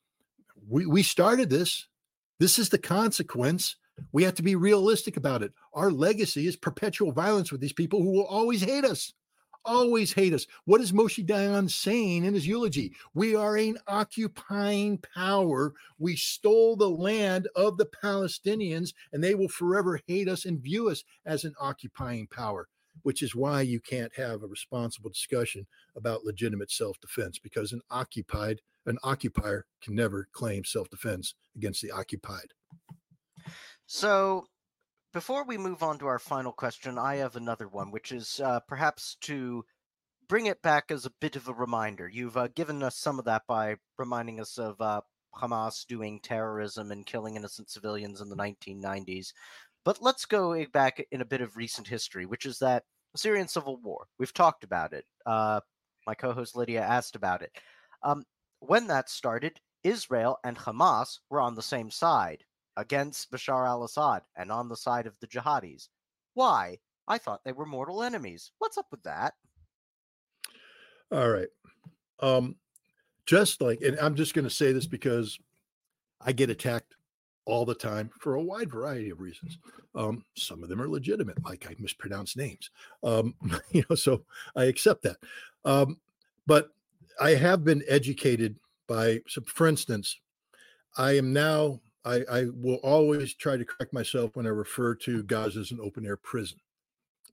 we 0.67 0.85
we 0.85 1.03
started 1.03 1.49
this. 1.49 1.87
This 2.39 2.59
is 2.59 2.69
the 2.69 2.77
consequence. 2.77 3.75
We 4.11 4.23
have 4.23 4.35
to 4.35 4.43
be 4.43 4.55
realistic 4.55 5.15
about 5.15 5.41
it. 5.41 5.53
Our 5.73 5.91
legacy 5.91 6.47
is 6.47 6.55
perpetual 6.55 7.11
violence 7.11 7.51
with 7.51 7.61
these 7.61 7.73
people 7.73 8.01
who 8.01 8.11
will 8.11 8.25
always 8.25 8.61
hate 8.61 8.83
us. 8.83 9.13
Always 9.63 10.13
hate 10.13 10.33
us. 10.33 10.45
What 10.65 10.81
is 10.81 10.91
Moshe 10.91 11.25
Dayan 11.25 11.71
saying 11.71 12.23
in 12.23 12.33
his 12.35 12.45
eulogy? 12.45 12.93
We 13.15 13.35
are 13.35 13.55
an 13.55 13.77
occupying 13.87 14.99
power. 15.15 15.73
We 15.97 16.17
stole 16.17 16.75
the 16.75 16.89
land 16.89 17.47
of 17.55 17.77
the 17.77 17.87
Palestinians, 18.03 18.93
and 19.11 19.23
they 19.23 19.33
will 19.33 19.47
forever 19.47 19.99
hate 20.07 20.27
us 20.27 20.45
and 20.45 20.61
view 20.61 20.89
us 20.89 21.03
as 21.25 21.45
an 21.45 21.55
occupying 21.59 22.27
power 22.27 22.67
which 23.03 23.21
is 23.21 23.35
why 23.35 23.61
you 23.61 23.79
can't 23.79 24.15
have 24.15 24.43
a 24.43 24.47
responsible 24.47 25.09
discussion 25.09 25.65
about 25.95 26.23
legitimate 26.23 26.71
self-defense 26.71 27.39
because 27.39 27.71
an 27.71 27.81
occupied 27.89 28.61
an 28.87 28.97
occupier 29.03 29.65
can 29.81 29.95
never 29.95 30.27
claim 30.31 30.63
self-defense 30.63 31.33
against 31.55 31.81
the 31.81 31.91
occupied. 31.91 32.53
So, 33.87 34.45
before 35.13 35.43
we 35.45 35.57
move 35.57 35.81
on 35.81 35.97
to 35.99 36.07
our 36.07 36.19
final 36.19 36.51
question, 36.51 36.97
I 36.97 37.15
have 37.15 37.35
another 37.35 37.67
one, 37.67 37.89
which 37.91 38.11
is 38.11 38.39
uh, 38.43 38.59
perhaps 38.67 39.15
to 39.21 39.65
bring 40.27 40.47
it 40.47 40.61
back 40.61 40.91
as 40.91 41.05
a 41.05 41.13
bit 41.21 41.35
of 41.35 41.47
a 41.47 41.53
reminder. 41.53 42.07
You've 42.07 42.37
uh, 42.37 42.49
given 42.49 42.83
us 42.83 42.97
some 42.97 43.19
of 43.19 43.25
that 43.25 43.43
by 43.47 43.77
reminding 43.97 44.39
us 44.39 44.57
of 44.57 44.79
uh, 44.81 45.01
Hamas 45.35 45.85
doing 45.85 46.19
terrorism 46.19 46.91
and 46.91 47.05
killing 47.05 47.35
innocent 47.35 47.69
civilians 47.69 48.21
in 48.21 48.29
the 48.29 48.35
1990s. 48.35 49.33
But 49.85 50.01
let's 50.01 50.25
go 50.25 50.65
back 50.73 51.05
in 51.11 51.21
a 51.21 51.25
bit 51.25 51.41
of 51.41 51.55
recent 51.55 51.87
history, 51.87 52.25
which 52.25 52.45
is 52.45 52.59
that 52.59 52.83
Syrian 53.15 53.47
civil 53.47 53.77
war. 53.77 54.07
We've 54.17 54.33
talked 54.33 54.63
about 54.63 54.91
it. 54.91 55.05
Uh, 55.25 55.61
my 56.07 56.15
co-host 56.15 56.55
Lydia 56.55 56.81
asked 56.81 57.15
about 57.15 57.43
it. 57.43 57.51
Um, 58.03 58.23
when 58.59 58.87
that 58.87 59.09
started, 59.09 59.59
Israel 59.83 60.39
and 60.43 60.57
Hamas 60.57 61.19
were 61.29 61.39
on 61.39 61.55
the 61.55 61.61
same 61.61 61.91
side 61.91 62.43
against 62.75 63.31
Bashar 63.31 63.67
al-Assad 63.67 64.23
and 64.35 64.51
on 64.51 64.67
the 64.67 64.75
side 64.75 65.05
of 65.05 65.17
the 65.19 65.27
jihadis. 65.27 65.87
Why? 66.33 66.79
I 67.07 67.19
thought 67.19 67.41
they 67.45 67.51
were 67.51 67.65
mortal 67.65 68.01
enemies. 68.01 68.51
What's 68.57 68.77
up 68.79 68.87
with 68.89 69.03
that? 69.03 69.35
All 71.11 71.29
right. 71.29 71.47
Um, 72.19 72.55
just 73.27 73.61
like, 73.61 73.81
and 73.81 73.99
I'm 73.99 74.15
just 74.15 74.33
going 74.33 74.45
to 74.45 74.53
say 74.53 74.71
this 74.71 74.87
because 74.87 75.37
I 76.19 76.31
get 76.31 76.49
attacked 76.49 76.95
all 77.45 77.65
the 77.65 77.75
time 77.75 78.09
for 78.19 78.35
a 78.35 78.41
wide 78.41 78.71
variety 78.71 79.09
of 79.09 79.21
reasons. 79.21 79.57
Um, 79.93 80.23
some 80.35 80.63
of 80.63 80.69
them 80.69 80.81
are 80.81 80.89
legitimate, 80.89 81.43
like 81.45 81.67
I 81.69 81.75
mispronounce 81.79 82.35
names. 82.35 82.69
Um, 83.03 83.35
you 83.71 83.83
know, 83.89 83.95
so 83.95 84.23
I 84.55 84.65
accept 84.65 85.03
that. 85.03 85.17
Um, 85.63 85.99
but 86.47 86.69
I 87.19 87.31
have 87.31 87.63
been 87.63 87.83
educated 87.87 88.57
by, 88.87 89.21
so 89.27 89.41
for 89.45 89.67
instance, 89.67 90.19
I 90.97 91.17
am 91.17 91.33
now, 91.33 91.81
I, 92.03 92.23
I 92.31 92.45
will 92.53 92.79
always 92.83 93.33
try 93.33 93.57
to 93.57 93.65
correct 93.65 93.93
myself 93.93 94.35
when 94.35 94.45
I 94.45 94.49
refer 94.49 94.95
to 94.95 95.23
Gaza 95.23 95.59
as 95.59 95.71
an 95.71 95.79
open 95.81 96.05
air 96.05 96.17
prison, 96.17 96.59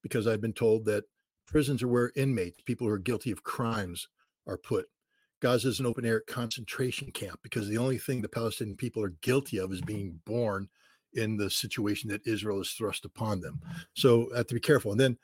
because 0.03 0.27
I've 0.27 0.41
been 0.41 0.53
told 0.53 0.85
that 0.87 1.05
prisons 1.47 1.83
are 1.83 1.89
where 1.89 2.13
inmates, 2.17 2.61
people 2.63 2.87
who 2.87 2.93
are 2.93 2.99
guilty 2.99 3.31
of 3.31 3.43
crimes, 3.43 4.09
are 4.47 4.57
put. 4.57 4.89
Gaza 5.43 5.69
is 5.69 5.81
an 5.81 5.87
open 5.87 6.07
air 6.07 6.21
concentration 6.21 7.11
camp 7.11 7.41
because 7.43 7.69
the 7.69 7.77
only 7.77 7.99
thing 7.99 8.23
the 8.23 8.29
Palestinian 8.29 8.77
people 8.77 9.03
are 9.03 9.15
guilty 9.23 9.59
of 9.59 9.73
is 9.73 9.81
being 9.81 10.21
born 10.25 10.69
in 11.15 11.37
the 11.37 11.51
situation 11.51 12.09
that 12.11 12.25
Israel 12.27 12.59
has 12.59 12.71
thrust 12.71 13.05
upon 13.05 13.41
them. 13.41 13.61
So 13.95 14.31
I 14.33 14.39
have 14.39 14.47
to 14.47 14.55
be 14.55 14.61
careful. 14.61 14.93
And 14.93 15.01
then 15.01 15.19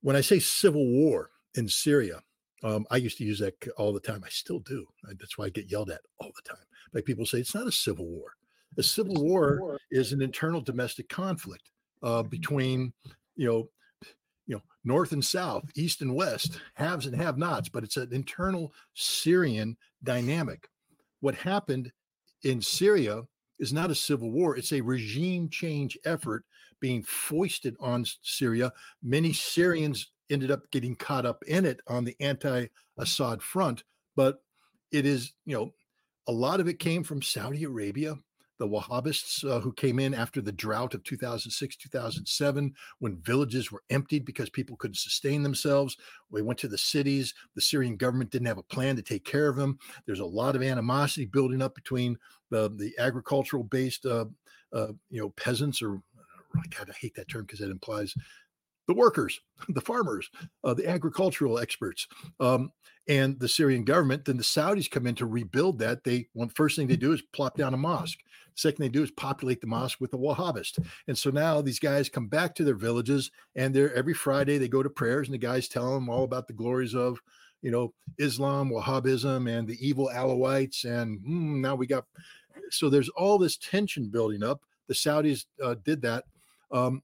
when 0.00 0.14
I 0.14 0.20
say 0.20 0.38
civil 0.38 0.86
war 0.86 1.30
in 1.56 1.68
Syria, 1.68 2.22
um, 2.62 2.86
I 2.92 2.98
used 2.98 3.18
to 3.18 3.24
use 3.24 3.40
that 3.40 3.54
all 3.76 3.92
the 3.92 3.98
time. 3.98 4.22
I 4.24 4.28
still 4.28 4.60
do. 4.60 4.86
That's 5.18 5.36
why 5.36 5.46
I 5.46 5.50
get 5.50 5.70
yelled 5.70 5.90
at 5.90 6.02
all 6.20 6.30
the 6.36 6.48
time. 6.48 6.64
Like 6.92 7.04
people 7.04 7.26
say, 7.26 7.38
it's 7.38 7.54
not 7.54 7.66
a 7.66 7.72
civil 7.72 8.06
war. 8.06 8.36
A 8.76 8.82
civil 8.82 9.16
war 9.16 9.76
is 9.90 10.12
an 10.12 10.22
internal 10.22 10.60
domestic 10.60 11.08
conflict 11.08 11.70
uh, 12.04 12.22
between, 12.22 12.92
you 13.34 13.48
know, 13.48 13.68
you 14.48 14.56
know, 14.56 14.62
north 14.82 15.12
and 15.12 15.24
south, 15.24 15.70
east 15.76 16.00
and 16.00 16.14
west, 16.14 16.58
haves 16.74 17.06
and 17.06 17.14
have 17.14 17.38
nots, 17.38 17.68
but 17.68 17.84
it's 17.84 17.98
an 17.98 18.08
internal 18.12 18.72
Syrian 18.94 19.76
dynamic. 20.02 20.68
What 21.20 21.36
happened 21.36 21.92
in 22.42 22.60
Syria 22.60 23.22
is 23.60 23.72
not 23.72 23.90
a 23.90 23.94
civil 23.94 24.32
war, 24.32 24.56
it's 24.56 24.72
a 24.72 24.80
regime 24.80 25.48
change 25.50 25.98
effort 26.04 26.44
being 26.80 27.02
foisted 27.02 27.76
on 27.78 28.04
Syria. 28.22 28.72
Many 29.02 29.32
Syrians 29.32 30.12
ended 30.30 30.50
up 30.50 30.70
getting 30.70 30.96
caught 30.96 31.26
up 31.26 31.42
in 31.46 31.64
it 31.64 31.80
on 31.86 32.04
the 32.04 32.16
anti 32.20 32.66
Assad 32.96 33.42
front, 33.42 33.84
but 34.16 34.38
it 34.90 35.04
is, 35.04 35.32
you 35.44 35.54
know, 35.56 35.72
a 36.26 36.32
lot 36.32 36.60
of 36.60 36.68
it 36.68 36.78
came 36.78 37.04
from 37.04 37.22
Saudi 37.22 37.64
Arabia, 37.64 38.14
the 38.58 38.66
Wahhabists 38.66 39.48
uh, 39.48 39.60
who 39.60 39.72
came 39.72 39.98
in 39.98 40.14
after 40.14 40.40
the 40.40 40.52
drought 40.52 40.94
of 40.94 41.04
2006, 41.04 41.76
2007, 41.76 42.74
when 42.98 43.16
villages 43.18 43.70
were 43.70 43.82
emptied 43.90 44.24
because 44.24 44.50
people 44.50 44.76
couldn't 44.76 44.96
sustain 44.96 45.42
themselves. 45.42 45.96
We 46.30 46.42
went 46.42 46.58
to 46.60 46.68
the 46.68 46.78
cities. 46.78 47.34
The 47.54 47.60
Syrian 47.60 47.96
government 47.96 48.30
didn't 48.30 48.48
have 48.48 48.58
a 48.58 48.62
plan 48.62 48.96
to 48.96 49.02
take 49.02 49.24
care 49.24 49.48
of 49.48 49.56
them. 49.56 49.78
There's 50.06 50.20
a 50.20 50.24
lot 50.24 50.56
of 50.56 50.62
animosity 50.62 51.26
building 51.26 51.62
up 51.62 51.74
between 51.74 52.18
the, 52.50 52.70
the 52.76 52.92
agricultural 52.98 53.64
based, 53.64 54.04
uh, 54.06 54.26
uh, 54.72 54.88
you 55.10 55.20
know, 55.20 55.30
peasants 55.30 55.80
or 55.80 56.02
God, 56.76 56.90
I 56.90 56.94
hate 56.98 57.14
that 57.14 57.28
term 57.28 57.42
because 57.42 57.60
it 57.60 57.70
implies 57.70 58.14
the 58.86 58.94
workers, 58.94 59.40
the 59.68 59.80
farmers, 59.80 60.28
uh, 60.64 60.74
the 60.74 60.88
agricultural 60.88 61.58
experts, 61.58 62.06
um, 62.40 62.72
and 63.08 63.38
the 63.38 63.48
Syrian 63.48 63.84
government. 63.84 64.24
Then 64.24 64.36
the 64.36 64.42
Saudis 64.42 64.90
come 64.90 65.06
in 65.06 65.14
to 65.16 65.26
rebuild 65.26 65.78
that. 65.78 66.04
They 66.04 66.28
one 66.32 66.48
first 66.48 66.76
thing 66.76 66.88
they 66.88 66.96
do 66.96 67.12
is 67.12 67.22
plop 67.32 67.56
down 67.56 67.74
a 67.74 67.78
mosque. 67.78 68.18
Second 68.58 68.82
they 68.82 68.88
do 68.88 69.02
is 69.02 69.10
populate 69.12 69.60
the 69.60 69.66
mosque 69.66 70.00
with 70.00 70.10
the 70.10 70.18
Wahhabist. 70.18 70.84
And 71.06 71.16
so 71.16 71.30
now 71.30 71.60
these 71.62 71.78
guys 71.78 72.08
come 72.08 72.26
back 72.26 72.54
to 72.56 72.64
their 72.64 72.74
villages, 72.74 73.30
and 73.54 73.74
they're 73.74 73.94
every 73.94 74.14
Friday 74.14 74.58
they 74.58 74.68
go 74.68 74.82
to 74.82 74.90
prayers, 74.90 75.28
and 75.28 75.34
the 75.34 75.38
guys 75.38 75.68
tell 75.68 75.94
them 75.94 76.08
all 76.08 76.24
about 76.24 76.46
the 76.46 76.54
glories 76.54 76.94
of 76.94 77.20
you 77.62 77.70
know, 77.70 77.92
Islam, 78.18 78.70
Wahhabism, 78.70 79.48
and 79.50 79.66
the 79.66 79.76
evil 79.86 80.10
Alawites. 80.12 80.84
And 80.84 81.18
mm, 81.20 81.60
now 81.60 81.74
we 81.74 81.86
got, 81.86 82.04
so 82.70 82.88
there's 82.88 83.08
all 83.10 83.38
this 83.38 83.56
tension 83.56 84.08
building 84.08 84.42
up. 84.42 84.60
The 84.86 84.94
Saudis 84.94 85.46
uh, 85.62 85.74
did 85.84 86.02
that. 86.02 86.24
Um, 86.70 87.02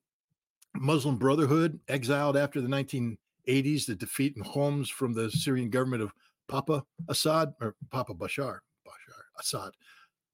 Muslim 0.74 1.16
Brotherhood 1.16 1.78
exiled 1.88 2.36
after 2.36 2.60
the 2.60 2.68
1980s, 2.68 3.86
the 3.86 3.94
defeat 3.94 4.36
in 4.36 4.42
Homs 4.42 4.88
from 4.88 5.12
the 5.12 5.30
Syrian 5.30 5.70
government 5.70 6.02
of 6.02 6.12
Papa 6.48 6.84
Assad 7.08 7.54
or 7.60 7.74
Papa 7.90 8.14
Bashar, 8.14 8.58
Bashar 8.86 9.22
Assad, 9.38 9.72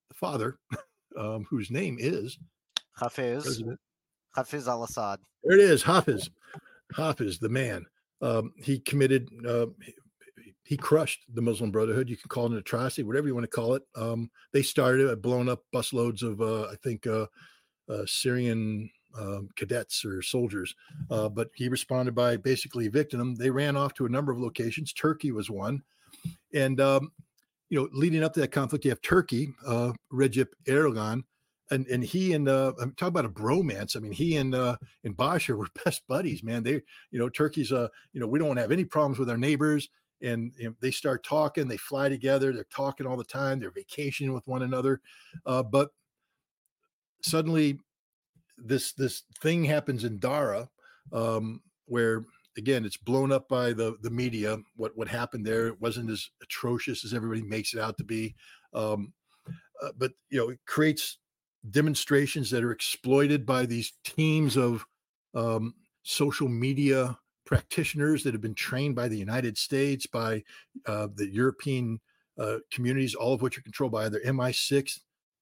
the 0.09 0.15
father, 0.15 0.59
um, 1.19 1.47
whose 1.49 1.71
name 1.71 1.97
is 1.99 2.39
Hafiz. 2.93 3.45
President. 3.45 3.81
Hafiz 4.35 4.69
al 4.69 4.85
Assad. 4.85 5.19
There 5.43 5.59
it 5.59 5.63
is, 5.63 5.83
Hafiz. 5.83 6.31
Hafiz, 6.95 7.39
the 7.39 7.49
man. 7.49 7.87
Um, 8.23 8.53
he 8.57 8.79
committed, 8.79 9.29
uh, 9.47 9.67
he, 9.85 9.95
he 10.65 10.77
crushed 10.77 11.25
the 11.35 11.43
Muslim 11.43 11.71
Brotherhood. 11.71 12.09
You 12.09 12.17
can 12.17 12.29
call 12.29 12.47
it 12.47 12.53
an 12.53 12.59
atrocity, 12.59 13.03
whatever 13.03 13.27
you 13.27 13.35
want 13.35 13.45
to 13.45 13.49
call 13.49 13.75
it. 13.75 13.83
Um, 13.97 14.31
they 14.53 14.63
started 14.63 15.09
it, 15.09 15.23
blown 15.23 15.49
up 15.49 15.65
busloads 15.75 16.23
of, 16.23 16.41
uh, 16.41 16.69
I 16.71 16.75
think, 16.83 17.07
uh, 17.07 17.27
uh, 17.89 18.05
Syrian 18.07 18.91
um, 19.19 19.49
cadets 19.57 20.05
or 20.05 20.23
soldiers. 20.23 20.75
Uh, 21.11 21.29
but 21.29 21.49
he 21.55 21.69
responded 21.69 22.15
by 22.15 22.37
basically 22.37 22.87
evicting 22.87 23.19
them. 23.19 23.35
They 23.35 23.51
ran 23.51 23.77
off 23.77 23.95
to 23.95 24.07
a 24.07 24.11
number 24.11 24.31
of 24.31 24.39
locations. 24.39 24.93
Turkey 24.93 25.33
was 25.33 25.51
one. 25.51 25.83
And, 26.55 26.81
um, 26.81 27.11
you 27.71 27.81
know, 27.81 27.89
leading 27.93 28.23
up 28.23 28.35
to 28.35 28.41
that 28.41 28.53
conflict, 28.53 28.85
you 28.85 28.91
have 28.91 29.01
Turkey, 29.01 29.55
uh, 29.67 29.93
Recep 30.13 30.49
Erdogan, 30.67 31.23
and 31.71 31.87
and 31.87 32.05
he 32.05 32.33
and 32.35 32.49
uh, 32.49 32.73
I'm 32.81 32.93
talking 32.93 33.09
about 33.09 33.25
a 33.25 33.31
bromance. 33.31 33.97
I 33.97 34.01
mean, 34.01 34.13
he 34.13 34.37
and 34.37 34.55
uh, 34.55 34.77
and 35.05 35.17
Bashar 35.17 35.57
were 35.57 35.69
best 35.85 36.03
buddies, 36.09 36.43
man. 36.43 36.65
They, 36.65 36.83
you 37.11 37.19
know, 37.19 37.29
Turkey's 37.29 37.73
uh, 37.73 37.89
you 38.13 38.21
know, 38.21 38.27
we 38.27 38.41
don't 38.41 38.57
have 38.57 38.73
any 38.73 38.85
problems 38.85 39.19
with 39.19 39.31
our 39.31 39.39
neighbors, 39.39 39.89
and 40.21 40.53
you 40.59 40.69
know, 40.69 40.75
they 40.81 40.91
start 40.91 41.25
talking. 41.25 41.69
They 41.69 41.77
fly 41.77 42.09
together. 42.09 42.53
They're 42.53 42.67
talking 42.75 43.07
all 43.07 43.17
the 43.17 43.25
time. 43.25 43.61
They're 43.61 43.71
vacationing 43.71 44.35
with 44.35 44.47
one 44.49 44.63
another, 44.63 45.01
uh, 45.47 45.63
but 45.63 45.91
suddenly, 47.23 47.79
this 48.59 48.93
this 48.95 49.23
thing 49.41 49.63
happens 49.65 50.03
in 50.03 50.19
Dara, 50.19 50.69
um, 51.13 51.63
where 51.87 52.25
again 52.57 52.85
it's 52.85 52.97
blown 52.97 53.33
up 53.33 53.49
by 53.49 53.73
the 53.73 53.97
the 54.03 54.11
media. 54.11 54.59
What 54.77 54.97
what 54.97 55.09
happened 55.09 55.47
there 55.47 55.69
it 55.69 55.81
wasn't 55.81 56.11
as 56.11 56.29
atrocious 56.43 57.05
as 57.05 57.15
everybody 57.15 57.43
makes 57.43 57.75
it 57.75 57.81
out 57.81 57.99
to 57.99 58.05
be. 58.05 58.35
Um, 58.75 59.13
uh, 59.83 59.91
but 59.97 60.13
you 60.29 60.39
know, 60.39 60.51
it 60.51 60.59
creates 60.67 61.19
demonstrations 61.71 62.51
that 62.51 62.65
are 62.65 62.73
exploited 62.73 63.45
by 63.45 63.67
these 63.67 63.93
teams 64.05 64.57
of 64.57 64.85
um, 65.35 65.75
social 66.03 66.49
media 66.49 67.17
practitioners 67.45 68.23
that 68.23 68.33
have 68.35 68.41
been 68.41 68.55
trained 68.55 68.95
by 68.95 69.09
the 69.09 69.19
United 69.19 69.59
States, 69.59 70.07
by 70.07 70.43
uh, 70.87 71.09
the 71.15 71.29
European 71.29 72.01
uh, 72.39 72.57
communities, 72.71 73.15
all 73.15 73.35
of 73.35 73.43
which 73.43 73.59
are 73.59 73.63
controlled 73.63 73.93
by 73.93 74.07
either 74.07 74.21
MI6, 74.21 75.01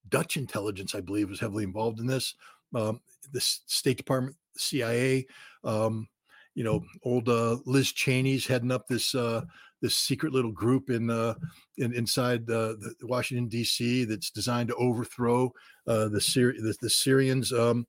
Dutch 0.08 0.36
intelligence, 0.36 0.94
I 0.94 1.00
believe, 1.00 1.28
was 1.28 1.40
heavily 1.40 1.64
involved 1.64 2.00
in 2.00 2.06
this. 2.06 2.34
Um, 2.74 3.00
the 3.32 3.40
State 3.40 3.98
Department, 3.98 4.36
CIA, 4.56 5.26
um, 5.64 6.08
you 6.58 6.64
know, 6.64 6.82
old 7.04 7.28
uh, 7.28 7.56
Liz 7.66 7.92
Cheney's 7.92 8.44
heading 8.44 8.72
up 8.72 8.88
this 8.88 9.14
uh, 9.14 9.42
this 9.80 9.94
secret 9.94 10.32
little 10.32 10.50
group 10.50 10.90
in, 10.90 11.08
uh, 11.08 11.34
in 11.76 11.94
inside 11.94 12.50
uh, 12.50 12.74
Washington 13.02 13.46
D.C. 13.46 14.02
that's 14.06 14.30
designed 14.30 14.70
to 14.70 14.74
overthrow 14.74 15.52
uh, 15.86 16.08
the, 16.08 16.18
Syri- 16.18 16.60
the, 16.60 16.74
the 16.82 16.90
Syrians. 16.90 17.52
Um, 17.52 17.86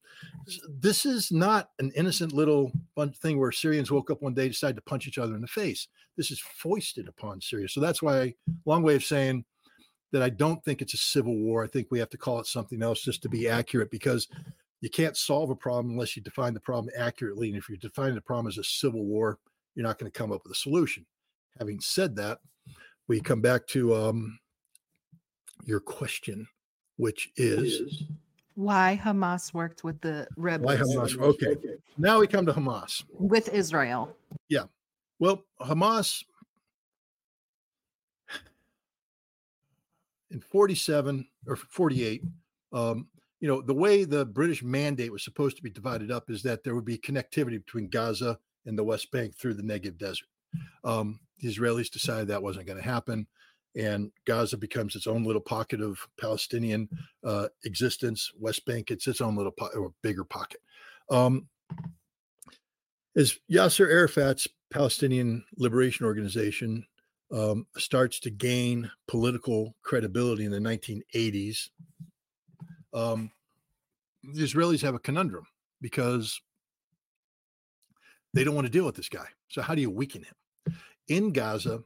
this 0.69 1.03
is 1.03 1.31
not 1.31 1.71
an 1.79 1.91
innocent 1.95 2.31
little 2.31 2.71
thing 3.15 3.39
where 3.39 3.51
Syrians 3.51 3.89
woke 3.89 4.11
up 4.11 4.21
one 4.21 4.35
day 4.35 4.47
decided 4.47 4.75
to 4.75 4.83
punch 4.83 5.07
each 5.07 5.17
other 5.17 5.33
in 5.33 5.41
the 5.41 5.47
face. 5.47 5.87
This 6.15 6.29
is 6.29 6.39
foisted 6.39 7.07
upon 7.07 7.41
Syria. 7.41 7.69
So 7.69 7.79
that's 7.79 8.03
why, 8.03 8.35
long 8.65 8.83
way 8.83 8.93
of 8.93 9.03
saying 9.03 9.45
that 10.11 10.21
I 10.21 10.29
don't 10.29 10.63
think 10.63 10.83
it's 10.83 10.93
a 10.93 10.97
civil 10.97 11.35
war. 11.35 11.63
I 11.63 11.67
think 11.67 11.87
we 11.89 11.97
have 11.97 12.11
to 12.11 12.19
call 12.19 12.39
it 12.39 12.45
something 12.45 12.83
else 12.83 13.01
just 13.01 13.23
to 13.23 13.29
be 13.29 13.49
accurate 13.49 13.89
because 13.89 14.27
you 14.81 14.89
can't 14.89 15.17
solve 15.17 15.49
a 15.49 15.55
problem 15.55 15.93
unless 15.93 16.15
you 16.15 16.21
define 16.21 16.53
the 16.53 16.59
problem 16.59 16.93
accurately. 16.97 17.49
And 17.49 17.57
if 17.57 17.69
you 17.69 17.77
define 17.77 18.15
the 18.15 18.21
problem 18.21 18.47
as 18.47 18.57
a 18.57 18.63
civil 18.63 19.05
war, 19.05 19.39
you're 19.75 19.85
not 19.85 19.99
going 19.99 20.11
to 20.11 20.17
come 20.17 20.31
up 20.31 20.43
with 20.43 20.51
a 20.53 20.59
solution. 20.59 21.05
Having 21.57 21.81
said 21.81 22.15
that, 22.15 22.39
we 23.07 23.19
come 23.19 23.41
back 23.41 23.67
to 23.67 23.95
um, 23.95 24.39
your 25.65 25.79
question, 25.79 26.47
which 26.97 27.31
is 27.35 28.03
Why 28.55 28.99
Hamas 29.03 29.53
worked 29.53 29.83
with 29.83 29.99
the 30.01 30.27
rebels 30.37 30.67
why 30.67 30.77
Hamas? 30.77 31.17
Okay, 31.17 31.55
now 31.97 32.19
we 32.19 32.27
come 32.27 32.45
to 32.45 32.53
Hamas. 32.53 33.03
with 33.09 33.49
Israel. 33.49 34.15
Yeah. 34.47 34.65
Well, 35.19 35.43
Hamas 35.59 36.23
in 40.31 40.39
47 40.39 41.27
or 41.47 41.55
48, 41.55 42.23
um, 42.71 43.07
you 43.39 43.47
know, 43.47 43.61
the 43.61 43.73
way 43.73 44.03
the 44.03 44.25
British 44.25 44.63
mandate 44.63 45.11
was 45.11 45.23
supposed 45.23 45.55
to 45.57 45.63
be 45.63 45.69
divided 45.69 46.11
up 46.11 46.29
is 46.29 46.43
that 46.43 46.63
there 46.63 46.75
would 46.75 46.85
be 46.85 46.97
connectivity 46.97 47.63
between 47.63 47.89
Gaza 47.89 48.37
and 48.65 48.77
the 48.77 48.83
West 48.83 49.11
Bank 49.11 49.35
through 49.35 49.53
the 49.53 49.63
Negev 49.63 49.97
Desert. 49.97 50.27
Um, 50.83 51.19
the 51.39 51.47
Israelis 51.47 51.89
decided 51.89 52.27
that 52.27 52.43
wasn't 52.43 52.67
going 52.67 52.81
to 52.81 52.83
happen, 52.83 53.27
and 53.75 54.11
Gaza 54.25 54.57
becomes 54.57 54.95
its 54.95 55.07
own 55.07 55.23
little 55.23 55.41
pocket 55.41 55.81
of 55.81 55.99
Palestinian 56.19 56.89
uh, 57.23 57.47
existence. 57.63 58.31
West 58.37 58.65
Bank 58.65 58.87
gets 58.87 59.07
its 59.07 59.21
own 59.21 59.35
little 59.35 59.53
po- 59.53 59.69
or 59.75 59.93
bigger 60.01 60.25
pocket. 60.25 60.59
Um, 61.09 61.47
as 63.15 63.37
Yasser 63.51 63.89
Arafat's 63.89 64.47
Palestinian 64.69 65.43
Liberation 65.57 66.05
Organization 66.05 66.85
um, 67.31 67.65
starts 67.77 68.19
to 68.21 68.29
gain 68.29 68.89
political 69.07 69.75
credibility 69.81 70.45
in 70.45 70.51
the 70.51 70.59
1980s, 70.59 71.69
um, 72.93 73.31
the 74.23 74.43
Israelis 74.43 74.81
have 74.81 74.95
a 74.95 74.99
conundrum 74.99 75.45
because 75.81 76.41
they 78.33 78.43
don't 78.43 78.55
want 78.55 78.65
to 78.65 78.71
deal 78.71 78.85
with 78.85 78.95
this 78.95 79.09
guy. 79.09 79.25
So 79.47 79.61
how 79.61 79.75
do 79.75 79.81
you 79.81 79.89
weaken 79.89 80.23
him? 80.23 80.75
In 81.07 81.31
Gaza 81.31 81.83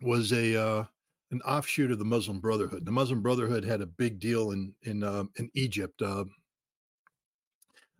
was 0.00 0.32
a 0.32 0.60
uh, 0.60 0.84
an 1.30 1.40
offshoot 1.42 1.90
of 1.90 1.98
the 1.98 2.04
Muslim 2.04 2.38
Brotherhood. 2.38 2.84
The 2.84 2.92
Muslim 2.92 3.22
Brotherhood 3.22 3.64
had 3.64 3.80
a 3.80 3.86
big 3.86 4.20
deal 4.20 4.52
in 4.52 4.74
in 4.82 5.02
uh, 5.02 5.24
in 5.36 5.50
Egypt. 5.54 6.00
Uh, 6.02 6.24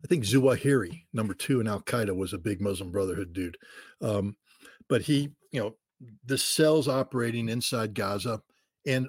I 0.05 0.09
think 0.09 0.25
Zawahiri, 0.25 1.05
number 1.13 1.33
two 1.33 1.61
in 1.61 1.69
Al 1.69 1.81
Qaeda, 1.81 2.15
was 2.15 2.33
a 2.33 2.39
big 2.39 2.61
Muslim 2.61 2.91
Brotherhood 2.91 3.33
dude. 3.33 3.57
Um, 4.01 4.37
but 4.89 5.03
he, 5.03 5.31
you 5.53 5.61
know, 5.61 5.77
the 6.27 6.37
cells 6.39 6.89
operating 6.89 7.49
inside 7.49 7.95
Gaza, 7.95 8.43
and 8.87 9.09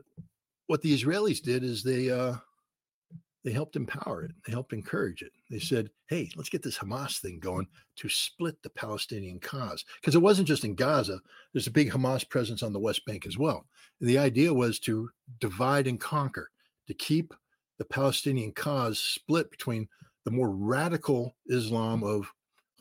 what 0.73 0.81
the 0.81 0.97
Israelis 0.97 1.39
did 1.39 1.63
is 1.63 1.83
they 1.83 2.09
uh, 2.09 2.33
they 3.43 3.51
helped 3.51 3.75
empower 3.75 4.23
it. 4.23 4.31
They 4.43 4.51
helped 4.51 4.73
encourage 4.73 5.21
it. 5.21 5.31
They 5.51 5.59
said, 5.59 5.91
"Hey, 6.07 6.31
let's 6.35 6.49
get 6.49 6.63
this 6.63 6.79
Hamas 6.79 7.19
thing 7.19 7.39
going 7.39 7.67
to 7.97 8.09
split 8.09 8.55
the 8.63 8.71
Palestinian 8.71 9.39
cause." 9.39 9.85
Because 10.01 10.15
it 10.15 10.21
wasn't 10.23 10.47
just 10.47 10.65
in 10.65 10.73
Gaza. 10.73 11.21
There's 11.53 11.67
a 11.67 11.71
big 11.79 11.91
Hamas 11.91 12.27
presence 12.27 12.63
on 12.63 12.73
the 12.73 12.79
West 12.79 13.05
Bank 13.05 13.27
as 13.27 13.37
well. 13.37 13.67
And 13.99 14.09
the 14.09 14.17
idea 14.17 14.51
was 14.51 14.79
to 14.79 15.11
divide 15.39 15.85
and 15.85 15.99
conquer, 15.99 16.49
to 16.87 16.95
keep 16.95 17.35
the 17.77 17.85
Palestinian 17.85 18.51
cause 18.51 18.97
split 18.97 19.51
between 19.51 19.87
the 20.25 20.31
more 20.31 20.49
radical 20.49 21.35
Islam 21.49 22.01
of 22.03 22.33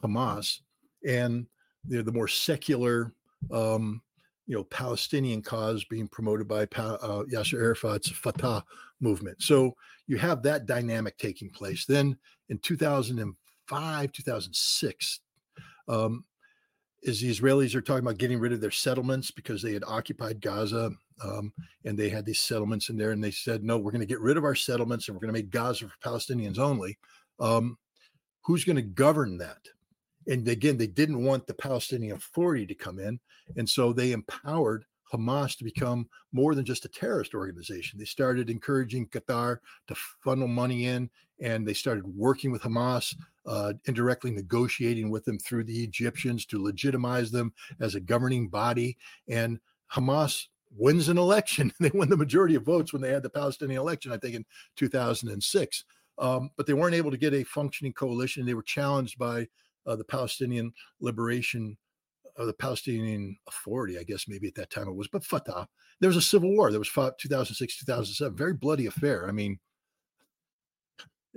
Hamas 0.03 0.61
and 1.07 1.47
the, 1.87 2.03
the 2.03 2.13
more 2.13 2.27
secular, 2.27 3.13
um, 3.51 4.01
you 4.47 4.57
know, 4.57 4.65
Palestinian 4.65 5.43
cause 5.43 5.85
being 5.85 6.09
promoted 6.09 6.49
by 6.49 6.63
uh, 6.63 7.25
Yasser 7.33 7.61
Arafat's 7.61 8.11
Fatah 8.11 8.65
movement. 9.01 9.41
So 9.41 9.75
you 10.07 10.19
have 10.19 10.43
that 10.43 10.67
dynamic 10.67 11.17
taking 11.19 11.51
place. 11.51 11.87
Then 11.87 12.17
in 12.49 12.59
2005, 12.59 14.13
2006, 14.13 15.21
um, 15.89 16.25
as 17.07 17.21
the 17.21 17.31
Israelis 17.31 17.75
are 17.75 17.81
talking 17.81 18.05
about 18.05 18.19
getting 18.19 18.39
rid 18.39 18.53
of 18.53 18.61
their 18.61 18.71
settlements 18.71 19.31
because 19.31 19.61
they 19.61 19.73
had 19.73 19.85
occupied 19.87 20.41
Gaza 20.41 20.91
um, 21.25 21.53
and 21.85 21.99
they 21.99 22.09
had 22.09 22.25
these 22.25 22.41
settlements 22.41 22.89
in 22.89 22.97
there, 22.97 23.11
and 23.11 23.23
they 23.23 23.31
said, 23.31 23.63
no, 23.63 23.79
we're 23.79 23.91
going 23.91 24.01
to 24.01 24.07
get 24.07 24.21
rid 24.21 24.37
of 24.37 24.45
our 24.45 24.55
settlements 24.55 25.09
and 25.09 25.15
we're 25.15 25.21
going 25.21 25.35
to 25.35 25.39
make 25.41 25.51
Gaza 25.51 25.89
for 25.89 26.09
Palestinians 26.09 26.59
only. 26.59 26.99
Um, 27.41 27.77
who's 28.43 28.65
going 28.65 28.77
to 28.77 28.83
govern 28.83 29.39
that? 29.39 29.59
And 30.29 30.47
again, 30.49 30.77
they 30.77 30.87
didn't 30.87 31.25
want 31.25 31.47
the 31.47 31.55
Palestinian 31.55 32.17
Authority 32.17 32.67
to 32.67 32.75
come 32.75 32.99
in, 32.99 33.19
and 33.57 33.69
so 33.69 33.93
they 33.93 34.13
empowered 34.13 34.85
Hamas 35.13 35.57
to 35.59 35.65
become 35.65 36.09
more 36.33 36.55
than 36.55 36.65
just 36.65 36.85
a 36.85 36.89
terrorist 36.89 37.35
organization. 37.35 37.99
They 37.99 38.05
started 38.05 38.49
encouraging 38.49 39.09
Qatar 39.09 39.59
to 39.89 39.95
funnel 40.25 40.49
money 40.49 40.87
in, 40.87 41.11
and 41.41 41.67
they 41.67 41.75
started 41.75 42.07
working 42.07 42.51
with 42.51 42.63
Hamas, 42.63 43.15
uh, 43.47 43.75
indirectly 43.85 44.31
negotiating 44.31 45.11
with 45.11 45.25
them 45.25 45.39
through 45.39 45.65
the 45.65 45.85
Egyptians 45.85 46.47
to 46.47 46.63
legitimize 46.63 47.31
them 47.31 47.53
as 47.81 47.95
a 47.95 48.01
governing 48.01 48.49
body. 48.49 48.97
And 49.29 49.61
Hamas 49.93 50.47
wins 50.77 51.09
an 51.09 51.19
election. 51.19 51.73
they 51.81 51.91
win 51.93 52.09
the 52.09 52.17
majority 52.17 52.55
of 52.55 52.65
votes 52.65 52.93
when 52.93 53.03
they 53.03 53.11
had 53.11 53.23
the 53.23 53.31
Palestinian 53.31 53.81
election, 53.81 54.13
I 54.13 54.17
think 54.17 54.35
in 54.35 54.45
2006. 54.77 55.85
Um, 56.19 56.51
but 56.57 56.67
they 56.67 56.75
weren't 56.75 56.95
able 56.95 57.11
to 57.11 57.17
get 57.17 57.35
a 57.35 57.45
functioning 57.45 57.93
coalition. 57.93 58.47
They 58.47 58.55
were 58.55 58.63
challenged 58.63 59.19
by 59.19 59.49
uh, 59.87 59.97
the 59.97 60.05
Palestinian 60.05 60.73
Liberation 61.01 61.77
of 62.37 62.47
the 62.47 62.55
Palestinian 62.55 63.37
Authority, 63.49 63.99
I 63.99 64.05
guess 64.05 64.27
maybe 64.29 64.49
at 64.49 64.55
that 64.55 64.71
time 64.71 64.89
it 64.89 64.95
was, 64.95 65.09
but 65.09 65.25
Fatah. 65.25 65.69
There 66.01 66.09
was 66.09 66.17
a 66.17 66.23
civil 66.23 66.51
war. 66.51 66.71
There 66.71 66.81
was 66.81 66.89
fought 66.89 67.19
2006, 67.19 67.79
2007, 67.79 68.37
very 68.37 68.55
bloody 68.55 68.87
affair. 68.87 69.29
I 69.29 69.33
mean, 69.33 69.59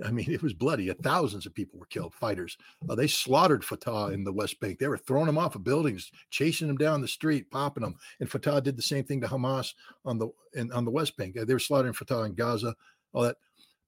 I 0.04 0.10
mean, 0.10 0.30
it 0.30 0.42
was 0.42 0.52
bloody. 0.52 0.92
Thousands 0.92 1.46
of 1.46 1.54
people 1.54 1.78
were 1.78 1.86
killed, 1.86 2.14
fighters. 2.14 2.56
Uh, 2.88 2.94
they 2.94 3.06
slaughtered 3.06 3.64
Fatah 3.64 4.12
in 4.12 4.24
the 4.24 4.32
West 4.32 4.60
Bank. 4.60 4.78
They 4.78 4.88
were 4.88 4.98
throwing 4.98 5.26
them 5.26 5.38
off 5.38 5.54
of 5.54 5.64
buildings, 5.64 6.10
chasing 6.30 6.68
them 6.68 6.76
down 6.76 7.00
the 7.00 7.08
street, 7.08 7.50
popping 7.50 7.82
them. 7.82 7.96
And 8.20 8.30
Fatah 8.30 8.60
did 8.60 8.76
the 8.76 8.82
same 8.82 9.04
thing 9.04 9.20
to 9.22 9.26
Hamas 9.26 9.72
on 10.04 10.18
the 10.18 10.28
in, 10.54 10.70
on 10.72 10.84
the 10.84 10.90
West 10.90 11.16
Bank. 11.16 11.34
They 11.34 11.52
were 11.52 11.58
slaughtering 11.58 11.94
Fatah 11.94 12.24
in 12.24 12.34
Gaza, 12.34 12.74
all 13.12 13.22
that. 13.22 13.36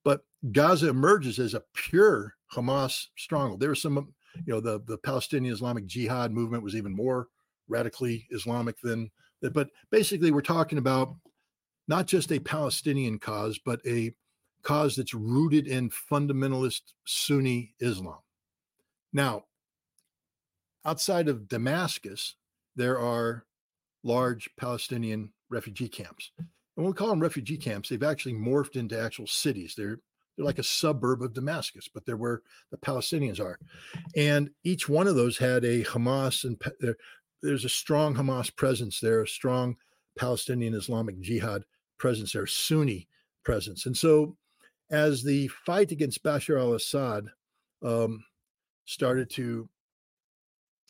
But 0.03 0.21
Gaza 0.51 0.89
emerges 0.89 1.37
as 1.37 1.53
a 1.53 1.63
pure 1.73 2.35
Hamas 2.51 3.07
stronghold. 3.15 3.59
There 3.59 3.69
was 3.69 3.81
some, 3.81 4.13
you 4.45 4.53
know, 4.53 4.59
the 4.59 4.81
the 4.85 4.97
Palestinian 4.97 5.53
Islamic 5.53 5.85
Jihad 5.85 6.31
movement 6.31 6.63
was 6.63 6.75
even 6.75 6.95
more 6.95 7.27
radically 7.67 8.27
Islamic 8.31 8.79
than. 8.81 9.11
But 9.41 9.69
basically, 9.89 10.31
we're 10.31 10.41
talking 10.41 10.77
about 10.77 11.15
not 11.87 12.07
just 12.07 12.31
a 12.31 12.39
Palestinian 12.39 13.19
cause, 13.19 13.59
but 13.63 13.79
a 13.85 14.13
cause 14.63 14.95
that's 14.95 15.13
rooted 15.13 15.67
in 15.67 15.89
fundamentalist 15.89 16.81
Sunni 17.05 17.73
Islam. 17.79 18.19
Now, 19.13 19.45
outside 20.85 21.29
of 21.29 21.47
Damascus, 21.47 22.35
there 22.75 22.99
are 22.99 23.45
large 24.03 24.49
Palestinian 24.57 25.31
refugee 25.49 25.89
camps. 25.89 26.31
And 26.77 26.85
we 26.85 26.93
call 26.93 27.09
them 27.09 27.19
refugee 27.19 27.57
camps, 27.57 27.89
they've 27.89 28.03
actually 28.03 28.35
morphed 28.35 28.75
into 28.75 28.99
actual 28.99 29.27
cities. 29.27 29.73
They're 29.75 29.99
they're 30.39 30.45
like 30.45 30.57
a 30.57 30.63
suburb 30.63 31.21
of 31.21 31.33
Damascus, 31.33 31.89
but 31.93 32.05
they're 32.05 32.15
where 32.15 32.43
the 32.71 32.77
Palestinians 32.77 33.41
are. 33.41 33.59
And 34.15 34.49
each 34.63 34.87
one 34.87 35.05
of 35.05 35.15
those 35.15 35.37
had 35.37 35.65
a 35.65 35.83
Hamas 35.83 36.45
and 36.45 36.57
there, 36.79 36.95
there's 37.41 37.65
a 37.65 37.69
strong 37.69 38.15
Hamas 38.15 38.55
presence 38.55 39.01
there, 39.01 39.21
a 39.21 39.27
strong 39.27 39.75
Palestinian 40.17 40.75
Islamic 40.75 41.19
Jihad 41.19 41.65
presence 41.97 42.31
there, 42.31 42.47
Sunni 42.47 43.09
presence. 43.43 43.85
And 43.85 43.97
so 43.97 44.37
as 44.89 45.23
the 45.23 45.49
fight 45.49 45.91
against 45.91 46.23
Bashar 46.23 46.57
al 46.57 46.73
Assad 46.73 47.27
um, 47.83 48.23
started 48.85 49.29
to 49.31 49.67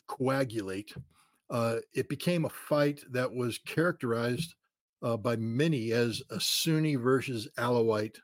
coagulate, 0.06 0.94
uh, 1.50 1.78
it 1.92 2.08
became 2.08 2.44
a 2.44 2.50
fight 2.50 3.00
that 3.10 3.34
was 3.34 3.58
characterized 3.58 4.54
uh, 5.02 5.16
by 5.16 5.34
many 5.34 5.90
as 5.90 6.22
a 6.30 6.38
Sunni 6.38 6.94
versus 6.94 7.48
Alawite 7.58 8.18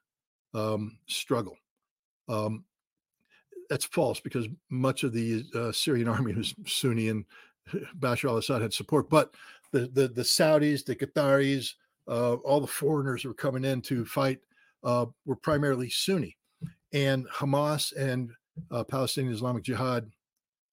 um, 0.56 0.98
struggle. 1.06 1.56
Um, 2.28 2.64
that's 3.68 3.84
false 3.84 4.20
because 4.20 4.48
much 4.70 5.04
of 5.04 5.12
the 5.12 5.44
uh, 5.54 5.72
Syrian 5.72 6.08
army 6.16 6.34
was 6.34 6.54
Sunni 6.66 7.08
and 7.08 7.24
Bashar 7.98 8.30
al 8.30 8.38
Assad 8.38 8.62
had 8.62 8.72
support. 8.72 9.10
But 9.10 9.34
the, 9.72 9.88
the, 9.92 10.08
the 10.08 10.22
Saudis, 10.22 10.84
the 10.84 10.96
Qataris, 10.96 11.74
uh, 12.08 12.34
all 12.34 12.60
the 12.60 12.66
foreigners 12.66 13.22
who 13.22 13.28
were 13.28 13.34
coming 13.34 13.64
in 13.64 13.82
to 13.82 14.04
fight 14.04 14.38
uh, 14.84 15.06
were 15.24 15.36
primarily 15.36 15.90
Sunni. 15.90 16.36
And 16.92 17.28
Hamas 17.28 17.94
and 17.96 18.30
uh, 18.70 18.84
Palestinian 18.84 19.34
Islamic 19.34 19.64
Jihad 19.64 20.10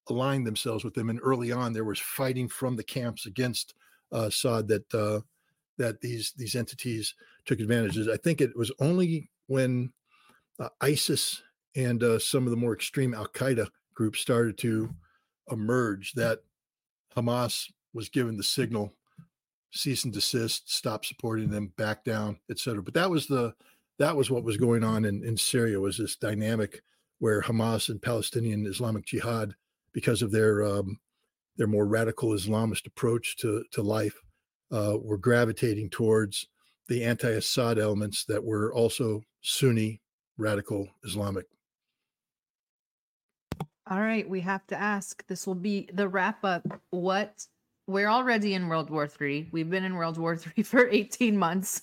aligned 0.10 0.45
themselves 0.45 0.84
with 0.84 0.93
them. 0.93 1.10
And 1.10 1.19
early 1.23 1.51
on, 1.51 1.73
there 1.73 1.84
was 1.84 1.99
fighting 1.99 2.47
from 2.47 2.76
the 2.76 2.84
camps 2.84 3.26
against 3.26 3.73
uh, 4.14 4.27
Assad 4.27 4.68
that 4.68 4.93
uh, 4.93 5.22
that 5.80 5.99
these 6.01 6.34
these 6.38 6.55
entities 6.55 7.15
took 7.45 7.60
advantages. 7.60 8.07
I 8.07 8.18
think 8.18 8.41
it 8.41 8.55
was 8.55 8.72
only 8.80 9.30
when 9.48 9.91
uh, 10.60 10.70
ISIS 10.82 11.41
and 11.76 12.03
uh, 12.03 12.20
some 12.20 12.45
of 12.45 12.52
the 12.52 12.57
more 12.57 12.74
extreme 12.74 13.14
Al 13.14 13.28
Qaeda 13.28 13.68
groups 13.94 14.20
started 14.20 14.57
to 14.60 14.90
emerge 15.52 16.14
that 16.14 16.40
Hamas 17.15 17.72
was 17.94 18.10
given 18.10 18.38
the 18.38 18.44
signal 18.44 18.94
cease 19.72 20.03
and 20.03 20.14
desist, 20.14 20.72
stop 20.72 21.03
supporting 21.03 21.49
them, 21.49 21.74
back 21.78 22.03
down, 22.03 22.38
etc. 22.49 22.82
But 22.84 22.94
that 22.94 23.10
was 23.10 23.28
the 23.28 23.53
that 23.99 24.15
was 24.15 24.32
what 24.32 24.44
was 24.44 24.57
going 24.57 24.84
on 24.84 25.06
in, 25.06 25.24
in 25.24 25.38
Syria 25.38 25.80
was 25.80 25.98
this 25.98 26.15
dynamic 26.15 26.82
where 27.20 27.41
Hamas 27.41 27.90
and 27.90 28.02
Palestinian 28.02 28.65
Islamic 28.65 29.06
Jihad, 29.06 29.56
because 29.94 30.22
of 30.22 30.32
their 30.32 30.64
um, 30.64 30.99
their 31.57 31.68
more 31.68 31.86
radical 31.86 32.30
Islamist 32.30 32.88
approach 32.88 33.38
to 33.38 33.64
to 33.72 33.82
life, 33.82 34.20
uh, 34.72 34.98
were 35.02 35.18
gravitating 35.18 35.90
towards 35.90 36.48
the 36.88 37.03
anti-Assad 37.03 37.80
elements 37.80 38.26
that 38.26 38.43
were 38.43 38.73
also 38.73 39.22
Sunni 39.41 40.01
radical 40.38 40.88
Islamic. 41.03 41.45
All 43.89 44.01
right, 44.01 44.27
we 44.27 44.39
have 44.41 44.65
to 44.68 44.80
ask. 44.80 45.26
This 45.27 45.45
will 45.45 45.55
be 45.55 45.89
the 45.93 46.07
wrap 46.07 46.43
up. 46.43 46.65
What 46.91 47.45
we're 47.88 48.07
already 48.07 48.53
in 48.53 48.69
World 48.69 48.89
War 48.89 49.07
Three. 49.07 49.49
We've 49.51 49.69
been 49.69 49.84
in 49.84 49.95
World 49.95 50.18
War 50.18 50.38
Three 50.38 50.64
for 50.64 50.88
18 50.88 51.38
months. 51.38 51.81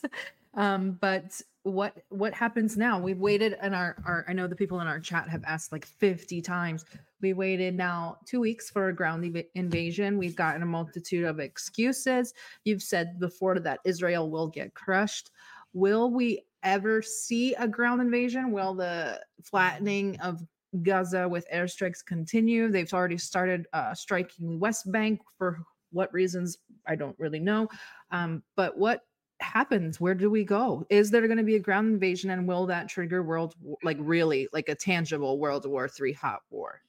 Um, 0.54 0.92
but 1.00 1.40
what 1.62 1.94
what 2.08 2.32
happens 2.32 2.76
now? 2.76 2.98
We've 2.98 3.18
waited 3.18 3.56
and 3.60 3.74
our, 3.74 3.96
our 4.06 4.24
i 4.28 4.32
know 4.32 4.46
the 4.46 4.56
people 4.56 4.80
in 4.80 4.86
our 4.86 5.00
chat 5.00 5.28
have 5.28 5.44
asked 5.44 5.72
like 5.72 5.84
50 5.84 6.40
times. 6.40 6.84
We 7.20 7.34
waited 7.34 7.74
now 7.74 8.16
two 8.26 8.40
weeks 8.40 8.70
for 8.70 8.88
a 8.88 8.94
ground 8.94 9.36
ev- 9.36 9.44
invasion. 9.54 10.16
We've 10.16 10.36
gotten 10.36 10.62
a 10.62 10.66
multitude 10.66 11.24
of 11.24 11.38
excuses. 11.38 12.32
You've 12.64 12.82
said 12.82 13.20
before 13.20 13.58
that 13.60 13.80
israel 13.84 14.30
will 14.30 14.48
get 14.48 14.74
crushed. 14.74 15.30
Will 15.74 16.10
we 16.10 16.42
ever 16.62 17.02
see 17.02 17.54
a 17.54 17.68
ground 17.68 18.00
invasion? 18.00 18.52
Will 18.52 18.74
the 18.74 19.20
flattening 19.44 20.18
of 20.20 20.40
gaza 20.82 21.28
with 21.28 21.46
airstrikes 21.52 22.04
continue? 22.04 22.70
They've 22.70 22.92
already 22.92 23.18
started 23.18 23.66
uh, 23.74 23.94
striking 23.94 24.58
west 24.58 24.90
bank 24.90 25.20
for 25.36 25.60
what 25.92 26.12
reasons? 26.12 26.58
I 26.86 26.96
don't 26.96 27.18
really 27.18 27.40
know. 27.40 27.68
Um, 28.10 28.42
but 28.56 28.78
what 28.78 29.02
happens? 29.40 30.00
Where 30.00 30.14
do 30.14 30.30
we 30.30 30.44
go? 30.44 30.86
Is 30.90 31.10
there 31.10 31.26
going 31.26 31.38
to 31.38 31.44
be 31.44 31.56
a 31.56 31.60
ground 31.60 31.88
invasion 31.88 32.30
and 32.30 32.46
will 32.46 32.66
that 32.66 32.88
trigger 32.88 33.22
world 33.22 33.54
like 33.82 33.96
really 34.00 34.48
like 34.52 34.68
a 34.68 34.74
tangible 34.74 35.38
world 35.38 35.66
war 35.66 35.88
three 35.88 36.12
hot 36.12 36.40
war? 36.50 36.80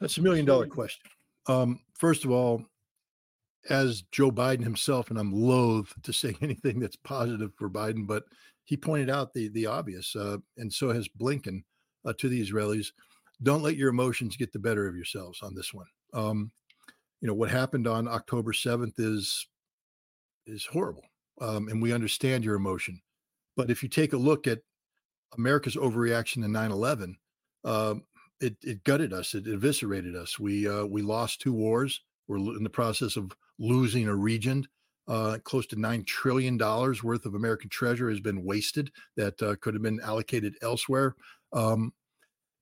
That's 0.00 0.18
a 0.18 0.22
million 0.22 0.46
dollar 0.46 0.66
question. 0.66 1.02
Um, 1.46 1.80
first 1.94 2.24
of 2.24 2.30
all 2.30 2.64
as 3.68 4.02
joe 4.12 4.30
biden 4.30 4.62
himself 4.62 5.10
and 5.10 5.18
i'm 5.18 5.32
loath 5.32 5.92
to 6.04 6.12
say 6.12 6.36
anything 6.40 6.78
that's 6.78 6.94
positive 6.94 7.50
for 7.56 7.68
biden 7.68 8.06
but 8.06 8.22
he 8.66 8.76
pointed 8.76 9.08
out 9.08 9.32
the 9.32 9.48
the 9.48 9.64
obvious 9.64 10.14
uh, 10.14 10.36
and 10.58 10.72
so 10.72 10.92
has 10.92 11.08
blinken 11.08 11.62
uh, 12.04 12.12
to 12.18 12.28
the 12.28 12.40
israelis. 12.40 12.88
Don't 13.42 13.62
let 13.62 13.76
your 13.76 13.90
emotions 13.90 14.36
get 14.36 14.52
the 14.52 14.58
better 14.58 14.86
of 14.86 14.96
yourselves 14.96 15.40
on 15.42 15.54
this 15.54 15.72
one. 15.72 15.86
Um, 16.12 16.50
you 17.20 17.28
know 17.28 17.34
what 17.34 17.50
happened 17.50 17.86
on 17.86 18.06
october 18.06 18.52
7th 18.52 18.94
is 18.98 19.46
is 20.46 20.66
horrible. 20.66 21.04
Um, 21.40 21.68
and 21.68 21.82
we 21.82 21.92
understand 21.92 22.44
your 22.44 22.54
emotion. 22.54 23.00
But 23.56 23.70
if 23.70 23.82
you 23.82 23.88
take 23.88 24.12
a 24.12 24.18
look 24.18 24.46
at 24.46 24.60
America's 25.36 25.76
overreaction 25.76 26.42
to 26.42 26.48
9 26.48 26.70
11, 26.70 27.16
uh, 27.64 27.94
it, 28.40 28.56
it 28.62 28.84
gutted 28.84 29.12
us, 29.12 29.34
it 29.34 29.46
eviscerated 29.46 30.14
us. 30.14 30.38
We, 30.38 30.68
uh, 30.68 30.84
we 30.84 31.02
lost 31.02 31.40
two 31.40 31.52
wars. 31.52 32.02
We're 32.28 32.38
in 32.38 32.64
the 32.64 32.70
process 32.70 33.16
of 33.16 33.32
losing 33.58 34.08
a 34.08 34.14
region. 34.14 34.66
Uh, 35.08 35.38
close 35.44 35.66
to 35.68 35.76
$9 35.76 36.04
trillion 36.04 36.58
worth 36.58 37.26
of 37.26 37.34
American 37.34 37.70
treasure 37.70 38.10
has 38.10 38.18
been 38.18 38.44
wasted 38.44 38.90
that 39.16 39.40
uh, 39.40 39.54
could 39.60 39.72
have 39.74 39.82
been 39.82 40.00
allocated 40.02 40.56
elsewhere. 40.62 41.14
Um, 41.52 41.92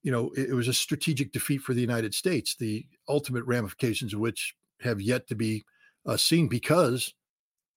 you 0.02 0.12
know, 0.12 0.31
it, 0.36 0.51
it 0.51 0.55
was 0.55 0.69
a 0.69 0.74
strategic 0.74 1.32
defeat 1.32 1.62
for 1.62 1.73
the 1.73 1.81
United 1.81 2.15
States, 2.15 2.55
the 2.55 2.86
ultimate 3.09 3.44
ramifications 3.44 4.12
of 4.12 4.20
which 4.20 4.55
have 4.81 5.01
yet 5.01 5.27
to 5.28 5.35
be 5.35 5.65
uh, 6.06 6.19
seen 6.19 6.47
because 6.47 7.15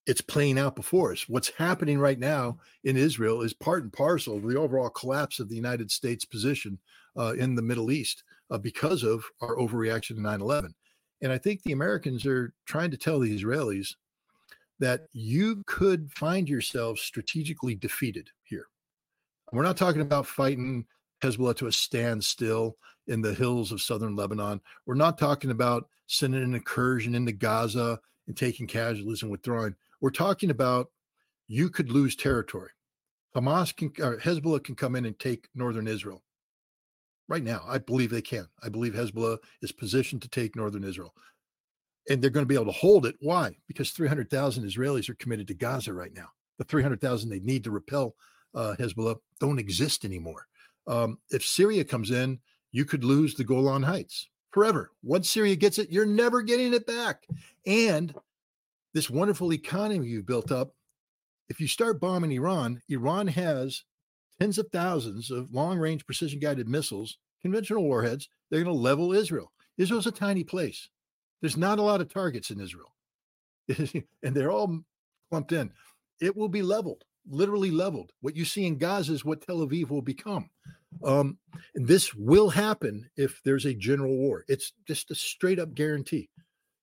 it's 0.08 0.22
playing 0.22 0.58
out 0.58 0.76
before 0.76 1.12
us. 1.12 1.28
What's 1.28 1.50
happening 1.50 2.00
right 2.00 2.18
now 2.18 2.58
in 2.86 2.96
Israel 2.96 3.42
is 3.42 3.54
part 3.54 3.84
and 3.84 3.92
parcel 3.92 4.38
of 4.38 4.44
the 4.48 4.58
overall 4.58 4.90
collapse 4.90 5.40
of 5.40 5.50
the 5.50 5.56
United 5.56 5.92
States 5.92 6.24
position 6.24 6.80
uh, 7.18 7.34
in 7.34 7.56
the 7.56 7.62
Middle 7.62 7.92
East 7.92 8.24
uh, 8.50 8.58
because 8.58 9.04
of 9.04 9.26
our 9.42 9.58
overreaction 9.58 10.16
to 10.16 10.22
9 10.22 10.42
11. 10.42 10.74
And 11.22 11.32
I 11.32 11.38
think 11.38 11.62
the 11.62 11.74
Americans 11.74 12.26
are 12.26 12.54
trying 12.66 12.90
to 12.92 12.98
tell 12.98 13.20
the 13.20 13.38
Israelis 13.38 13.96
that 14.80 15.08
you 15.12 15.64
could 15.66 16.12
find 16.14 16.48
yourselves 16.48 17.02
strategically 17.02 17.76
defeated 17.76 18.30
here. 18.44 18.68
We're 19.52 19.64
not 19.64 19.78
talking 19.78 20.02
about 20.02 20.28
fighting 20.28 20.86
Hezbollah 21.22 21.58
to 21.58 21.68
a 21.68 21.72
standstill 21.72 22.78
in 23.08 23.22
the 23.22 23.34
hills 23.34 23.72
of 23.72 23.82
southern 23.82 24.16
Lebanon. 24.16 24.62
We're 24.86 24.96
not 24.96 25.18
talking 25.18 25.52
about 25.52 25.90
sending 26.06 26.44
an 26.44 26.54
incursion 26.54 27.16
into 27.16 27.32
Gaza 27.32 28.00
and 28.28 28.38
taking 28.38 28.68
casualties 28.68 29.24
and 29.24 29.32
withdrawing. 29.32 29.76
We're 30.02 30.10
talking 30.12 30.50
about 30.50 30.88
you 31.48 31.70
could 31.70 31.92
lose 31.92 32.16
territory. 32.16 32.70
Hamas 33.36 33.76
can, 33.76 33.92
or 34.04 34.18
Hezbollah 34.18 34.64
can 34.64 34.76
come 34.76 34.96
in 34.96 35.06
and 35.06 35.18
take 35.20 35.48
northern 35.56 35.88
Israel. 35.88 36.24
Right 37.30 37.44
now, 37.44 37.62
I 37.68 37.78
believe 37.78 38.10
they 38.10 38.22
can. 38.22 38.48
I 38.64 38.70
believe 38.70 38.94
Hezbollah 38.94 39.38
is 39.62 39.72
positioned 39.72 40.22
to 40.24 40.30
take 40.30 40.56
northern 40.56 40.84
Israel. 40.84 41.14
And 42.10 42.22
they're 42.22 42.30
going 42.30 42.46
to 42.46 42.48
be 42.48 42.56
able 42.56 42.66
to 42.66 42.72
hold 42.72 43.06
it. 43.06 43.16
Why? 43.20 43.52
Because 43.68 43.92
300,000 43.92 44.64
Israelis 44.64 45.10
are 45.10 45.16
committed 45.16 45.48
to 45.50 45.54
Gaza 45.54 45.94
right 45.94 46.14
now. 46.14 46.30
The 46.58 46.64
300,000 46.64 47.30
they 47.30 47.40
need 47.40 47.64
to 47.66 47.72
repel 47.72 48.16
uh, 48.56 48.76
Hezbollah 48.80 49.18
don't 49.40 49.60
exist 49.60 50.06
anymore. 50.06 50.48
Um, 50.88 51.20
if 51.30 51.46
Syria 51.46 51.84
comes 51.84 52.12
in, 52.12 52.40
you 52.72 52.86
could 52.86 53.04
lose 53.04 53.36
the 53.36 53.44
Golan 53.44 53.84
Heights. 53.84 54.30
forever. 54.52 54.92
Once 55.04 55.30
Syria 55.30 55.56
gets 55.56 55.78
it, 55.78 55.92
you're 55.92 56.06
never 56.06 56.42
getting 56.42 56.74
it 56.74 56.88
back. 56.88 57.28
And 57.66 58.14
this 58.98 59.12
wonderful 59.12 59.54
economy 59.54 60.08
you've 60.08 60.26
built 60.26 60.52
up, 60.52 60.72
if 61.50 61.62
you 61.62 61.68
start 61.68 62.02
bombing 62.02 62.32
Iran, 62.32 62.82
Iran 62.90 63.28
has 63.28 63.84
tens 64.42 64.58
of 64.58 64.70
thousands 64.74 65.30
of 65.30 65.54
long 65.54 65.78
range 65.78 66.04
precision 66.04 66.40
guided 66.40 66.68
missiles, 66.68 67.20
conventional 67.44 67.84
warheads. 67.84 68.28
They're 68.50 68.64
going 68.64 68.76
to 68.76 68.82
level 68.82 69.14
Israel. 69.14 69.52
Israel's 69.78 70.08
a 70.08 70.12
tiny 70.12 70.44
place. 70.44 70.90
There's 71.42 71.58
not 71.58 71.78
a 71.78 71.84
lot 71.84 72.02
of 72.02 72.12
targets 72.12 72.50
in 72.50 72.60
Israel, 72.60 72.92
and 74.24 74.36
they're 74.36 74.52
all 74.52 74.80
clumped 75.30 75.52
in. 75.52 75.70
It 76.20 76.36
will 76.36 76.50
be 76.50 76.64
leveled, 76.64 77.04
literally 77.30 77.70
leveled. 77.70 78.12
What 78.22 78.36
you 78.36 78.46
see 78.46 78.66
in 78.66 78.80
Gaza 78.80 79.14
is 79.14 79.24
what 79.24 79.42
Tel 79.42 79.58
Aviv 79.58 79.92
will 79.92 80.02
become. 80.02 80.50
Um, 81.04 81.38
and 81.76 81.88
this 81.88 82.16
will 82.16 82.50
happen 82.50 83.08
if 83.16 83.44
there's 83.44 83.66
a 83.66 83.76
general 83.76 84.18
war. 84.18 84.44
It's 84.48 84.74
just 84.88 85.12
a 85.12 85.16
straight 85.16 85.60
up 85.60 85.76
guarantee. 85.76 86.32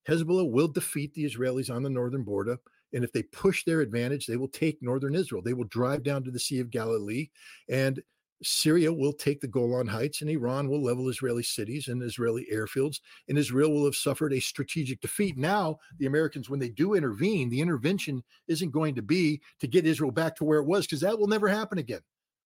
Hezbollah 0.07 0.49
will 0.49 0.67
defeat 0.67 1.13
the 1.13 1.25
Israelis 1.25 1.73
on 1.73 1.83
the 1.83 1.89
northern 1.89 2.23
border. 2.23 2.57
And 2.93 3.03
if 3.03 3.11
they 3.11 3.23
push 3.23 3.63
their 3.63 3.81
advantage, 3.81 4.25
they 4.25 4.37
will 4.37 4.47
take 4.47 4.81
northern 4.81 5.15
Israel. 5.15 5.41
They 5.41 5.53
will 5.53 5.65
drive 5.65 6.03
down 6.03 6.23
to 6.23 6.31
the 6.31 6.39
Sea 6.39 6.59
of 6.59 6.69
Galilee, 6.69 7.29
and 7.67 8.01
Syria 8.43 8.91
will 8.91 9.13
take 9.13 9.41
the 9.41 9.47
Golan 9.47 9.87
Heights, 9.87 10.21
and 10.21 10.29
Iran 10.29 10.69
will 10.69 10.83
level 10.83 11.09
Israeli 11.09 11.43
cities 11.43 11.87
and 11.87 12.03
Israeli 12.03 12.45
airfields, 12.53 12.99
and 13.27 13.37
Israel 13.37 13.71
will 13.71 13.85
have 13.85 13.95
suffered 13.95 14.33
a 14.33 14.39
strategic 14.39 15.01
defeat. 15.01 15.37
Now, 15.37 15.77
the 15.97 16.05
Americans, 16.05 16.49
when 16.49 16.59
they 16.59 16.69
do 16.69 16.93
intervene, 16.93 17.49
the 17.49 17.61
intervention 17.61 18.23
isn't 18.47 18.71
going 18.71 18.95
to 18.95 19.01
be 19.01 19.41
to 19.59 19.67
get 19.67 19.85
Israel 19.85 20.11
back 20.11 20.35
to 20.35 20.43
where 20.43 20.59
it 20.59 20.67
was, 20.67 20.85
because 20.85 21.01
that 21.01 21.17
will 21.17 21.27
never 21.27 21.47
happen 21.47 21.79
again. 21.79 22.01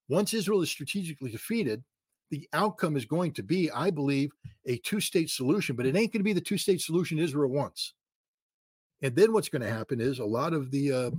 Once 0.08 0.34
Israel 0.34 0.62
is 0.62 0.70
strategically 0.70 1.32
defeated, 1.32 1.84
the 2.30 2.48
outcome 2.54 2.96
is 2.96 3.06
going 3.06 3.34
to 3.34 3.44
be, 3.44 3.72
I 3.72 3.90
believe, 3.90 4.32
a 4.66 4.78
two 4.78 5.00
state 5.00 5.30
solution, 5.30 5.76
but 5.76 5.86
it 5.86 5.96
ain't 5.96 6.14
going 6.14 6.20
to 6.20 6.24
be 6.24 6.34
the 6.34 6.42
two 6.42 6.58
state 6.58 6.82
solution 6.82 7.20
Israel 7.20 7.50
wants. 7.50 7.94
And 9.02 9.16
then 9.16 9.34
what's 9.34 9.50
going 9.50 9.62
to 9.62 9.70
happen 9.70 10.02
is 10.02 10.20
a 10.20 10.26
lot 10.26 10.54
of 10.54 10.72
the 10.72 10.92
uh, 10.92 11.12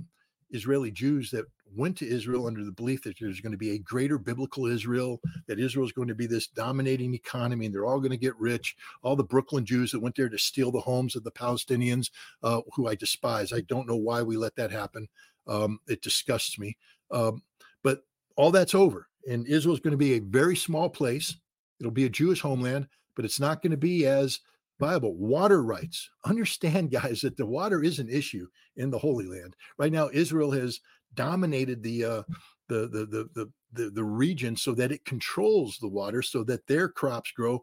Israeli 0.51 0.91
Jews 0.91 1.31
that 1.31 1.45
went 1.75 1.97
to 1.97 2.07
Israel 2.07 2.47
under 2.47 2.63
the 2.63 2.71
belief 2.71 3.03
that 3.03 3.15
there's 3.19 3.39
going 3.39 3.53
to 3.53 3.57
be 3.57 3.71
a 3.71 3.79
greater 3.79 4.17
biblical 4.17 4.65
Israel, 4.65 5.21
that 5.47 5.59
Israel 5.59 5.85
is 5.85 5.93
going 5.93 6.09
to 6.09 6.15
be 6.15 6.27
this 6.27 6.47
dominating 6.47 7.13
economy 7.13 7.65
and 7.65 7.73
they're 7.73 7.85
all 7.85 7.99
going 7.99 8.11
to 8.11 8.17
get 8.17 8.37
rich. 8.37 8.75
All 9.03 9.15
the 9.15 9.23
Brooklyn 9.23 9.65
Jews 9.65 9.91
that 9.91 10.01
went 10.01 10.15
there 10.15 10.29
to 10.29 10.37
steal 10.37 10.71
the 10.71 10.81
homes 10.81 11.15
of 11.15 11.23
the 11.23 11.31
Palestinians, 11.31 12.11
uh, 12.43 12.61
who 12.73 12.87
I 12.87 12.95
despise. 12.95 13.53
I 13.53 13.61
don't 13.61 13.87
know 13.87 13.95
why 13.95 14.21
we 14.21 14.37
let 14.37 14.55
that 14.57 14.71
happen. 14.71 15.07
Um, 15.47 15.79
it 15.87 16.01
disgusts 16.01 16.59
me. 16.59 16.77
Um, 17.09 17.41
but 17.83 18.03
all 18.35 18.51
that's 18.51 18.75
over. 18.75 19.07
And 19.27 19.47
Israel 19.47 19.75
is 19.75 19.81
going 19.81 19.91
to 19.91 19.97
be 19.97 20.13
a 20.13 20.19
very 20.19 20.55
small 20.55 20.89
place. 20.89 21.35
It'll 21.79 21.91
be 21.91 22.05
a 22.05 22.09
Jewish 22.09 22.41
homeland, 22.41 22.87
but 23.15 23.25
it's 23.25 23.39
not 23.39 23.61
going 23.61 23.71
to 23.71 23.77
be 23.77 24.05
as 24.05 24.39
viable. 24.79 25.15
Water 25.15 25.63
rights. 25.63 26.09
Understand, 26.25 26.91
guys, 26.91 27.21
that 27.21 27.37
the 27.37 27.45
water 27.45 27.83
is 27.83 27.99
an 27.99 28.09
issue 28.09 28.47
in 28.77 28.89
the 28.89 28.99
Holy 28.99 29.25
Land. 29.25 29.55
Right 29.77 29.91
now, 29.91 30.09
Israel 30.11 30.51
has 30.51 30.79
dominated 31.13 31.83
the 31.83 32.05
uh, 32.05 32.23
the, 32.67 32.87
the 32.87 33.05
the 33.05 33.29
the 33.35 33.51
the 33.73 33.89
the 33.91 34.03
region 34.03 34.55
so 34.55 34.73
that 34.73 34.91
it 34.91 35.05
controls 35.05 35.77
the 35.77 35.87
water, 35.87 36.21
so 36.21 36.43
that 36.43 36.67
their 36.67 36.89
crops 36.89 37.31
grow. 37.31 37.61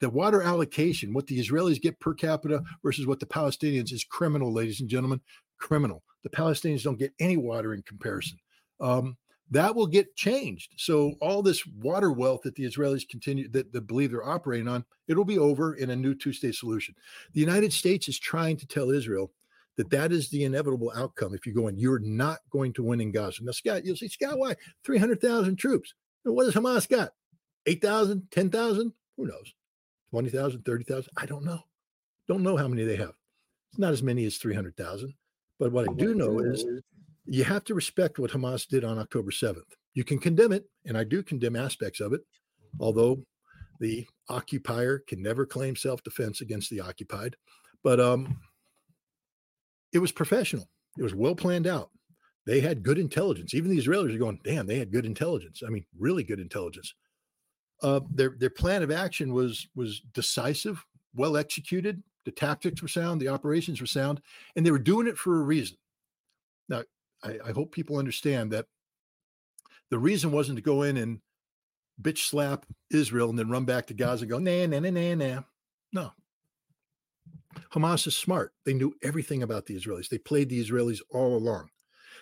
The 0.00 0.10
water 0.10 0.42
allocation, 0.42 1.14
what 1.14 1.28
the 1.28 1.38
Israelis 1.38 1.80
get 1.80 2.00
per 2.00 2.12
capita 2.12 2.62
versus 2.82 3.06
what 3.06 3.20
the 3.20 3.26
Palestinians 3.26 3.92
is 3.92 4.02
criminal, 4.02 4.52
ladies 4.52 4.80
and 4.80 4.88
gentlemen, 4.88 5.20
criminal. 5.58 6.02
The 6.24 6.30
Palestinians 6.30 6.82
don't 6.82 6.98
get 6.98 7.14
any 7.20 7.36
water 7.36 7.72
in 7.72 7.82
comparison. 7.82 8.38
Um, 8.80 9.16
that 9.50 9.74
will 9.74 9.86
get 9.86 10.16
changed. 10.16 10.74
So 10.76 11.10
mm. 11.10 11.16
all 11.20 11.42
this 11.42 11.66
water 11.66 12.12
wealth 12.12 12.42
that 12.42 12.54
the 12.54 12.64
Israelis 12.64 13.08
continue 13.08 13.48
that 13.50 13.72
they 13.72 13.80
believe 13.80 14.10
they're 14.10 14.26
operating 14.26 14.68
on, 14.68 14.84
it'll 15.08 15.24
be 15.24 15.38
over 15.38 15.74
in 15.74 15.90
a 15.90 15.96
new 15.96 16.14
two-state 16.14 16.54
solution. 16.54 16.94
The 17.32 17.40
United 17.40 17.72
States 17.72 18.08
is 18.08 18.18
trying 18.18 18.56
to 18.58 18.66
tell 18.66 18.90
Israel 18.90 19.32
that 19.76 19.90
that 19.90 20.10
is 20.10 20.28
the 20.30 20.44
inevitable 20.44 20.92
outcome. 20.96 21.34
If 21.34 21.46
you 21.46 21.54
go 21.54 21.68
in, 21.68 21.78
you're 21.78 21.98
not 21.98 22.38
going 22.50 22.72
to 22.74 22.82
win 22.82 23.00
in 23.00 23.12
Gaza. 23.12 23.44
Now, 23.44 23.52
Scott, 23.52 23.84
you'll 23.84 23.96
say, 23.96 24.08
Scott, 24.08 24.38
why? 24.38 24.54
300,000 24.84 25.56
troops. 25.56 25.94
what 26.24 26.44
does 26.44 26.54
Hamas 26.54 26.88
got? 26.88 27.10
8,000, 27.66 28.28
10,000? 28.30 28.92
Who 29.16 29.26
knows? 29.26 29.54
20,000, 30.10 30.64
30,000? 30.64 31.10
I 31.16 31.26
don't 31.26 31.44
know. 31.44 31.60
Don't 32.26 32.42
know 32.42 32.56
how 32.56 32.68
many 32.68 32.84
they 32.84 32.96
have. 32.96 33.12
It's 33.70 33.78
not 33.78 33.92
as 33.92 34.02
many 34.02 34.24
as 34.24 34.38
300,000. 34.38 35.12
But 35.58 35.72
what 35.72 35.88
I 35.88 35.92
do 35.94 36.14
know 36.14 36.38
is 36.40 36.64
you 37.26 37.44
have 37.44 37.64
to 37.64 37.74
respect 37.74 38.18
what 38.18 38.30
Hamas 38.30 38.66
did 38.66 38.84
on 38.84 38.98
October 38.98 39.30
7th. 39.30 39.72
You 39.94 40.04
can 40.04 40.18
condemn 40.18 40.52
it, 40.52 40.64
and 40.84 40.96
I 40.96 41.04
do 41.04 41.22
condemn 41.22 41.56
aspects 41.56 42.00
of 42.00 42.12
it, 42.12 42.20
although 42.80 43.22
the 43.80 44.06
occupier 44.28 45.02
can 45.06 45.22
never 45.22 45.46
claim 45.46 45.76
self 45.76 46.02
defense 46.02 46.40
against 46.40 46.70
the 46.70 46.80
occupied. 46.80 47.36
But 47.82 48.00
um, 48.00 48.38
it 49.92 49.98
was 49.98 50.12
professional, 50.12 50.68
it 50.98 51.02
was 51.02 51.14
well 51.14 51.34
planned 51.34 51.66
out. 51.66 51.90
They 52.46 52.60
had 52.60 52.82
good 52.82 52.98
intelligence. 52.98 53.54
Even 53.54 53.70
the 53.70 53.78
Israelis 53.78 54.14
are 54.14 54.18
going, 54.18 54.38
damn, 54.44 54.66
they 54.66 54.78
had 54.78 54.92
good 54.92 55.04
intelligence. 55.04 55.62
I 55.66 55.70
mean, 55.70 55.84
really 55.98 56.22
good 56.22 56.38
intelligence. 56.38 56.94
Uh, 57.82 58.00
their 58.14 58.36
their 58.38 58.50
plan 58.50 58.82
of 58.82 58.90
action 58.90 59.32
was 59.32 59.68
was 59.74 60.00
decisive, 60.12 60.84
well 61.14 61.36
executed. 61.36 62.02
The 62.24 62.30
tactics 62.32 62.82
were 62.82 62.88
sound, 62.88 63.20
the 63.20 63.28
operations 63.28 63.80
were 63.80 63.86
sound, 63.86 64.20
and 64.54 64.64
they 64.64 64.70
were 64.70 64.78
doing 64.78 65.06
it 65.06 65.16
for 65.16 65.40
a 65.40 65.44
reason. 65.44 65.76
Now, 66.68 66.82
I, 67.26 67.48
I 67.48 67.52
hope 67.52 67.72
people 67.72 67.98
understand 67.98 68.52
that 68.52 68.66
the 69.90 69.98
reason 69.98 70.32
wasn't 70.32 70.56
to 70.56 70.62
go 70.62 70.82
in 70.82 70.96
and 70.96 71.20
bitch 72.00 72.28
slap 72.28 72.66
Israel 72.90 73.30
and 73.30 73.38
then 73.38 73.50
run 73.50 73.64
back 73.64 73.86
to 73.86 73.94
Gaza 73.94 74.24
and 74.24 74.30
go, 74.30 74.38
nah, 74.38 74.66
nah, 74.66 74.80
nah, 74.80 74.90
nah, 74.90 75.14
nah. 75.14 75.42
No. 75.92 76.12
Hamas 77.72 78.06
is 78.06 78.16
smart. 78.16 78.52
They 78.64 78.74
knew 78.74 78.94
everything 79.02 79.42
about 79.42 79.66
the 79.66 79.76
Israelis. 79.76 80.08
They 80.08 80.18
played 80.18 80.48
the 80.48 80.62
Israelis 80.62 81.00
all 81.10 81.36
along. 81.36 81.70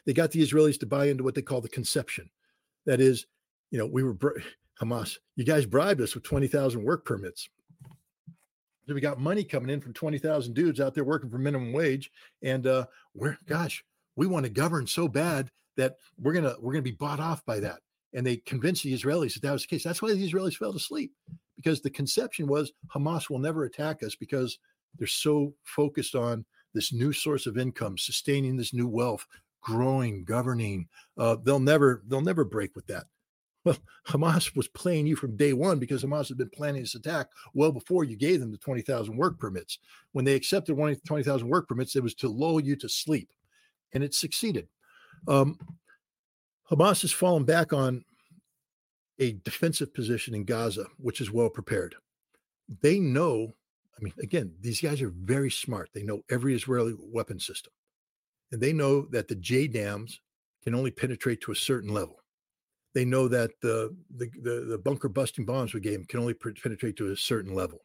They 0.07 0.13
got 0.13 0.31
the 0.31 0.43
Israelis 0.43 0.79
to 0.81 0.87
buy 0.87 1.07
into 1.07 1.25
what 1.25 1.35
they 1.35 1.43
call 1.43 1.61
the 1.61 1.69
conception. 1.69 2.31
That 2.87 3.01
is, 3.01 3.27
you 3.71 3.79
know, 3.79 3.87
we 3.87 4.03
were 4.03 4.17
Hamas, 4.81 5.19
you 5.37 5.45
guys 5.45 5.67
bribed 5.67 6.01
us 6.01 6.15
with 6.15 6.25
20,000 6.25 6.83
work 6.83 7.05
permits. 7.05 7.49
So 8.87 8.95
we 8.95 9.01
got 9.01 9.19
money 9.19 9.45
coming 9.45 9.71
in 9.71 9.81
from 9.81 9.95
20,000 9.95 10.53
dudes 10.53 10.81
out 10.81 10.95
there 10.95 11.05
working 11.05 11.31
for 11.31 11.39
minimum 11.39 11.73
wage. 11.73 12.11
And 12.43 12.67
uh, 12.67 12.87
we're, 13.15 13.39
gosh, 13.47 13.83
we 14.17 14.27
want 14.27 14.45
to 14.45 14.51
govern 14.51 14.87
so 14.87 15.09
bad 15.09 15.51
that 15.77 15.97
we're 16.19 16.33
gonna 16.33 16.55
we're 16.61 16.73
gonna 16.73 16.83
be 16.83 16.93
bought 16.93 17.21
off 17.21 17.45
by 17.45 17.61
that. 17.61 17.81
And 18.13 18.25
they 18.25 18.37
convinced 18.37 18.85
the 18.85 18.95
Israelis 18.95 19.35
that 19.35 19.43
that 19.43 19.53
was 19.53 19.63
the 19.63 19.69
case. 19.69 19.83
That's 19.83 20.01
why 20.01 20.13
the 20.13 20.31
Israelis 20.31 20.57
fell 20.57 20.75
asleep 20.75 21.13
because 21.57 21.81
the 21.81 21.91
conception 21.91 22.47
was 22.47 22.73
Hamas 22.95 23.29
will 23.29 23.39
never 23.39 23.65
attack 23.65 24.03
us 24.03 24.15
because 24.15 24.59
they're 24.97 25.07
so 25.07 25.55
focused 25.65 26.15
on 26.15 26.45
this 26.75 26.93
new 26.93 27.13
source 27.13 27.47
of 27.47 27.59
income, 27.59 27.99
sustaining 27.99 28.57
this 28.57 28.75
new 28.75 28.87
wealth, 28.87 29.27
growing, 29.61 30.25
governing. 30.25 30.89
Uh, 31.19 31.37
they'll 31.43 31.61
never 31.61 32.03
they'll 32.07 32.21
never 32.21 32.45
break 32.45 32.77
with 32.77 32.87
that. 32.87 33.05
Well, 33.65 33.79
Hamas 34.09 34.55
was 34.55 34.69
playing 34.69 35.07
you 35.07 35.17
from 35.17 35.37
day 35.37 35.53
one 35.53 35.79
because 35.79 36.05
Hamas 36.05 36.29
had 36.29 36.39
been 36.39 36.51
planning 36.51 36.83
this 36.83 36.95
attack 36.95 37.29
well 37.55 37.73
before 37.73 38.05
you 38.05 38.17
gave 38.17 38.41
them 38.41 38.53
the 38.53 38.59
20,000 38.59 39.17
work 39.17 39.39
permits. 39.39 39.79
When 40.13 40.25
they 40.25 40.35
accepted 40.35 40.77
20,000 40.77 41.49
work 41.49 41.69
permits, 41.69 41.97
it 41.97 42.03
was 42.03 42.15
to 42.17 42.29
lull 42.29 42.61
you 42.61 42.77
to 42.77 42.89
sleep 42.89 43.31
and 43.95 44.05
it 44.05 44.15
succeeded. 44.15 44.69
Um, 45.27 45.59
Hamas 46.71 47.03
has 47.03 47.13
fallen 47.13 47.45
back 47.45 47.73
on 47.73 48.05
a 49.19 49.33
defensive 49.45 49.95
position 49.95 50.35
in 50.35 50.45
Gaza, 50.45 50.87
which 50.99 51.21
is 51.21 51.31
well 51.31 51.49
prepared. 51.49 51.95
They 52.83 52.99
know, 52.99 53.55
I 53.97 54.03
mean, 54.03 54.13
again, 54.21 54.53
these 54.61 54.81
guys 54.81 55.01
are 55.03 55.13
very 55.17 55.51
smart. 55.51 55.91
They 55.95 56.03
know 56.03 56.23
every 56.31 56.55
Israeli 56.55 56.95
weapon 56.99 57.39
system. 57.39 57.73
And 58.51 58.61
they 58.61 58.73
know 58.73 59.03
that 59.11 59.29
the 59.29 59.37
JDAMs 59.37 60.19
can 60.63 60.75
only 60.75 60.91
penetrate 60.91 61.41
to 61.43 61.53
a 61.53 61.57
certain 61.57 61.93
level. 61.93 62.17
They 62.95 63.05
know 63.05 63.29
that 63.29 63.51
the, 63.61 63.95
the, 64.17 64.31
the, 64.41 64.67
the 64.71 64.79
bunker 64.79 65.09
busting 65.09 65.45
bombs 65.45 65.75
we 65.75 65.81
gave 65.81 65.95
them 65.95 66.07
can 66.07 66.21
only 66.21 66.35
penetrate 66.35 66.97
to 66.97 67.11
a 67.11 67.17
certain 67.17 67.55
level. 67.55 67.81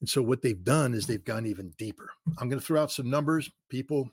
And 0.00 0.08
so 0.08 0.22
what 0.22 0.42
they've 0.42 0.62
done 0.64 0.94
is 0.94 1.06
they've 1.06 1.24
gone 1.24 1.46
even 1.46 1.72
deeper. 1.78 2.10
I'm 2.38 2.48
going 2.48 2.60
to 2.60 2.64
throw 2.64 2.82
out 2.82 2.92
some 2.92 3.10
numbers. 3.10 3.50
People, 3.68 4.08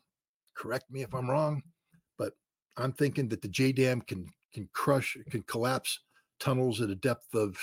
correct 0.56 0.92
me 0.92 1.02
if 1.02 1.14
I'm 1.14 1.30
wrong, 1.30 1.62
but 2.18 2.34
I'm 2.78 2.94
thinking 2.94 3.30
that 3.30 3.42
the 3.42 3.50
JDAM 3.50 4.06
can 4.08 4.28
can 4.54 4.70
crush, 4.74 5.18
can 5.30 5.44
collapse 5.44 6.00
tunnels 6.40 6.82
at 6.82 6.90
a 6.90 6.96
depth 6.96 7.34
of 7.34 7.58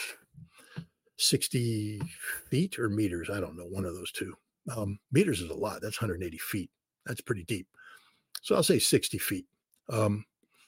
60 1.19 2.01
feet 2.51 2.79
or 2.79 2.89
meters. 2.89 3.29
I 3.31 3.41
don't 3.41 3.57
know, 3.57 3.65
one 3.65 3.85
of 3.85 3.95
those 3.95 4.13
two. 4.13 4.35
Um, 4.75 4.99
meters 5.13 5.41
is 5.41 5.51
a 5.51 5.55
lot. 5.55 5.81
That's 5.83 6.01
180 6.01 6.39
feet. 6.39 6.71
That's 7.07 7.21
pretty 7.21 7.45
deep. 7.45 7.67
So 8.43 8.55
I'll 8.55 8.63
say 8.63 8.79
60 8.79 9.19
feet. 9.19 9.47
Um, 9.91 10.25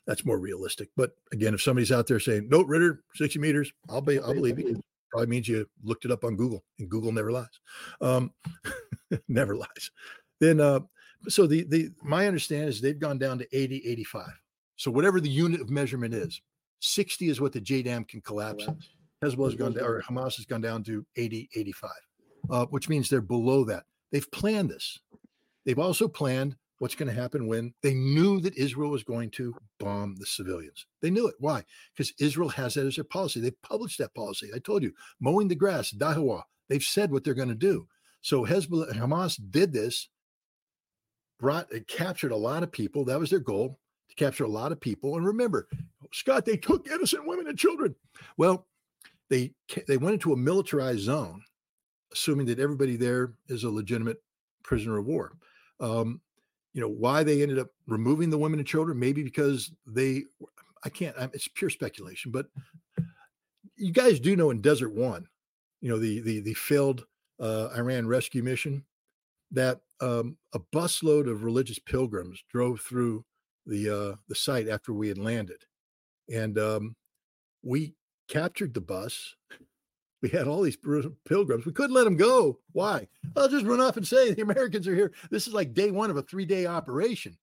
that's 0.07 0.25
more 0.25 0.39
realistic. 0.39 0.89
But 0.97 1.13
again, 1.33 1.55
if 1.55 1.63
somebody's 1.63 1.93
out 1.93 2.07
there 2.07 2.19
saying, 2.19 2.49
"No, 2.49 2.63
Ritter, 2.63 3.05
60 3.15 3.39
meters," 3.39 3.73
I'll 3.89 4.01
be, 4.01 4.19
I'll 4.19 4.35
believe 4.35 4.59
you. 4.59 4.83
Probably 5.11 5.29
means 5.29 5.49
you 5.49 5.67
looked 5.83 6.05
it 6.05 6.11
up 6.11 6.25
on 6.25 6.37
Google, 6.37 6.65
and 6.79 6.89
Google 6.89 7.13
never 7.13 7.31
lies. 7.31 7.61
Um, 8.01 8.33
never 9.29 9.57
lies. 9.57 9.91
Then 10.41 10.61
uh, 10.61 10.81
so 11.29 11.47
the 11.47 11.65
the 11.65 11.91
my 12.03 12.27
understanding 12.27 12.69
is 12.69 12.81
they've 12.81 12.99
gone 12.99 13.19
down 13.19 13.39
to 13.39 13.47
80 13.53 13.83
85 13.87 14.27
so 14.77 14.91
whatever 14.91 15.21
the 15.21 15.29
unit 15.29 15.61
of 15.61 15.71
measurement 15.71 16.15
is 16.15 16.41
60 16.81 17.29
is 17.29 17.41
what 17.41 17.53
the 17.53 17.61
JDAM 17.61 18.09
can 18.09 18.21
collapse 18.23 18.67
Hezbollah's 19.23 19.55
gone 19.55 19.75
down, 19.75 19.85
or 19.85 20.03
Hamas 20.03 20.37
has 20.37 20.47
gone 20.47 20.63
down 20.63 20.83
to 20.85 21.05
80, 21.17 21.51
85, 21.55 21.91
uh, 22.49 22.67
which 22.67 22.89
means 22.89 23.09
they're 23.09 23.21
below 23.21 23.65
that. 23.65 23.85
They've 24.13 24.31
planned 24.31 24.71
this. 24.71 24.99
They've 25.67 25.79
also 25.79 26.09
planned 26.09 26.57
what's 26.79 26.95
going 26.95 27.15
to 27.15 27.21
happen 27.21 27.47
when 27.47 27.75
they 27.83 27.93
knew 27.93 28.41
that 28.41 28.57
Israel 28.57 28.91
was 28.91 29.05
going 29.05 29.31
to 29.33 29.55
bomb 29.79 30.17
the 30.17 30.25
civilians. 30.25 30.87
They 31.03 31.11
knew 31.11 31.29
it. 31.29 31.35
Why? 31.39 31.65
Because 31.93 32.15
Israel 32.19 32.49
has 32.49 32.75
that 32.75 32.87
as 32.87 32.95
their 32.95 33.05
policy. 33.05 33.41
They've 33.41 33.63
published 33.63 33.99
that 33.99 34.15
policy. 34.15 34.51
I 34.55 34.59
told 34.59 34.83
you, 34.83 34.93
mowing 35.21 35.49
the 35.49 35.55
grass, 35.55 35.93
Dahiya. 35.93 36.43
They've 36.71 36.83
said 36.83 37.13
what 37.13 37.25
they're 37.25 37.35
going 37.35 37.49
to 37.49 37.55
do. 37.55 37.87
So 38.23 38.47
Hezbollah, 38.47 38.95
Hamas 38.95 39.39
did 39.51 39.73
this, 39.73 40.09
brought, 41.41 41.73
it 41.73 41.89
captured 41.89 42.33
a 42.33 42.37
lot 42.37 42.63
of 42.63 42.71
people. 42.71 43.05
That 43.05 43.19
was 43.19 43.31
their 43.31 43.41
goal 43.41 43.79
to 44.09 44.15
capture 44.15 44.45
a 44.45 44.49
lot 44.49 44.73
of 44.73 44.81
people. 44.81 45.17
And 45.17 45.27
remember, 45.27 45.69
Scott, 46.13 46.45
they 46.45 46.57
took 46.57 46.89
innocent 46.89 47.27
women 47.27 47.49
and 47.49 47.59
children. 47.59 47.95
Well, 48.37 48.67
they 49.29 49.53
they 49.87 49.97
went 49.97 50.15
into 50.15 50.33
a 50.33 50.37
militarized 50.37 51.01
zone, 51.01 51.43
assuming 52.13 52.47
that 52.47 52.59
everybody 52.59 52.97
there 52.97 53.33
is 53.49 53.65
a 53.65 53.71
legitimate 53.71 54.23
prisoner 54.63 54.99
of 54.99 55.07
war. 55.07 55.33
Um, 55.79 56.21
you 56.73 56.81
know 56.81 56.89
why 56.89 57.23
they 57.23 57.43
ended 57.43 57.59
up 57.59 57.69
removing 57.87 58.31
the 58.31 58.39
women 58.39 58.59
and 58.59 58.69
children 58.69 58.99
maybe 58.99 59.23
because 59.23 59.73
they 59.87 60.25
i 60.85 60.89
can't 60.89 61.17
it's 61.35 61.49
pure 61.49 61.71
speculation 61.71 62.31
but 62.31 62.47
you 63.77 63.93
guys 63.93 64.21
do 64.21 64.37
know 64.37 64.51
in 64.51 64.61
desert 64.61 64.93
one 64.93 65.27
you 65.81 65.89
know 65.89 65.99
the 65.99 66.21
the 66.21 66.41
the 66.41 66.55
failed 66.55 67.07
uh, 67.41 67.69
iran 67.77 68.07
rescue 68.07 68.43
mission 68.43 68.85
that 69.51 69.81
um, 70.01 70.37
a 70.55 70.59
busload 70.59 71.31
of 71.31 71.45
religious 71.45 71.79
pilgrims 71.79 72.43
drove 72.51 72.81
through 72.81 73.25
the 73.67 73.89
uh, 73.89 74.17
the 74.29 74.35
site 74.35 74.69
after 74.69 74.93
we 74.93 75.09
had 75.09 75.19
landed 75.19 75.65
and 76.33 76.59
um, 76.59 76.97
we 77.63 77.95
captured 78.29 78.75
the 78.75 78.81
bus 78.81 79.35
we 80.23 80.29
had 80.29 80.47
all 80.47 80.61
these 80.63 80.79
pilgrims. 81.25 81.65
We 81.65 81.73
couldn't 81.73 81.95
let 81.95 82.05
them 82.05 82.17
go. 82.17 82.59
Why? 82.73 83.09
I'll 83.37 83.49
just 83.49 83.65
run 83.65 83.81
off 83.81 83.97
and 83.97 84.07
say 84.07 84.33
the 84.33 84.43
Americans 84.43 84.87
are 84.87 84.95
here. 84.95 85.13
This 85.31 85.47
is 85.47 85.55
like 85.55 85.75
day 85.75 85.91
one 85.91 86.11
of 86.11 86.17
a 86.17 86.23
three 86.23 86.45
day 86.45 86.67
operation. 86.67 87.37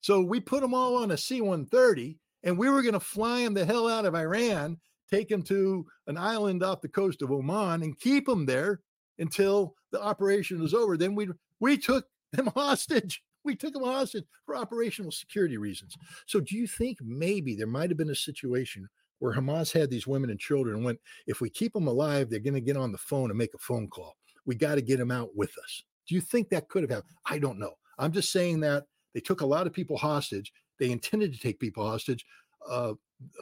So 0.00 0.22
we 0.22 0.40
put 0.40 0.62
them 0.62 0.74
all 0.74 0.96
on 0.96 1.10
a 1.10 1.16
C 1.16 1.40
130 1.40 2.18
and 2.44 2.56
we 2.56 2.70
were 2.70 2.82
going 2.82 2.94
to 2.94 3.00
fly 3.00 3.42
them 3.42 3.52
the 3.52 3.64
hell 3.64 3.88
out 3.88 4.06
of 4.06 4.14
Iran, 4.14 4.78
take 5.10 5.28
them 5.28 5.42
to 5.44 5.84
an 6.06 6.16
island 6.16 6.62
off 6.62 6.80
the 6.80 6.88
coast 6.88 7.20
of 7.20 7.30
Oman 7.30 7.82
and 7.82 7.98
keep 7.98 8.26
them 8.26 8.46
there 8.46 8.80
until 9.18 9.74
the 9.90 10.00
operation 10.00 10.60
was 10.60 10.72
over. 10.72 10.96
Then 10.96 11.14
we 11.14 11.28
we 11.60 11.76
took 11.76 12.06
them 12.32 12.46
hostage. 12.54 13.22
We 13.44 13.56
took 13.56 13.72
them 13.72 13.84
hostage 13.84 14.24
for 14.44 14.56
operational 14.56 15.12
security 15.12 15.56
reasons. 15.56 15.96
So, 16.26 16.40
do 16.40 16.56
you 16.56 16.66
think 16.66 16.98
maybe 17.02 17.54
there 17.54 17.66
might 17.66 17.90
have 17.90 17.96
been 17.96 18.10
a 18.10 18.14
situation 18.14 18.88
where 19.20 19.34
Hamas 19.34 19.72
had 19.72 19.90
these 19.90 20.06
women 20.06 20.30
and 20.30 20.38
children 20.38 20.76
and 20.76 20.84
went, 20.84 21.00
if 21.26 21.40
we 21.40 21.50
keep 21.50 21.72
them 21.72 21.88
alive, 21.88 22.30
they're 22.30 22.38
going 22.38 22.54
to 22.54 22.60
get 22.60 22.76
on 22.76 22.92
the 22.92 22.98
phone 22.98 23.30
and 23.30 23.38
make 23.38 23.54
a 23.54 23.58
phone 23.58 23.88
call. 23.88 24.16
We 24.46 24.54
got 24.54 24.76
to 24.76 24.82
get 24.82 24.98
them 24.98 25.10
out 25.10 25.30
with 25.34 25.56
us. 25.62 25.82
Do 26.06 26.14
you 26.14 26.20
think 26.20 26.48
that 26.48 26.68
could 26.68 26.82
have 26.82 26.90
happened? 26.90 27.14
I 27.26 27.38
don't 27.38 27.58
know. 27.58 27.74
I'm 27.98 28.12
just 28.12 28.32
saying 28.32 28.60
that 28.60 28.84
they 29.14 29.20
took 29.20 29.40
a 29.40 29.46
lot 29.46 29.66
of 29.66 29.72
people 29.72 29.96
hostage. 29.96 30.52
They 30.78 30.90
intended 30.90 31.32
to 31.32 31.40
take 31.40 31.58
people 31.58 31.84
hostage. 31.84 32.24
Uh, 32.68 32.94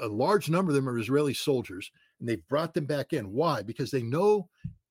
a 0.02 0.08
large 0.08 0.48
number 0.48 0.70
of 0.70 0.74
them 0.74 0.88
are 0.88 0.98
Israeli 0.98 1.34
soldiers, 1.34 1.90
and 2.20 2.28
they 2.28 2.36
brought 2.36 2.74
them 2.74 2.86
back 2.86 3.12
in. 3.12 3.32
Why? 3.32 3.62
Because 3.62 3.90
they 3.90 4.02
know, 4.02 4.48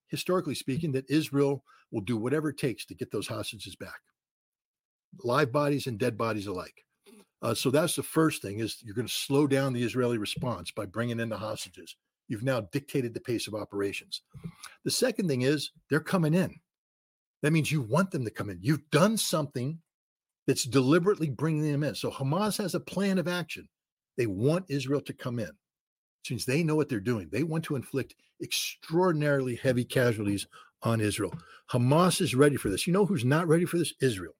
historically 0.07 0.55
speaking, 0.55 0.91
that 0.91 1.09
Israel 1.09 1.63
will 1.95 2.01
do 2.01 2.17
whatever 2.17 2.49
it 2.49 2.57
takes 2.57 2.85
to 2.85 2.93
get 2.93 3.09
those 3.09 3.25
hostages 3.25 3.73
back, 3.77 4.01
live 5.23 5.49
bodies 5.49 5.87
and 5.87 5.97
dead 5.97 6.17
bodies 6.17 6.45
alike. 6.45 6.83
Uh, 7.41 7.53
so 7.53 7.71
that's 7.71 7.95
the 7.95 8.03
first 8.03 8.41
thing 8.41 8.59
is 8.59 8.79
you're 8.83 8.93
going 8.93 9.07
to 9.07 9.13
slow 9.13 9.47
down 9.47 9.71
the 9.71 9.81
Israeli 9.83 10.17
response 10.17 10.71
by 10.71 10.85
bringing 10.85 11.21
in 11.21 11.29
the 11.29 11.37
hostages. 11.37 11.95
You've 12.27 12.43
now 12.43 12.67
dictated 12.73 13.13
the 13.13 13.21
pace 13.21 13.47
of 13.47 13.55
operations. 13.55 14.23
The 14.83 14.91
second 14.91 15.29
thing 15.29 15.43
is 15.43 15.71
they're 15.89 16.01
coming 16.01 16.33
in. 16.33 16.59
That 17.43 17.53
means 17.53 17.71
you 17.71 17.81
want 17.81 18.11
them 18.11 18.25
to 18.25 18.31
come 18.31 18.49
in. 18.49 18.59
You've 18.61 18.89
done 18.91 19.15
something 19.15 19.79
that's 20.47 20.65
deliberately 20.65 21.29
bringing 21.29 21.71
them 21.71 21.83
in. 21.83 21.95
So 21.95 22.11
Hamas 22.11 22.57
has 22.57 22.75
a 22.75 22.79
plan 22.81 23.19
of 23.19 23.29
action. 23.29 23.69
They 24.17 24.27
want 24.27 24.65
Israel 24.67 25.01
to 25.01 25.13
come 25.13 25.39
in. 25.39 25.51
Since 26.25 26.43
they 26.43 26.61
know 26.61 26.75
what 26.75 26.89
they're 26.89 26.99
doing, 26.99 27.29
they 27.31 27.43
want 27.43 27.63
to 27.65 27.75
inflict 27.77 28.15
extraordinarily 28.41 29.55
heavy 29.55 29.85
casualties 29.85 30.45
on 30.83 31.01
Israel. 31.01 31.33
Hamas 31.71 32.21
is 32.21 32.35
ready 32.35 32.57
for 32.57 32.69
this. 32.69 32.85
You 32.85 32.93
know 32.93 33.05
who's 33.05 33.25
not 33.25 33.47
ready 33.47 33.65
for 33.65 33.77
this? 33.77 33.93
Israel. 34.01 34.35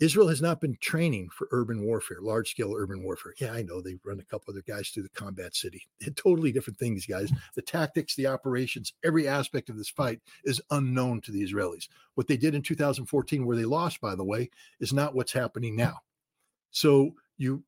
Israel 0.00 0.28
has 0.28 0.40
not 0.40 0.62
been 0.62 0.78
training 0.80 1.28
for 1.28 1.46
urban 1.50 1.84
warfare, 1.84 2.16
large 2.22 2.50
scale 2.50 2.74
urban 2.74 3.02
warfare. 3.02 3.34
Yeah, 3.38 3.52
I 3.52 3.62
know 3.62 3.82
they 3.82 3.96
run 4.02 4.18
a 4.18 4.24
couple 4.24 4.50
other 4.50 4.64
guys 4.66 4.88
through 4.88 5.02
the 5.02 5.10
combat 5.10 5.54
city. 5.54 5.82
totally 6.16 6.52
different 6.52 6.78
things, 6.78 7.04
guys. 7.04 7.30
Mm-hmm. 7.30 7.38
The 7.54 7.62
tactics, 7.62 8.16
the 8.16 8.26
operations, 8.26 8.94
every 9.04 9.28
aspect 9.28 9.68
of 9.68 9.76
this 9.76 9.90
fight 9.90 10.20
is 10.44 10.62
unknown 10.70 11.20
to 11.22 11.32
the 11.32 11.42
Israelis. 11.42 11.86
What 12.14 12.28
they 12.28 12.38
did 12.38 12.54
in 12.54 12.62
2014, 12.62 13.44
where 13.44 13.56
they 13.56 13.66
lost, 13.66 14.00
by 14.00 14.14
the 14.14 14.24
way, 14.24 14.48
is 14.80 14.94
not 14.94 15.14
what's 15.14 15.32
happening 15.32 15.76
now. 15.76 15.98
So 16.70 17.10
you, 17.36 17.62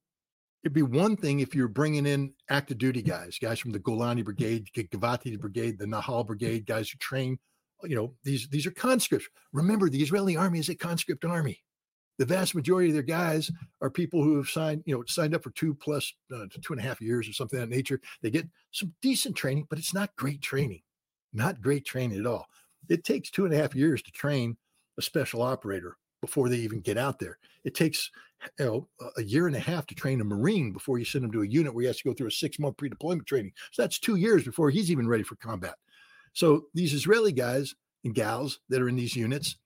it'd 0.65 0.73
be 0.73 0.83
one 0.83 1.17
thing 1.17 1.41
if 1.41 1.55
you're 1.55 1.69
bringing 1.69 2.07
in 2.07 2.33
active 2.49 2.79
duty 2.79 3.03
guys, 3.03 3.39
guys 3.39 3.59
from 3.59 3.73
the 3.73 3.81
Golani 3.81 4.25
Brigade, 4.25 4.69
the 4.75 4.85
Givati 4.85 5.39
Brigade, 5.39 5.79
the 5.79 5.85
Nahal 5.85 6.27
Brigade, 6.27 6.65
guys 6.65 6.89
who 6.89 6.97
train. 6.97 7.39
You 7.85 7.97
know, 7.97 8.15
these 8.25 8.49
these 8.49 8.67
are 8.67 8.71
conscripts. 8.71 9.29
Remember, 9.53 9.89
the 9.89 10.03
Israeli 10.03 10.37
army 10.37 10.59
is 10.59 10.69
a 10.69 10.75
conscript 10.75 11.25
army 11.25 11.63
the 12.19 12.27
vast 12.27 12.55
majority 12.55 12.89
of 12.89 12.95
their 12.95 13.03
guys 13.03 13.51
are 13.81 13.91
people 13.91 14.23
who 14.23 14.37
have 14.37 14.49
signed, 14.49 14.83
you 14.87 14.95
know, 14.95 15.03
signed 15.07 15.35
up 15.35 15.43
for 15.43 15.51
two 15.51 15.75
plus 15.75 16.13
uh, 16.33 16.45
two 16.61 16.73
and 16.73 16.81
a 16.81 16.85
half 16.85 17.01
years 17.01 17.29
or 17.29 17.33
something 17.33 17.59
of 17.59 17.69
that 17.69 17.75
nature. 17.75 18.01
They 18.23 18.31
get 18.31 18.47
some 18.71 18.93
decent 19.03 19.37
training, 19.37 19.67
but 19.71 19.79
it's 19.79 19.95
not 19.95 20.15
great 20.17 20.43
training, 20.43 20.83
not 21.33 21.61
great 21.61 21.85
training 21.85 22.21
at 22.21 22.27
all. 22.27 22.47
It 22.89 23.05
takes 23.05 23.31
two 23.31 23.45
and 23.45 23.55
a 23.55 23.57
half 23.57 23.75
years 23.75 24.03
to 24.03 24.13
train 24.13 24.57
a 24.99 25.03
special 25.03 25.43
operator 25.43 25.97
before 26.21 26.49
they 26.49 26.59
even 26.59 26.81
get 26.81 26.99
out 26.99 27.19
there. 27.19 27.39
It 27.65 27.75
takes 27.75 28.11
you 28.59 28.67
know 28.67 28.89
a 29.17 29.23
year 29.23 29.47
and 29.47 29.57
a 29.57 29.61
half 29.61 29.87
to 29.87 29.95
train 29.95 30.21
a 30.21 30.25
Marine 30.25 30.73
before 30.73 30.99
you 30.99 31.05
send 31.05 31.25
him 31.25 31.33
to 31.33 31.43
a 31.43 31.47
unit 31.47 31.75
where 31.75 31.83
he 31.83 31.87
has 31.87 31.99
to 31.99 32.05
go 32.05 32.15
through 32.15 32.29
a 32.29 32.33
six 32.33 32.59
month 32.59 32.77
pre 32.77 32.89
deployment 32.89 33.27
training. 33.27 33.53
So 33.73 33.83
that's 33.83 33.99
two 33.99 34.17
years 34.17 34.45
before 34.45 34.71
he's 34.71 34.91
even 34.91 35.09
ready 35.09 35.23
for 35.23 35.37
combat. 35.37 35.77
So 36.33 36.67
these 36.75 36.95
Israeli 36.95 37.33
guys 37.33 37.75
and 38.05 38.15
gals 38.15 38.61
that 38.69 38.83
are 38.83 38.89
in 38.89 38.97
these 38.97 39.17
units, 39.17 39.57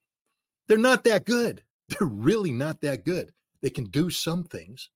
they're 0.68 0.78
not 0.78 1.04
that 1.04 1.24
good 1.24 1.62
they're 1.88 2.08
really 2.08 2.52
not 2.52 2.80
that 2.80 3.04
good. 3.04 3.32
They 3.62 3.70
can 3.70 3.84
do 3.84 4.10
some 4.10 4.44
things, 4.44 4.90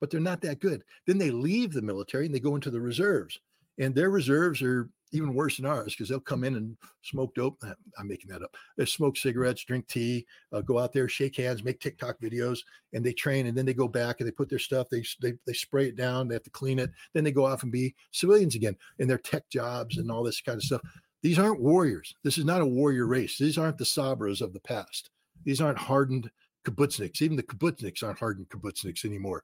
but 0.00 0.10
they're 0.10 0.20
not 0.20 0.40
that 0.42 0.60
good. 0.60 0.82
Then 1.06 1.18
they 1.18 1.30
leave 1.30 1.72
the 1.72 1.82
military 1.82 2.26
and 2.26 2.34
they 2.34 2.40
go 2.40 2.54
into 2.54 2.70
the 2.70 2.80
reserves. 2.80 3.38
And 3.78 3.94
their 3.94 4.10
reserves 4.10 4.60
are 4.62 4.90
even 5.12 5.32
worse 5.32 5.56
than 5.56 5.66
ours 5.66 5.94
because 5.94 6.08
they'll 6.08 6.20
come 6.20 6.44
in 6.44 6.56
and 6.56 6.76
smoke 7.02 7.34
dope. 7.34 7.62
I'm 7.98 8.08
making 8.08 8.30
that 8.30 8.42
up. 8.42 8.54
They 8.76 8.84
smoke 8.84 9.16
cigarettes, 9.16 9.64
drink 9.64 9.86
tea, 9.88 10.26
uh, 10.52 10.60
go 10.60 10.78
out 10.78 10.92
there, 10.92 11.08
shake 11.08 11.36
hands, 11.36 11.64
make 11.64 11.80
TikTok 11.80 12.20
videos, 12.20 12.58
and 12.92 13.04
they 13.04 13.12
train. 13.12 13.46
And 13.46 13.56
then 13.56 13.64
they 13.64 13.72
go 13.72 13.88
back 13.88 14.20
and 14.20 14.26
they 14.26 14.32
put 14.32 14.50
their 14.50 14.58
stuff. 14.58 14.88
They 14.90 15.04
they 15.22 15.34
they 15.46 15.52
spray 15.52 15.88
it 15.88 15.96
down. 15.96 16.28
They 16.28 16.34
have 16.34 16.42
to 16.42 16.50
clean 16.50 16.78
it. 16.78 16.90
Then 17.14 17.24
they 17.24 17.32
go 17.32 17.46
off 17.46 17.62
and 17.62 17.72
be 17.72 17.94
civilians 18.10 18.54
again 18.54 18.76
in 18.98 19.08
their 19.08 19.18
tech 19.18 19.48
jobs 19.48 19.96
and 19.96 20.10
all 20.10 20.22
this 20.22 20.40
kind 20.40 20.56
of 20.56 20.62
stuff. 20.62 20.82
These 21.22 21.38
aren't 21.38 21.60
warriors. 21.60 22.14
This 22.22 22.38
is 22.38 22.44
not 22.44 22.60
a 22.60 22.66
warrior 22.66 23.06
race. 23.06 23.38
These 23.38 23.58
aren't 23.58 23.78
the 23.78 23.84
Sabras 23.84 24.40
of 24.40 24.52
the 24.52 24.60
past. 24.60 25.10
These 25.44 25.60
aren't 25.60 25.78
hardened 25.78 26.30
kibbutzniks. 26.64 27.22
Even 27.22 27.36
the 27.36 27.42
kibbutzniks 27.42 28.02
aren't 28.02 28.18
hardened 28.18 28.48
kibbutzniks 28.48 29.04
anymore. 29.04 29.42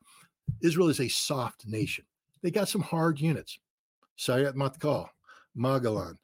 Israel 0.63 0.89
is 0.89 1.01
a 1.01 1.09
soft 1.09 1.67
nation. 1.67 2.05
They 2.43 2.51
got 2.51 2.69
some 2.69 2.83
hard 2.83 3.21
units. 3.21 3.59
Sayeret 4.19 4.55
Matkal, 4.55 5.09
Maglan, 5.57 6.17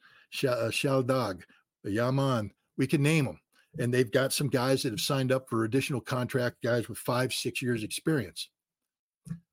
uh, 0.45 0.71
Shaldag, 0.71 1.43
Yamam. 1.87 2.51
We 2.77 2.87
can 2.87 3.03
name 3.03 3.25
them. 3.25 3.41
And 3.79 3.93
they've 3.93 4.11
got 4.11 4.33
some 4.33 4.49
guys 4.49 4.83
that 4.83 4.93
have 4.93 5.01
signed 5.01 5.33
up 5.33 5.49
for 5.49 5.65
additional 5.65 6.01
contract 6.01 6.57
guys 6.63 6.89
with 6.89 6.99
five, 6.99 7.33
six 7.33 7.63
years 7.63 7.83
experience. 7.83 8.51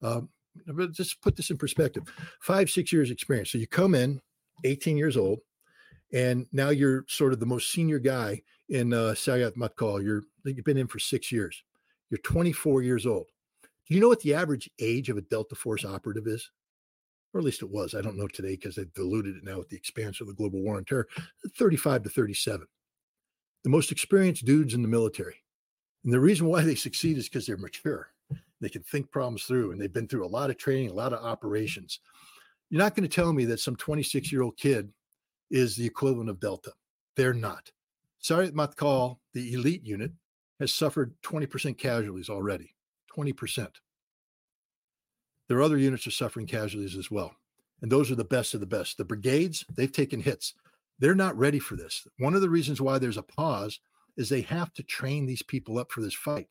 Um, 0.01 0.29
but 0.65 0.91
just 0.91 1.21
put 1.21 1.35
this 1.35 1.51
in 1.51 1.57
perspective 1.57 2.03
five, 2.41 2.69
six 2.69 2.91
years 2.91 3.11
experience. 3.11 3.51
So 3.51 3.57
you 3.57 3.67
come 3.67 3.93
in 3.93 4.19
18 4.63 4.97
years 4.97 5.17
old, 5.17 5.39
and 6.13 6.45
now 6.51 6.69
you're 6.69 7.05
sort 7.07 7.33
of 7.33 7.39
the 7.39 7.45
most 7.45 7.71
senior 7.71 7.99
guy 7.99 8.41
in 8.69 8.93
uh, 8.93 9.13
Sayeret 9.13 9.55
Matkal. 9.55 10.03
You're 10.03 10.23
you've 10.43 10.65
been 10.65 10.77
in 10.77 10.87
for 10.87 10.99
six 10.99 11.31
years. 11.31 11.63
You're 12.09 12.19
24 12.19 12.83
years 12.83 13.05
old. 13.05 13.27
Do 13.87 13.95
you 13.95 14.01
know 14.01 14.07
what 14.07 14.21
the 14.21 14.33
average 14.33 14.69
age 14.79 15.09
of 15.09 15.17
a 15.17 15.21
Delta 15.21 15.55
Force 15.55 15.85
operative 15.85 16.27
is? 16.27 16.49
Or 17.33 17.39
at 17.39 17.45
least 17.45 17.61
it 17.61 17.69
was. 17.69 17.93
I 17.93 18.01
don't 18.01 18.17
know 18.17 18.27
today 18.27 18.51
because 18.51 18.75
they've 18.75 18.93
diluted 18.93 19.37
it 19.37 19.43
now 19.43 19.57
with 19.57 19.69
the 19.69 19.75
expansion 19.75 20.23
of 20.23 20.29
the 20.29 20.35
global 20.35 20.61
war 20.61 20.77
on 20.77 20.85
terror. 20.85 21.07
35 21.57 22.03
to 22.03 22.09
37. 22.09 22.65
The 23.63 23.69
most 23.69 23.91
experienced 23.91 24.45
dudes 24.45 24.73
in 24.73 24.81
the 24.81 24.87
military. 24.87 25.35
And 26.03 26.13
the 26.13 26.19
reason 26.19 26.47
why 26.47 26.63
they 26.63 26.75
succeed 26.75 27.17
is 27.17 27.27
because 27.27 27.45
they're 27.45 27.57
mature. 27.57 28.09
They 28.61 28.69
can 28.69 28.83
think 28.83 29.11
problems 29.11 29.43
through 29.43 29.71
and 29.71 29.79
they've 29.79 29.91
been 29.91 30.07
through 30.07 30.25
a 30.25 30.27
lot 30.27 30.49
of 30.49 30.57
training, 30.57 30.89
a 30.89 30.93
lot 30.93 31.13
of 31.13 31.23
operations. 31.23 31.99
You're 32.69 32.81
not 32.81 32.95
going 32.95 33.07
to 33.07 33.13
tell 33.13 33.33
me 33.33 33.45
that 33.45 33.59
some 33.59 33.75
26 33.75 34.31
year 34.31 34.41
old 34.41 34.57
kid 34.57 34.91
is 35.49 35.75
the 35.75 35.85
equivalent 35.85 36.29
of 36.29 36.39
Delta. 36.39 36.73
They're 37.15 37.33
not. 37.33 37.71
Sayeret 38.21 38.51
Matkal, 38.51 39.17
the 39.33 39.53
elite 39.53 39.83
unit, 39.83 40.11
has 40.59 40.73
suffered 40.73 41.13
20% 41.23 41.77
casualties 41.77 42.29
already. 42.29 42.73
20%. 43.15 43.67
Their 45.47 45.61
other 45.61 45.77
units 45.77 46.05
are 46.07 46.11
suffering 46.11 46.45
casualties 46.45 46.95
as 46.95 47.09
well. 47.09 47.35
And 47.81 47.91
those 47.91 48.11
are 48.11 48.15
the 48.15 48.23
best 48.23 48.53
of 48.53 48.59
the 48.59 48.65
best. 48.65 48.97
The 48.97 49.05
brigades, 49.05 49.63
they've 49.75 49.91
taken 49.91 50.19
hits. 50.19 50.53
They're 50.99 51.15
not 51.15 51.37
ready 51.37 51.59
for 51.59 51.75
this. 51.75 52.07
One 52.17 52.33
of 52.33 52.41
the 52.41 52.49
reasons 52.49 52.81
why 52.81 52.97
there's 52.97 53.17
a 53.17 53.23
pause 53.23 53.79
is 54.17 54.29
they 54.29 54.41
have 54.41 54.73
to 54.73 54.83
train 54.83 55.25
these 55.25 55.43
people 55.43 55.77
up 55.77 55.91
for 55.91 56.01
this 56.01 56.15
fight. 56.15 56.47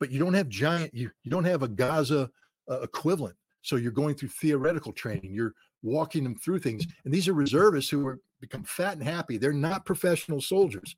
But 0.00 0.10
you 0.10 0.18
don't 0.18 0.34
have 0.34 0.48
giant, 0.48 0.92
you, 0.92 1.10
you 1.22 1.30
don't 1.30 1.44
have 1.44 1.62
a 1.62 1.68
Gaza 1.68 2.30
uh, 2.68 2.80
equivalent. 2.80 3.36
So 3.62 3.76
you're 3.76 3.92
going 3.92 4.16
through 4.16 4.30
theoretical 4.30 4.92
training. 4.92 5.34
You're 5.34 5.54
walking 5.82 6.24
them 6.24 6.36
through 6.36 6.58
things. 6.58 6.86
And 7.04 7.12
these 7.12 7.28
are 7.28 7.34
reservists 7.34 7.90
who 7.90 8.06
are 8.06 8.20
become 8.40 8.64
fat 8.64 8.94
and 8.94 9.02
happy. 9.02 9.36
They're 9.36 9.52
not 9.52 9.84
professional 9.84 10.40
soldiers. 10.40 10.96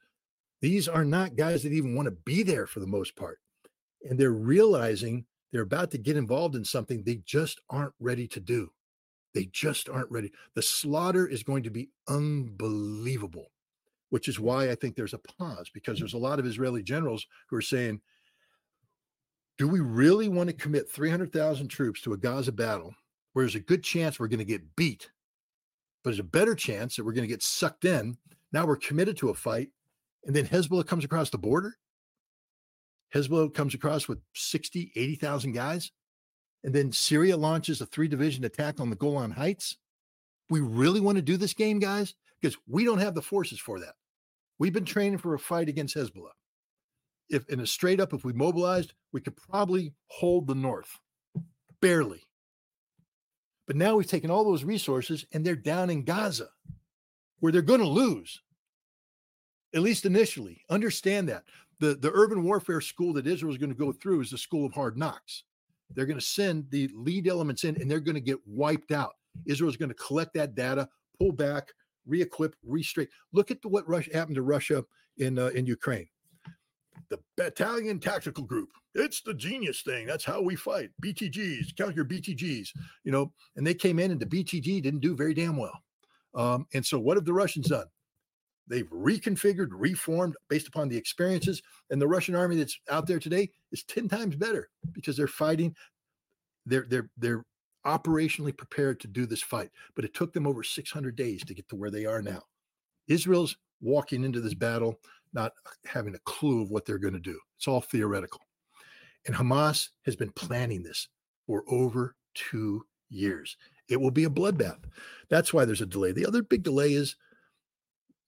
These 0.61 0.89
are 0.89 1.05
not 1.05 1.37
guys 1.37 1.63
that 1.65 1.73
even 1.73 1.95
want 1.95 2.07
to 2.07 2.17
be 2.25 2.43
there 2.43 2.67
for 2.67 2.81
the 2.81 2.87
most 2.87 3.17
part. 3.17 3.39
And 4.09 4.19
they're 4.19 4.31
realizing 4.31 5.27
they're 5.53 5.63
about 5.63 5.91
to 5.91 5.99
get 5.99 6.17
involved 6.17 6.55
in 6.55 6.65
something 6.65 7.03
they 7.03 7.21
just 7.25 7.61
aren't 7.69 7.95
ready 8.01 8.27
to 8.29 8.41
do. 8.41 8.71
They 9.35 9.47
just 9.47 9.89
aren't 9.89 10.11
ready. 10.11 10.31
The 10.55 10.63
slaughter 10.63 11.27
is 11.27 11.43
going 11.43 11.63
to 11.65 11.71
be 11.71 11.91
unbelievable, 12.09 13.47
which 14.11 14.29
is 14.29 14.39
why 14.39 14.71
I 14.71 14.75
think 14.75 14.95
there's 14.95 15.15
a 15.15 15.19
pause 15.19 15.71
because 15.73 15.99
there's 15.99 16.15
a 16.15 16.19
lot 16.19 16.39
of 16.39 16.47
Israeli 16.47 16.83
generals 16.83 17.27
who 17.49 17.57
are 17.57 17.63
saying, 17.63 18.01
do 19.59 19.69
we 19.69 19.81
really 19.81 20.29
want 20.29 20.49
to 20.49 20.55
commit 20.55 20.91
300,000 20.91 21.69
troops 21.69 22.01
to 22.03 22.13
a 22.13 22.17
Gaza 22.17 22.53
battle 22.53 22.95
where 23.33 23.45
there's 23.45 23.55
a 23.55 23.61
good 23.61 23.83
chance 23.83 24.19
we're 24.19 24.29
going 24.29 24.39
to 24.39 24.45
get 24.45 24.77
beat, 24.77 25.11
but 26.03 26.11
there's 26.11 26.19
a 26.19 26.25
better 26.25 26.55
chance 26.55 26.97
that 26.97 27.05
we're 27.05 27.13
going 27.13 27.27
to 27.27 27.35
get 27.35 27.43
sucked 27.43 27.85
in? 27.85 28.17
Now 28.53 28.67
we're 28.67 28.77
committed 28.77 29.17
to 29.19 29.31
a 29.31 29.35
fight, 29.35 29.71
and 30.25 30.37
then 30.37 30.47
Hezbollah 30.47 30.87
comes 30.87 31.05
across 31.05 31.31
the 31.31 31.39
border. 31.39 31.77
Hezbollah 33.15 33.55
comes 33.55 33.75
across 33.75 34.09
with 34.09 34.21
60, 34.35 34.93
80,000 34.95 35.53
guys 35.53 35.93
and 36.65 36.75
then 36.75 36.93
Syria 36.93 37.37
launches 37.37 37.81
a 37.81 37.87
three 37.87 38.09
division 38.09 38.45
attack 38.45 38.81
on 38.81 38.91
the 38.91 38.97
Golan 38.97 39.33
Heights. 39.33 39.77
We 40.49 40.61
really 40.61 41.01
want 41.01 41.17
to 41.17 41.23
do 41.23 41.37
this 41.37 41.55
game, 41.55 41.79
guys, 41.79 42.15
because 42.41 42.57
we 42.69 42.85
don't 42.85 42.99
have 42.99 43.15
the 43.15 43.23
forces 43.23 43.59
for 43.59 43.81
that. 43.81 43.95
We've 44.59 44.73
been 44.73 44.85
training 44.85 45.19
for 45.19 45.35
a 45.35 45.39
fight 45.39 45.69
against 45.69 45.97
Hezbollah. 45.97 46.31
If 47.31 47.49
in 47.49 47.61
a 47.61 47.67
straight 47.67 48.01
up, 48.01 48.13
if 48.13 48.25
we 48.25 48.33
mobilized, 48.33 48.93
we 49.13 49.21
could 49.21 49.37
probably 49.37 49.95
hold 50.09 50.47
the 50.47 50.55
north, 50.55 50.99
barely. 51.81 52.23
But 53.67 53.77
now 53.77 53.97
we've 53.97 54.07
taken 54.07 54.31
all 54.31 54.45
those 54.45 54.65
resources 54.65 55.25
and 55.33 55.45
they're 55.45 55.57
down 55.57 55.91
in 55.91 56.05
Gaza, 56.05 56.49
where 57.41 57.53
they're 57.53 57.63
going 57.63 57.81
to 57.81 57.87
lose, 57.87 58.41
at 59.75 59.83
least 59.83 60.05
initially. 60.05 60.63
Understand 60.69 61.29
that 61.29 61.45
the 61.79 61.95
the 61.95 62.11
urban 62.13 62.43
warfare 62.45 62.81
school 62.81 63.13
that 63.15 63.27
Israel 63.27 63.53
is 63.53 63.59
going 63.59 63.73
to 63.73 63.79
go 63.79 63.93
through 63.93 64.21
is 64.21 64.31
the 64.31 64.39
school 64.39 64.67
of 64.67 64.73
hard 64.73 64.97
knocks. 64.97 65.45
They're 65.95 66.07
going 66.07 66.19
to 66.19 66.25
send 66.25 66.71
the 66.71 66.89
lead 66.95 67.29
elements 67.29 67.65
in 67.65 67.81
and 67.81 67.91
they're 67.91 68.01
going 68.01 68.15
to 68.15 68.21
get 68.21 68.39
wiped 68.47 68.93
out. 68.93 69.13
Israel 69.47 69.71
is 69.71 69.77
going 69.77 69.91
to 69.91 69.95
collect 69.95 70.35
that 70.35 70.55
data, 70.55 70.89
pull 71.19 71.33
back, 71.33 71.69
re-equip, 72.07 72.55
restraight. 72.65 73.09
Look 73.33 73.51
at 73.51 73.61
the, 73.63 73.69
what 73.69 73.89
Russia 73.89 74.11
happened 74.15 74.37
to 74.37 74.43
Russia 74.43 74.85
in 75.19 75.39
uh, 75.39 75.49
in 75.49 75.67
Ukraine. 75.67 76.09
The 77.09 77.19
battalion 77.37 77.99
tactical 77.99 78.45
group. 78.45 78.71
It's 78.95 79.23
the 79.23 79.35
genius 79.35 79.83
thing. 79.83 80.07
That's 80.07 80.25
how 80.25 80.43
we 80.43 80.57
fight. 80.57 80.91
BTGs, 81.03 81.77
count 81.77 81.97
your 81.97 82.05
BTGs. 82.05 82.69
You 83.05 83.13
know, 83.13 83.33
and 83.57 83.67
they 83.67 83.75
came 83.75 83.99
in 83.99 84.11
and 84.11 84.21
the 84.21 84.27
BTG 84.27 84.83
didn't 84.83 85.01
do 85.01 85.17
very 85.17 85.35
damn 85.35 85.57
well. 85.57 85.79
Um, 86.35 86.67
and 86.75 86.85
so, 86.85 86.99
what 86.99 87.17
have 87.17 87.25
the 87.25 87.33
Russians 87.33 87.69
done? 87.69 87.87
They've 88.69 88.89
reconfigured, 88.91 89.69
reformed 89.73 90.37
based 90.49 90.69
upon 90.69 90.89
the 90.89 90.97
experiences. 90.97 91.63
And 91.91 92.01
the 92.01 92.09
Russian 92.09 92.35
army 92.35 92.57
that's 92.57 92.79
out 92.91 93.07
there 93.07 93.19
today 93.19 93.51
is 93.71 93.85
10 93.85 94.09
times 94.09 94.37
better 94.37 94.71
because 94.93 95.17
they're 95.17 95.27
fighting. 95.27 95.75
They're 96.65 96.87
they're 96.89 97.11
they're 97.19 97.45
operationally 97.85 98.57
prepared 98.57 99.01
to 99.01 99.09
do 99.09 99.27
this 99.27 99.43
fight. 99.43 99.71
But 99.95 100.05
it 100.05 100.15
took 100.15 100.33
them 100.33 100.47
over 100.47 100.63
600 100.63 101.17
days 101.17 101.45
to 101.45 101.55
get 101.55 101.69
to 101.69 101.77
where 101.77 101.91
they 101.91 102.07
are 102.07 102.23
now. 102.23 102.43
Israel's 103.09 103.57
walking 103.81 104.25
into 104.25 104.41
this 104.41 104.55
battle 104.55 104.99
not 105.33 105.53
having 105.87 106.15
a 106.15 106.21
clue 106.21 106.63
of 106.63 106.71
what 106.71 106.85
they're 106.85 106.99
going 106.99 107.15
to 107.15 107.21
do. 107.21 107.39
It's 107.57 107.69
all 107.69 107.81
theoretical. 107.81 108.41
And 109.27 109.37
Hamas 109.37 109.89
has 110.05 110.17
been 110.17 110.33
planning 110.33 110.83
this 110.83 111.09
for 111.47 111.65
over 111.69 112.17
two 112.35 112.85
years. 113.09 113.57
It 113.89 114.01
will 114.01 114.11
be 114.11 114.25
a 114.25 114.31
bloodbath. 114.31 114.85
That's 115.29 115.53
why 115.53 115.65
there's 115.65 115.81
a 115.81 115.87
delay. 115.87 116.13
The 116.13 116.27
other 116.27 116.43
big 116.43 116.63
delay 116.63 116.95
is 116.95 117.17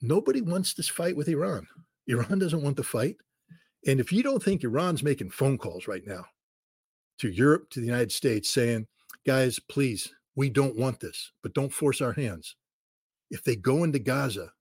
nobody 0.01 0.40
wants 0.40 0.74
this 0.74 0.89
fight 0.89 1.16
with 1.16 1.28
Iran. 1.28 1.66
Iran 2.06 2.39
doesn't 2.39 2.62
want 2.62 2.76
the 2.76 2.82
fight. 2.82 3.16
And 3.86 4.01
if 4.01 4.12
you 4.12 4.22
don't 4.22 4.43
think 4.43 4.62
Iran's 4.62 5.02
making 5.02 5.31
phone 5.31 5.59
calls 5.59 5.89
right 5.89 6.06
now 6.06 6.24
to 7.18 7.28
Europe, 7.28 7.70
to 7.70 7.81
the 7.81 7.86
United 7.86 8.12
States, 8.12 8.51
saying, 8.51 8.86
guys, 9.26 9.59
please, 9.59 10.12
we 10.36 10.51
don't 10.51 10.76
want 10.76 11.01
this, 11.01 11.32
but 11.43 11.55
don't 11.55 11.72
force 11.72 12.01
our 12.01 12.12
hands. 12.12 12.56
If 13.31 13.43
they 13.43 13.56
go 13.56 13.85
into 13.85 13.98
Gaza, 13.98 14.52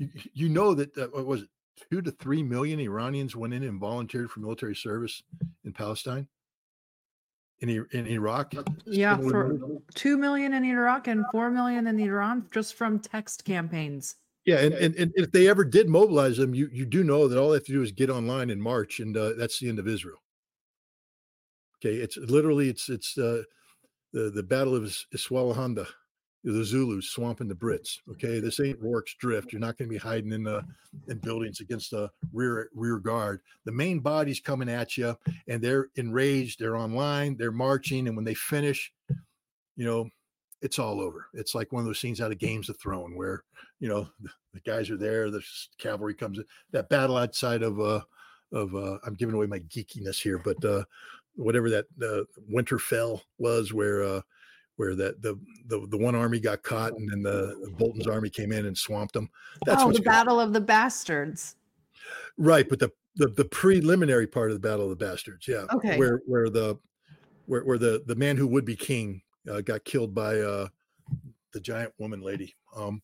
you, 0.00 0.08
you 0.32 0.48
know 0.48 0.74
that, 0.74 0.96
uh, 0.96 1.06
what 1.12 1.26
was 1.26 1.42
it, 1.42 1.48
two 1.90 2.02
to 2.02 2.10
three 2.10 2.42
million 2.42 2.80
Iranians 2.80 3.36
went 3.36 3.54
in 3.54 3.62
and 3.62 3.78
volunteered 3.78 4.30
for 4.30 4.40
military 4.40 4.74
service 4.74 5.22
in 5.64 5.72
Palestine? 5.72 6.26
In, 7.60 7.86
in 7.92 8.06
Iraq? 8.06 8.54
Yeah, 8.86 9.18
for 9.18 9.58
two 9.94 10.16
million 10.16 10.54
in 10.54 10.64
Iraq 10.64 11.08
and 11.08 11.26
four 11.30 11.50
million 11.50 11.86
in 11.86 12.00
Iran 12.00 12.46
just 12.50 12.74
from 12.74 12.98
text 12.98 13.44
campaigns. 13.44 14.16
Yeah, 14.46 14.60
and, 14.60 14.72
and, 14.72 14.96
and 14.96 15.12
if 15.14 15.30
they 15.30 15.46
ever 15.48 15.64
did 15.64 15.86
mobilize 15.86 16.38
them, 16.38 16.54
you 16.54 16.70
you 16.72 16.86
do 16.86 17.04
know 17.04 17.28
that 17.28 17.38
all 17.38 17.50
they 17.50 17.56
have 17.56 17.66
to 17.66 17.72
do 17.72 17.82
is 17.82 17.92
get 17.92 18.08
online 18.08 18.48
in 18.48 18.58
march, 18.58 19.00
and 19.00 19.14
uh, 19.14 19.34
that's 19.36 19.58
the 19.58 19.68
end 19.68 19.78
of 19.78 19.86
Israel. 19.86 20.16
Okay, 21.76 21.96
it's 21.96 22.16
literally 22.16 22.70
it's 22.70 22.88
it's 22.88 23.18
uh, 23.18 23.42
the 24.14 24.30
the 24.30 24.42
battle 24.42 24.74
of 24.74 24.84
Isandlwana 25.14 25.86
the 26.44 26.64
Zulus 26.64 27.10
swamping 27.10 27.48
the 27.48 27.54
Brits. 27.54 27.98
Okay, 28.12 28.40
this 28.40 28.60
ain't 28.60 28.80
Rorke's 28.80 29.14
Drift. 29.18 29.52
You're 29.52 29.60
not 29.60 29.76
going 29.76 29.88
to 29.88 29.92
be 29.92 29.98
hiding 29.98 30.32
in 30.32 30.42
the 30.42 30.64
in 31.08 31.18
buildings 31.18 31.60
against 31.60 31.90
the 31.90 32.10
rear 32.32 32.70
rear 32.74 32.98
guard. 32.98 33.40
The 33.64 33.72
main 33.72 34.00
body's 34.00 34.40
coming 34.40 34.68
at 34.68 34.96
you, 34.96 35.16
and 35.48 35.62
they're 35.62 35.88
enraged. 35.96 36.58
They're 36.58 36.76
online. 36.76 37.36
They're 37.36 37.52
marching, 37.52 38.06
and 38.06 38.16
when 38.16 38.24
they 38.24 38.34
finish, 38.34 38.90
you 39.76 39.84
know, 39.84 40.08
it's 40.62 40.78
all 40.78 41.00
over. 41.00 41.26
It's 41.34 41.54
like 41.54 41.72
one 41.72 41.80
of 41.80 41.86
those 41.86 42.00
scenes 42.00 42.20
out 42.20 42.32
of 42.32 42.38
Games 42.38 42.68
of 42.68 42.78
Thrones 42.78 43.16
where 43.16 43.44
you 43.78 43.88
know 43.88 44.08
the, 44.20 44.30
the 44.54 44.60
guys 44.60 44.90
are 44.90 44.98
there. 44.98 45.30
The 45.30 45.42
cavalry 45.78 46.14
comes 46.14 46.38
in. 46.38 46.44
That 46.72 46.88
battle 46.88 47.16
outside 47.16 47.62
of 47.62 47.80
uh 47.80 48.00
of 48.52 48.74
uh 48.74 48.98
I'm 49.04 49.14
giving 49.14 49.34
away 49.34 49.46
my 49.46 49.60
geekiness 49.60 50.20
here, 50.20 50.38
but 50.38 50.62
uh 50.64 50.84
whatever 51.36 51.70
that 51.70 51.86
uh, 52.02 52.24
Winterfell 52.52 53.20
was, 53.38 53.72
where 53.72 54.02
uh 54.02 54.20
where 54.80 54.94
that 54.94 55.20
the, 55.20 55.38
the 55.66 55.86
the 55.90 55.98
one 55.98 56.14
army 56.14 56.40
got 56.40 56.62
caught 56.62 56.94
and 56.94 57.06
then 57.10 57.22
the, 57.22 57.54
the 57.64 57.70
Bolton's 57.70 58.06
army 58.06 58.30
came 58.30 58.50
in 58.50 58.64
and 58.64 58.76
swamped 58.76 59.12
them. 59.12 59.28
That's 59.66 59.82
oh, 59.82 59.92
the 59.92 60.00
Battle 60.00 60.40
of 60.40 60.54
the 60.54 60.60
Bastards. 60.60 61.56
Right, 62.38 62.66
but 62.66 62.78
the, 62.78 62.90
the 63.16 63.28
the 63.28 63.44
preliminary 63.44 64.26
part 64.26 64.50
of 64.50 64.56
the 64.56 64.66
Battle 64.66 64.90
of 64.90 64.98
the 64.98 65.04
Bastards, 65.04 65.46
yeah, 65.46 65.66
okay, 65.74 65.98
where 65.98 66.22
where 66.24 66.48
the 66.48 66.78
where 67.44 67.62
where 67.62 67.76
the 67.76 68.02
the 68.06 68.14
man 68.14 68.38
who 68.38 68.46
would 68.46 68.64
be 68.64 68.74
king 68.74 69.20
uh, 69.50 69.60
got 69.60 69.84
killed 69.84 70.14
by 70.14 70.38
uh, 70.38 70.68
the 71.52 71.60
giant 71.60 71.92
woman 71.98 72.22
lady. 72.22 72.54
Um, 72.74 73.02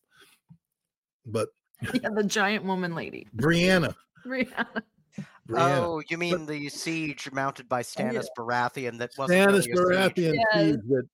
but 1.26 1.50
yeah, 1.82 2.08
the 2.08 2.24
giant 2.24 2.64
woman 2.64 2.94
lady, 2.94 3.28
Brianna. 3.36 3.94
Brianna. 4.26 4.82
Brianna. 5.46 5.82
Oh, 5.82 6.02
you 6.08 6.16
mean 6.16 6.38
but, 6.38 6.46
the 6.48 6.70
siege 6.70 7.30
mounted 7.32 7.68
by 7.68 7.82
Stannis 7.82 8.14
yeah. 8.14 8.22
Baratheon 8.38 8.98
that 8.98 9.10
wasn't 9.18 9.50
Stannis 9.50 9.66
really 9.66 9.94
Baratheon 9.94 10.34
yes. 10.34 10.76
that 10.88 11.08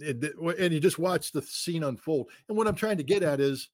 and 0.00 0.72
you 0.72 0.80
just 0.80 0.98
watch 0.98 1.32
the 1.32 1.42
scene 1.42 1.84
unfold. 1.84 2.30
And 2.48 2.56
what 2.56 2.66
I'm 2.66 2.74
trying 2.74 2.98
to 2.98 3.02
get 3.02 3.22
at 3.22 3.40
is, 3.40 3.70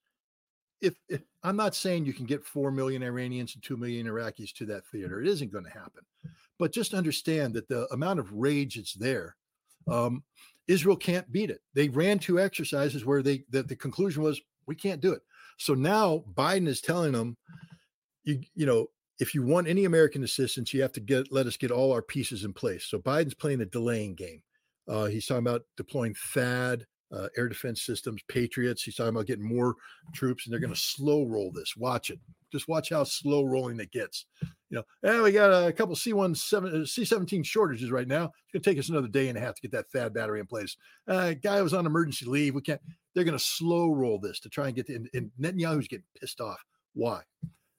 if, 0.80 0.94
if, 1.08 1.22
I'm 1.42 1.56
not 1.56 1.74
saying 1.74 2.04
you 2.04 2.12
can 2.12 2.26
get 2.26 2.44
four 2.44 2.70
million 2.70 3.02
Iranians 3.02 3.54
and 3.54 3.62
two 3.62 3.76
million 3.76 4.06
Iraqis 4.06 4.52
to 4.54 4.66
that 4.66 4.86
theater, 4.86 5.20
it 5.20 5.28
isn't 5.28 5.52
going 5.52 5.64
to 5.64 5.70
happen. 5.70 6.04
But 6.58 6.72
just 6.72 6.94
understand 6.94 7.54
that 7.54 7.68
the 7.68 7.92
amount 7.92 8.20
of 8.20 8.32
rage 8.32 8.76
that's 8.76 8.94
there, 8.94 9.36
um, 9.88 10.22
Israel 10.68 10.96
can't 10.96 11.30
beat 11.32 11.50
it. 11.50 11.60
They 11.74 11.88
ran 11.88 12.18
two 12.18 12.40
exercises 12.40 13.04
where 13.04 13.22
they 13.22 13.44
that 13.50 13.68
the 13.68 13.76
conclusion 13.76 14.22
was 14.22 14.40
we 14.66 14.74
can't 14.74 15.00
do 15.00 15.12
it. 15.12 15.22
So 15.58 15.74
now 15.74 16.24
Biden 16.34 16.68
is 16.68 16.80
telling 16.80 17.12
them, 17.12 17.36
you 18.24 18.40
you 18.54 18.66
know, 18.66 18.88
if 19.18 19.34
you 19.34 19.42
want 19.42 19.68
any 19.68 19.84
American 19.84 20.24
assistance, 20.24 20.72
you 20.72 20.82
have 20.82 20.92
to 20.92 21.00
get 21.00 21.32
let 21.32 21.46
us 21.46 21.56
get 21.56 21.70
all 21.70 21.92
our 21.92 22.02
pieces 22.02 22.44
in 22.44 22.52
place. 22.52 22.84
So 22.84 22.98
Biden's 22.98 23.34
playing 23.34 23.60
a 23.60 23.66
delaying 23.66 24.14
game. 24.14 24.42
Uh, 24.88 25.06
he's 25.06 25.26
talking 25.26 25.46
about 25.46 25.62
deploying 25.76 26.14
THAAD, 26.34 26.84
uh, 27.12 27.28
air 27.36 27.48
defense 27.48 27.82
systems, 27.82 28.22
Patriots. 28.28 28.82
He's 28.82 28.96
talking 28.96 29.14
about 29.14 29.26
getting 29.26 29.44
more 29.44 29.76
troops, 30.14 30.46
and 30.46 30.52
they're 30.52 30.60
going 30.60 30.72
to 30.72 30.80
slow 30.80 31.24
roll 31.24 31.52
this. 31.52 31.76
Watch 31.76 32.10
it. 32.10 32.18
Just 32.50 32.68
watch 32.68 32.90
how 32.90 33.04
slow 33.04 33.44
rolling 33.44 33.80
it 33.80 33.92
gets. 33.92 34.26
You 34.70 34.78
know, 34.78 34.84
and 35.02 35.22
we 35.22 35.32
got 35.32 35.50
a 35.50 35.72
couple 35.72 35.94
C1 35.94 36.36
seven, 36.36 36.72
C17 36.82 37.44
shortages 37.44 37.90
right 37.90 38.08
now. 38.08 38.24
It's 38.24 38.52
going 38.52 38.62
to 38.62 38.70
take 38.70 38.78
us 38.78 38.88
another 38.88 39.08
day 39.08 39.28
and 39.28 39.36
a 39.36 39.40
half 39.40 39.54
to 39.56 39.60
get 39.60 39.72
that 39.72 39.90
THAAD 39.92 40.14
battery 40.14 40.40
in 40.40 40.46
place. 40.46 40.76
Uh, 41.06 41.34
guy 41.34 41.60
was 41.60 41.74
on 41.74 41.86
emergency 41.86 42.26
leave. 42.26 42.54
We 42.54 42.62
can't. 42.62 42.80
They're 43.14 43.24
going 43.24 43.38
to 43.38 43.44
slow 43.44 43.90
roll 43.90 44.18
this 44.18 44.40
to 44.40 44.48
try 44.48 44.66
and 44.66 44.74
get. 44.74 44.86
The, 44.86 44.94
and, 44.94 45.10
and 45.12 45.30
Netanyahu's 45.38 45.88
getting 45.88 46.06
pissed 46.18 46.40
off. 46.40 46.62
Why? 46.94 47.20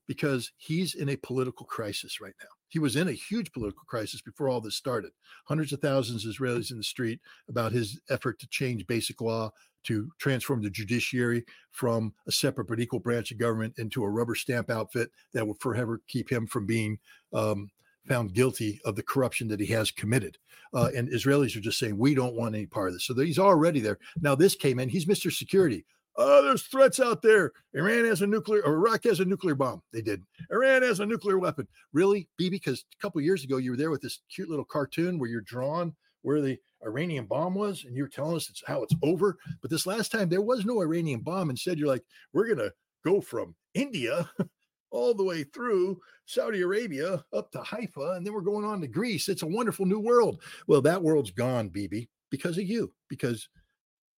Because 0.07 0.51
he's 0.57 0.93
in 0.95 1.09
a 1.09 1.15
political 1.15 1.65
crisis 1.65 2.21
right 2.21 2.35
now. 2.39 2.49
He 2.73 2.79
was 2.79 2.95
in 2.95 3.07
a 3.07 3.11
huge 3.11 3.51
political 3.51 3.83
crisis 3.85 4.19
before 4.19 4.49
all 4.49 4.59
this 4.59 4.75
started. 4.75 5.11
Hundreds 5.45 5.73
of 5.73 5.79
thousands 5.79 6.25
of 6.25 6.33
Israelis 6.33 6.71
in 6.71 6.77
the 6.77 6.83
street 6.83 7.19
about 7.47 7.71
his 7.71 8.01
effort 8.09 8.39
to 8.39 8.47
change 8.47 8.87
basic 8.87 9.21
law, 9.21 9.51
to 9.83 10.09
transform 10.17 10.63
the 10.63 10.71
judiciary 10.71 11.45
from 11.69 12.15
a 12.25 12.31
separate 12.31 12.67
but 12.67 12.79
equal 12.79 12.99
branch 12.99 13.29
of 13.29 13.37
government 13.37 13.75
into 13.77 14.03
a 14.03 14.09
rubber 14.09 14.33
stamp 14.33 14.71
outfit 14.71 15.11
that 15.33 15.45
will 15.45 15.53
forever 15.59 16.01
keep 16.07 16.31
him 16.31 16.47
from 16.47 16.65
being 16.65 16.97
um, 17.31 17.69
found 18.07 18.33
guilty 18.33 18.81
of 18.85 18.95
the 18.95 19.03
corruption 19.03 19.47
that 19.49 19.59
he 19.59 19.67
has 19.67 19.91
committed. 19.91 20.39
Uh, 20.73 20.89
and 20.95 21.09
Israelis 21.09 21.55
are 21.55 21.61
just 21.61 21.77
saying, 21.77 21.95
we 21.95 22.15
don't 22.15 22.35
want 22.35 22.55
any 22.55 22.65
part 22.65 22.87
of 22.87 22.95
this. 22.95 23.05
So 23.05 23.13
he's 23.13 23.37
already 23.37 23.81
there. 23.81 23.99
Now, 24.19 24.33
this 24.33 24.55
came 24.55 24.79
in, 24.79 24.89
he's 24.89 25.05
Mr. 25.05 25.31
Security. 25.31 25.85
Oh, 26.15 26.43
there's 26.43 26.63
threats 26.63 26.99
out 26.99 27.21
there. 27.21 27.51
Iran 27.73 28.05
has 28.05 28.21
a 28.21 28.27
nuclear, 28.27 28.63
Iraq 28.65 29.05
has 29.05 29.19
a 29.19 29.25
nuclear 29.25 29.55
bomb. 29.55 29.81
They 29.91 30.01
did. 30.01 30.23
Iran 30.51 30.83
has 30.83 30.99
a 30.99 31.05
nuclear 31.05 31.39
weapon. 31.39 31.67
Really, 31.91 32.27
B? 32.37 32.49
Because 32.49 32.85
a 32.93 33.01
couple 33.01 33.19
years 33.21 33.43
ago, 33.43 33.57
you 33.57 33.71
were 33.71 33.77
there 33.77 33.89
with 33.89 34.01
this 34.01 34.19
cute 34.33 34.49
little 34.49 34.65
cartoon 34.65 35.17
where 35.17 35.29
you're 35.29 35.41
drawn 35.41 35.95
where 36.23 36.41
the 36.41 36.57
Iranian 36.85 37.25
bomb 37.25 37.53
was, 37.53 37.85
and 37.85 37.95
you 37.95 38.03
are 38.03 38.09
telling 38.09 38.35
us 38.35 38.49
it's 38.49 38.63
how 38.65 38.81
it's 38.81 38.95
over. 39.03 39.37
But 39.61 39.69
this 39.69 39.85
last 39.85 40.11
time, 40.11 40.27
there 40.29 40.41
was 40.41 40.65
no 40.65 40.81
Iranian 40.81 41.19
bomb. 41.19 41.49
Instead, 41.49 41.77
you're 41.77 41.87
like, 41.87 42.03
we're 42.33 42.53
gonna 42.53 42.71
go 43.05 43.21
from 43.21 43.55
India 43.73 44.29
all 44.91 45.13
the 45.13 45.23
way 45.23 45.43
through 45.43 45.99
Saudi 46.25 46.61
Arabia 46.61 47.23
up 47.33 47.51
to 47.51 47.61
Haifa, 47.61 48.13
and 48.15 48.25
then 48.25 48.33
we're 48.33 48.41
going 48.41 48.65
on 48.65 48.81
to 48.81 48.87
Greece. 48.87 49.29
It's 49.29 49.43
a 49.43 49.47
wonderful 49.47 49.85
new 49.85 49.99
world. 49.99 50.41
Well, 50.67 50.81
that 50.81 51.01
world's 51.01 51.31
gone, 51.31 51.69
Bibi, 51.69 52.09
because 52.29 52.57
of 52.57 52.63
you, 52.63 52.93
because 53.09 53.47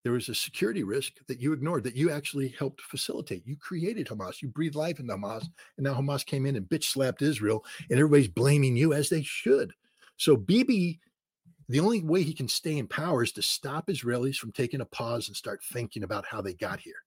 there 0.05 0.13
was 0.13 0.29
a 0.29 0.35
security 0.35 0.83
risk 0.83 1.13
that 1.25 1.41
you 1.41 1.51
ignored 1.51 1.83
that 1.83 1.95
you 1.95 2.11
actually 2.11 2.49
helped 2.49 2.79
facilitate. 2.79 3.41
You 3.43 3.55
created 3.55 4.05
Hamas, 4.05 4.39
you 4.39 4.47
breathed 4.47 4.75
life 4.75 4.99
into 4.99 5.15
Hamas, 5.15 5.39
mm-hmm. 5.39 5.47
and 5.77 5.83
now 5.83 5.95
Hamas 5.95 6.23
came 6.23 6.45
in 6.45 6.55
and 6.55 6.69
bitch 6.69 6.83
slapped 6.83 7.23
Israel, 7.23 7.65
and 7.89 7.97
everybody's 7.97 8.27
blaming 8.27 8.77
you 8.77 8.93
as 8.93 9.09
they 9.09 9.23
should. 9.23 9.73
So 10.17 10.37
Bibi, 10.37 10.99
the 11.69 11.79
only 11.79 12.03
way 12.03 12.21
he 12.21 12.35
can 12.35 12.47
stay 12.47 12.77
in 12.77 12.87
power 12.87 13.23
is 13.23 13.31
to 13.31 13.41
stop 13.41 13.87
Israelis 13.87 14.35
from 14.35 14.51
taking 14.51 14.79
a 14.79 14.85
pause 14.85 15.27
and 15.27 15.35
start 15.35 15.63
thinking 15.63 16.03
about 16.03 16.27
how 16.27 16.39
they 16.39 16.53
got 16.53 16.79
here. 16.79 17.01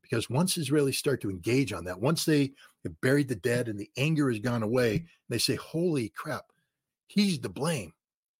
Because 0.00 0.30
once 0.30 0.56
Israelis 0.56 0.94
start 0.94 1.20
to 1.20 1.30
engage 1.30 1.74
on 1.74 1.84
that, 1.84 2.00
once 2.00 2.24
they 2.24 2.52
have 2.82 2.98
buried 3.02 3.28
the 3.28 3.36
dead 3.36 3.68
and 3.68 3.78
the 3.78 3.90
anger 3.98 4.30
has 4.30 4.38
gone 4.38 4.62
away, 4.62 5.00
mm-hmm. 5.00 5.06
they 5.28 5.36
say, 5.36 5.56
Holy 5.56 6.08
crap, 6.08 6.46
he's 7.08 7.38
to 7.40 7.50
blame. 7.50 7.92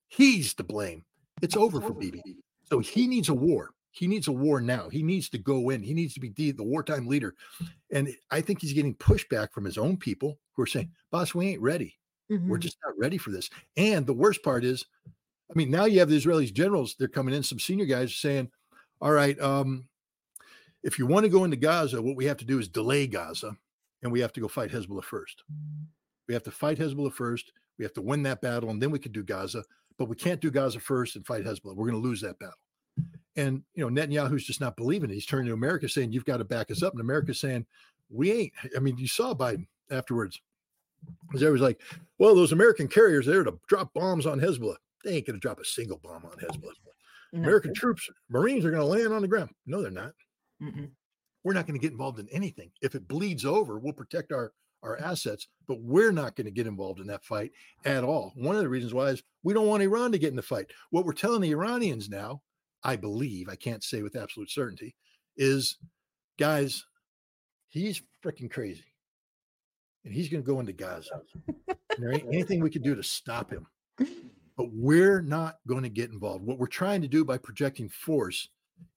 He's 0.08 0.54
to 0.54 0.64
blame. 0.64 1.04
It's 1.42 1.58
over 1.58 1.82
for 1.82 1.92
Bibi. 1.92 2.22
So 2.70 2.78
he 2.78 3.06
needs 3.06 3.28
a 3.28 3.34
war. 3.34 3.74
He 3.90 4.06
needs 4.06 4.28
a 4.28 4.32
war 4.32 4.60
now. 4.60 4.88
He 4.88 5.02
needs 5.02 5.28
to 5.30 5.38
go 5.38 5.70
in. 5.70 5.82
He 5.82 5.94
needs 5.94 6.14
to 6.14 6.20
be 6.20 6.28
the, 6.30 6.52
the 6.52 6.62
wartime 6.62 7.06
leader. 7.06 7.34
And 7.90 8.14
I 8.30 8.40
think 8.40 8.60
he's 8.60 8.72
getting 8.72 8.94
pushback 8.94 9.52
from 9.52 9.64
his 9.64 9.78
own 9.78 9.96
people 9.96 10.38
who 10.52 10.62
are 10.62 10.66
saying, 10.66 10.90
boss, 11.10 11.34
we 11.34 11.48
ain't 11.48 11.62
ready. 11.62 11.96
Mm-hmm. 12.30 12.48
We're 12.48 12.58
just 12.58 12.76
not 12.84 12.94
ready 12.98 13.18
for 13.18 13.30
this. 13.30 13.48
And 13.76 14.06
the 14.06 14.12
worst 14.12 14.42
part 14.42 14.64
is, 14.64 14.84
I 15.50 15.54
mean, 15.54 15.70
now 15.70 15.86
you 15.86 15.98
have 16.00 16.10
the 16.10 16.16
Israeli 16.16 16.46
generals, 16.50 16.94
they're 16.98 17.08
coming 17.08 17.34
in, 17.34 17.42
some 17.42 17.58
senior 17.58 17.86
guys 17.86 18.14
saying, 18.14 18.50
all 19.00 19.12
right, 19.12 19.40
um, 19.40 19.88
if 20.82 20.98
you 20.98 21.06
want 21.06 21.24
to 21.24 21.30
go 21.30 21.44
into 21.44 21.56
Gaza, 21.56 22.00
what 22.02 22.16
we 22.16 22.26
have 22.26 22.36
to 22.38 22.44
do 22.44 22.58
is 22.58 22.68
delay 22.68 23.06
Gaza 23.06 23.56
and 24.02 24.12
we 24.12 24.20
have 24.20 24.32
to 24.34 24.40
go 24.40 24.48
fight 24.48 24.70
Hezbollah 24.70 25.04
first. 25.04 25.42
We 26.28 26.34
have 26.34 26.42
to 26.44 26.50
fight 26.50 26.78
Hezbollah 26.78 27.14
first. 27.14 27.52
We 27.78 27.84
have 27.84 27.94
to 27.94 28.02
win 28.02 28.22
that 28.24 28.42
battle 28.42 28.70
and 28.70 28.82
then 28.82 28.90
we 28.90 28.98
could 28.98 29.12
do 29.12 29.22
Gaza, 29.22 29.64
but 29.96 30.08
we 30.08 30.16
can't 30.16 30.40
do 30.40 30.50
Gaza 30.50 30.80
first 30.80 31.16
and 31.16 31.26
fight 31.26 31.44
Hezbollah. 31.44 31.74
We're 31.74 31.90
going 31.90 32.00
to 32.00 32.08
lose 32.08 32.20
that 32.20 32.38
battle. 32.38 32.54
And 33.36 33.62
you 33.74 33.88
know, 33.88 34.02
Netanyahu's 34.02 34.44
just 34.44 34.60
not 34.60 34.76
believing 34.76 35.10
it. 35.10 35.14
He's 35.14 35.26
turning 35.26 35.46
to 35.46 35.52
America 35.52 35.88
saying, 35.88 36.12
You've 36.12 36.24
got 36.24 36.38
to 36.38 36.44
back 36.44 36.70
us 36.70 36.82
up. 36.82 36.92
And 36.92 37.00
America's 37.00 37.40
saying, 37.40 37.66
We 38.10 38.32
ain't. 38.32 38.52
I 38.76 38.80
mean, 38.80 38.98
you 38.98 39.08
saw 39.08 39.34
Biden 39.34 39.66
afterwards. 39.90 40.40
Because 41.26 41.42
was 41.42 41.60
like, 41.60 41.80
Well, 42.18 42.34
those 42.34 42.52
American 42.52 42.88
carriers 42.88 43.26
there 43.26 43.44
to 43.44 43.58
drop 43.68 43.94
bombs 43.94 44.26
on 44.26 44.40
Hezbollah. 44.40 44.76
They 45.04 45.16
ain't 45.16 45.26
gonna 45.26 45.38
drop 45.38 45.60
a 45.60 45.64
single 45.64 45.98
bomb 45.98 46.24
on 46.24 46.36
Hezbollah. 46.38 46.72
No. 47.32 47.40
American 47.40 47.74
troops, 47.74 48.08
Marines 48.30 48.64
are 48.64 48.70
gonna 48.70 48.84
land 48.84 49.12
on 49.12 49.22
the 49.22 49.28
ground. 49.28 49.50
No, 49.66 49.82
they're 49.82 49.90
not. 49.90 50.12
Mm-mm. 50.62 50.90
We're 51.44 51.54
not 51.54 51.66
going 51.66 51.78
to 51.78 51.82
get 51.82 51.92
involved 51.92 52.18
in 52.18 52.28
anything. 52.30 52.70
If 52.82 52.94
it 52.94 53.08
bleeds 53.08 53.44
over, 53.44 53.78
we'll 53.78 53.92
protect 53.92 54.32
our 54.32 54.52
our 54.82 54.96
assets, 54.98 55.48
but 55.66 55.80
we're 55.80 56.12
not 56.12 56.36
going 56.36 56.44
to 56.44 56.52
get 56.52 56.66
involved 56.66 57.00
in 57.00 57.06
that 57.08 57.24
fight 57.24 57.50
at 57.84 58.04
all. 58.04 58.32
One 58.36 58.54
of 58.54 58.62
the 58.62 58.68
reasons 58.68 58.94
why 58.94 59.06
is 59.08 59.22
we 59.42 59.52
don't 59.52 59.66
want 59.66 59.82
Iran 59.82 60.12
to 60.12 60.18
get 60.18 60.30
in 60.30 60.36
the 60.36 60.42
fight. 60.42 60.66
What 60.90 61.04
we're 61.04 61.14
telling 61.14 61.40
the 61.40 61.50
Iranians 61.50 62.08
now 62.08 62.42
I 62.84 62.96
believe, 62.96 63.48
I 63.48 63.56
can't 63.56 63.82
say 63.82 64.02
with 64.02 64.16
absolute 64.16 64.50
certainty, 64.50 64.94
is 65.36 65.78
guys, 66.38 66.84
he's 67.68 68.02
freaking 68.24 68.50
crazy. 68.50 68.84
And 70.04 70.14
he's 70.14 70.28
going 70.28 70.42
to 70.42 70.46
go 70.46 70.60
into 70.60 70.72
Gaza. 70.72 71.20
there 71.98 72.12
ain't 72.12 72.28
anything 72.28 72.60
we 72.60 72.70
could 72.70 72.84
do 72.84 72.94
to 72.94 73.02
stop 73.02 73.50
him. 73.50 73.66
But 74.56 74.72
we're 74.72 75.20
not 75.20 75.58
going 75.66 75.82
to 75.82 75.88
get 75.88 76.10
involved. 76.10 76.44
What 76.44 76.58
we're 76.58 76.66
trying 76.66 77.02
to 77.02 77.08
do 77.08 77.24
by 77.24 77.38
projecting 77.38 77.88
force 77.88 78.48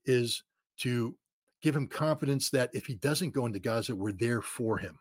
is 0.06 0.44
to 0.80 1.16
give 1.62 1.76
him 1.76 1.88
confidence 1.88 2.50
that 2.52 2.70
if 2.74 2.86
he 2.86 2.96
doesn't 2.96 3.34
go 3.34 3.46
into 3.46 3.60
Gaza, 3.60 3.96
we're 3.96 4.12
there 4.12 4.42
for 4.42 4.78
him, 4.78 4.98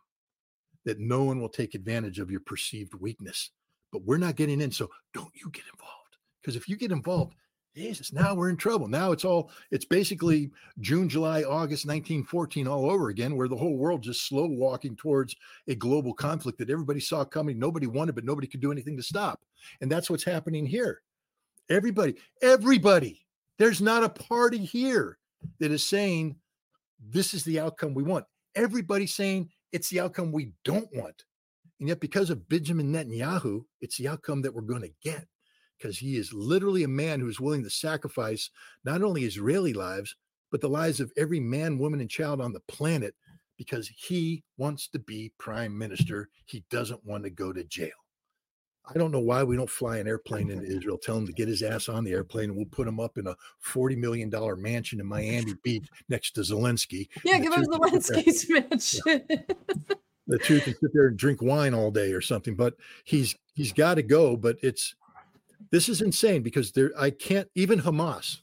that 0.84 0.98
no 0.98 1.24
one 1.24 1.40
will 1.40 1.48
take 1.48 1.74
advantage 1.74 2.18
of 2.18 2.30
your 2.30 2.40
perceived 2.40 2.94
weakness. 2.94 3.50
But 3.92 4.04
we're 4.04 4.18
not 4.18 4.36
getting 4.36 4.60
in. 4.60 4.70
So 4.70 4.90
don't 5.14 5.32
you 5.34 5.50
get 5.50 5.64
involved. 5.72 6.16
Because 6.40 6.56
if 6.56 6.68
you 6.68 6.76
get 6.76 6.92
involved, 6.92 7.34
Jesus, 7.80 8.12
now 8.12 8.34
we're 8.34 8.50
in 8.50 8.58
trouble. 8.58 8.88
Now 8.88 9.10
it's 9.10 9.24
all, 9.24 9.50
it's 9.70 9.86
basically 9.86 10.50
June, 10.80 11.08
July, 11.08 11.44
August 11.44 11.86
1914 11.86 12.68
all 12.68 12.90
over 12.90 13.08
again, 13.08 13.36
where 13.36 13.48
the 13.48 13.56
whole 13.56 13.78
world 13.78 14.02
just 14.02 14.28
slow 14.28 14.44
walking 14.46 14.94
towards 14.96 15.34
a 15.66 15.74
global 15.74 16.12
conflict 16.12 16.58
that 16.58 16.68
everybody 16.68 17.00
saw 17.00 17.24
coming. 17.24 17.58
Nobody 17.58 17.86
wanted, 17.86 18.14
but 18.14 18.24
nobody 18.24 18.46
could 18.46 18.60
do 18.60 18.70
anything 18.70 18.98
to 18.98 19.02
stop. 19.02 19.40
And 19.80 19.90
that's 19.90 20.10
what's 20.10 20.24
happening 20.24 20.66
here. 20.66 21.00
Everybody, 21.70 22.16
everybody, 22.42 23.24
there's 23.58 23.80
not 23.80 24.04
a 24.04 24.10
party 24.10 24.58
here 24.58 25.16
that 25.58 25.70
is 25.70 25.82
saying 25.82 26.36
this 27.08 27.32
is 27.32 27.44
the 27.44 27.60
outcome 27.60 27.94
we 27.94 28.02
want. 28.02 28.26
Everybody's 28.56 29.14
saying 29.14 29.48
it's 29.72 29.88
the 29.88 30.00
outcome 30.00 30.32
we 30.32 30.52
don't 30.66 30.88
want. 30.94 31.24
And 31.78 31.88
yet, 31.88 32.00
because 32.00 32.28
of 32.28 32.46
Benjamin 32.46 32.92
Netanyahu, 32.92 33.64
it's 33.80 33.96
the 33.96 34.08
outcome 34.08 34.42
that 34.42 34.54
we're 34.54 34.60
going 34.60 34.82
to 34.82 34.92
get 35.02 35.26
because 35.80 35.98
he 35.98 36.16
is 36.16 36.32
literally 36.32 36.84
a 36.84 36.88
man 36.88 37.20
who's 37.20 37.40
willing 37.40 37.62
to 37.64 37.70
sacrifice 37.70 38.50
not 38.84 39.02
only 39.02 39.24
Israeli 39.24 39.72
lives, 39.72 40.16
but 40.50 40.60
the 40.60 40.68
lives 40.68 41.00
of 41.00 41.12
every 41.16 41.40
man, 41.40 41.78
woman, 41.78 42.00
and 42.00 42.10
child 42.10 42.40
on 42.40 42.52
the 42.52 42.60
planet 42.60 43.14
because 43.56 43.90
he 43.94 44.42
wants 44.58 44.88
to 44.88 44.98
be 44.98 45.32
prime 45.38 45.76
minister. 45.76 46.28
He 46.46 46.64
doesn't 46.70 47.04
want 47.04 47.24
to 47.24 47.30
go 47.30 47.52
to 47.52 47.64
jail. 47.64 47.90
I 48.92 48.98
don't 48.98 49.12
know 49.12 49.20
why 49.20 49.44
we 49.44 49.56
don't 49.56 49.70
fly 49.70 49.98
an 49.98 50.08
airplane 50.08 50.50
into 50.50 50.66
Israel, 50.76 50.98
tell 50.98 51.16
him 51.16 51.26
to 51.26 51.32
get 51.32 51.48
his 51.48 51.62
ass 51.62 51.88
on 51.88 52.04
the 52.04 52.12
airplane, 52.12 52.50
and 52.50 52.56
we'll 52.56 52.66
put 52.66 52.88
him 52.88 52.98
up 52.98 53.18
in 53.18 53.26
a 53.26 53.36
$40 53.64 53.96
million 53.96 54.30
mansion 54.60 55.00
in 55.00 55.06
Miami 55.06 55.54
Beach 55.62 55.86
next 56.08 56.32
to 56.32 56.40
Zelensky. 56.40 57.08
Yeah, 57.24 57.38
give 57.38 57.52
him 57.52 57.64
Zelensky's 57.64 58.48
mansion. 58.50 59.22
Yeah. 59.28 59.54
The 60.26 60.38
two 60.38 60.60
can 60.60 60.74
sit 60.74 60.90
there 60.94 61.08
and 61.08 61.16
drink 61.16 61.42
wine 61.42 61.74
all 61.74 61.90
day 61.90 62.12
or 62.12 62.20
something, 62.20 62.54
but 62.54 62.74
he's 63.04 63.34
he's 63.54 63.72
got 63.72 63.94
to 63.94 64.02
go. 64.02 64.36
But 64.36 64.58
it's 64.62 64.94
this 65.70 65.88
is 65.88 66.00
insane 66.00 66.42
because 66.42 66.72
there 66.72 66.92
I 66.98 67.10
can't 67.10 67.48
even 67.54 67.80
Hamas, 67.80 68.38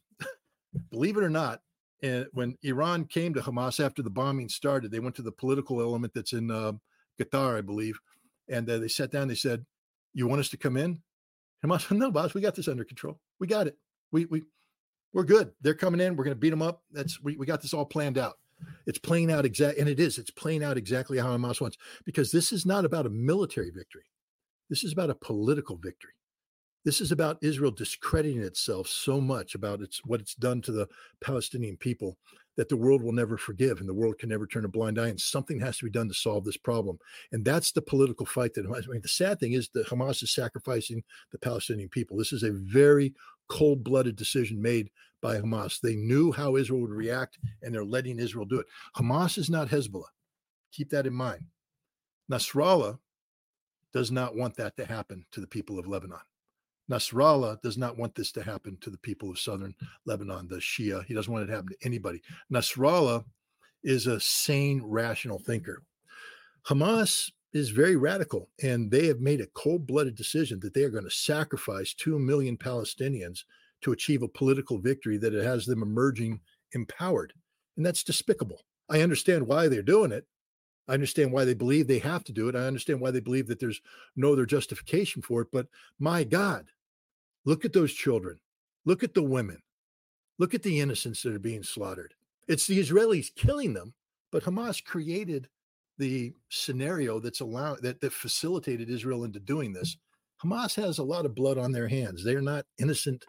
believe 0.91 1.17
it 1.17 1.23
or 1.23 1.29
not, 1.29 1.61
and 2.01 2.27
when 2.33 2.57
Iran 2.61 3.05
came 3.05 3.33
to 3.33 3.41
Hamas 3.41 3.83
after 3.83 4.01
the 4.01 4.09
bombing 4.09 4.49
started, 4.49 4.91
they 4.91 4.99
went 4.99 5.15
to 5.15 5.21
the 5.21 5.31
political 5.31 5.81
element 5.81 6.13
that's 6.13 6.33
in 6.33 6.51
uh, 6.51 6.73
Qatar, 7.19 7.57
I 7.57 7.61
believe, 7.61 7.99
and 8.47 8.69
uh, 8.69 8.77
they 8.77 8.87
sat 8.87 9.11
down. 9.11 9.27
They 9.27 9.35
said, 9.35 9.65
"You 10.13 10.27
want 10.27 10.39
us 10.39 10.49
to 10.49 10.57
come 10.57 10.77
in?" 10.77 11.01
Hamas 11.65 11.89
"No, 11.95 12.11
boss, 12.11 12.33
we 12.33 12.41
got 12.41 12.55
this 12.55 12.67
under 12.67 12.83
control. 12.83 13.19
We 13.39 13.47
got 13.47 13.67
it. 13.67 13.77
We 14.11 14.25
we 14.25 14.43
we're 15.13 15.23
good. 15.23 15.51
They're 15.61 15.73
coming 15.73 16.01
in. 16.01 16.15
We're 16.15 16.25
going 16.25 16.35
to 16.35 16.39
beat 16.39 16.51
them 16.51 16.61
up. 16.61 16.83
That's 16.91 17.21
we 17.21 17.35
we 17.35 17.45
got 17.45 17.61
this 17.61 17.73
all 17.73 17.85
planned 17.85 18.17
out." 18.17 18.35
It's 18.87 18.97
playing 18.97 19.31
out 19.31 19.45
exact, 19.45 19.77
and 19.77 19.87
it 19.87 19.99
is. 19.99 20.17
It's 20.17 20.31
playing 20.31 20.63
out 20.63 20.77
exactly 20.77 21.17
how 21.17 21.35
Hamas 21.35 21.61
wants 21.61 21.77
because 22.05 22.31
this 22.31 22.51
is 22.51 22.65
not 22.65 22.85
about 22.85 23.05
a 23.05 23.09
military 23.09 23.69
victory. 23.69 24.05
This 24.69 24.83
is 24.83 24.93
about 24.93 25.09
a 25.09 25.15
political 25.15 25.77
victory. 25.77 26.13
This 26.87 27.01
is 27.01 27.11
about 27.11 27.37
Israel 27.41 27.71
discrediting 27.71 28.41
itself 28.43 28.87
so 28.87 29.19
much 29.19 29.55
about 29.55 29.81
its 29.81 29.99
what 30.05 30.21
it's 30.21 30.35
done 30.35 30.61
to 30.61 30.71
the 30.71 30.87
Palestinian 31.19 31.75
people 31.75 32.17
that 32.55 32.69
the 32.69 32.77
world 32.77 33.03
will 33.03 33.11
never 33.11 33.37
forgive 33.37 33.81
and 33.81 33.89
the 33.89 33.93
world 33.93 34.19
can 34.19 34.29
never 34.29 34.47
turn 34.47 34.63
a 34.63 34.69
blind 34.69 34.97
eye 34.97 35.09
and 35.09 35.19
something 35.19 35.59
has 35.59 35.77
to 35.79 35.83
be 35.83 35.91
done 35.91 36.07
to 36.07 36.13
solve 36.13 36.45
this 36.45 36.55
problem. 36.55 36.97
And 37.33 37.43
that's 37.43 37.73
the 37.73 37.81
political 37.81 38.25
fight 38.25 38.53
that 38.53 38.65
I 38.67 38.89
mean 38.89 39.01
the 39.01 39.09
sad 39.09 39.37
thing 39.37 39.51
is 39.51 39.67
that 39.73 39.87
Hamas 39.87 40.23
is 40.23 40.31
sacrificing 40.31 41.03
the 41.33 41.39
Palestinian 41.39 41.89
people. 41.89 42.15
This 42.15 42.31
is 42.31 42.43
a 42.43 42.53
very 42.53 43.13
cold-blooded 43.49 44.15
decision 44.15 44.61
made 44.61 44.89
by 45.21 45.41
Hamas. 45.41 45.81
They 45.81 45.97
knew 45.97 46.31
how 46.31 46.55
Israel 46.55 46.79
would 46.79 46.91
react 46.91 47.37
and 47.61 47.75
they're 47.75 47.83
letting 47.83 48.17
Israel 48.17 48.45
do 48.45 48.61
it. 48.61 48.67
Hamas 48.95 49.37
is 49.37 49.49
not 49.49 49.67
Hezbollah. 49.67 50.13
Keep 50.71 50.91
that 50.91 51.05
in 51.05 51.13
mind. 51.13 51.43
Nasrallah 52.31 52.97
does 53.91 54.09
not 54.09 54.37
want 54.37 54.55
that 54.55 54.77
to 54.77 54.85
happen 54.85 55.25
to 55.33 55.41
the 55.41 55.47
people 55.47 55.79
of 55.79 55.85
Lebanon 55.85 56.21
Nasrallah 56.89 57.61
does 57.61 57.77
not 57.77 57.97
want 57.97 58.15
this 58.15 58.31
to 58.33 58.43
happen 58.43 58.77
to 58.81 58.89
the 58.89 58.97
people 58.97 59.29
of 59.29 59.39
southern 59.39 59.75
Lebanon, 60.05 60.47
the 60.47 60.57
Shia. 60.57 61.03
He 61.05 61.13
doesn't 61.13 61.31
want 61.31 61.43
it 61.43 61.47
to 61.47 61.55
happen 61.55 61.69
to 61.69 61.85
anybody. 61.85 62.21
Nasrallah 62.51 63.25
is 63.83 64.07
a 64.07 64.19
sane, 64.19 64.81
rational 64.83 65.39
thinker. 65.39 65.83
Hamas 66.67 67.31
is 67.53 67.69
very 67.69 67.95
radical, 67.95 68.49
and 68.61 68.91
they 68.91 69.07
have 69.07 69.19
made 69.19 69.41
a 69.41 69.47
cold-blooded 69.47 70.15
decision 70.15 70.59
that 70.59 70.73
they 70.73 70.83
are 70.83 70.89
going 70.89 71.03
to 71.03 71.09
sacrifice 71.09 71.93
two 71.93 72.19
million 72.19 72.57
Palestinians 72.57 73.43
to 73.81 73.91
achieve 73.91 74.21
a 74.21 74.27
political 74.27 74.77
victory 74.77 75.17
that 75.17 75.33
it 75.33 75.43
has 75.43 75.65
them 75.65 75.81
emerging 75.81 76.39
empowered, 76.73 77.33
and 77.77 77.85
that's 77.85 78.03
despicable. 78.03 78.63
I 78.89 79.01
understand 79.01 79.45
why 79.45 79.67
they're 79.67 79.81
doing 79.81 80.11
it. 80.11 80.25
I 80.87 80.93
understand 80.93 81.31
why 81.31 81.45
they 81.45 81.53
believe 81.53 81.87
they 81.87 81.99
have 81.99 82.23
to 82.25 82.33
do 82.33 82.47
it. 82.47 82.55
I 82.55 82.65
understand 82.65 83.01
why 83.01 83.11
they 83.11 83.19
believe 83.19 83.47
that 83.47 83.59
there's 83.59 83.81
no 84.15 84.33
other 84.33 84.45
justification 84.45 85.21
for 85.21 85.41
it. 85.41 85.49
But 85.51 85.67
my 85.99 86.23
God, 86.23 86.67
look 87.47 87.65
at 87.65 87.73
those 87.73 87.93
children. 87.93 88.37
Look 88.85 89.03
at 89.03 89.13
the 89.13 89.23
women. 89.23 89.61
Look 90.37 90.53
at 90.53 90.63
the 90.63 90.79
innocents 90.79 91.23
that 91.23 91.33
are 91.33 91.39
being 91.39 91.63
slaughtered. 91.63 92.13
It's 92.47 92.67
the 92.67 92.79
Israelis 92.79 93.33
killing 93.35 93.73
them, 93.73 93.93
but 94.31 94.43
Hamas 94.43 94.83
created 94.83 95.47
the 95.97 96.33
scenario 96.49 97.19
that's 97.19 97.39
allowed 97.39 97.81
that, 97.81 98.01
that 98.01 98.13
facilitated 98.13 98.89
Israel 98.89 99.23
into 99.23 99.39
doing 99.39 99.73
this. 99.73 99.97
Hamas 100.43 100.75
has 100.75 100.99
a 100.99 101.03
lot 101.03 101.25
of 101.25 101.33
blood 101.33 101.57
on 101.57 101.71
their 101.71 101.87
hands. 101.87 102.23
They're 102.23 102.41
not 102.41 102.65
innocent 102.77 103.25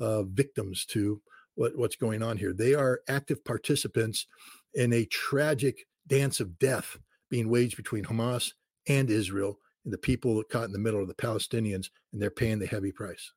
uh, 0.00 0.22
victims 0.22 0.86
to 0.86 1.20
what, 1.56 1.76
what's 1.76 1.96
going 1.96 2.22
on 2.22 2.36
here. 2.36 2.54
They 2.54 2.74
are 2.74 3.00
active 3.08 3.44
participants 3.44 4.26
in 4.74 4.92
a 4.92 5.04
tragic 5.06 5.84
dance 6.06 6.40
of 6.40 6.58
death 6.58 6.96
being 7.28 7.50
waged 7.50 7.76
between 7.76 8.04
Hamas 8.04 8.52
and 8.88 9.10
Israel 9.10 9.58
and 9.84 9.92
the 9.92 9.98
people 9.98 10.42
caught 10.50 10.64
in 10.64 10.72
the 10.72 10.78
middle 10.78 11.00
of 11.00 11.08
the 11.08 11.14
Palestinians, 11.14 11.88
and 12.12 12.20
they're 12.20 12.30
paying 12.30 12.58
the 12.58 12.66
heavy 12.66 12.92
price, 12.92 13.32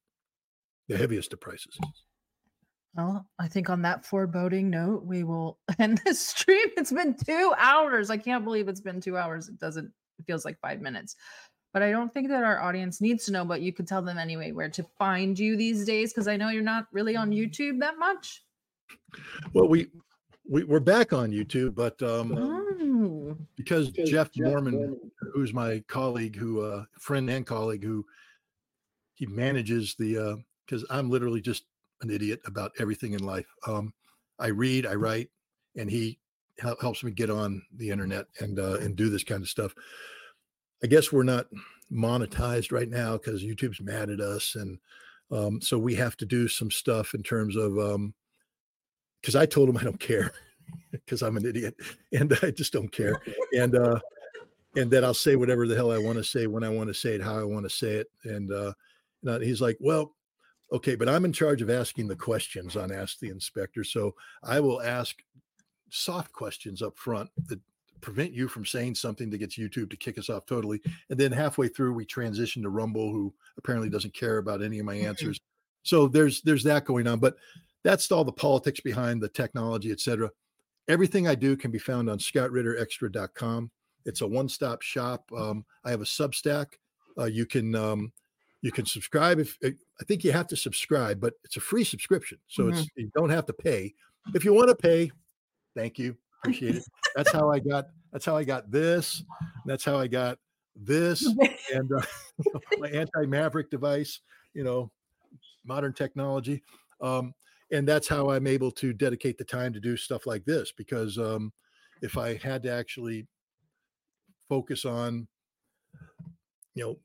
the 0.92 0.98
heaviest 0.98 1.34
of 1.34 1.40
prices. 1.40 1.78
Well, 2.96 3.26
I 3.40 3.48
think 3.48 3.70
on 3.70 3.82
that 3.84 4.06
foreboding 4.06 4.70
note, 4.70 5.06
we 5.06 5.24
will 5.24 5.60
end 5.80 6.02
this 6.06 6.20
stream. 6.20 6.68
It's 6.78 6.92
been 6.92 7.16
two 7.16 7.54
hours. 7.58 8.10
I 8.10 8.18
can't 8.18 8.44
believe 8.44 8.68
it's 8.68 8.82
been 8.82 9.00
two 9.00 9.18
hours. 9.18 9.48
It 9.48 9.58
doesn't, 9.58 9.86
it 9.86 10.26
feels 10.26 10.44
like 10.44 10.60
five 10.60 10.82
minutes. 10.82 11.16
But 11.74 11.84
I 11.84 11.92
don't 11.92 12.14
think 12.14 12.28
that 12.28 12.44
our 12.44 12.60
audience 12.62 13.00
needs 13.00 13.24
to 13.26 13.32
know, 13.32 13.46
but 13.46 13.62
you 13.62 13.72
could 13.72 13.88
tell 13.88 14.02
them 14.02 14.18
anyway 14.18 14.52
where 14.52 14.68
to 14.70 14.86
find 15.00 15.40
you 15.40 15.56
these 15.56 15.86
days 15.86 16.12
because 16.12 16.28
I 16.28 16.36
know 16.36 16.50
you're 16.50 16.62
not 16.62 16.88
really 16.92 17.16
on 17.16 17.32
YouTube 17.32 17.80
that 17.80 17.98
much. 17.98 18.44
Well, 19.54 19.70
we, 19.70 19.88
we 20.50 20.66
we're 20.66 20.82
back 20.82 21.14
on 21.14 21.32
YouTube, 21.32 21.76
but 21.76 22.02
um, 22.04 22.38
Oh, 22.38 23.38
because 23.56 23.90
Jeff 23.92 24.32
Norman, 24.36 25.00
who's 25.34 25.54
my 25.54 25.82
colleague, 25.88 26.36
who 26.36 26.62
uh, 26.62 26.84
friend 27.00 27.30
and 27.30 27.46
colleague, 27.46 27.86
who 27.86 28.06
he 29.14 29.26
manages 29.28 29.96
the 29.98 30.18
because 30.72 30.86
I'm 30.90 31.10
literally 31.10 31.42
just 31.42 31.66
an 32.02 32.10
idiot 32.10 32.40
about 32.46 32.72
everything 32.80 33.14
in 33.14 33.24
life. 33.24 33.48
Um, 33.68 33.94
I 34.40 34.48
read, 34.48 34.86
I 34.86 34.96
write, 34.96 35.30
and 35.76 35.90
he 35.90 36.18
hel- 36.60 36.78
helps 36.80 37.04
me 37.04 37.12
get 37.12 37.30
on 37.30 37.62
the 37.76 37.90
internet 37.90 38.26
and 38.40 38.58
uh, 38.58 38.78
and 38.78 38.96
do 38.96 39.10
this 39.10 39.24
kind 39.24 39.42
of 39.42 39.50
stuff. 39.50 39.76
I 40.84 40.88
guess 40.88 41.12
we're 41.12 41.24
not 41.24 41.48
monetized 41.92 42.72
right 42.72 42.90
now 42.90 43.18
because 43.18 43.44
YouTube's 43.44 43.82
mad 43.82 44.10
at 44.10 44.22
us, 44.22 44.56
and 44.56 44.80
um, 45.32 45.62
so 45.62 45.78
we 45.78 45.94
have 45.96 46.16
to 46.18 46.26
do 46.26 46.48
some 46.48 46.72
stuff 46.72 47.14
in 47.14 47.22
terms 47.22 47.56
of 47.58 47.74
because 49.22 49.36
I 49.36 49.46
told 49.46 49.70
him 49.70 49.78
I 49.78 49.84
don't 49.84 50.00
care 50.00 50.32
because 50.92 51.22
I'm 51.22 51.38
an 51.38 51.46
idiot 51.46 51.76
and 52.14 52.36
I 52.42 52.52
just 52.52 52.72
don't 52.72 52.92
care, 52.92 53.22
and 53.54 53.76
uh, 53.76 54.00
and 54.78 54.90
that 54.92 55.04
I'll 55.04 55.14
say 55.14 55.36
whatever 55.36 55.68
the 55.68 55.76
hell 55.76 55.92
I 55.92 55.98
want 55.98 56.18
to 56.18 56.24
say 56.24 56.48
when 56.48 56.64
I 56.64 56.70
want 56.70 56.88
to 56.88 56.94
say 56.94 57.16
it, 57.16 57.22
how 57.22 57.38
I 57.38 57.44
want 57.44 57.66
to 57.66 57.70
say 57.70 57.96
it, 57.96 58.08
and 58.24 58.52
uh, 58.54 58.72
and 59.24 59.30
uh, 59.30 59.40
he's 59.40 59.62
like, 59.62 59.78
well, 59.80 60.16
okay, 60.72 60.96
but 60.96 61.10
I'm 61.10 61.26
in 61.26 61.34
charge 61.34 61.62
of 61.62 61.70
asking 61.70 62.08
the 62.08 62.16
questions 62.16 62.76
on 62.76 62.92
Ask 62.92 63.20
the 63.20 63.30
Inspector, 63.30 63.84
so 63.84 64.16
I 64.44 64.60
will 64.60 64.82
ask 64.82 65.22
soft 65.90 66.32
questions 66.32 66.82
up 66.82 66.98
front 66.98 67.30
that 67.48 67.60
prevent 68.02 68.34
you 68.34 68.48
from 68.48 68.66
saying 68.66 68.96
something 68.96 69.30
that 69.30 69.38
gets 69.38 69.58
YouTube 69.58 69.90
to 69.92 69.98
kick 69.98 70.18
us 70.18 70.30
off 70.30 70.46
totally. 70.46 70.82
And 71.10 71.20
then 71.20 71.32
halfway 71.32 71.68
through, 71.68 71.94
we 71.94 72.06
transition 72.06 72.64
to 72.64 72.70
Rumble, 72.70 73.12
who 73.12 73.34
apparently 73.58 73.90
doesn't 73.90 74.14
care 74.14 74.40
about 74.40 74.64
any 74.64 74.80
of 74.80 74.86
my 74.86 74.96
answers. 74.96 75.40
So 75.84 76.08
there's 76.08 76.42
there's 76.42 76.64
that 76.64 76.86
going 76.86 77.08
on, 77.08 77.20
but 77.20 77.36
that's 77.84 78.12
all 78.12 78.24
the 78.24 78.32
politics 78.32 78.80
behind 78.80 79.22
the 79.22 79.30
technology, 79.30 79.92
et 79.92 80.00
cetera. 80.00 80.30
Everything 80.88 81.28
I 81.28 81.36
do 81.36 81.56
can 81.56 81.72
be 81.72 81.80
found 81.80 82.10
on 82.10 82.18
scottritterextra.com. 82.18 83.72
It's 84.06 84.22
a 84.22 84.28
one-stop 84.28 84.82
shop. 84.82 85.32
Um, 85.36 85.66
I 85.84 85.92
have 85.92 86.02
a 86.02 86.06
Substack. 86.06 86.68
Uh, 87.18 87.26
you 87.26 87.46
can 87.46 87.76
um, 87.76 88.12
you 88.62 88.72
can 88.72 88.86
subscribe 88.86 89.40
if 89.40 89.58
I 89.64 90.04
think 90.06 90.24
you 90.24 90.32
have 90.32 90.48
to 90.48 90.56
subscribe, 90.56 91.20
but 91.20 91.34
it's 91.44 91.58
a 91.58 91.62
free 91.62 91.84
subscription, 91.84 92.38
so 92.48 92.68
it's 92.70 92.88
you 92.96 93.12
don't 93.16 93.30
have 93.30 93.46
to 93.48 93.54
pay. 93.54 93.94
If 94.34 94.46
you 94.46 94.54
want 94.54 94.70
to 94.70 94.76
pay, 94.76 95.12
thank 95.76 95.98
you, 95.98 96.16
appreciate 96.44 96.76
it. 96.76 96.84
That's 97.16 97.32
how 97.32 97.52
I 97.52 97.60
got. 97.60 97.88
That's 98.12 98.26
how 98.26 98.38
I 98.38 98.44
got 98.44 98.72
this. 98.72 99.24
That's 99.66 99.84
how 99.84 99.98
I 99.98 100.08
got 100.08 100.38
this 100.76 101.26
and 101.74 101.92
uh, 101.92 102.02
my 102.78 102.90
anti-maverick 102.90 103.70
device. 103.72 104.20
You 104.54 104.64
know, 104.64 104.92
modern 105.66 105.94
technology. 105.94 106.62
Um, 107.00 107.34
and 107.72 107.88
that's 107.88 108.08
how 108.08 108.32
I'm 108.32 108.48
able 108.48 108.72
to 108.72 108.94
dedicate 108.94 109.38
the 109.38 109.44
time 109.44 109.74
to 109.74 109.80
do 109.80 109.96
stuff 109.96 110.26
like 110.26 110.46
this 110.46 110.72
because 110.72 111.18
um, 111.18 111.54
if 112.02 112.18
I 112.18 112.36
had 112.36 112.64
to 112.64 112.72
actually 112.72 113.28
focus 114.50 114.84
on, 114.84 115.28
you 116.76 116.84
know, 116.84 117.00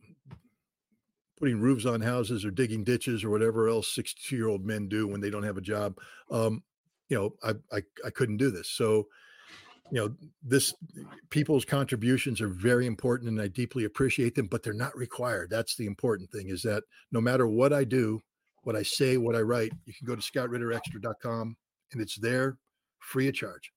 putting 1.38 1.60
roofs 1.60 1.86
on 1.86 2.00
houses 2.00 2.44
or 2.44 2.50
digging 2.50 2.84
ditches 2.84 3.24
or 3.24 3.30
whatever 3.30 3.68
else 3.68 3.94
62 3.94 4.36
year 4.36 4.48
old 4.48 4.64
men 4.64 4.88
do 4.88 5.06
when 5.06 5.20
they 5.20 5.30
don't 5.30 5.42
have 5.42 5.58
a 5.58 5.62
job, 5.62 5.98
um, 6.30 6.62
you 7.08 7.16
know, 7.16 7.34
I, 7.42 7.76
I 7.76 7.82
I 8.04 8.10
couldn't 8.10 8.38
do 8.38 8.50
this. 8.50 8.70
So, 8.70 9.06
you 9.92 10.00
know, 10.00 10.14
this 10.42 10.74
people's 11.30 11.64
contributions 11.64 12.40
are 12.40 12.48
very 12.48 12.86
important 12.86 13.30
and 13.30 13.40
I 13.40 13.48
deeply 13.48 13.84
appreciate 13.84 14.34
them, 14.34 14.46
but 14.46 14.62
they're 14.62 14.72
not 14.72 14.96
required. 14.96 15.50
That's 15.50 15.76
the 15.76 15.86
important 15.86 16.30
thing 16.30 16.48
is 16.48 16.62
that 16.62 16.82
no 17.12 17.20
matter 17.20 17.46
what 17.46 17.72
I 17.72 17.84
do, 17.84 18.22
what 18.62 18.74
I 18.74 18.82
say, 18.82 19.16
what 19.16 19.36
I 19.36 19.40
write, 19.40 19.72
you 19.84 19.94
can 19.94 20.06
go 20.06 20.16
to 20.16 20.22
scottritterextra.com 20.22 21.56
and 21.92 22.00
it's 22.00 22.16
there 22.16 22.58
free 22.98 23.28
of 23.28 23.34
charge. 23.34 23.72